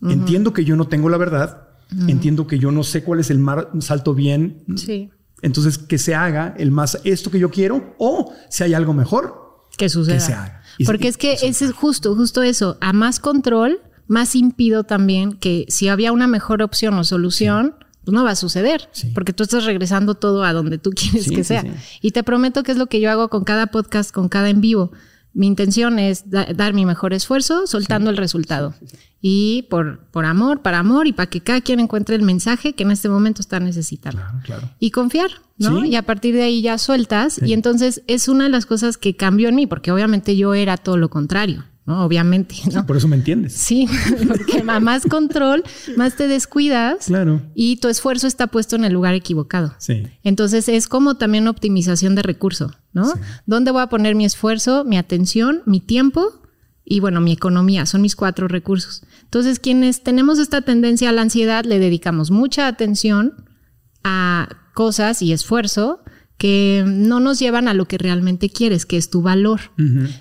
entiendo 0.02 0.52
que 0.52 0.64
yo 0.64 0.76
no 0.76 0.86
tengo 0.86 1.08
la 1.08 1.16
verdad. 1.16 1.68
Entiendo 2.06 2.46
que 2.46 2.58
yo 2.58 2.70
no 2.70 2.84
sé 2.84 3.02
cuál 3.02 3.18
es 3.18 3.30
el 3.30 3.38
más 3.40 3.90
alto 3.90 4.14
bien. 4.14 4.62
Sí. 4.76 5.10
Entonces, 5.42 5.78
que 5.78 5.98
se 5.98 6.14
haga 6.14 6.54
el 6.58 6.70
más 6.70 7.00
esto 7.04 7.30
que 7.30 7.38
yo 7.38 7.50
quiero 7.50 7.94
o 7.98 8.32
si 8.50 8.62
hay 8.62 8.74
algo 8.74 8.92
mejor, 8.92 9.66
que 9.76 9.88
suceda. 9.88 10.14
Que 10.14 10.20
se 10.20 10.34
haga. 10.34 10.62
Porque 10.84 11.08
es 11.08 11.16
que 11.16 11.38
es 11.42 11.62
justo, 11.72 12.14
justo 12.14 12.42
eso. 12.42 12.76
A 12.80 12.92
más 12.92 13.20
control, 13.20 13.80
más 14.06 14.36
impido 14.36 14.84
también 14.84 15.32
que 15.32 15.64
si 15.68 15.88
había 15.88 16.12
una 16.12 16.26
mejor 16.26 16.62
opción 16.62 16.94
o 16.94 17.04
solución, 17.04 17.74
pues 18.04 18.14
no 18.14 18.24
va 18.24 18.30
a 18.30 18.36
suceder. 18.36 18.88
Porque 19.14 19.32
tú 19.32 19.42
estás 19.42 19.64
regresando 19.64 20.14
todo 20.14 20.44
a 20.44 20.52
donde 20.52 20.78
tú 20.78 20.90
quieres 20.94 21.28
que 21.28 21.44
sea. 21.44 21.64
Y 22.00 22.12
te 22.12 22.22
prometo 22.22 22.62
que 22.62 22.72
es 22.72 22.78
lo 22.78 22.86
que 22.86 23.00
yo 23.00 23.10
hago 23.10 23.28
con 23.28 23.44
cada 23.44 23.68
podcast, 23.68 24.12
con 24.12 24.28
cada 24.28 24.48
en 24.50 24.60
vivo. 24.60 24.92
Mi 25.32 25.46
intención 25.46 26.00
es 26.00 26.24
dar 26.28 26.74
mi 26.74 26.84
mejor 26.84 27.12
esfuerzo 27.12 27.66
soltando 27.66 28.10
el 28.10 28.16
resultado. 28.16 28.74
Y 29.22 29.66
por, 29.70 30.00
por 30.06 30.24
amor, 30.24 30.62
para 30.62 30.78
amor 30.78 31.06
y 31.06 31.12
para 31.12 31.28
que 31.28 31.40
cada 31.40 31.60
quien 31.60 31.78
encuentre 31.78 32.16
el 32.16 32.22
mensaje 32.22 32.72
que 32.72 32.82
en 32.82 32.90
este 32.90 33.08
momento 33.08 33.40
está 33.40 33.60
necesitando. 33.60 34.22
Y 34.80 34.90
confiar, 34.90 35.30
¿no? 35.58 35.84
Y 35.84 35.94
a 35.94 36.02
partir 36.02 36.34
de 36.34 36.42
ahí 36.42 36.62
ya 36.62 36.78
sueltas. 36.78 37.40
Y 37.44 37.52
entonces 37.52 38.02
es 38.08 38.28
una 38.28 38.44
de 38.44 38.50
las 38.50 38.66
cosas 38.66 38.96
que 38.96 39.14
cambió 39.14 39.48
en 39.48 39.54
mí, 39.54 39.66
porque 39.66 39.92
obviamente 39.92 40.36
yo 40.36 40.54
era 40.54 40.76
todo 40.76 40.96
lo 40.96 41.10
contrario. 41.10 41.64
Obviamente. 41.90 42.56
¿no? 42.72 42.86
por 42.86 42.96
eso 42.96 43.08
me 43.08 43.16
entiendes. 43.16 43.54
Sí, 43.54 43.88
porque 44.28 44.62
más 44.62 45.04
control, 45.06 45.64
más 45.96 46.16
te 46.16 46.28
descuidas. 46.28 47.06
Claro. 47.06 47.42
Y 47.54 47.76
tu 47.76 47.88
esfuerzo 47.88 48.26
está 48.26 48.46
puesto 48.46 48.76
en 48.76 48.84
el 48.84 48.92
lugar 48.92 49.14
equivocado. 49.14 49.74
Sí. 49.78 50.04
Entonces 50.22 50.68
es 50.68 50.88
como 50.88 51.16
también 51.16 51.48
optimización 51.48 52.14
de 52.14 52.22
recurso, 52.22 52.72
¿no? 52.92 53.12
¿Dónde 53.46 53.70
voy 53.70 53.82
a 53.82 53.88
poner 53.88 54.14
mi 54.14 54.24
esfuerzo, 54.24 54.84
mi 54.84 54.96
atención, 54.96 55.62
mi 55.66 55.80
tiempo 55.80 56.40
y 56.84 57.00
bueno, 57.00 57.20
mi 57.20 57.32
economía? 57.32 57.86
Son 57.86 58.02
mis 58.02 58.16
cuatro 58.16 58.48
recursos. 58.48 59.02
Entonces, 59.22 59.60
quienes 59.60 60.02
tenemos 60.02 60.38
esta 60.38 60.62
tendencia 60.62 61.10
a 61.10 61.12
la 61.12 61.22
ansiedad, 61.22 61.64
le 61.64 61.78
dedicamos 61.78 62.30
mucha 62.30 62.66
atención 62.66 63.34
a 64.02 64.48
cosas 64.74 65.22
y 65.22 65.32
esfuerzo 65.32 66.00
que 66.40 66.84
no 66.86 67.20
nos 67.20 67.38
llevan 67.38 67.68
a 67.68 67.74
lo 67.74 67.84
que 67.84 67.98
realmente 67.98 68.48
quieres, 68.48 68.86
que 68.86 68.96
es 68.96 69.10
tu 69.10 69.20
valor. 69.20 69.60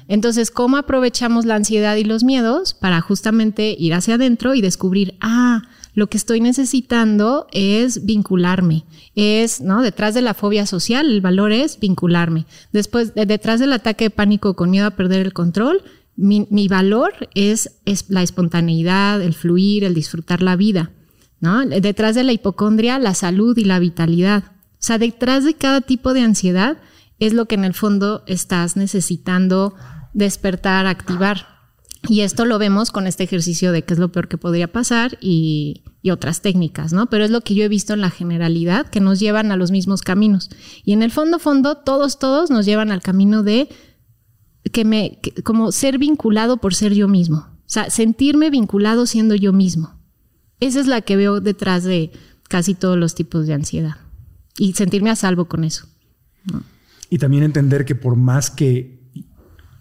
Entonces, 0.10 0.52
¿cómo 0.52 0.76
aprovechamos 0.76 1.46
la 1.46 1.56
ansiedad 1.56 1.96
y 1.96 2.04
los 2.04 2.26
miedos 2.26 2.74
para 2.74 3.00
justamente 3.00 3.74
ir 3.80 3.94
hacia 3.94 4.16
adentro 4.16 4.54
y 4.54 4.60
descubrir, 4.60 5.16
ah, 5.22 5.62
lo 5.94 6.08
que 6.08 6.18
estoy 6.18 6.42
necesitando 6.42 7.48
es 7.54 8.06
vincularme, 8.06 8.84
es, 9.16 9.62
¿no? 9.62 9.82
Detrás 9.82 10.14
de 10.14 10.22
la 10.22 10.34
fobia 10.34 10.66
social, 10.66 11.10
el 11.10 11.22
valor 11.22 11.54
es 11.54 11.80
vincularme. 11.80 12.46
Después, 12.74 13.14
detrás 13.16 13.62
del 13.62 13.72
ataque 13.72 14.06
de 14.06 14.10
pánico 14.10 14.58
con 14.58 14.72
miedo 14.72 14.88
a 14.88 14.98
perder 14.98 15.26
el 15.26 15.32
control, 15.32 15.84
mi, 16.18 16.48
mi 16.50 16.68
valor 16.68 17.14
es, 17.34 17.78
es 17.86 18.10
la 18.10 18.24
espontaneidad, 18.24 19.22
el 19.22 19.34
fluir, 19.34 19.86
el 19.86 19.94
disfrutar 19.94 20.42
la 20.42 20.58
vida, 20.58 20.92
¿no? 21.40 21.66
Detrás 21.66 22.14
de 22.14 22.26
la 22.26 22.34
hipocondria, 22.34 23.00
la 23.00 23.14
salud 23.14 23.58
y 23.58 23.64
la 23.64 23.80
vitalidad. 23.80 24.59
O 24.80 24.82
sea, 24.82 24.98
detrás 24.98 25.44
de 25.44 25.56
cada 25.56 25.82
tipo 25.82 26.14
de 26.14 26.22
ansiedad 26.22 26.78
es 27.20 27.34
lo 27.34 27.48
que 27.48 27.56
en 27.56 27.66
el 27.66 27.74
fondo 27.74 28.24
estás 28.28 28.78
necesitando 28.78 29.76
despertar, 30.14 30.88
activar. 30.88 31.48
Y 32.08 32.22
esto 32.22 32.46
lo 32.46 32.58
vemos 32.60 32.92
con 32.92 33.06
este 33.06 33.26
ejercicio 33.26 33.74
de 33.74 33.84
qué 33.84 33.94
es 33.94 34.00
lo 34.00 34.10
peor 34.14 34.30
que 34.30 34.38
podría 34.38 34.72
pasar 34.72 35.18
y, 35.22 35.84
otras 36.10 36.42
técnicas, 36.42 36.92
¿no? 36.92 37.08
Pero 37.08 37.26
es 37.26 37.30
lo 37.30 37.42
que 37.42 37.54
yo 37.54 37.64
he 37.64 37.68
visto 37.68 37.94
en 37.94 38.02
la 38.02 38.10
generalidad 38.10 38.88
que 38.88 39.00
nos 39.00 39.20
llevan 39.20 39.52
a 39.52 39.58
los 39.58 39.70
mismos 39.70 40.02
caminos. 40.02 40.50
Y 40.84 40.94
en 40.94 41.04
el 41.04 41.12
fondo, 41.12 41.38
fondo, 41.38 41.76
todos, 41.76 42.18
todos 42.18 42.50
nos 42.50 42.66
llevan 42.66 42.90
al 42.92 43.02
camino 43.02 43.44
de 43.44 43.70
que 44.72 44.86
me, 44.86 45.20
como 45.44 45.72
ser 45.72 46.00
vinculado 46.00 46.58
por 46.58 46.74
ser 46.74 46.96
yo 46.96 47.08
mismo. 47.08 47.38
O 47.38 47.68
sea, 47.68 47.92
sentirme 47.92 48.50
vinculado 48.50 49.06
siendo 49.06 49.36
yo 49.36 49.54
mismo. 49.54 50.00
Esa 50.60 50.80
es 50.80 50.88
la 50.88 51.02
que 51.02 51.16
veo 51.16 51.42
detrás 51.42 51.84
de 51.84 52.12
casi 52.48 52.74
todos 52.74 52.98
los 52.98 53.14
tipos 53.14 53.46
de 53.46 53.54
ansiedad 53.54 53.98
y 54.60 54.74
sentirme 54.74 55.10
a 55.10 55.16
salvo 55.16 55.46
con 55.46 55.64
eso. 55.64 55.88
Y 57.10 57.18
también 57.18 57.44
entender 57.44 57.86
que 57.86 57.96
por 57.96 58.16
más 58.16 58.52
que 58.52 59.00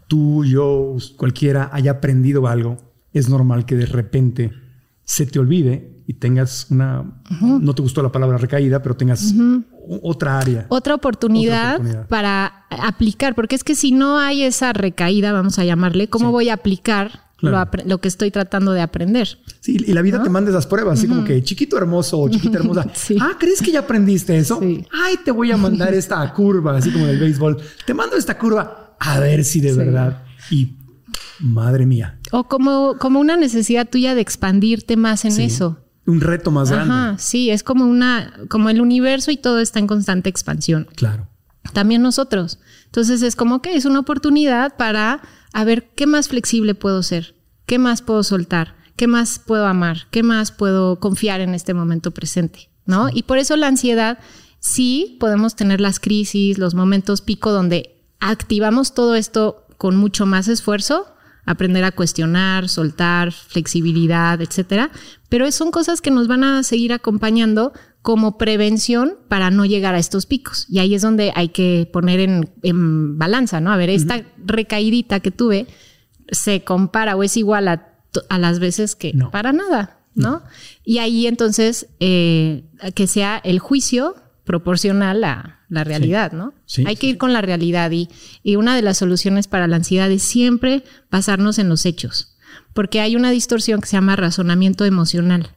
tú, 0.06 0.44
yo, 0.44 0.96
cualquiera 1.16 1.68
haya 1.72 1.92
aprendido 1.92 2.46
algo, 2.46 2.78
es 3.12 3.28
normal 3.28 3.66
que 3.66 3.74
de 3.74 3.86
repente 3.86 4.52
se 5.04 5.26
te 5.26 5.38
olvide 5.38 6.02
y 6.06 6.14
tengas 6.14 6.70
una, 6.70 7.20
no 7.40 7.74
te 7.74 7.82
gustó 7.82 8.02
la 8.02 8.12
palabra 8.12 8.38
recaída, 8.38 8.80
pero 8.82 8.96
tengas 8.96 9.34
otra 10.02 10.38
área. 10.38 10.66
Otra 10.68 10.94
oportunidad, 10.94 12.06
para 12.08 12.66
aplicar, 12.70 13.34
porque 13.34 13.56
es 13.56 13.64
que 13.64 13.74
si 13.74 13.92
no 13.92 14.18
hay 14.18 14.42
esa 14.42 14.72
recaída, 14.72 15.32
vamos 15.32 15.58
a 15.58 15.64
llamarle, 15.64 16.08
¿cómo 16.08 16.30
voy 16.30 16.48
a 16.48 16.54
aplicar 16.54 17.27
lo, 17.40 18.00
que 18.00 18.08
estoy 18.08 18.30
tratando 18.30 18.72
de 18.72 18.80
aprender. 18.80 19.38
Sí, 19.60 19.76
y 19.86 19.92
la 19.92 20.02
vida 20.02 20.22
te 20.22 20.30
manda 20.30 20.50
esas 20.50 20.66
pruebas, 20.66 20.98
así 20.98 21.08
como 21.08 21.24
que 21.24 21.42
chiquito 21.42 21.76
hermoso 21.76 22.18
o 22.18 22.28
chiquita 22.28 22.58
hermosa. 22.58 22.86
Ah, 23.20 23.32
¿crees 23.38 23.62
que 23.62 23.70
ya 23.70 23.80
aprendiste 23.80 24.36
eso? 24.36 24.60
Ay, 24.60 25.16
te 25.24 25.30
voy 25.30 25.52
a 25.52 25.56
mandar 25.56 25.94
esta 25.94 26.32
curva, 26.34 26.76
así 26.76 26.90
como 26.90 27.04
en 27.06 27.12
el 27.12 27.20
béisbol. 27.20 27.58
Te 27.86 27.94
mando 27.94 28.16
esta 28.16 28.36
curva 28.36 28.96
a 28.98 29.20
ver 29.20 29.44
si 29.44 29.60
de 29.60 29.74
verdad. 29.74 30.24
Y 30.50 30.74
madre 31.40 31.86
mía. 31.86 32.18
O 32.32 32.44
como, 32.44 32.96
como 32.98 33.20
una 33.20 33.36
necesidad 33.36 33.88
tuya 33.88 34.14
de 34.14 34.20
expandirte 34.20 34.96
más 34.96 35.24
en 35.24 35.40
eso. 35.40 35.78
Un 36.06 36.20
reto 36.20 36.50
más 36.50 36.70
grande. 36.70 37.20
Sí, 37.20 37.50
es 37.50 37.62
como 37.62 37.84
una, 37.84 38.32
como 38.48 38.70
el 38.70 38.80
universo 38.80 39.30
y 39.30 39.36
todo 39.36 39.60
está 39.60 39.78
en 39.78 39.86
constante 39.86 40.28
expansión. 40.30 40.88
Claro. 40.96 41.28
También 41.72 42.02
nosotros. 42.02 42.58
Entonces 42.86 43.22
es 43.22 43.36
como 43.36 43.60
que 43.60 43.76
es 43.76 43.84
una 43.84 44.00
oportunidad 44.00 44.76
para 44.76 45.20
a 45.58 45.64
ver 45.64 45.88
qué 45.96 46.06
más 46.06 46.28
flexible 46.28 46.76
puedo 46.76 47.02
ser, 47.02 47.34
qué 47.66 47.80
más 47.80 48.00
puedo 48.00 48.22
soltar, 48.22 48.76
qué 48.94 49.08
más 49.08 49.40
puedo 49.40 49.66
amar, 49.66 50.06
qué 50.12 50.22
más 50.22 50.52
puedo 50.52 51.00
confiar 51.00 51.40
en 51.40 51.52
este 51.52 51.74
momento 51.74 52.12
presente, 52.12 52.70
¿no? 52.86 53.08
Y 53.12 53.24
por 53.24 53.38
eso 53.38 53.56
la 53.56 53.66
ansiedad, 53.66 54.20
sí 54.60 55.16
podemos 55.18 55.56
tener 55.56 55.80
las 55.80 55.98
crisis, 55.98 56.58
los 56.58 56.74
momentos 56.76 57.22
pico 57.22 57.50
donde 57.50 58.04
activamos 58.20 58.94
todo 58.94 59.16
esto 59.16 59.66
con 59.78 59.96
mucho 59.96 60.26
más 60.26 60.46
esfuerzo, 60.46 61.06
aprender 61.44 61.82
a 61.82 61.90
cuestionar, 61.90 62.68
soltar, 62.68 63.32
flexibilidad, 63.32 64.40
etcétera. 64.40 64.92
Pero 65.28 65.50
son 65.50 65.72
cosas 65.72 66.00
que 66.00 66.12
nos 66.12 66.28
van 66.28 66.44
a 66.44 66.62
seguir 66.62 66.92
acompañando 66.92 67.72
como 68.02 68.38
prevención 68.38 69.16
para 69.28 69.50
no 69.50 69.64
llegar 69.64 69.94
a 69.94 69.98
estos 69.98 70.26
picos. 70.26 70.66
Y 70.68 70.78
ahí 70.78 70.94
es 70.94 71.02
donde 71.02 71.32
hay 71.34 71.48
que 71.48 71.88
poner 71.92 72.20
en, 72.20 73.18
balanza, 73.18 73.60
¿no? 73.60 73.72
A 73.72 73.76
ver, 73.76 73.90
esta 73.90 74.24
recaídita 74.44 75.20
que 75.20 75.30
tuve 75.30 75.66
se 76.30 76.62
compara 76.62 77.16
o 77.16 77.22
es 77.22 77.36
igual 77.36 77.68
a, 77.68 77.84
las 78.38 78.58
veces 78.58 78.96
que 78.96 79.14
para 79.30 79.52
nada, 79.52 80.00
¿no? 80.14 80.42
Y 80.84 80.98
ahí 80.98 81.26
entonces 81.26 81.88
eh, 82.00 82.64
que 82.94 83.06
sea 83.06 83.38
el 83.38 83.58
juicio 83.58 84.14
proporcional 84.44 85.22
a 85.24 85.60
la 85.68 85.84
realidad, 85.84 86.32
¿no? 86.32 86.54
Hay 86.86 86.96
que 86.96 87.08
ir 87.08 87.18
con 87.18 87.32
la 87.32 87.42
realidad 87.42 87.90
y, 87.90 88.08
y, 88.42 88.56
una 88.56 88.74
de 88.74 88.82
las 88.82 88.96
soluciones 88.96 89.46
para 89.46 89.66
la 89.66 89.76
ansiedad 89.76 90.10
es 90.10 90.22
siempre 90.22 90.84
basarnos 91.10 91.58
en 91.58 91.68
los 91.68 91.84
hechos, 91.84 92.36
porque 92.78 93.00
hay 93.00 93.16
una 93.16 93.32
distorsión 93.32 93.80
que 93.80 93.88
se 93.88 93.96
llama 93.96 94.14
razonamiento 94.14 94.84
emocional. 94.84 95.50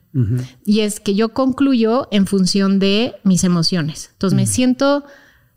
Y 0.65 0.79
es 0.79 0.99
que 0.99 1.13
yo 1.13 1.35
concluyo 1.35 2.07
en 2.09 2.25
función 2.25 2.79
de 2.79 3.13
mis 3.23 3.43
emociones. 3.43 4.09
Entonces 4.13 4.35
me 4.35 4.47
siento, 4.47 5.03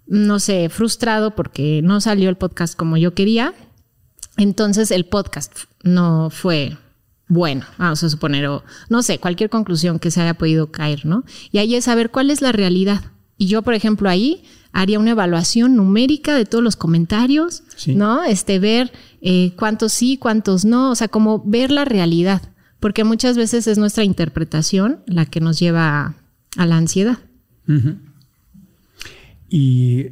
no 0.07 0.41
sé, 0.41 0.69
frustrado 0.69 1.35
porque 1.35 1.81
no 1.83 2.03
salió 2.03 2.29
el 2.29 2.37
podcast 2.37 2.77
como 2.77 2.99
yo 2.99 3.15
quería. 3.15 3.55
Entonces 4.37 4.91
el 4.91 5.07
podcast 5.07 5.57
no 5.83 6.29
fue 6.29 6.77
bueno, 7.29 7.65
vamos 7.79 8.05
a 8.05 8.11
suponer, 8.11 8.47
o 8.47 8.63
no 8.91 9.03
sé, 9.03 9.19
cualquier 9.19 9.49
conclusión 9.49 9.99
que 9.99 10.11
se 10.11 10.21
haya 10.21 10.35
podido 10.35 10.71
caer, 10.71 11.07
¿no? 11.07 11.25
Y 11.51 11.61
ahí 11.61 11.77
es 11.77 11.87
saber 11.87 12.11
cuál 12.11 12.31
es 12.31 12.43
la 12.43 12.53
realidad. 12.53 13.05
Y 13.39 13.47
yo, 13.47 13.63
por 13.63 13.73
ejemplo, 13.73 14.11
ahí 14.11 14.45
haría 14.75 14.99
una 14.99 15.13
evaluación 15.13 15.77
numérica 15.77 16.35
de 16.35 16.45
todos 16.45 16.63
los 16.63 16.77
comentarios, 16.77 17.63
¿no? 17.87 18.25
Este, 18.25 18.59
ver 18.59 18.93
eh, 19.23 19.53
cuántos 19.57 19.93
sí, 19.93 20.19
cuántos 20.19 20.65
no, 20.65 20.91
o 20.91 20.95
sea, 20.97 21.09
como 21.09 21.43
ver 21.45 21.71
la 21.71 21.85
realidad, 21.85 22.43
porque 22.81 23.05
muchas 23.05 23.37
veces 23.37 23.69
es 23.69 23.79
nuestra 23.79 24.03
interpretación 24.03 24.99
la 25.07 25.27
que 25.27 25.41
nos 25.41 25.61
lleva 25.61 26.17
a, 26.57 26.67
la 26.67 26.77
ansiedad. 26.77 27.19
Y 29.49 30.07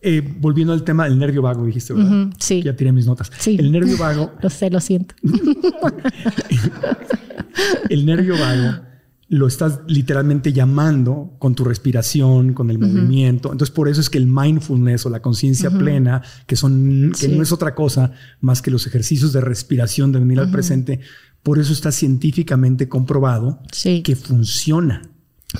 eh, 0.00 0.34
volviendo 0.40 0.72
al 0.72 0.82
tema 0.82 1.04
del 1.04 1.18
nervio 1.18 1.42
vago, 1.42 1.66
dijiste, 1.66 1.92
¿verdad? 1.92 2.30
sí. 2.38 2.62
Ya 2.62 2.74
tiré 2.74 2.92
mis 2.92 3.06
notas. 3.06 3.30
Sí. 3.38 3.56
El 3.60 3.70
nervio 3.70 3.98
vago. 3.98 4.32
lo 4.42 4.48
sé, 4.48 4.70
lo 4.70 4.80
siento. 4.80 5.14
el 7.90 8.06
nervio 8.06 8.34
vago 8.38 8.89
lo 9.30 9.46
estás 9.46 9.78
literalmente 9.86 10.52
llamando 10.52 11.36
con 11.38 11.54
tu 11.54 11.62
respiración, 11.62 12.52
con 12.52 12.68
el 12.68 12.80
movimiento. 12.80 13.52
Entonces, 13.52 13.72
por 13.72 13.88
eso 13.88 14.00
es 14.00 14.10
que 14.10 14.18
el 14.18 14.26
mindfulness 14.26 15.06
o 15.06 15.10
la 15.10 15.22
conciencia 15.22 15.70
plena, 15.70 16.20
que 16.48 16.56
son, 16.56 17.12
que 17.18 17.28
no 17.28 17.40
es 17.40 17.52
otra 17.52 17.76
cosa 17.76 18.10
más 18.40 18.60
que 18.60 18.72
los 18.72 18.88
ejercicios 18.88 19.32
de 19.32 19.40
respiración, 19.40 20.10
de 20.10 20.18
venir 20.18 20.40
al 20.40 20.50
presente, 20.50 20.98
por 21.44 21.60
eso 21.60 21.72
está 21.72 21.92
científicamente 21.92 22.88
comprobado 22.88 23.60
que 24.02 24.16
funciona. 24.16 25.02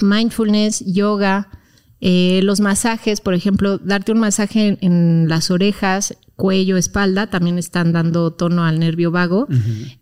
Mindfulness, 0.02 0.84
yoga, 0.84 1.48
eh, 2.00 2.40
los 2.42 2.58
masajes, 2.58 3.20
por 3.20 3.34
ejemplo, 3.34 3.78
darte 3.78 4.10
un 4.10 4.18
masaje 4.18 4.78
en, 4.80 5.28
las 5.28 5.52
orejas, 5.52 6.16
cuello, 6.40 6.78
espalda, 6.78 7.26
también 7.26 7.58
están 7.58 7.92
dando 7.92 8.30
tono 8.30 8.64
al 8.64 8.78
nervio 8.78 9.10
vago. 9.10 9.46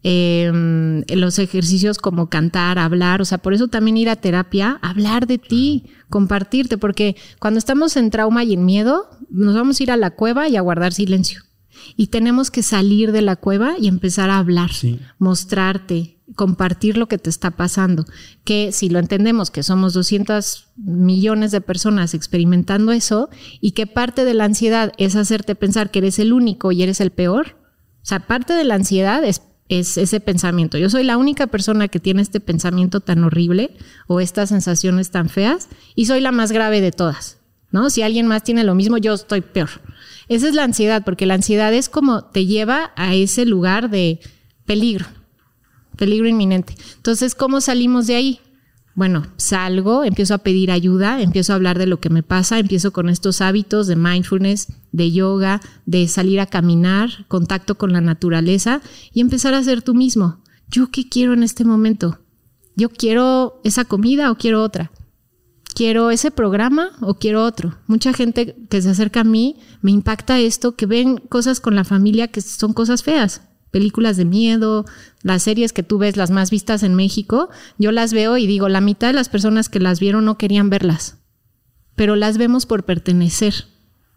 Em, 0.05 1.03
los 1.09 1.41
ejercicios 1.41 1.99
como 1.99 2.29
cantar, 2.29 2.79
hablar, 2.79 3.21
o 3.21 3.25
sea, 3.25 3.39
por 3.39 3.55
eso 3.55 3.67
también 3.67 3.97
ir 3.97 4.09
a 4.09 4.15
terapia, 4.15 4.79
hablar 4.81 5.27
de 5.27 5.39
ti, 5.39 5.87
compartirte, 6.09 6.79
porque 6.79 7.17
cuando 7.41 7.59
estamos 7.59 7.97
en 7.97 8.11
trauma 8.11 8.45
y 8.45 8.55
en 8.55 8.65
miedo, 8.65 9.11
nos 9.31 9.57
vamos 9.57 9.81
a 9.81 9.83
ir 9.83 9.91
a 9.91 9.97
la 9.97 10.13
cueva 10.13 10.49
y 10.49 10.55
a 10.55 10.61
guardar 10.61 10.93
silencio. 10.93 11.43
Y 11.97 12.07
tenemos 12.07 12.53
que 12.53 12.63
salir 12.63 13.11
de 13.11 13.23
la 13.23 13.35
cueva 13.35 13.75
y 13.77 13.89
empezar 13.89 14.31
a 14.31 14.39
hablar, 14.39 14.71
mostrarte, 15.19 16.18
compartir 16.35 16.97
lo 16.99 17.07
que 17.07 17.19
te 17.19 17.31
está 17.31 17.51
pasando, 17.53 18.05
que 18.45 18.73
si 18.73 18.89
lo 18.89 18.99
entendemos 18.99 19.51
que 19.51 19.63
somos 19.63 19.95
200 19.95 20.69
millones 20.77 21.53
de 21.53 21.61
personas 21.61 22.15
experimentando 22.15 22.93
eso 22.93 23.31
y 23.61 23.73
que 23.73 23.87
parte 23.87 24.25
de 24.25 24.35
la 24.35 24.45
ansiedad 24.45 24.93
es 24.99 25.17
hacerte 25.17 25.55
pensar 25.55 25.91
que 25.91 26.01
eres 26.01 26.19
el 26.19 26.33
único 26.33 26.73
y 26.73 26.83
eres 26.83 27.01
el 27.01 27.11
peor, 27.11 27.57
o 28.03 28.07
sea, 28.09 28.27
parte 28.27 28.53
de 28.53 28.65
la 28.65 28.75
ansiedad 28.75 29.25
es, 29.25 29.43
es 29.69 29.99
ese 29.99 30.21
pensamiento. 30.21 30.79
Yo 30.79 30.91
soy 30.91 31.05
la 31.05 31.17
única 31.17 31.47
persona 31.47 31.89
que 31.89 32.01
tiene 32.01 32.23
este 32.23 32.41
pensamiento 32.41 33.01
tan 33.01 33.25
horrible 33.25 33.77
o 34.07 34.21
estas 34.21 34.51
sensaciones 34.51 35.11
tan 35.11 35.29
feas 35.29 35.69
y 35.95 36.07
soy 36.07 36.21
la 36.21 36.33
más 36.33 36.53
grave 36.53 36.81
de 36.81 36.93
todas, 36.93 37.39
¿no? 37.71 37.91
Si 37.91 38.03
alguien 38.03 38.27
más 38.27 38.45
tiene 38.45 38.65
lo 38.65 38.75
mismo, 38.75 38.99
yo 38.99 39.15
estoy 39.15 39.41
peor. 39.41 39.71
Esa 40.29 40.49
es 40.49 40.55
la 40.55 40.65
ansiedad, 40.65 41.05
porque 41.05 41.27
la 41.27 41.35
ansiedad 41.35 41.73
es 41.73 41.89
como 41.89 42.25
te 42.25 42.45
lleva 42.45 42.93
a 42.97 43.15
ese 43.15 43.47
lugar 43.47 43.89
de 43.89 44.21
peligro 44.67 45.07
peligro 45.99 46.29
inminente. 46.29 46.75
Entonces, 46.97 47.35
¿cómo 47.35 47.61
salimos 47.61 48.07
de 48.07 48.15
ahí? 48.15 48.41
Bueno, 48.95 49.27
salgo, 49.37 50.03
empiezo 50.03 50.35
a 50.35 50.39
pedir 50.39 50.71
ayuda, 50.71 51.21
empiezo 51.21 51.53
a 51.53 51.57
hablar 51.57 51.79
de 51.79 51.87
lo 51.87 52.01
que 52.01 52.11
me 52.11 52.23
pasa, 52.23 52.59
empiezo 52.59 52.93
con 52.93 53.09
estos 53.09 53.41
hábitos 53.41 53.87
de 53.87 53.95
mindfulness, 53.95 54.73
de 54.91 55.13
yoga, 55.13 55.61
de 55.87 56.09
salir 56.09 56.41
a 56.41 56.47
caminar, 56.47 57.27
contacto 57.29 57.77
con 57.77 57.93
la 57.93 58.01
naturaleza 58.01 58.81
y 59.13 59.21
empezar 59.21 59.55
a 59.55 59.63
ser 59.63 59.83
tú 59.83 59.95
mismo. 59.95 60.43
¿Yo 60.69 60.91
qué 60.91 61.09
quiero 61.09 61.33
en 61.33 61.43
este 61.43 61.65
momento? 61.65 62.19
¿Yo 62.75 62.89
quiero 62.89 63.61
esa 63.63 63.85
comida 63.85 64.33
o 64.33 64.37
quiero 64.37 64.65
otra? 64.65 64.91
¿Quiero 65.75 66.11
ese 66.11 66.33
programa 66.33 66.91
o 67.01 67.15
quiero 67.15 67.45
otro? 67.45 67.77
Mucha 67.87 68.13
gente 68.13 68.57
que 68.69 68.83
se 68.83 68.91
acerca 68.91 69.21
a 69.21 69.25
mí 69.25 69.57
me 69.81 69.93
impacta 69.93 70.41
esto, 70.41 70.75
que 70.75 70.87
ven 70.87 71.19
cosas 71.19 71.61
con 71.61 71.77
la 71.77 71.85
familia 71.85 72.29
que 72.29 72.41
son 72.41 72.73
cosas 72.73 73.05
feas 73.05 73.43
películas 73.71 74.17
de 74.17 74.25
miedo, 74.25 74.85
las 75.23 75.43
series 75.43 75.73
que 75.73 75.83
tú 75.83 75.99
ves, 75.99 76.17
las 76.17 76.31
más 76.31 76.51
vistas 76.51 76.83
en 76.83 76.95
México, 76.95 77.51
yo 77.79 77.93
las 77.93 78.13
veo 78.13 78.37
y 78.37 78.47
digo, 78.47 78.69
la 78.69 78.81
mitad 78.81 79.09
de 79.09 79.15
las 79.15 79.29
personas 79.29 79.69
que 79.69 79.81
las 79.81 80.01
vieron 80.01 80.25
no 80.25 80.39
querían 80.39 80.71
verlas, 80.71 81.19
pero 81.95 82.17
las 82.17 82.39
vemos 82.39 82.67
por 82.67 82.85
pertenecer. 82.85 83.67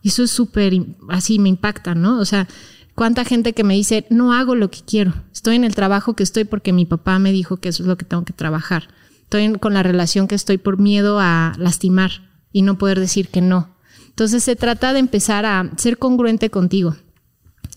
Y 0.02 0.10
eso 0.10 0.24
es 0.24 0.32
súper, 0.32 0.74
así 1.10 1.38
me 1.38 1.50
impacta, 1.50 1.94
¿no? 1.94 2.20
O 2.20 2.26
sea, 2.26 2.48
cuánta 2.96 3.26
gente 3.26 3.54
que 3.54 3.64
me 3.64 3.76
dice, 3.76 4.06
no 4.10 4.34
hago 4.34 4.56
lo 4.56 4.72
que 4.72 4.80
quiero, 4.86 5.14
estoy 5.32 5.56
en 5.56 5.64
el 5.64 5.76
trabajo 5.76 6.16
que 6.16 6.24
estoy 6.24 6.46
porque 6.46 6.74
mi 6.74 6.86
papá 6.86 7.20
me 7.20 7.32
dijo 7.32 7.58
que 7.58 7.70
eso 7.70 7.84
es 7.84 7.88
lo 7.88 7.98
que 7.98 8.06
tengo 8.06 8.26
que 8.26 8.34
trabajar, 8.34 8.90
estoy 9.24 9.54
con 9.60 9.74
la 9.74 9.84
relación 9.84 10.28
que 10.28 10.36
estoy 10.36 10.58
por 10.58 10.78
miedo 10.78 11.20
a 11.20 11.54
lastimar 11.58 12.12
y 12.52 12.64
no 12.64 12.78
poder 12.78 13.00
decir 13.00 13.30
que 13.30 13.42
no. 13.42 13.76
Entonces 14.08 14.44
se 14.44 14.56
trata 14.58 14.92
de 14.92 15.00
empezar 15.00 15.46
a 15.46 15.72
ser 15.78 15.98
congruente 15.98 16.50
contigo 16.50 16.96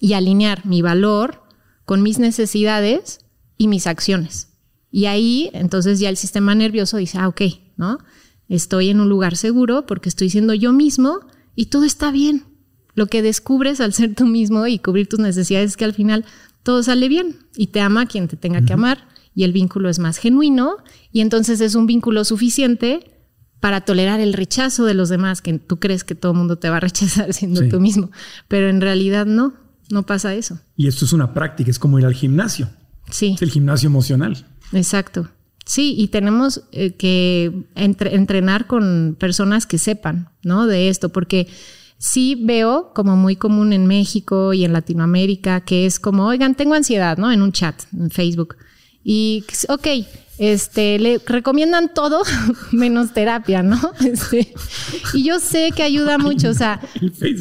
y 0.01 0.15
alinear 0.15 0.67
mi 0.67 0.83
valor 0.83 1.44
con 1.85 2.03
mis 2.03 2.19
necesidades 2.19 3.21
y 3.57 3.69
mis 3.69 3.87
acciones. 3.87 4.49
Y 4.91 5.07
ahí 5.07 5.51
entonces 5.53 5.99
ya 5.99 6.09
el 6.09 6.17
sistema 6.17 6.55
nervioso 6.55 6.97
dice, 6.97 7.19
ah, 7.19 7.29
ok, 7.29 7.43
¿no? 7.77 7.99
Estoy 8.49 8.91
en 8.91 9.01
un 9.01 9.09
lugar 9.09 9.37
seguro 9.37 9.87
porque 9.87 10.09
estoy 10.09 10.31
siendo 10.31 10.55
yo 10.55 10.73
mismo 10.73 11.21
y 11.55 11.67
todo 11.67 11.85
está 11.85 12.11
bien. 12.11 12.45
Lo 12.95 13.07
que 13.07 13.23
descubres 13.23 13.81
al 13.81 13.93
ser 13.93 14.15
tú 14.15 14.27
mismo 14.27 14.67
y 14.67 14.79
cubrir 14.79 15.09
tus 15.09 15.19
necesidades 15.19 15.73
es 15.73 15.77
que 15.77 15.85
al 15.85 15.95
final 15.95 16.25
todo 16.63 16.83
sale 16.83 17.09
bien 17.09 17.39
y 17.57 17.69
te 17.69 17.81
ama 17.81 18.07
quien 18.07 18.29
te 18.29 18.37
tenga 18.37 18.65
que 18.65 18.73
amar 18.73 19.09
y 19.35 19.45
el 19.45 19.53
vínculo 19.53 19.89
es 19.89 19.99
más 19.99 20.19
genuino 20.19 20.77
y 21.13 21.21
entonces 21.21 21.61
es 21.61 21.75
un 21.75 21.87
vínculo 21.87 22.25
suficiente 22.25 23.11
para 23.61 23.81
tolerar 23.81 24.21
el 24.21 24.35
rechazo 24.35 24.85
de 24.85 24.95
los 24.95 25.09
demás, 25.09 25.41
que 25.41 25.59
tú 25.59 25.79
crees 25.79 26.05
que 26.05 26.15
todo 26.15 26.33
el 26.33 26.39
mundo 26.39 26.57
te 26.57 26.69
va 26.69 26.77
a 26.77 26.81
rechazar 26.81 27.33
siendo 27.33 27.67
tú 27.69 27.81
mismo, 27.81 28.11
pero 28.47 28.69
en 28.69 28.81
realidad 28.81 29.27
no. 29.27 29.55
No 29.91 30.05
pasa 30.05 30.35
eso. 30.35 30.59
Y 30.77 30.89
esto 30.89 31.05
es 31.05 31.13
una 31.13 31.35
práctica, 31.35 31.71
es 31.71 31.79
como 31.79 31.99
ir 31.99 32.07
al 32.07 32.15
gimnasio. 32.15 32.69
Sí. 33.11 33.33
Es 33.35 33.43
el 33.43 33.51
gimnasio 33.51 33.89
emocional. 33.89 34.47
Exacto. 34.73 35.29
Sí, 35.67 35.95
y 35.97 36.09
tenemos 36.09 36.63
eh, 36.73 36.93
que 36.93 37.67
entrenar 37.75 38.67
con 38.67 39.17
personas 39.19 39.67
que 39.67 39.79
sepan, 39.79 40.29
¿no? 40.43 40.67
De 40.67 40.89
esto, 40.89 41.09
porque 41.09 41.49
sí 41.99 42.39
veo 42.39 42.93
como 42.95 43.17
muy 43.17 43.37
común 43.37 43.73
en 43.73 43.87
México 43.87 44.53
y 44.53 44.65
en 44.65 44.75
Latinoamérica 44.75 45.63
que 45.63 45.87
es 45.87 45.99
como, 45.99 46.27
oigan, 46.27 46.55
tengo 46.55 46.75
ansiedad, 46.75 47.17
¿no? 47.17 47.33
En 47.33 47.41
un 47.41 47.53
chat, 47.53 47.83
en 47.95 48.11
Facebook. 48.11 48.57
Y, 49.03 49.45
ok, 49.69 49.87
este, 50.39 50.99
le 50.99 51.19
recomiendan 51.19 51.93
todo 51.95 52.23
menos 52.73 53.13
terapia, 53.13 53.63
¿no? 53.63 53.81
Este, 54.05 54.53
y 55.13 55.25
yo 55.25 55.39
sé 55.39 55.71
que 55.75 55.83
ayuda 55.83 56.19
mucho, 56.19 56.51
o 56.51 56.55
sea, 56.55 56.81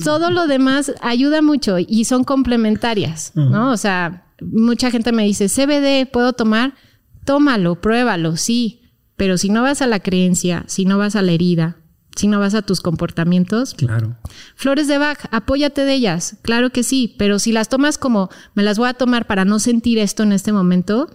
todo 0.03 0.31
lo 0.31 0.47
demás 0.47 0.93
ayuda 1.01 1.41
mucho 1.41 1.77
y 1.79 2.05
son 2.05 2.23
complementarias, 2.23 3.31
¿no? 3.35 3.71
O 3.71 3.77
sea, 3.77 4.27
mucha 4.41 4.91
gente 4.91 5.11
me 5.11 5.23
dice, 5.23 5.49
CBD, 5.49 6.09
¿puedo 6.09 6.33
tomar? 6.33 6.75
Tómalo, 7.25 7.79
pruébalo, 7.79 8.37
sí, 8.37 8.81
pero 9.15 9.37
si 9.37 9.49
no 9.49 9.61
vas 9.61 9.81
a 9.81 9.87
la 9.87 9.99
creencia, 9.99 10.63
si 10.67 10.85
no 10.85 10.97
vas 10.97 11.15
a 11.15 11.21
la 11.21 11.31
herida, 11.31 11.77
si 12.15 12.27
no 12.27 12.39
vas 12.39 12.53
a 12.53 12.61
tus 12.61 12.81
comportamientos. 12.81 13.73
Claro. 13.73 14.17
Flores 14.55 14.87
de 14.87 14.97
Bach, 14.97 15.19
apóyate 15.31 15.81
de 15.85 15.93
ellas, 15.93 16.37
claro 16.41 16.69
que 16.69 16.83
sí, 16.83 17.15
pero 17.17 17.39
si 17.39 17.51
las 17.51 17.69
tomas 17.69 17.97
como 17.97 18.29
me 18.53 18.63
las 18.63 18.77
voy 18.77 18.89
a 18.89 18.93
tomar 18.93 19.27
para 19.27 19.45
no 19.45 19.59
sentir 19.59 19.97
esto 19.97 20.23
en 20.23 20.31
este 20.31 20.51
momento, 20.51 21.09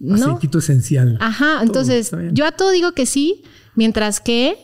no. 0.00 0.14
Aceitito 0.14 0.58
esencial. 0.58 1.18
Ajá, 1.20 1.62
entonces 1.62 2.12
yo 2.32 2.46
a 2.46 2.52
todo 2.52 2.70
digo 2.70 2.92
que 2.92 3.06
sí, 3.06 3.42
mientras 3.74 4.20
que 4.20 4.56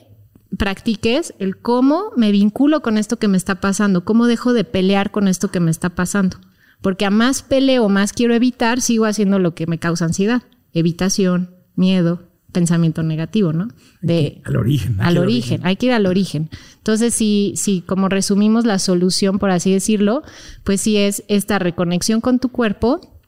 practiques 0.56 1.34
el 1.38 1.56
cómo 1.56 2.12
me 2.16 2.32
vinculo 2.32 2.82
con 2.82 2.98
esto 2.98 3.18
que 3.18 3.28
me 3.28 3.36
está 3.36 3.60
pasando, 3.60 4.04
cómo 4.04 4.26
dejo 4.26 4.52
de 4.52 4.64
pelear 4.64 5.10
con 5.10 5.28
esto 5.28 5.50
que 5.50 5.60
me 5.60 5.70
está 5.70 5.90
pasando. 5.90 6.38
Porque 6.80 7.04
a 7.04 7.10
más 7.10 7.42
peleo, 7.42 7.88
más 7.88 8.12
quiero 8.12 8.34
evitar, 8.34 8.80
sigo 8.80 9.04
haciendo 9.04 9.38
lo 9.38 9.54
que 9.54 9.66
me 9.66 9.78
causa 9.78 10.06
ansiedad. 10.06 10.42
Evitación, 10.72 11.50
miedo, 11.76 12.30
pensamiento 12.52 13.02
negativo, 13.02 13.52
¿no? 13.52 13.68
De, 14.00 14.40
al 14.44 14.56
origen. 14.56 14.96
Al 15.00 15.18
origen, 15.18 15.60
hay 15.64 15.76
que 15.76 15.86
ir 15.86 15.92
al 15.92 16.06
origen. 16.06 16.50
Entonces, 16.78 17.14
si, 17.14 17.54
si 17.56 17.82
como 17.82 18.08
resumimos 18.08 18.64
la 18.64 18.78
solución, 18.78 19.38
por 19.38 19.50
así 19.50 19.72
decirlo, 19.72 20.22
pues 20.64 20.80
sí 20.80 20.96
es 20.96 21.22
esta 21.28 21.58
reconexión 21.58 22.20
con 22.20 22.38
tu 22.38 22.48
cuerpo 22.48 23.19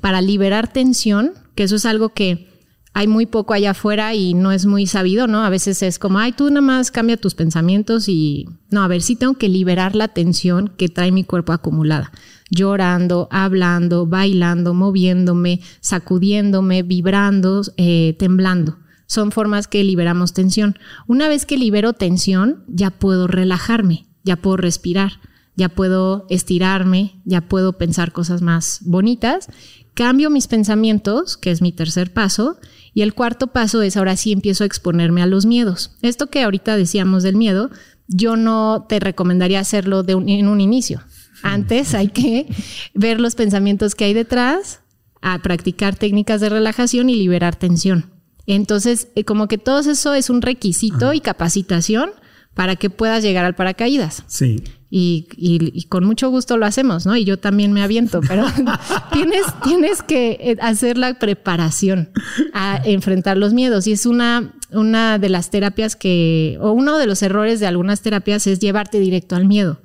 para 0.00 0.20
liberar 0.20 0.72
tensión, 0.72 1.32
que 1.54 1.64
eso 1.64 1.76
es 1.76 1.86
algo 1.86 2.10
que 2.10 2.48
hay 2.94 3.06
muy 3.06 3.26
poco 3.26 3.54
allá 3.54 3.70
afuera 3.70 4.14
y 4.14 4.34
no 4.34 4.52
es 4.52 4.66
muy 4.66 4.86
sabido, 4.86 5.26
¿no? 5.26 5.44
A 5.44 5.50
veces 5.50 5.82
es 5.82 5.98
como, 5.98 6.18
ay, 6.18 6.32
tú 6.32 6.48
nada 6.48 6.60
más 6.60 6.90
cambia 6.90 7.16
tus 7.16 7.34
pensamientos 7.34 8.08
y 8.08 8.48
no, 8.70 8.82
a 8.82 8.88
ver, 8.88 9.00
sí 9.00 9.16
tengo 9.16 9.34
que 9.34 9.48
liberar 9.48 9.96
la 9.96 10.08
tensión 10.08 10.72
que 10.76 10.88
trae 10.88 11.10
mi 11.10 11.24
cuerpo 11.24 11.52
acumulada. 11.52 12.12
Llorando, 12.50 13.28
hablando, 13.30 14.06
bailando, 14.06 14.74
moviéndome, 14.74 15.60
sacudiéndome, 15.80 16.82
vibrando, 16.82 17.62
eh, 17.78 18.14
temblando. 18.18 18.76
Son 19.06 19.32
formas 19.32 19.68
que 19.68 19.84
liberamos 19.84 20.34
tensión. 20.34 20.78
Una 21.06 21.28
vez 21.28 21.46
que 21.46 21.56
libero 21.56 21.94
tensión, 21.94 22.64
ya 22.68 22.90
puedo 22.90 23.26
relajarme, 23.26 24.06
ya 24.22 24.36
puedo 24.36 24.58
respirar, 24.58 25.12
ya 25.54 25.68
puedo 25.70 26.26
estirarme, 26.30 27.20
ya 27.24 27.42
puedo 27.42 27.78
pensar 27.78 28.12
cosas 28.12 28.42
más 28.42 28.80
bonitas. 28.84 29.48
Cambio 29.94 30.30
mis 30.30 30.46
pensamientos, 30.46 31.36
que 31.36 31.50
es 31.50 31.60
mi 31.60 31.72
tercer 31.72 32.12
paso, 32.12 32.58
y 32.94 33.02
el 33.02 33.14
cuarto 33.14 33.48
paso 33.48 33.82
es 33.82 33.96
ahora 33.96 34.16
sí 34.16 34.32
empiezo 34.32 34.64
a 34.64 34.66
exponerme 34.66 35.22
a 35.22 35.26
los 35.26 35.46
miedos. 35.46 35.96
Esto 36.02 36.28
que 36.28 36.42
ahorita 36.42 36.76
decíamos 36.76 37.22
del 37.22 37.36
miedo, 37.36 37.70
yo 38.08 38.36
no 38.36 38.86
te 38.88 39.00
recomendaría 39.00 39.60
hacerlo 39.60 40.02
de 40.02 40.12
en 40.12 40.48
un 40.48 40.60
inicio. 40.60 41.02
Antes 41.42 41.94
hay 41.94 42.08
que 42.08 42.46
ver 42.94 43.20
los 43.20 43.34
pensamientos 43.34 43.94
que 43.94 44.04
hay 44.04 44.14
detrás, 44.14 44.80
a 45.22 45.38
practicar 45.40 45.94
técnicas 45.94 46.40
de 46.40 46.48
relajación 46.48 47.08
y 47.08 47.14
liberar 47.14 47.54
tensión. 47.54 48.10
Entonces, 48.46 49.08
eh, 49.14 49.24
como 49.24 49.46
que 49.46 49.56
todo 49.56 49.78
eso 49.80 50.14
es 50.14 50.30
un 50.30 50.42
requisito 50.42 51.12
y 51.12 51.20
capacitación 51.20 52.10
para 52.54 52.76
que 52.76 52.90
puedas 52.90 53.22
llegar 53.22 53.44
al 53.44 53.54
paracaídas. 53.54 54.24
Sí. 54.26 54.62
Y, 54.94 55.86
con 55.88 56.04
mucho 56.04 56.28
gusto 56.28 56.58
lo 56.58 56.66
hacemos, 56.66 57.06
¿no? 57.06 57.16
Y 57.16 57.24
yo 57.24 57.38
también 57.38 57.72
me 57.72 57.82
aviento, 57.82 58.20
pero 58.28 58.44
tienes, 59.12 59.46
tienes 59.64 60.02
que 60.02 60.32
eh, 60.38 60.56
hacer 60.60 60.98
la 60.98 61.18
preparación 61.18 62.10
a 62.52 62.78
enfrentar 62.84 63.38
los 63.38 63.54
miedos. 63.54 63.86
Y 63.86 63.92
es 63.92 64.04
una, 64.04 64.52
una 64.70 65.18
de 65.18 65.30
las 65.30 65.48
terapias 65.48 65.96
que, 65.96 66.58
o 66.60 66.72
uno 66.72 66.98
de 66.98 67.06
los 67.06 67.22
errores 67.22 67.58
de 67.58 67.66
algunas 67.66 68.02
terapias 68.02 68.46
es 68.46 68.58
llevarte 68.58 69.00
directo 69.00 69.34
al 69.34 69.46
miedo. 69.46 69.80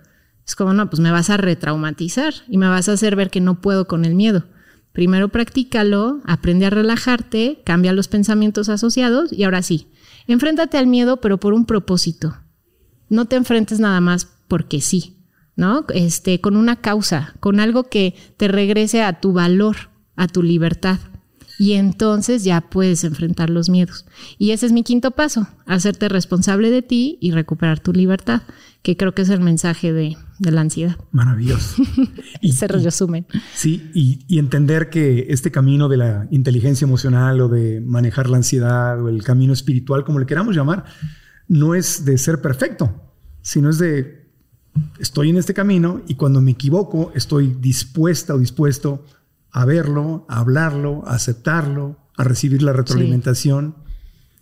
Es 0.45 0.57
como, 0.57 0.73
no, 0.73 0.89
pues 0.89 0.99
me 0.99 1.11
vas 1.11 1.29
a 1.29 1.37
retraumatizar 1.37 2.33
y 2.49 2.57
me 2.57 2.67
vas 2.67 2.89
a 2.89 2.93
hacer 2.93 3.15
ver 3.15 3.29
que 3.29 3.39
no 3.39 3.61
puedo 3.61 3.87
con 3.87 4.03
el 4.03 4.13
miedo. 4.13 4.43
Primero 4.91 5.29
practícalo, 5.29 6.19
aprende 6.25 6.65
a 6.65 6.69
relajarte, 6.69 7.61
cambia 7.63 7.93
los 7.93 8.09
pensamientos 8.09 8.67
asociados 8.67 9.31
y 9.31 9.45
ahora 9.45 9.61
sí, 9.61 9.87
enfréntate 10.27 10.77
al 10.77 10.87
miedo, 10.87 11.21
pero 11.21 11.37
por 11.37 11.53
un 11.53 11.63
propósito. 11.63 12.35
No 13.07 13.23
te 13.23 13.37
enfrentes 13.37 13.79
nada 13.79 14.01
más 14.01 14.36
porque 14.47 14.81
sí, 14.81 15.17
¿no? 15.55 15.85
Este, 15.93 16.39
con 16.41 16.55
una 16.55 16.77
causa, 16.77 17.35
con 17.39 17.59
algo 17.59 17.83
que 17.85 18.15
te 18.37 18.47
regrese 18.47 19.03
a 19.03 19.19
tu 19.19 19.33
valor, 19.33 19.75
a 20.15 20.27
tu 20.27 20.43
libertad. 20.43 20.99
Y 21.59 21.73
entonces 21.73 22.43
ya 22.43 22.61
puedes 22.61 23.03
enfrentar 23.03 23.49
los 23.49 23.67
miedos. 23.67 24.05
Y 24.37 24.51
ese 24.51 24.67
es 24.67 24.71
mi 24.71 24.83
quinto 24.83 25.11
paso, 25.11 25.47
hacerte 25.65 26.07
responsable 26.07 26.69
de 26.69 26.83
ti 26.83 27.17
y 27.19 27.31
recuperar 27.31 27.79
tu 27.79 27.93
libertad, 27.93 28.43
que 28.83 28.95
creo 28.95 29.15
que 29.15 29.23
es 29.23 29.29
el 29.29 29.39
mensaje 29.39 29.91
de, 29.91 30.15
la 30.39 30.61
ansiedad. 30.61 30.97
Maravilloso. 31.11 31.81
y, 32.41 32.51
Se 32.51 32.67
resumen. 32.67 33.25
Sí, 33.55 33.89
y, 33.95 34.23
y, 34.27 34.37
entender 34.37 34.91
que 34.91 35.25
este 35.29 35.49
camino 35.49 35.89
de 35.89 35.97
la 35.97 36.27
inteligencia 36.29 36.85
emocional 36.85 37.41
o 37.41 37.49
de 37.49 37.81
manejar 37.81 38.29
la 38.29 38.37
ansiedad 38.37 39.01
o 39.01 39.09
el 39.09 39.23
camino 39.23 39.51
espiritual, 39.51 40.03
como 40.03 40.19
le 40.19 40.27
queramos 40.27 40.55
llamar, 40.55 40.85
no 41.47 41.73
es 41.73 42.05
de 42.05 42.19
ser 42.19 42.39
perfecto, 42.39 43.15
sino 43.41 43.71
es 43.71 43.79
de 43.79 44.16
estoy 44.99 45.29
en 45.29 45.37
este 45.37 45.53
camino 45.53 46.01
y 46.07 46.15
cuando 46.15 46.41
me 46.41 46.51
equivoco 46.51 47.11
estoy 47.15 47.55
dispuesta 47.59 48.33
o 48.33 48.37
dispuesto 48.37 49.03
a 49.51 49.65
verlo, 49.65 50.25
a 50.29 50.39
hablarlo, 50.39 51.03
a 51.07 51.15
aceptarlo, 51.15 51.97
a 52.17 52.23
recibir 52.23 52.61
la 52.63 52.73
retroalimentación 52.73 53.75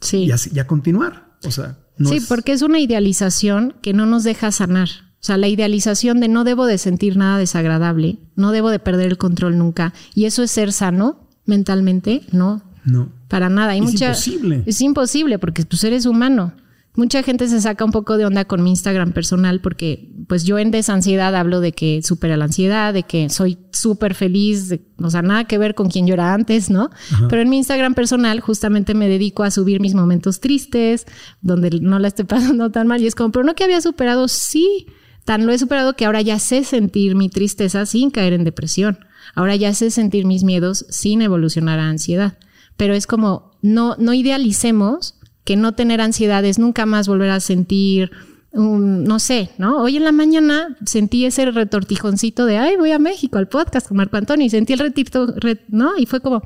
sí. 0.02 0.26
y, 0.26 0.32
así, 0.32 0.58
a 0.60 0.68
continuar. 0.68 1.38
O 1.44 1.52
sea, 1.52 1.78
sí, 2.04 2.20
porque 2.28 2.54
es 2.54 2.62
una 2.62 2.80
idealización 2.80 3.76
que 3.82 3.94
no 3.94 4.06
nos 4.06 4.24
deja 4.24 4.52
sanar. 4.52 4.90
O 5.14 5.26
sea, 5.26 5.38
la 5.38 5.48
idealización 5.48 6.20
de 6.20 6.28
no 6.28 6.44
debo 6.44 6.66
de 6.66 6.78
sentir 6.78 7.18
nada 7.18 7.38
desagradable, 7.38 8.20
no 8.36 8.52
debo 8.52 8.70
de 8.70 8.80
perder 8.80 9.08
el 9.08 9.18
control 9.18 9.58
nunca. 9.58 9.94
Y 10.14 10.26
eso 10.26 10.44
es 10.44 10.52
ser 10.52 10.72
sano 10.72 11.30
mentalmente, 11.46 12.22
no. 12.32 12.64
No. 12.84 13.10
Para 13.28 13.50
nada. 13.50 13.72
Hay 13.72 13.80
es 13.80 13.86
mucha, 13.86 14.08
imposible. 14.08 14.64
Es 14.66 14.82
imposible 14.82 15.40
porque 15.40 15.64
tú 15.64 15.70
pues, 15.72 15.84
eres 15.84 16.06
humano. 16.06 16.54
Mucha 16.96 17.24
gente 17.24 17.48
se 17.48 17.60
saca 17.60 17.84
un 17.84 17.92
poco 17.92 18.18
de 18.18 18.26
onda 18.26 18.46
con 18.46 18.64
mi 18.64 18.70
Instagram 18.70 19.12
personal 19.12 19.60
porque 19.60 20.10
pues 20.28 20.46
yo 20.46 20.58
en 20.58 20.72
desansiedad 20.72 21.36
hablo 21.36 21.60
de 21.60 21.74
que 21.74 22.02
supera 22.02 22.38
la 22.38 22.46
ansiedad, 22.46 22.94
de 22.94 23.04
que 23.04 23.30
soy 23.30 23.58
súper 23.72 24.16
feliz, 24.16 24.74
o 25.02 25.10
sea, 25.10 25.22
nada 25.22 25.44
que 25.44 25.58
ver 25.58 25.76
con 25.76 25.90
quien 25.90 26.08
yo 26.08 26.14
era 26.14 26.34
antes, 26.34 26.70
¿no? 26.70 26.90
Pero 27.30 27.42
en 27.42 27.50
mi 27.50 27.58
Instagram 27.58 27.94
personal 27.94 28.40
justamente 28.40 28.94
me 28.94 29.10
dedico 29.10 29.44
a 29.44 29.52
subir 29.52 29.82
mis 29.82 29.94
momentos 29.94 30.40
tristes, 30.40 31.06
donde 31.42 31.70
no 31.82 32.00
la 32.00 32.08
estoy 32.08 32.26
pasando 32.26 32.72
tan 32.72 32.88
mal 32.88 33.02
y 33.02 33.08
es 33.08 33.16
como, 33.16 33.32
pero 33.32 33.44
no 33.46 33.56
que 33.56 33.66
había 33.66 33.82
superado, 33.82 34.28
sí, 34.28 34.88
tan 35.26 35.46
lo 35.46 35.52
he 35.52 35.58
superado 35.58 35.96
que 35.96 36.06
ahora 36.06 36.22
ya 36.22 36.40
sé 36.40 36.64
sentir 36.64 37.16
mi 37.16 37.30
tristeza 37.30 37.86
sin 37.86 38.12
caer 38.12 38.34
en 38.34 38.44
depresión. 38.44 39.00
Ahora 39.34 39.56
ya 39.56 39.74
sé 39.74 39.92
sentir 39.92 40.26
mis 40.26 40.44
miedos 40.44 40.86
sin 40.90 41.22
evolucionar 41.22 41.80
a 41.80 41.90
ansiedad. 41.90 42.38
Pero 42.78 42.94
es 42.94 43.08
como, 43.08 43.52
no, 43.62 43.96
no 43.98 44.14
idealicemos 44.14 45.15
que 45.46 45.56
no 45.56 45.74
tener 45.74 46.02
ansiedad 46.02 46.44
es 46.44 46.60
nunca 46.60 46.86
más 46.86 47.08
volver 47.08 47.30
a 47.30 47.40
sentir, 47.40 48.12
no 48.52 49.20
sé, 49.20 49.52
¿no? 49.58 49.78
Hoy 49.78 49.98
en 49.98 50.04
la 50.04 50.12
mañana 50.12 50.76
sentí 50.86 51.26
ese 51.26 51.50
retortijoncito 51.52 52.46
de, 52.46 52.58
ay, 52.58 52.76
voy 52.78 52.92
a 52.92 53.00
México 53.00 53.38
al 53.38 53.48
podcast 53.48 53.88
con 53.88 53.98
Marco 53.98 54.18
Antonio 54.18 54.46
y 54.46 54.50
sentí 54.50 54.74
el 54.74 54.80
retito, 54.80 55.34
¿no? 55.70 55.98
Y 55.98 56.08
fue 56.08 56.20
como, 56.20 56.42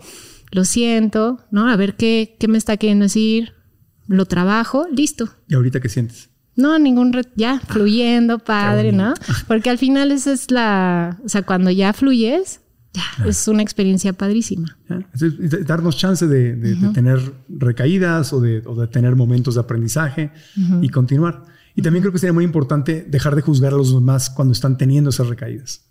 lo 0.51 0.65
siento, 0.65 1.39
¿no? 1.49 1.69
A 1.69 1.75
ver 1.75 1.95
qué, 1.95 2.35
qué 2.39 2.47
me 2.47 2.57
está 2.57 2.77
queriendo 2.77 3.03
decir, 3.03 3.53
lo 4.07 4.25
trabajo, 4.25 4.85
listo. 4.91 5.29
¿Y 5.47 5.55
ahorita 5.55 5.79
qué 5.79 5.89
sientes? 5.89 6.29
No, 6.55 6.77
ningún, 6.77 7.13
ya, 7.35 7.61
fluyendo, 7.61 8.39
padre, 8.39 8.91
¿no? 8.91 9.13
Porque 9.47 9.69
al 9.69 9.77
final 9.77 10.11
esa 10.11 10.33
es 10.33 10.51
la, 10.51 11.17
o 11.23 11.29
sea, 11.29 11.43
cuando 11.43 11.71
ya 11.71 11.93
fluyes, 11.93 12.59
es 13.25 13.47
una 13.47 13.61
experiencia 13.61 14.13
padrísima. 14.13 14.77
darnos 15.65 15.97
chance 15.97 16.27
de, 16.27 16.75
tener 16.93 17.19
recaídas 17.47 18.33
o 18.33 18.41
de, 18.41 18.61
tener 18.91 19.15
momentos 19.15 19.55
de 19.55 19.61
aprendizaje 19.61 20.31
y 20.81 20.89
continuar. 20.89 21.45
Y 21.75 21.81
también 21.81 22.01
creo 22.01 22.11
que 22.11 22.19
sería 22.19 22.33
muy 22.33 22.43
importante 22.43 23.05
dejar 23.07 23.35
de 23.35 23.41
juzgar 23.41 23.73
a 23.73 23.77
los 23.77 23.93
demás 23.93 24.29
cuando 24.29 24.51
están 24.51 24.77
teniendo 24.77 25.11
esas 25.11 25.27
recaídas. 25.27 25.85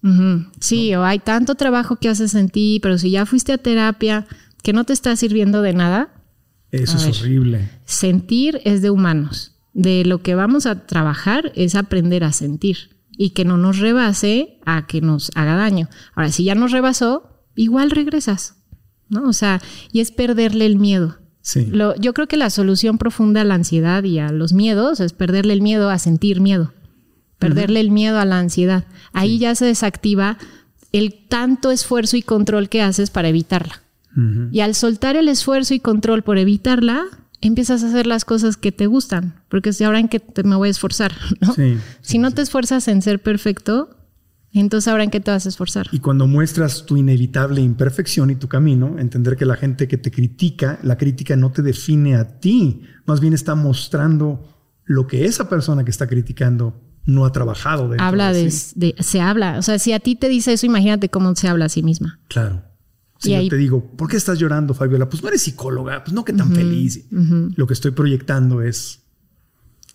Sí, 0.61 0.95
o 0.95 1.05
hay 1.05 1.19
tanto 1.19 1.55
trabajo 1.55 1.97
que 1.97 2.09
haces 2.09 2.35
en 2.35 2.49
ti, 2.49 2.79
pero 2.83 2.99
si 2.99 3.11
ya 3.11 3.27
fuiste 3.27 3.53
a 3.53 3.59
terapia 3.59 4.27
que 4.63 4.73
no 4.73 4.85
te 4.85 4.93
está 4.93 5.15
sirviendo 5.17 5.63
de 5.63 5.73
nada. 5.73 6.11
Eso 6.73 6.97
es 6.97 7.21
horrible. 7.21 7.71
Sentir 7.85 8.61
es 8.65 8.83
de 8.83 8.91
humanos. 8.91 9.55
De 9.73 10.05
lo 10.05 10.23
que 10.23 10.35
vamos 10.35 10.67
a 10.67 10.87
trabajar 10.87 11.53
es 11.55 11.75
aprender 11.75 12.25
a 12.25 12.33
sentir 12.33 12.98
y 13.19 13.31
que 13.31 13.45
no 13.45 13.59
nos 13.59 13.79
rebase 13.79 14.61
a 14.65 14.87
que 14.87 15.03
nos 15.03 15.31
haga 15.35 15.57
daño. 15.57 15.89
Ahora, 16.15 16.31
si 16.31 16.45
ya 16.45 16.55
nos 16.55 16.71
rebasó, 16.71 17.43
igual 17.57 17.91
regresas, 17.91 18.55
¿no? 19.09 19.29
O 19.29 19.33
sea, 19.33 19.61
y 19.93 20.01
es 20.01 20.13
perderle 20.13 20.65
el 20.65 20.79
miedo. 20.79 21.19
Sí. 21.41 21.71
yo 21.99 22.13
creo 22.13 22.29
que 22.29 22.37
la 22.37 22.51
solución 22.51 22.99
profunda 22.99 23.41
a 23.41 23.45
la 23.45 23.55
ansiedad 23.55 24.05
y 24.05 24.19
a 24.19 24.31
los 24.31 24.53
miedos 24.53 25.01
es 25.01 25.15
perderle 25.15 25.55
el 25.55 25.63
miedo 25.63 25.89
a 25.89 25.99
sentir 25.99 26.43
miedo, 26.43 26.75
perderle 27.39 27.81
el 27.81 27.91
miedo 27.91 28.19
a 28.19 28.27
la 28.27 28.39
ansiedad. 28.39 28.85
Ahí 29.15 29.39
ya 29.39 29.55
se 29.55 29.65
desactiva 29.65 30.37
el 30.93 31.27
tanto 31.27 31.71
esfuerzo 31.71 32.19
y 32.19 32.23
control 32.23 32.69
que 32.69 32.83
haces 32.83 33.11
para 33.11 33.29
evitarla. 33.29 33.83
Y 34.51 34.61
al 34.61 34.75
soltar 34.75 35.17
el 35.17 35.29
esfuerzo 35.29 35.75
y 35.75 35.81
control 35.81 36.23
por 36.23 36.39
evitarla, 36.39 37.05
empiezas 37.41 37.83
a 37.83 37.89
hacer 37.89 38.07
las 38.07 38.25
cosas 38.25 38.57
que 38.57 38.73
te 38.73 38.87
gustan, 38.87 39.43
porque 39.49 39.73
si 39.73 39.85
ahora 39.85 40.01
en 40.01 40.09
qué 40.09 40.23
me 40.45 40.57
voy 40.57 40.69
a 40.69 40.71
esforzar, 40.71 41.13
¿no? 41.41 41.55
si 42.01 42.19
no 42.19 42.31
te 42.31 42.43
esfuerzas 42.43 42.89
en 42.89 43.03
ser 43.03 43.23
perfecto, 43.23 43.91
entonces 44.53 44.89
ahora 44.89 45.05
en 45.05 45.11
qué 45.11 45.21
te 45.21 45.31
vas 45.31 45.47
a 45.47 45.49
esforzar. 45.49 45.89
Y 45.93 46.01
cuando 46.01 46.27
muestras 46.27 46.87
tu 46.87 46.97
inevitable 46.97 47.61
imperfección 47.61 48.31
y 48.31 48.37
tu 48.37 48.49
camino, 48.49 48.99
entender 48.99 49.37
que 49.37 49.45
la 49.45 49.57
gente 49.57 49.89
que 49.89 49.99
te 49.99 50.11
critica, 50.11 50.79
la 50.83 50.97
crítica 50.97 51.37
no 51.37 51.53
te 51.53 51.63
define 51.63 52.17
a 52.17 52.41
ti, 52.41 52.83
más 53.07 53.21
bien 53.21 53.35
está 53.35 53.55
mostrando 53.55 54.49
lo 54.85 55.07
que 55.07 55.27
esa 55.27 55.49
persona 55.49 55.85
que 55.85 55.91
está 55.91 56.07
criticando 56.07 56.81
no 57.05 57.25
ha 57.25 57.33
trabajado. 57.33 57.91
Habla 57.99 58.33
de, 58.33 58.51
se 58.51 59.21
habla. 59.21 59.59
O 59.59 59.63
sea, 59.63 59.79
si 59.79 59.93
a 59.93 60.01
ti 60.01 60.17
te 60.17 60.29
dice 60.29 60.53
eso, 60.53 60.67
imagínate 60.67 61.09
cómo 61.09 61.35
se 61.37 61.49
habla 61.49 61.67
a 61.67 61.69
sí 61.69 61.83
misma. 61.83 62.21
Claro. 62.29 62.63
Si 63.19 63.33
yo 63.33 63.49
te 63.49 63.57
digo, 63.57 63.85
¿por 63.97 64.09
qué 64.09 64.17
estás 64.17 64.39
llorando, 64.39 64.75
Fabiola? 64.75 65.09
Pues 65.09 65.23
no 65.23 65.29
eres 65.29 65.43
psicóloga, 65.43 66.05
pues 66.05 66.15
no 66.15 66.25
que 66.25 66.33
tan 66.33 66.53
feliz. 66.53 67.07
Lo 67.11 67.67
que 67.67 67.75
estoy 67.75 67.91
proyectando 67.91 68.63
es 68.63 69.01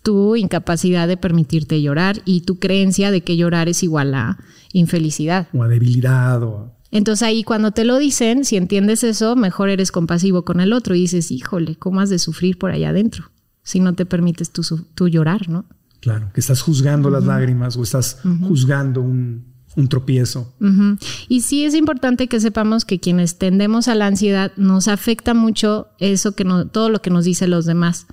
tu 0.02 0.36
incapacidad 0.36 1.08
de 1.08 1.16
permitirte 1.16 1.80
llorar 1.80 2.20
y 2.26 2.42
tu 2.42 2.58
creencia 2.58 3.10
de 3.10 3.22
que 3.22 3.38
llorar 3.38 3.70
es 3.70 3.82
igual 3.82 4.14
a 4.14 4.36
infelicidad. 4.74 5.48
O 5.54 5.62
a 5.62 5.68
debilidad. 5.68 6.42
O 6.42 6.76
Entonces 6.90 7.22
ahí 7.26 7.42
cuando 7.42 7.70
te 7.70 7.84
lo 7.84 7.96
dicen, 7.96 8.44
si 8.44 8.56
entiendes 8.56 9.02
eso, 9.02 9.34
mejor 9.34 9.70
eres 9.70 9.90
compasivo 9.90 10.44
con 10.44 10.60
el 10.60 10.74
otro 10.74 10.94
y 10.94 11.00
dices, 11.00 11.30
híjole, 11.30 11.76
¿cómo 11.76 12.02
has 12.02 12.10
de 12.10 12.18
sufrir 12.18 12.58
por 12.58 12.70
allá 12.70 12.90
adentro? 12.90 13.30
Si 13.62 13.80
no 13.80 13.94
te 13.94 14.04
permites 14.04 14.50
tú, 14.50 15.08
llorar, 15.08 15.48
¿no? 15.48 15.64
Claro, 16.00 16.30
que 16.34 16.40
estás 16.40 16.60
juzgando 16.60 17.08
las 17.08 17.24
lágrimas 17.24 17.78
o 17.78 17.82
estás 17.82 18.18
juzgando 18.42 19.00
un, 19.00 19.53
un 19.76 19.88
tropiezo. 19.88 20.54
Y 21.28 21.40
sí 21.40 21.64
es 21.64 21.74
importante 21.74 22.28
que 22.28 22.40
sepamos 22.40 22.84
que 22.84 23.00
quienes 23.00 23.38
tendemos 23.38 23.88
a 23.88 23.94
la 23.94 24.06
ansiedad 24.06 24.52
nos 24.56 24.88
afecta 24.88 25.34
mucho 25.34 25.88
eso 25.98 26.34
que 26.34 26.44
no, 26.44 26.68
todo 26.68 26.88
lo 26.88 27.02
que 27.02 27.10
nos 27.10 27.24
dicen 27.24 27.50
los 27.50 27.66
demás. 27.66 28.06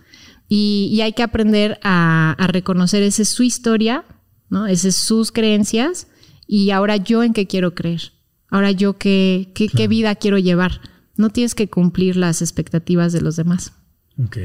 Y, 0.47 0.99
hay 1.01 1.13
que 1.13 1.23
aprender 1.23 1.79
a, 1.81 2.35
reconocer 2.49 3.03
esa 3.03 3.21
es 3.21 3.29
su 3.29 3.43
historia, 3.43 4.03
¿no? 4.49 4.67
Esas 4.67 4.95
sus 4.95 5.31
creencias 5.31 6.07
y 6.45 6.71
ahora 6.71 6.97
yo 6.97 7.23
en 7.23 7.33
qué 7.33 7.47
quiero 7.47 7.73
creer. 7.73 8.11
Ahora 8.49 8.71
yo 8.71 8.97
qué, 8.97 9.51
qué, 9.53 9.87
vida 9.87 10.13
quiero 10.15 10.37
llevar. 10.37 10.81
No 11.15 11.29
tienes 11.29 11.55
que 11.55 11.69
cumplir 11.69 12.17
las 12.17 12.41
expectativas 12.41 13.13
de 13.13 13.21
los 13.21 13.37
demás. 13.37 13.71
Ok. 14.21 14.37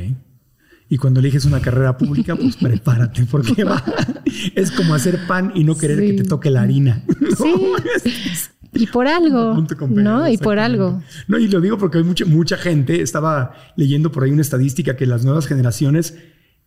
Y 0.88 0.98
cuando 0.98 1.20
eliges 1.20 1.44
una 1.44 1.60
carrera 1.60 1.96
pública, 1.96 2.36
pues 2.36 2.56
prepárate, 2.60 3.26
porque 3.26 3.64
va. 3.64 3.82
Es 4.54 4.70
como 4.70 4.94
hacer 4.94 5.26
pan 5.26 5.52
y 5.54 5.64
no 5.64 5.76
querer 5.76 5.98
que 5.98 6.22
te 6.22 6.24
toque 6.24 6.50
la 6.50 6.62
harina. 6.62 7.02
Sí. 7.36 7.72
Y 8.72 8.86
por 8.86 9.06
algo. 9.06 9.66
¿No? 9.88 10.28
Y 10.28 10.38
por 10.38 10.58
algo. 10.58 11.02
No, 11.28 11.38
y 11.38 11.48
lo 11.48 11.60
digo 11.60 11.78
porque 11.78 11.98
hay 11.98 12.04
mucha, 12.04 12.24
mucha 12.24 12.56
gente. 12.56 13.02
Estaba 13.02 13.54
leyendo 13.76 14.12
por 14.12 14.24
ahí 14.24 14.30
una 14.30 14.42
estadística 14.42 14.96
que 14.96 15.06
las 15.06 15.24
nuevas 15.24 15.46
generaciones, 15.46 16.16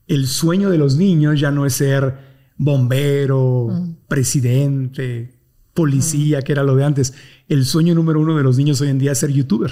el 0.08 0.28
sueño 0.28 0.70
de 0.70 0.78
los 0.78 0.98
niños 0.98 1.40
ya 1.40 1.52
no 1.52 1.66
es 1.66 1.74
ser 1.76 2.30
bombero, 2.58 3.68
mm. 3.70 3.96
presidente, 4.08 5.40
policía, 5.74 6.40
mm. 6.40 6.44
que 6.44 6.52
era 6.52 6.64
lo 6.64 6.76
de 6.76 6.84
antes. 6.84 7.14
El 7.48 7.66
sueño 7.66 7.96
número 7.96 8.20
uno 8.20 8.36
de 8.36 8.44
los 8.44 8.58
niños 8.58 8.82
hoy 8.82 8.90
en 8.90 9.00
día 9.00 9.14
es 9.14 9.20
ser 9.20 9.32
youtuber. 9.32 9.72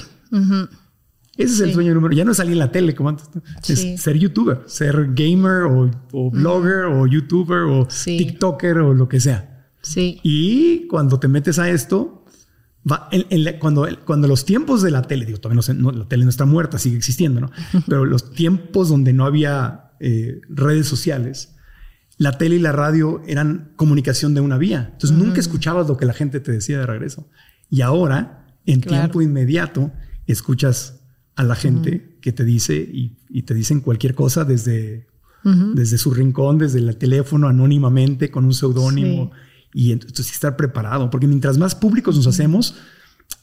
Ese 1.38 1.54
es 1.54 1.60
el 1.60 1.74
sueño 1.74 1.94
número. 1.94 2.16
Ya 2.16 2.26
no 2.26 2.32
es 2.32 2.38
salir 2.38 2.54
en 2.54 2.60
la 2.60 2.72
tele 2.72 2.96
como 2.96 3.10
antes. 3.10 3.30
Es 3.68 4.02
ser 4.02 4.18
youtuber, 4.18 4.64
ser 4.66 5.14
gamer 5.14 5.64
o, 5.64 6.32
blogger 6.32 6.86
o 6.86 7.06
youtuber 7.06 7.60
o 7.60 7.88
tiktoker 7.88 8.80
o 8.80 8.94
lo 8.94 9.08
que 9.08 9.20
sea. 9.20 9.70
Sí. 9.82 10.20
Y 10.24 10.88
cuando 10.88 11.20
te 11.20 11.28
metes 11.28 11.60
a 11.60 11.70
esto, 11.70 12.26
va 12.90 13.10
cuando, 13.60 13.88
cuando 14.06 14.28
los 14.28 14.46
tiempos 14.46 14.82
de 14.82 14.92
la 14.92 15.04
tele, 15.04 15.26
digo, 15.26 15.40
todavía 15.40 15.62
no, 15.76 15.92
la 15.92 16.08
tele 16.08 16.24
no 16.24 16.30
está 16.30 16.46
muerta, 16.46 16.80
sigue 16.80 16.98
existiendo, 16.98 17.40
¿no? 17.40 17.52
Pero 17.88 18.06
los 18.06 18.32
tiempos 18.32 18.90
donde 18.90 19.14
no 19.14 19.26
había 19.26 19.92
eh, 20.00 20.42
redes 20.50 20.88
sociales, 20.88 21.56
la 22.18 22.38
tele 22.38 22.56
y 22.56 22.60
la 22.60 22.72
radio 22.72 23.22
eran 23.28 23.74
comunicación 23.76 24.34
de 24.34 24.42
una 24.42 24.58
vía. 24.58 24.90
Entonces 24.94 25.18
nunca 25.18 25.40
escuchabas 25.40 25.88
lo 25.88 25.98
que 25.98 26.06
la 26.06 26.14
gente 26.14 26.40
te 26.40 26.52
decía 26.52 26.80
de 26.80 26.86
regreso. 26.86 27.30
Y 27.70 27.82
ahora, 27.82 28.48
en 28.66 28.82
tiempo 28.82 29.22
inmediato, 29.22 29.92
escuchas 30.26 30.97
a 31.38 31.44
la 31.44 31.56
gente 31.56 32.18
que 32.20 32.34
te 32.34 32.44
dice 32.44 32.76
y, 32.76 33.16
te 33.44 33.54
dicen 33.54 33.80
cualquier 33.80 34.16
cosa 34.16 34.44
desde, 34.44 35.08
desde 35.44 35.98
su 35.98 36.12
rincón, 36.14 36.58
desde 36.58 36.80
el 36.80 36.98
teléfono, 36.98 37.48
anónimamente, 37.48 38.30
con 38.30 38.44
un 38.44 38.54
seudónimo. 38.54 39.32
Y 39.74 39.92
entonces 39.92 40.32
estar 40.32 40.58
preparado, 40.58 41.10
porque 41.10 41.28
mientras 41.28 41.58
más 41.58 41.76
públicos 41.76 42.16
nos 42.16 42.26
hacemos, 42.26 42.76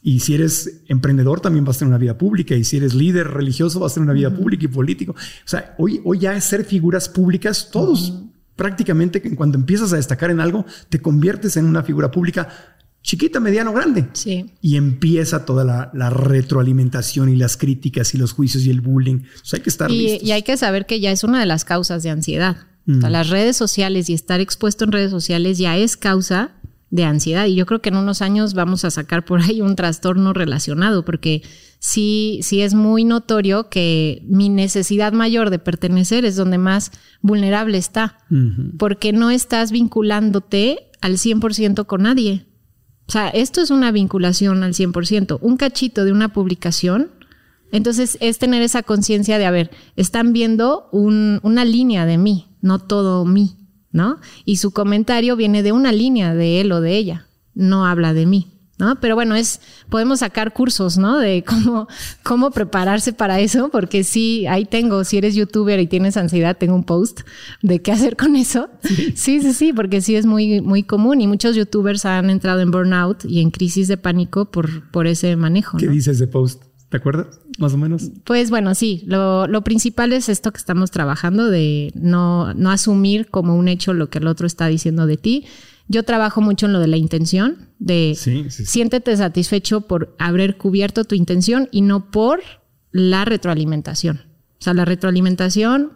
y 0.02 0.20
si 0.20 0.34
eres 0.34 0.82
emprendedor 0.88 1.40
también 1.40 1.64
vas 1.64 1.76
a 1.76 1.78
tener 1.80 1.90
una 1.90 1.98
vida 1.98 2.18
pública, 2.18 2.56
y 2.56 2.64
si 2.64 2.78
eres 2.78 2.94
líder 2.94 3.28
religioso 3.28 3.78
vas 3.78 3.92
a 3.92 3.94
tener 3.94 4.08
una 4.08 4.14
vida 4.14 4.34
pública 4.34 4.64
y 4.64 4.68
político. 4.68 5.12
O 5.12 5.48
sea, 5.48 5.74
hoy, 5.78 6.00
hoy 6.04 6.18
ya 6.18 6.36
es 6.36 6.44
ser 6.44 6.64
figuras 6.64 7.08
públicas, 7.08 7.70
todos 7.70 8.24
prácticamente 8.56 9.20
cuando 9.34 9.58
empiezas 9.58 9.92
a 9.92 9.96
destacar 9.96 10.30
en 10.30 10.40
algo, 10.40 10.64
te 10.88 11.00
conviertes 11.00 11.56
en 11.56 11.66
una 11.66 11.82
figura 11.82 12.10
pública 12.10 12.73
chiquita, 13.04 13.38
mediano, 13.38 13.72
grande. 13.72 14.08
Sí. 14.14 14.46
Y 14.60 14.76
empieza 14.76 15.44
toda 15.44 15.62
la, 15.92 16.10
retroalimentación 16.10 17.28
y 17.28 17.36
las 17.36 17.56
críticas 17.56 18.14
y 18.14 18.18
los 18.18 18.32
juicios 18.32 18.66
y 18.66 18.70
el 18.70 18.80
bullying. 18.80 19.20
hay 19.52 19.60
que 19.60 19.70
estar 19.70 19.90
y, 19.90 20.18
Y 20.20 20.32
hay 20.32 20.42
que 20.42 20.56
saber 20.56 20.86
que 20.86 20.98
ya 20.98 21.12
es 21.12 21.22
una 21.22 21.38
de 21.38 21.46
las 21.46 21.64
causas 21.64 22.02
de 22.02 22.10
ansiedad. 22.10 22.56
Mm. 22.86 23.00
las 23.06 23.30
redes 23.30 23.56
sociales 23.56 24.10
y 24.10 24.12
estar 24.12 24.40
expuesto 24.40 24.84
en 24.84 24.92
redes 24.92 25.10
sociales 25.10 25.56
ya 25.56 25.78
es 25.78 25.96
causa 25.96 26.52
de 26.90 27.04
ansiedad. 27.04 27.46
Y 27.46 27.54
yo 27.54 27.66
creo 27.66 27.80
que 27.80 27.88
en 27.88 27.96
unos 27.96 28.20
años 28.20 28.54
vamos 28.54 28.84
a 28.84 28.90
sacar 28.90 29.24
por 29.24 29.40
ahí 29.40 29.60
un 29.60 29.76
trastorno 29.76 30.32
relacionado, 30.32 31.04
porque 31.04 31.42
sí, 31.78 32.40
sí 32.42 32.60
es 32.60 32.74
muy 32.74 33.04
notorio 33.04 33.68
que 33.68 34.22
mi 34.26 34.48
necesidad 34.48 35.12
mayor 35.12 35.50
de 35.50 35.58
pertenecer 35.58 36.24
es 36.24 36.36
donde 36.36 36.58
más 36.58 36.90
vulnerable 37.20 37.78
está, 37.78 38.18
porque 38.78 39.12
no 39.12 39.30
estás 39.30 39.72
vinculándote 39.72 40.90
al 41.00 41.14
100% 41.14 41.86
con 41.86 42.02
nadie. 42.02 42.46
O 43.06 43.12
sea, 43.12 43.28
esto 43.28 43.60
es 43.60 43.70
una 43.70 43.92
vinculación 43.92 44.62
al 44.62 44.72
100%. 44.72 45.38
Un 45.40 45.56
cachito 45.56 46.04
de 46.04 46.12
una 46.12 46.32
publicación, 46.32 47.10
entonces 47.70 48.16
es 48.20 48.38
tener 48.38 48.62
esa 48.62 48.82
conciencia 48.82 49.38
de, 49.38 49.46
a 49.46 49.50
ver, 49.50 49.70
están 49.96 50.32
viendo 50.32 50.88
una 50.92 51.64
línea 51.64 52.06
de 52.06 52.18
mí, 52.18 52.48
no 52.60 52.78
todo 52.78 53.24
mí, 53.24 53.56
¿no? 53.90 54.18
Y 54.44 54.56
su 54.56 54.72
comentario 54.72 55.36
viene 55.36 55.62
de 55.62 55.72
una 55.72 55.92
línea 55.92 56.34
de 56.34 56.60
él 56.60 56.72
o 56.72 56.80
de 56.80 56.96
ella, 56.96 57.26
no 57.52 57.86
habla 57.86 58.14
de 58.14 58.26
mí. 58.26 58.53
¿No? 58.78 59.00
Pero 59.00 59.14
bueno, 59.14 59.34
es, 59.34 59.60
podemos 59.88 60.20
sacar 60.20 60.52
cursos, 60.52 60.98
¿no? 60.98 61.18
De 61.18 61.44
cómo, 61.44 61.88
cómo 62.22 62.50
prepararse 62.50 63.12
para 63.12 63.40
eso, 63.40 63.68
porque 63.70 64.04
sí, 64.04 64.46
ahí 64.46 64.64
tengo, 64.64 65.04
si 65.04 65.18
eres 65.18 65.34
youtuber 65.34 65.78
y 65.80 65.86
tienes 65.86 66.16
ansiedad, 66.16 66.56
tengo 66.56 66.74
un 66.74 66.84
post 66.84 67.20
de 67.62 67.80
qué 67.82 67.92
hacer 67.92 68.16
con 68.16 68.36
eso. 68.36 68.68
Sí, 69.14 69.40
sí, 69.40 69.52
sí, 69.52 69.72
porque 69.72 70.00
sí 70.00 70.16
es 70.16 70.26
muy, 70.26 70.60
muy 70.60 70.82
común 70.82 71.20
y 71.20 71.26
muchos 71.26 71.56
youtubers 71.56 72.04
han 72.04 72.30
entrado 72.30 72.60
en 72.60 72.70
burnout 72.70 73.24
y 73.24 73.40
en 73.40 73.50
crisis 73.50 73.88
de 73.88 73.96
pánico 73.96 74.50
por, 74.50 74.90
por 74.90 75.06
ese 75.06 75.36
manejo. 75.36 75.78
¿Qué 75.78 75.88
dices 75.88 76.18
de 76.18 76.26
post? 76.26 76.62
¿Te 76.88 76.98
acuerdas? 76.98 77.40
Más 77.58 77.72
o 77.74 77.78
menos. 77.78 78.10
Pues 78.24 78.50
bueno, 78.50 78.74
sí, 78.74 79.02
lo, 79.06 79.48
lo, 79.48 79.62
principal 79.62 80.12
es 80.12 80.28
esto 80.28 80.52
que 80.52 80.58
estamos 80.58 80.92
trabajando 80.92 81.50
de 81.50 81.92
no, 81.96 82.54
no 82.54 82.70
asumir 82.70 83.28
como 83.30 83.56
un 83.56 83.66
hecho 83.66 83.94
lo 83.94 84.10
que 84.10 84.18
el 84.18 84.28
otro 84.28 84.46
está 84.46 84.68
diciendo 84.68 85.06
de 85.06 85.16
ti, 85.16 85.44
yo 85.88 86.02
trabajo 86.02 86.40
mucho 86.40 86.66
en 86.66 86.72
lo 86.72 86.80
de 86.80 86.86
la 86.86 86.96
intención, 86.96 87.68
de 87.78 88.16
siéntete 88.48 89.16
satisfecho 89.16 89.82
por 89.82 90.14
haber 90.18 90.56
cubierto 90.56 91.04
tu 91.04 91.14
intención 91.14 91.68
y 91.70 91.82
no 91.82 92.10
por 92.10 92.40
la 92.90 93.24
retroalimentación. 93.24 94.22
O 94.60 94.64
sea, 94.64 94.72
la 94.72 94.84
retroalimentación, 94.84 95.92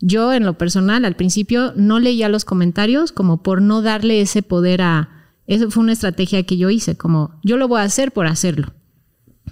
yo 0.00 0.32
en 0.32 0.44
lo 0.44 0.58
personal 0.58 1.04
al 1.04 1.16
principio 1.16 1.72
no 1.76 2.00
leía 2.00 2.28
los 2.28 2.44
comentarios 2.44 3.12
como 3.12 3.42
por 3.42 3.62
no 3.62 3.82
darle 3.82 4.20
ese 4.20 4.42
poder 4.42 4.82
a... 4.82 5.08
Eso 5.46 5.70
fue 5.70 5.82
una 5.82 5.92
estrategia 5.92 6.42
que 6.42 6.58
yo 6.58 6.70
hice, 6.70 6.96
como 6.96 7.40
yo 7.42 7.56
lo 7.56 7.66
voy 7.66 7.80
a 7.80 7.84
hacer 7.84 8.12
por 8.12 8.26
hacerlo. 8.26 8.74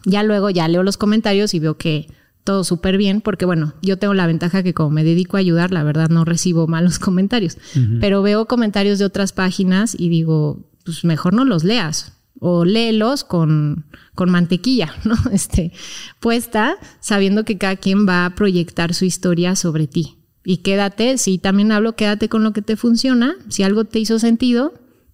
Ya 0.05 0.23
luego 0.23 0.51
ya 0.51 0.69
leo 0.69 0.83
los 0.83 0.97
comentarios 0.97 1.55
y 1.55 1.59
veo 1.61 1.77
que 1.77 2.09
todo 2.49 2.65
súper 2.65 2.97
bien, 2.97 3.21
porque 3.21 3.45
bueno, 3.45 3.75
yo 3.83 3.99
tengo 3.99 4.15
la 4.15 4.27
ventaja 4.27 4.63
que 4.63 4.73
como 4.73 4.89
me 4.89 5.05
dedico 5.05 5.37
a 5.37 5.41
ayudar, 5.41 5.71
la 5.71 5.85
verdad 5.85 6.09
no 6.09 6.25
recibo 6.25 6.67
malos 6.67 6.99
comentarios, 6.99 7.59
pero 8.01 8.23
veo 8.23 8.47
comentarios 8.47 8.99
de 8.99 9.05
otras 9.05 9.33
páginas 9.33 9.95
y 9.95 10.09
digo, 10.09 10.67
pues 10.83 11.05
mejor 11.05 11.35
no 11.35 11.45
los 11.45 11.63
leas 11.63 12.15
o 12.41 12.65
léelos 12.65 13.23
con, 13.23 13.85
con 14.15 14.31
mantequilla, 14.31 14.95
¿no? 15.05 15.15
Este, 15.31 15.73
puesta, 16.21 16.79
sabiendo 17.01 17.45
que 17.45 17.59
cada 17.59 17.77
quien 17.77 18.09
va 18.09 18.25
a 18.25 18.35
proyectar 18.35 18.95
su 18.95 19.05
historia 19.05 19.55
sobre 19.55 19.87
ti. 19.87 20.17
Y 20.43 20.59
quédate, 20.59 21.19
si 21.19 21.37
también 21.37 21.71
hablo, 21.71 21.97
quédate 21.97 22.31
con 22.31 22.45
lo 22.45 22.55
que 22.55 22.63
te 22.63 22.77
funciona, 22.77 23.37
si 23.51 23.63
algo 23.63 23.85
te 23.85 23.99
hizo 23.99 24.19
sentido, 24.19 24.73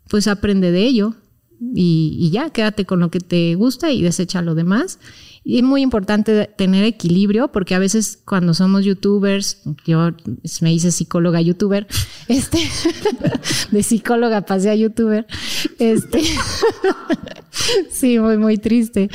pues 0.08 0.28
aprende 0.28 0.70
de 0.70 0.84
ello 0.84 1.16
y, 1.74 2.16
y 2.16 2.30
ya, 2.30 2.50
quédate 2.50 2.84
con 2.84 3.00
lo 3.00 3.10
que 3.10 3.18
te 3.18 3.56
gusta 3.56 3.90
y 3.90 4.02
desecha 4.02 4.40
lo 4.40 4.54
demás 4.54 5.00
y 5.44 5.58
es 5.58 5.62
muy 5.62 5.82
importante 5.82 6.50
tener 6.56 6.84
equilibrio 6.84 7.48
porque 7.52 7.74
a 7.74 7.78
veces 7.78 8.18
cuando 8.24 8.54
somos 8.54 8.84
youtubers, 8.84 9.62
yo 9.84 10.10
me 10.62 10.72
hice 10.72 10.90
psicóloga 10.90 11.40
youtuber, 11.42 11.86
este, 12.28 12.58
de 13.70 13.82
psicóloga 13.82 14.40
pasé 14.46 14.70
a 14.70 14.74
youtuber, 14.74 15.26
este, 15.78 16.22
sí, 17.90 18.18
muy, 18.18 18.38
muy 18.38 18.56
triste, 18.56 19.10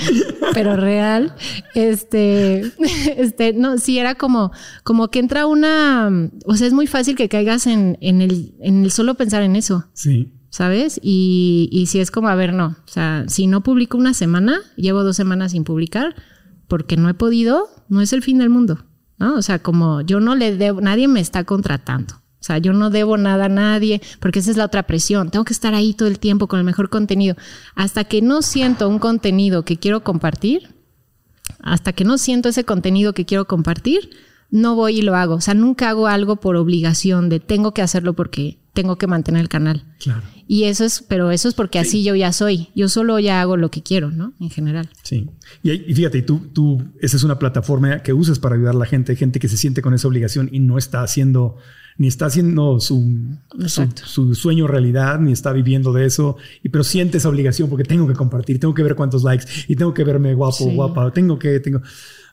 pero 0.54 0.76
real, 0.76 1.34
este, 1.74 2.72
este, 3.18 3.54
no, 3.54 3.80
sí 3.80 3.98
era 3.98 4.14
como, 4.14 4.52
como 4.84 5.10
que 5.10 5.20
entra 5.20 5.48
una, 5.48 6.12
o 6.46 6.56
sea, 6.56 6.68
es 6.68 6.74
muy 6.74 6.86
fácil 6.86 7.16
que 7.16 7.28
caigas 7.28 7.66
en, 7.66 7.98
en 8.02 8.22
el, 8.22 8.54
en 8.60 8.84
el 8.84 8.92
solo 8.92 9.16
pensar 9.16 9.42
en 9.42 9.56
eso. 9.56 9.88
Sí. 9.94 10.32
¿Sabes? 10.50 11.00
Y, 11.04 11.70
y 11.72 11.88
si 11.88 12.00
es 12.00 12.12
como, 12.12 12.30
a 12.30 12.36
ver, 12.36 12.54
no, 12.54 12.78
o 12.86 12.92
sea, 12.92 13.26
si 13.28 13.48
no 13.48 13.62
publico 13.62 13.98
una 13.98 14.14
semana, 14.14 14.60
llevo 14.76 15.04
dos 15.04 15.16
semanas 15.16 15.52
sin 15.52 15.64
publicar, 15.64 16.16
porque 16.68 16.98
no 16.98 17.10
he 17.10 17.14
podido, 17.14 17.68
no 17.88 18.02
es 18.02 18.14
el 18.14 18.22
fin 18.22 18.38
del 18.38 18.50
mundo. 18.50 18.86
¿no? 19.20 19.36
O 19.36 19.42
sea, 19.42 19.60
como 19.60 20.02
yo 20.02 20.20
no 20.20 20.34
le 20.34 20.56
debo, 20.56 20.82
nadie 20.82 21.08
me 21.08 21.20
está 21.20 21.44
contratando. 21.44 22.16
O 22.16 22.44
sea, 22.44 22.58
yo 22.58 22.72
no 22.72 22.90
debo 22.90 23.18
nada 23.18 23.46
a 23.46 23.50
nadie, 23.50 24.02
porque 24.22 24.40
esa 24.40 24.50
es 24.50 24.58
la 24.58 24.66
otra 24.66 24.84
presión. 24.84 25.30
Tengo 25.30 25.44
que 25.44 25.54
estar 25.54 25.76
ahí 25.76 25.94
todo 25.94 26.08
el 26.08 26.20
tiempo 26.20 26.48
con 26.48 26.58
el 26.58 26.66
mejor 26.66 26.90
contenido. 26.90 27.36
Hasta 27.76 28.06
que 28.06 28.22
no 28.22 28.42
siento 28.42 28.88
un 28.88 28.98
contenido 28.98 29.66
que 29.66 29.78
quiero 29.78 30.06
compartir, 30.06 30.70
hasta 31.62 31.92
que 31.92 32.06
no 32.06 32.18
siento 32.18 32.48
ese 32.48 32.64
contenido 32.64 33.14
que 33.14 33.26
quiero 33.26 33.46
compartir, 33.46 34.10
no 34.50 34.76
voy 34.76 35.00
y 35.00 35.02
lo 35.02 35.16
hago. 35.16 35.36
O 35.36 35.42
sea, 35.42 35.54
nunca 35.54 35.90
hago 35.90 36.08
algo 36.08 36.38
por 36.38 36.56
obligación 36.56 37.28
de 37.28 37.42
tengo 37.42 37.74
que 37.74 37.82
hacerlo 37.82 38.14
porque 38.14 38.58
tengo 38.74 38.98
que 38.98 39.08
mantener 39.08 39.42
el 39.42 39.50
canal. 39.50 39.84
Claro. 40.00 40.24
Y 40.52 40.64
eso 40.64 40.84
es, 40.84 41.06
pero 41.08 41.30
eso 41.30 41.48
es 41.48 41.54
porque 41.54 41.78
así 41.78 42.04
yo 42.04 42.16
ya 42.16 42.34
soy. 42.34 42.70
Yo 42.74 42.90
solo 42.90 43.20
ya 43.20 43.40
hago 43.40 43.56
lo 43.56 43.70
que 43.70 43.84
quiero, 43.84 44.10
¿no? 44.10 44.34
En 44.40 44.50
general. 44.50 44.90
Sí. 45.04 45.30
Y, 45.62 45.70
y 45.70 45.94
fíjate, 45.94 46.24
tú, 46.24 46.40
tú, 46.52 46.82
esa 47.00 47.18
es 47.18 47.24
una 47.24 47.38
plataforma 47.38 48.00
que 48.02 48.14
usas 48.14 48.40
para 48.40 48.56
ayudar 48.56 48.74
a 48.74 48.80
la 48.80 48.88
gente, 48.88 49.16
gente 49.16 49.40
que 49.40 49.48
se 49.48 49.58
siente 49.58 49.84
con 49.84 49.94
esa 49.94 50.08
obligación 50.08 50.50
y 50.52 50.58
no 50.60 50.80
está 50.80 51.04
haciendo 51.04 51.58
ni 52.00 52.08
está 52.08 52.26
haciendo 52.26 52.80
su, 52.80 53.38
su, 53.68 54.34
sueño 54.34 54.66
realidad, 54.66 55.20
ni 55.20 55.34
está 55.34 55.52
viviendo 55.52 55.94
de 55.94 56.06
eso, 56.06 56.38
y, 56.64 56.70
pero 56.70 56.84
siente 56.84 57.18
esa 57.18 57.30
obligación 57.30 57.70
porque 57.70 57.84
tengo 57.84 58.08
que 58.08 58.14
compartir, 58.14 58.60
tengo 58.60 58.74
que 58.74 58.82
ver 58.84 58.96
cuántos 58.96 59.24
likes 59.24 59.46
y 59.68 59.76
tengo 59.76 59.94
que 59.94 60.06
verme 60.06 60.34
guapo, 60.34 60.66
guapa, 60.72 61.12
tengo 61.12 61.38
que, 61.38 61.60
tengo... 61.60 61.82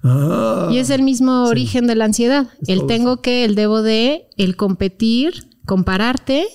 Ah. 0.05 0.71
y 0.73 0.79
es 0.79 0.89
el 0.89 1.03
mismo 1.03 1.47
origen 1.47 1.87
de 1.89 1.97
la 1.97 2.05
ansiedad. 2.05 2.49
el 2.67 2.87
tengo 2.87 3.21
que, 3.21 3.45
el 3.45 3.57
debo 3.57 3.83
de, 3.83 4.29
el 4.37 4.57
competir, 4.57 5.49
compararte 5.67 6.47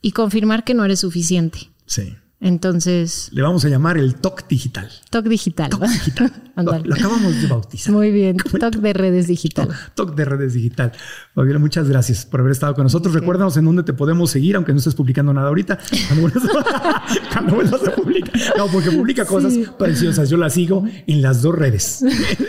y 0.00 0.12
confirmar 0.12 0.64
que 0.64 0.74
no 0.74 0.84
eres 0.84 1.00
suficiente. 1.00 1.70
Sí. 1.86 2.16
Entonces. 2.40 3.30
Le 3.32 3.42
vamos 3.42 3.64
a 3.64 3.68
llamar 3.68 3.98
el 3.98 4.14
TOC 4.14 4.46
digital. 4.48 4.88
TOC 5.10 5.24
digital. 5.26 5.70
TOC 5.70 5.82
digital. 5.88 6.32
lo, 6.56 6.94
acabamos 6.94 7.42
de 7.42 7.48
bautizar. 7.48 7.92
Muy 7.92 8.12
bien. 8.12 8.36
TOC 8.36 8.76
de 8.76 8.92
redes 8.92 9.26
digital. 9.26 9.68
TOC 9.94 10.14
de 10.14 10.24
redes 10.24 10.52
digital. 10.52 10.92
Fabiola, 11.34 11.58
muchas 11.58 11.88
gracias 11.88 12.26
por 12.26 12.40
haber 12.40 12.52
estado 12.52 12.74
con 12.74 12.84
nosotros. 12.84 13.12
Recuérdanos 13.12 13.56
en 13.56 13.64
dónde 13.64 13.82
te 13.82 13.92
podemos 13.92 14.30
seguir, 14.30 14.54
aunque 14.54 14.72
no 14.72 14.78
estés 14.78 14.94
publicando 14.94 15.32
nada 15.34 15.48
ahorita. 15.48 15.78
Cuando 17.32 17.54
vuelvas, 17.56 17.88
a 17.88 17.90
publicar. 17.92 18.34
No, 18.56 18.68
porque 18.68 18.92
publica 18.92 19.24
cosas 19.24 19.54
preciosas. 19.76 20.30
Yo 20.30 20.36
la 20.36 20.48
sigo 20.48 20.84
en 21.08 21.22
las 21.22 21.42
dos 21.42 21.56
redes, 21.56 22.04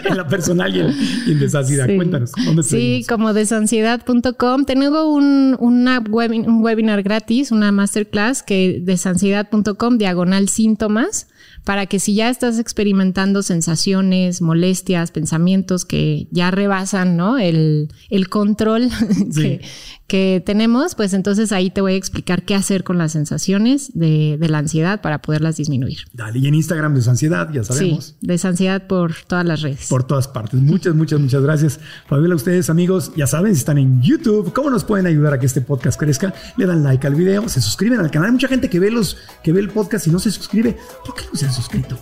en 0.06 0.18
la 0.18 0.28
personal 0.28 0.76
y 0.76 0.82
en, 0.82 0.94
en 1.28 1.40
Desansiedad. 1.40 1.88
Cuéntanos, 1.96 2.32
¿dónde 2.46 2.62
Sí, 2.62 3.06
como 3.10 3.34
desansiedad.com. 3.34 4.66
Tengo 4.66 5.12
un, 5.12 5.56
una 5.60 6.00
un 6.00 6.64
webinar 6.64 7.02
gratis, 7.02 7.52
una 7.52 7.72
masterclass 7.72 8.44
que 8.44 8.82
desansiedad.com 8.84 9.79
diagonal 9.98 10.50
síntomas 10.50 11.28
para 11.64 11.86
que 11.86 12.00
si 12.00 12.16
ya 12.16 12.30
estás 12.30 12.60
experimentando 12.60 13.44
sensaciones, 13.44 14.42
molestias, 14.42 15.12
pensamientos 15.12 15.86
que 15.86 16.28
ya 16.32 16.52
rebasan 16.52 17.18
¿no? 17.18 17.38
el, 17.38 17.90
el 18.10 18.30
control 18.30 18.90
que, 19.36 19.62
que, 20.10 20.44
tenemos, 20.46 20.96
pues 20.96 21.14
entonces 21.14 21.54
ahí 21.54 21.70
te 21.70 21.80
voy 21.80 21.94
a 21.94 21.96
explicar 21.96 22.44
qué 22.44 22.56
hacer 22.56 22.84
con 22.84 22.98
las 22.98 23.14
sensaciones 23.14 23.92
de, 23.94 24.38
de, 24.38 24.50
la 24.50 24.58
ansiedad 24.58 25.02
para 25.02 25.22
poderlas 25.22 25.56
disminuir. 25.56 26.00
Dale, 26.14 26.40
y 26.40 26.48
en 26.48 26.56
Instagram 26.56 26.94
Desansiedad, 26.96 27.50
ya 27.54 27.64
sabemos. 27.64 28.06
Sí, 28.06 28.16
Desansiedad 28.20 28.88
por 28.88 29.14
todas 29.28 29.46
las 29.46 29.62
redes. 29.62 29.88
Por 29.88 30.04
todas 30.04 30.28
partes. 30.28 30.60
Muchas, 30.60 30.96
muchas, 30.96 31.20
muchas 31.20 31.42
gracias. 31.42 31.80
Fabiola, 32.08 32.36
ustedes 32.36 32.70
amigos, 32.70 33.12
ya 33.16 33.28
saben, 33.28 33.54
si 33.56 33.60
están 33.60 33.78
en 33.78 34.02
YouTube, 34.02 34.52
¿cómo 34.52 34.70
nos 34.70 34.84
pueden 34.84 35.06
ayudar 35.06 35.34
a 35.34 35.40
que 35.40 35.46
este 35.46 35.62
podcast 35.62 36.00
crezca? 36.00 36.34
Le 36.58 36.66
dan 36.66 36.84
like 36.84 37.06
al 37.08 37.16
video, 37.16 37.48
se 37.48 37.62
suscriben 37.62 38.00
al 38.00 38.12
canal. 38.12 38.28
Hay 38.28 38.34
mucha 38.34 38.48
gente 38.48 38.70
que 38.70 38.80
ve, 38.80 38.92
los, 38.92 39.18
que 39.44 39.54
ve 39.54 39.62
el 39.62 39.70
podcast 39.70 40.08
y 40.08 40.10
no 40.10 40.20
se 40.20 40.32
suscribe. 40.32 40.78
¿Por 41.06 41.16
qué 41.16 41.24
no 41.32 41.38
se 41.38 41.46
han 41.46 41.54
suscrito? 41.54 41.98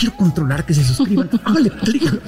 Quiero 0.00 0.16
controlar 0.16 0.64
que 0.64 0.72
se 0.72 0.82
suscriban. 0.82 1.28
Háganle 1.44 1.70
clic 1.70 2.22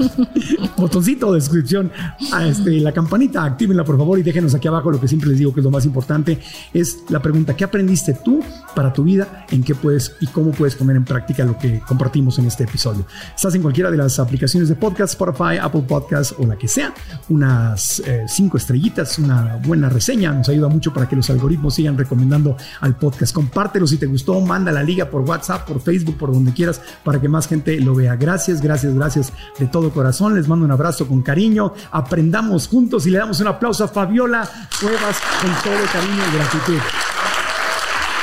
botoncito 0.76 1.32
de 1.32 1.40
suscripción 1.40 1.90
a 2.32 2.46
este, 2.46 2.80
la 2.80 2.92
campanita, 2.92 3.44
actívenla 3.44 3.84
por 3.84 3.96
favor 3.96 4.18
y 4.18 4.22
déjenos 4.22 4.54
aquí 4.54 4.68
abajo 4.68 4.90
lo 4.90 5.00
que 5.00 5.08
siempre 5.08 5.30
les 5.30 5.38
digo 5.38 5.54
que 5.54 5.60
es 5.60 5.64
lo 5.64 5.70
más 5.70 5.86
importante, 5.86 6.38
es 6.74 6.98
la 7.08 7.20
pregunta, 7.20 7.56
¿qué 7.56 7.64
aprendiste 7.64 8.14
tú 8.24 8.40
para 8.74 8.92
tu 8.92 9.04
vida? 9.04 9.46
¿En 9.50 9.62
qué 9.62 9.74
puedes 9.74 10.16
y 10.20 10.26
cómo 10.26 10.50
puedes 10.50 10.74
poner 10.74 10.96
en 10.96 11.04
práctica 11.04 11.44
lo 11.44 11.58
que 11.58 11.80
compartimos 11.80 12.38
en 12.38 12.46
este 12.46 12.64
episodio? 12.64 13.06
Estás 13.34 13.54
en 13.54 13.62
cualquiera 13.62 13.90
de 13.90 13.96
las 13.96 14.18
aplicaciones 14.18 14.68
de 14.68 14.74
podcast, 14.74 15.14
Spotify, 15.14 15.58
Apple 15.60 15.84
Podcast 15.88 16.32
o 16.38 16.46
la 16.46 16.56
que 16.56 16.68
sea, 16.68 16.92
unas 17.30 18.00
eh, 18.00 18.24
cinco 18.28 18.58
estrellitas, 18.58 19.18
una 19.18 19.56
buena 19.64 19.88
reseña, 19.88 20.32
nos 20.32 20.48
ayuda 20.48 20.68
mucho 20.68 20.92
para 20.92 21.08
que 21.08 21.16
los 21.16 21.30
algoritmos 21.30 21.74
sigan 21.74 21.96
recomendando 21.96 22.56
al 22.80 22.96
podcast. 22.96 23.32
Compártelo 23.32 23.86
si 23.86 23.96
te 23.96 24.06
gustó, 24.06 24.40
manda 24.40 24.72
la 24.72 24.82
liga 24.82 25.08
por 25.08 25.22
WhatsApp, 25.22 25.66
por 25.66 25.80
Facebook, 25.80 26.18
por 26.18 26.32
donde 26.32 26.52
quieras, 26.52 26.80
para 27.04 27.20
que 27.20 27.28
más 27.28 27.46
gente 27.46 27.61
lo 27.66 27.94
vea. 27.94 28.16
Gracias, 28.16 28.60
gracias, 28.60 28.94
gracias 28.94 29.32
de 29.58 29.66
todo 29.66 29.90
corazón. 29.90 30.34
Les 30.34 30.48
mando 30.48 30.64
un 30.64 30.70
abrazo 30.72 31.06
con 31.06 31.22
cariño. 31.22 31.72
Aprendamos 31.90 32.68
juntos 32.68 33.06
y 33.06 33.10
le 33.10 33.18
damos 33.18 33.40
un 33.40 33.48
aplauso 33.48 33.84
a 33.84 33.88
Fabiola 33.88 34.48
Cuevas 34.80 35.20
con 35.40 35.50
todo 35.62 35.84
cariño 35.92 36.22
y 36.28 36.36
gratitud. 36.36 36.78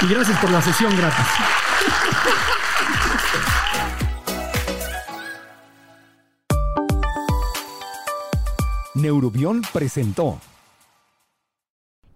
Y 0.01 0.13
gracias 0.13 0.39
por 0.39 0.51
la 0.51 0.61
sesión 0.61 0.95
gratis. 0.95 1.25
Neurobión 8.95 9.61
presentó. 9.73 10.39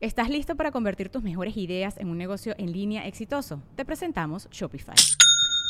¿Estás 0.02 0.30
listo 0.30 0.58
para 0.58 0.72
convertir 0.72 1.08
tus 1.08 1.24
mejores 1.24 1.56
ideas 1.56 1.98
en 1.98 2.10
un 2.10 2.18
negocio 2.18 2.56
en 2.58 2.74
línea 2.74 3.08
exitoso? 3.08 3.62
Te 3.78 3.86
presentamos 3.86 4.50
Shopify. 4.52 4.96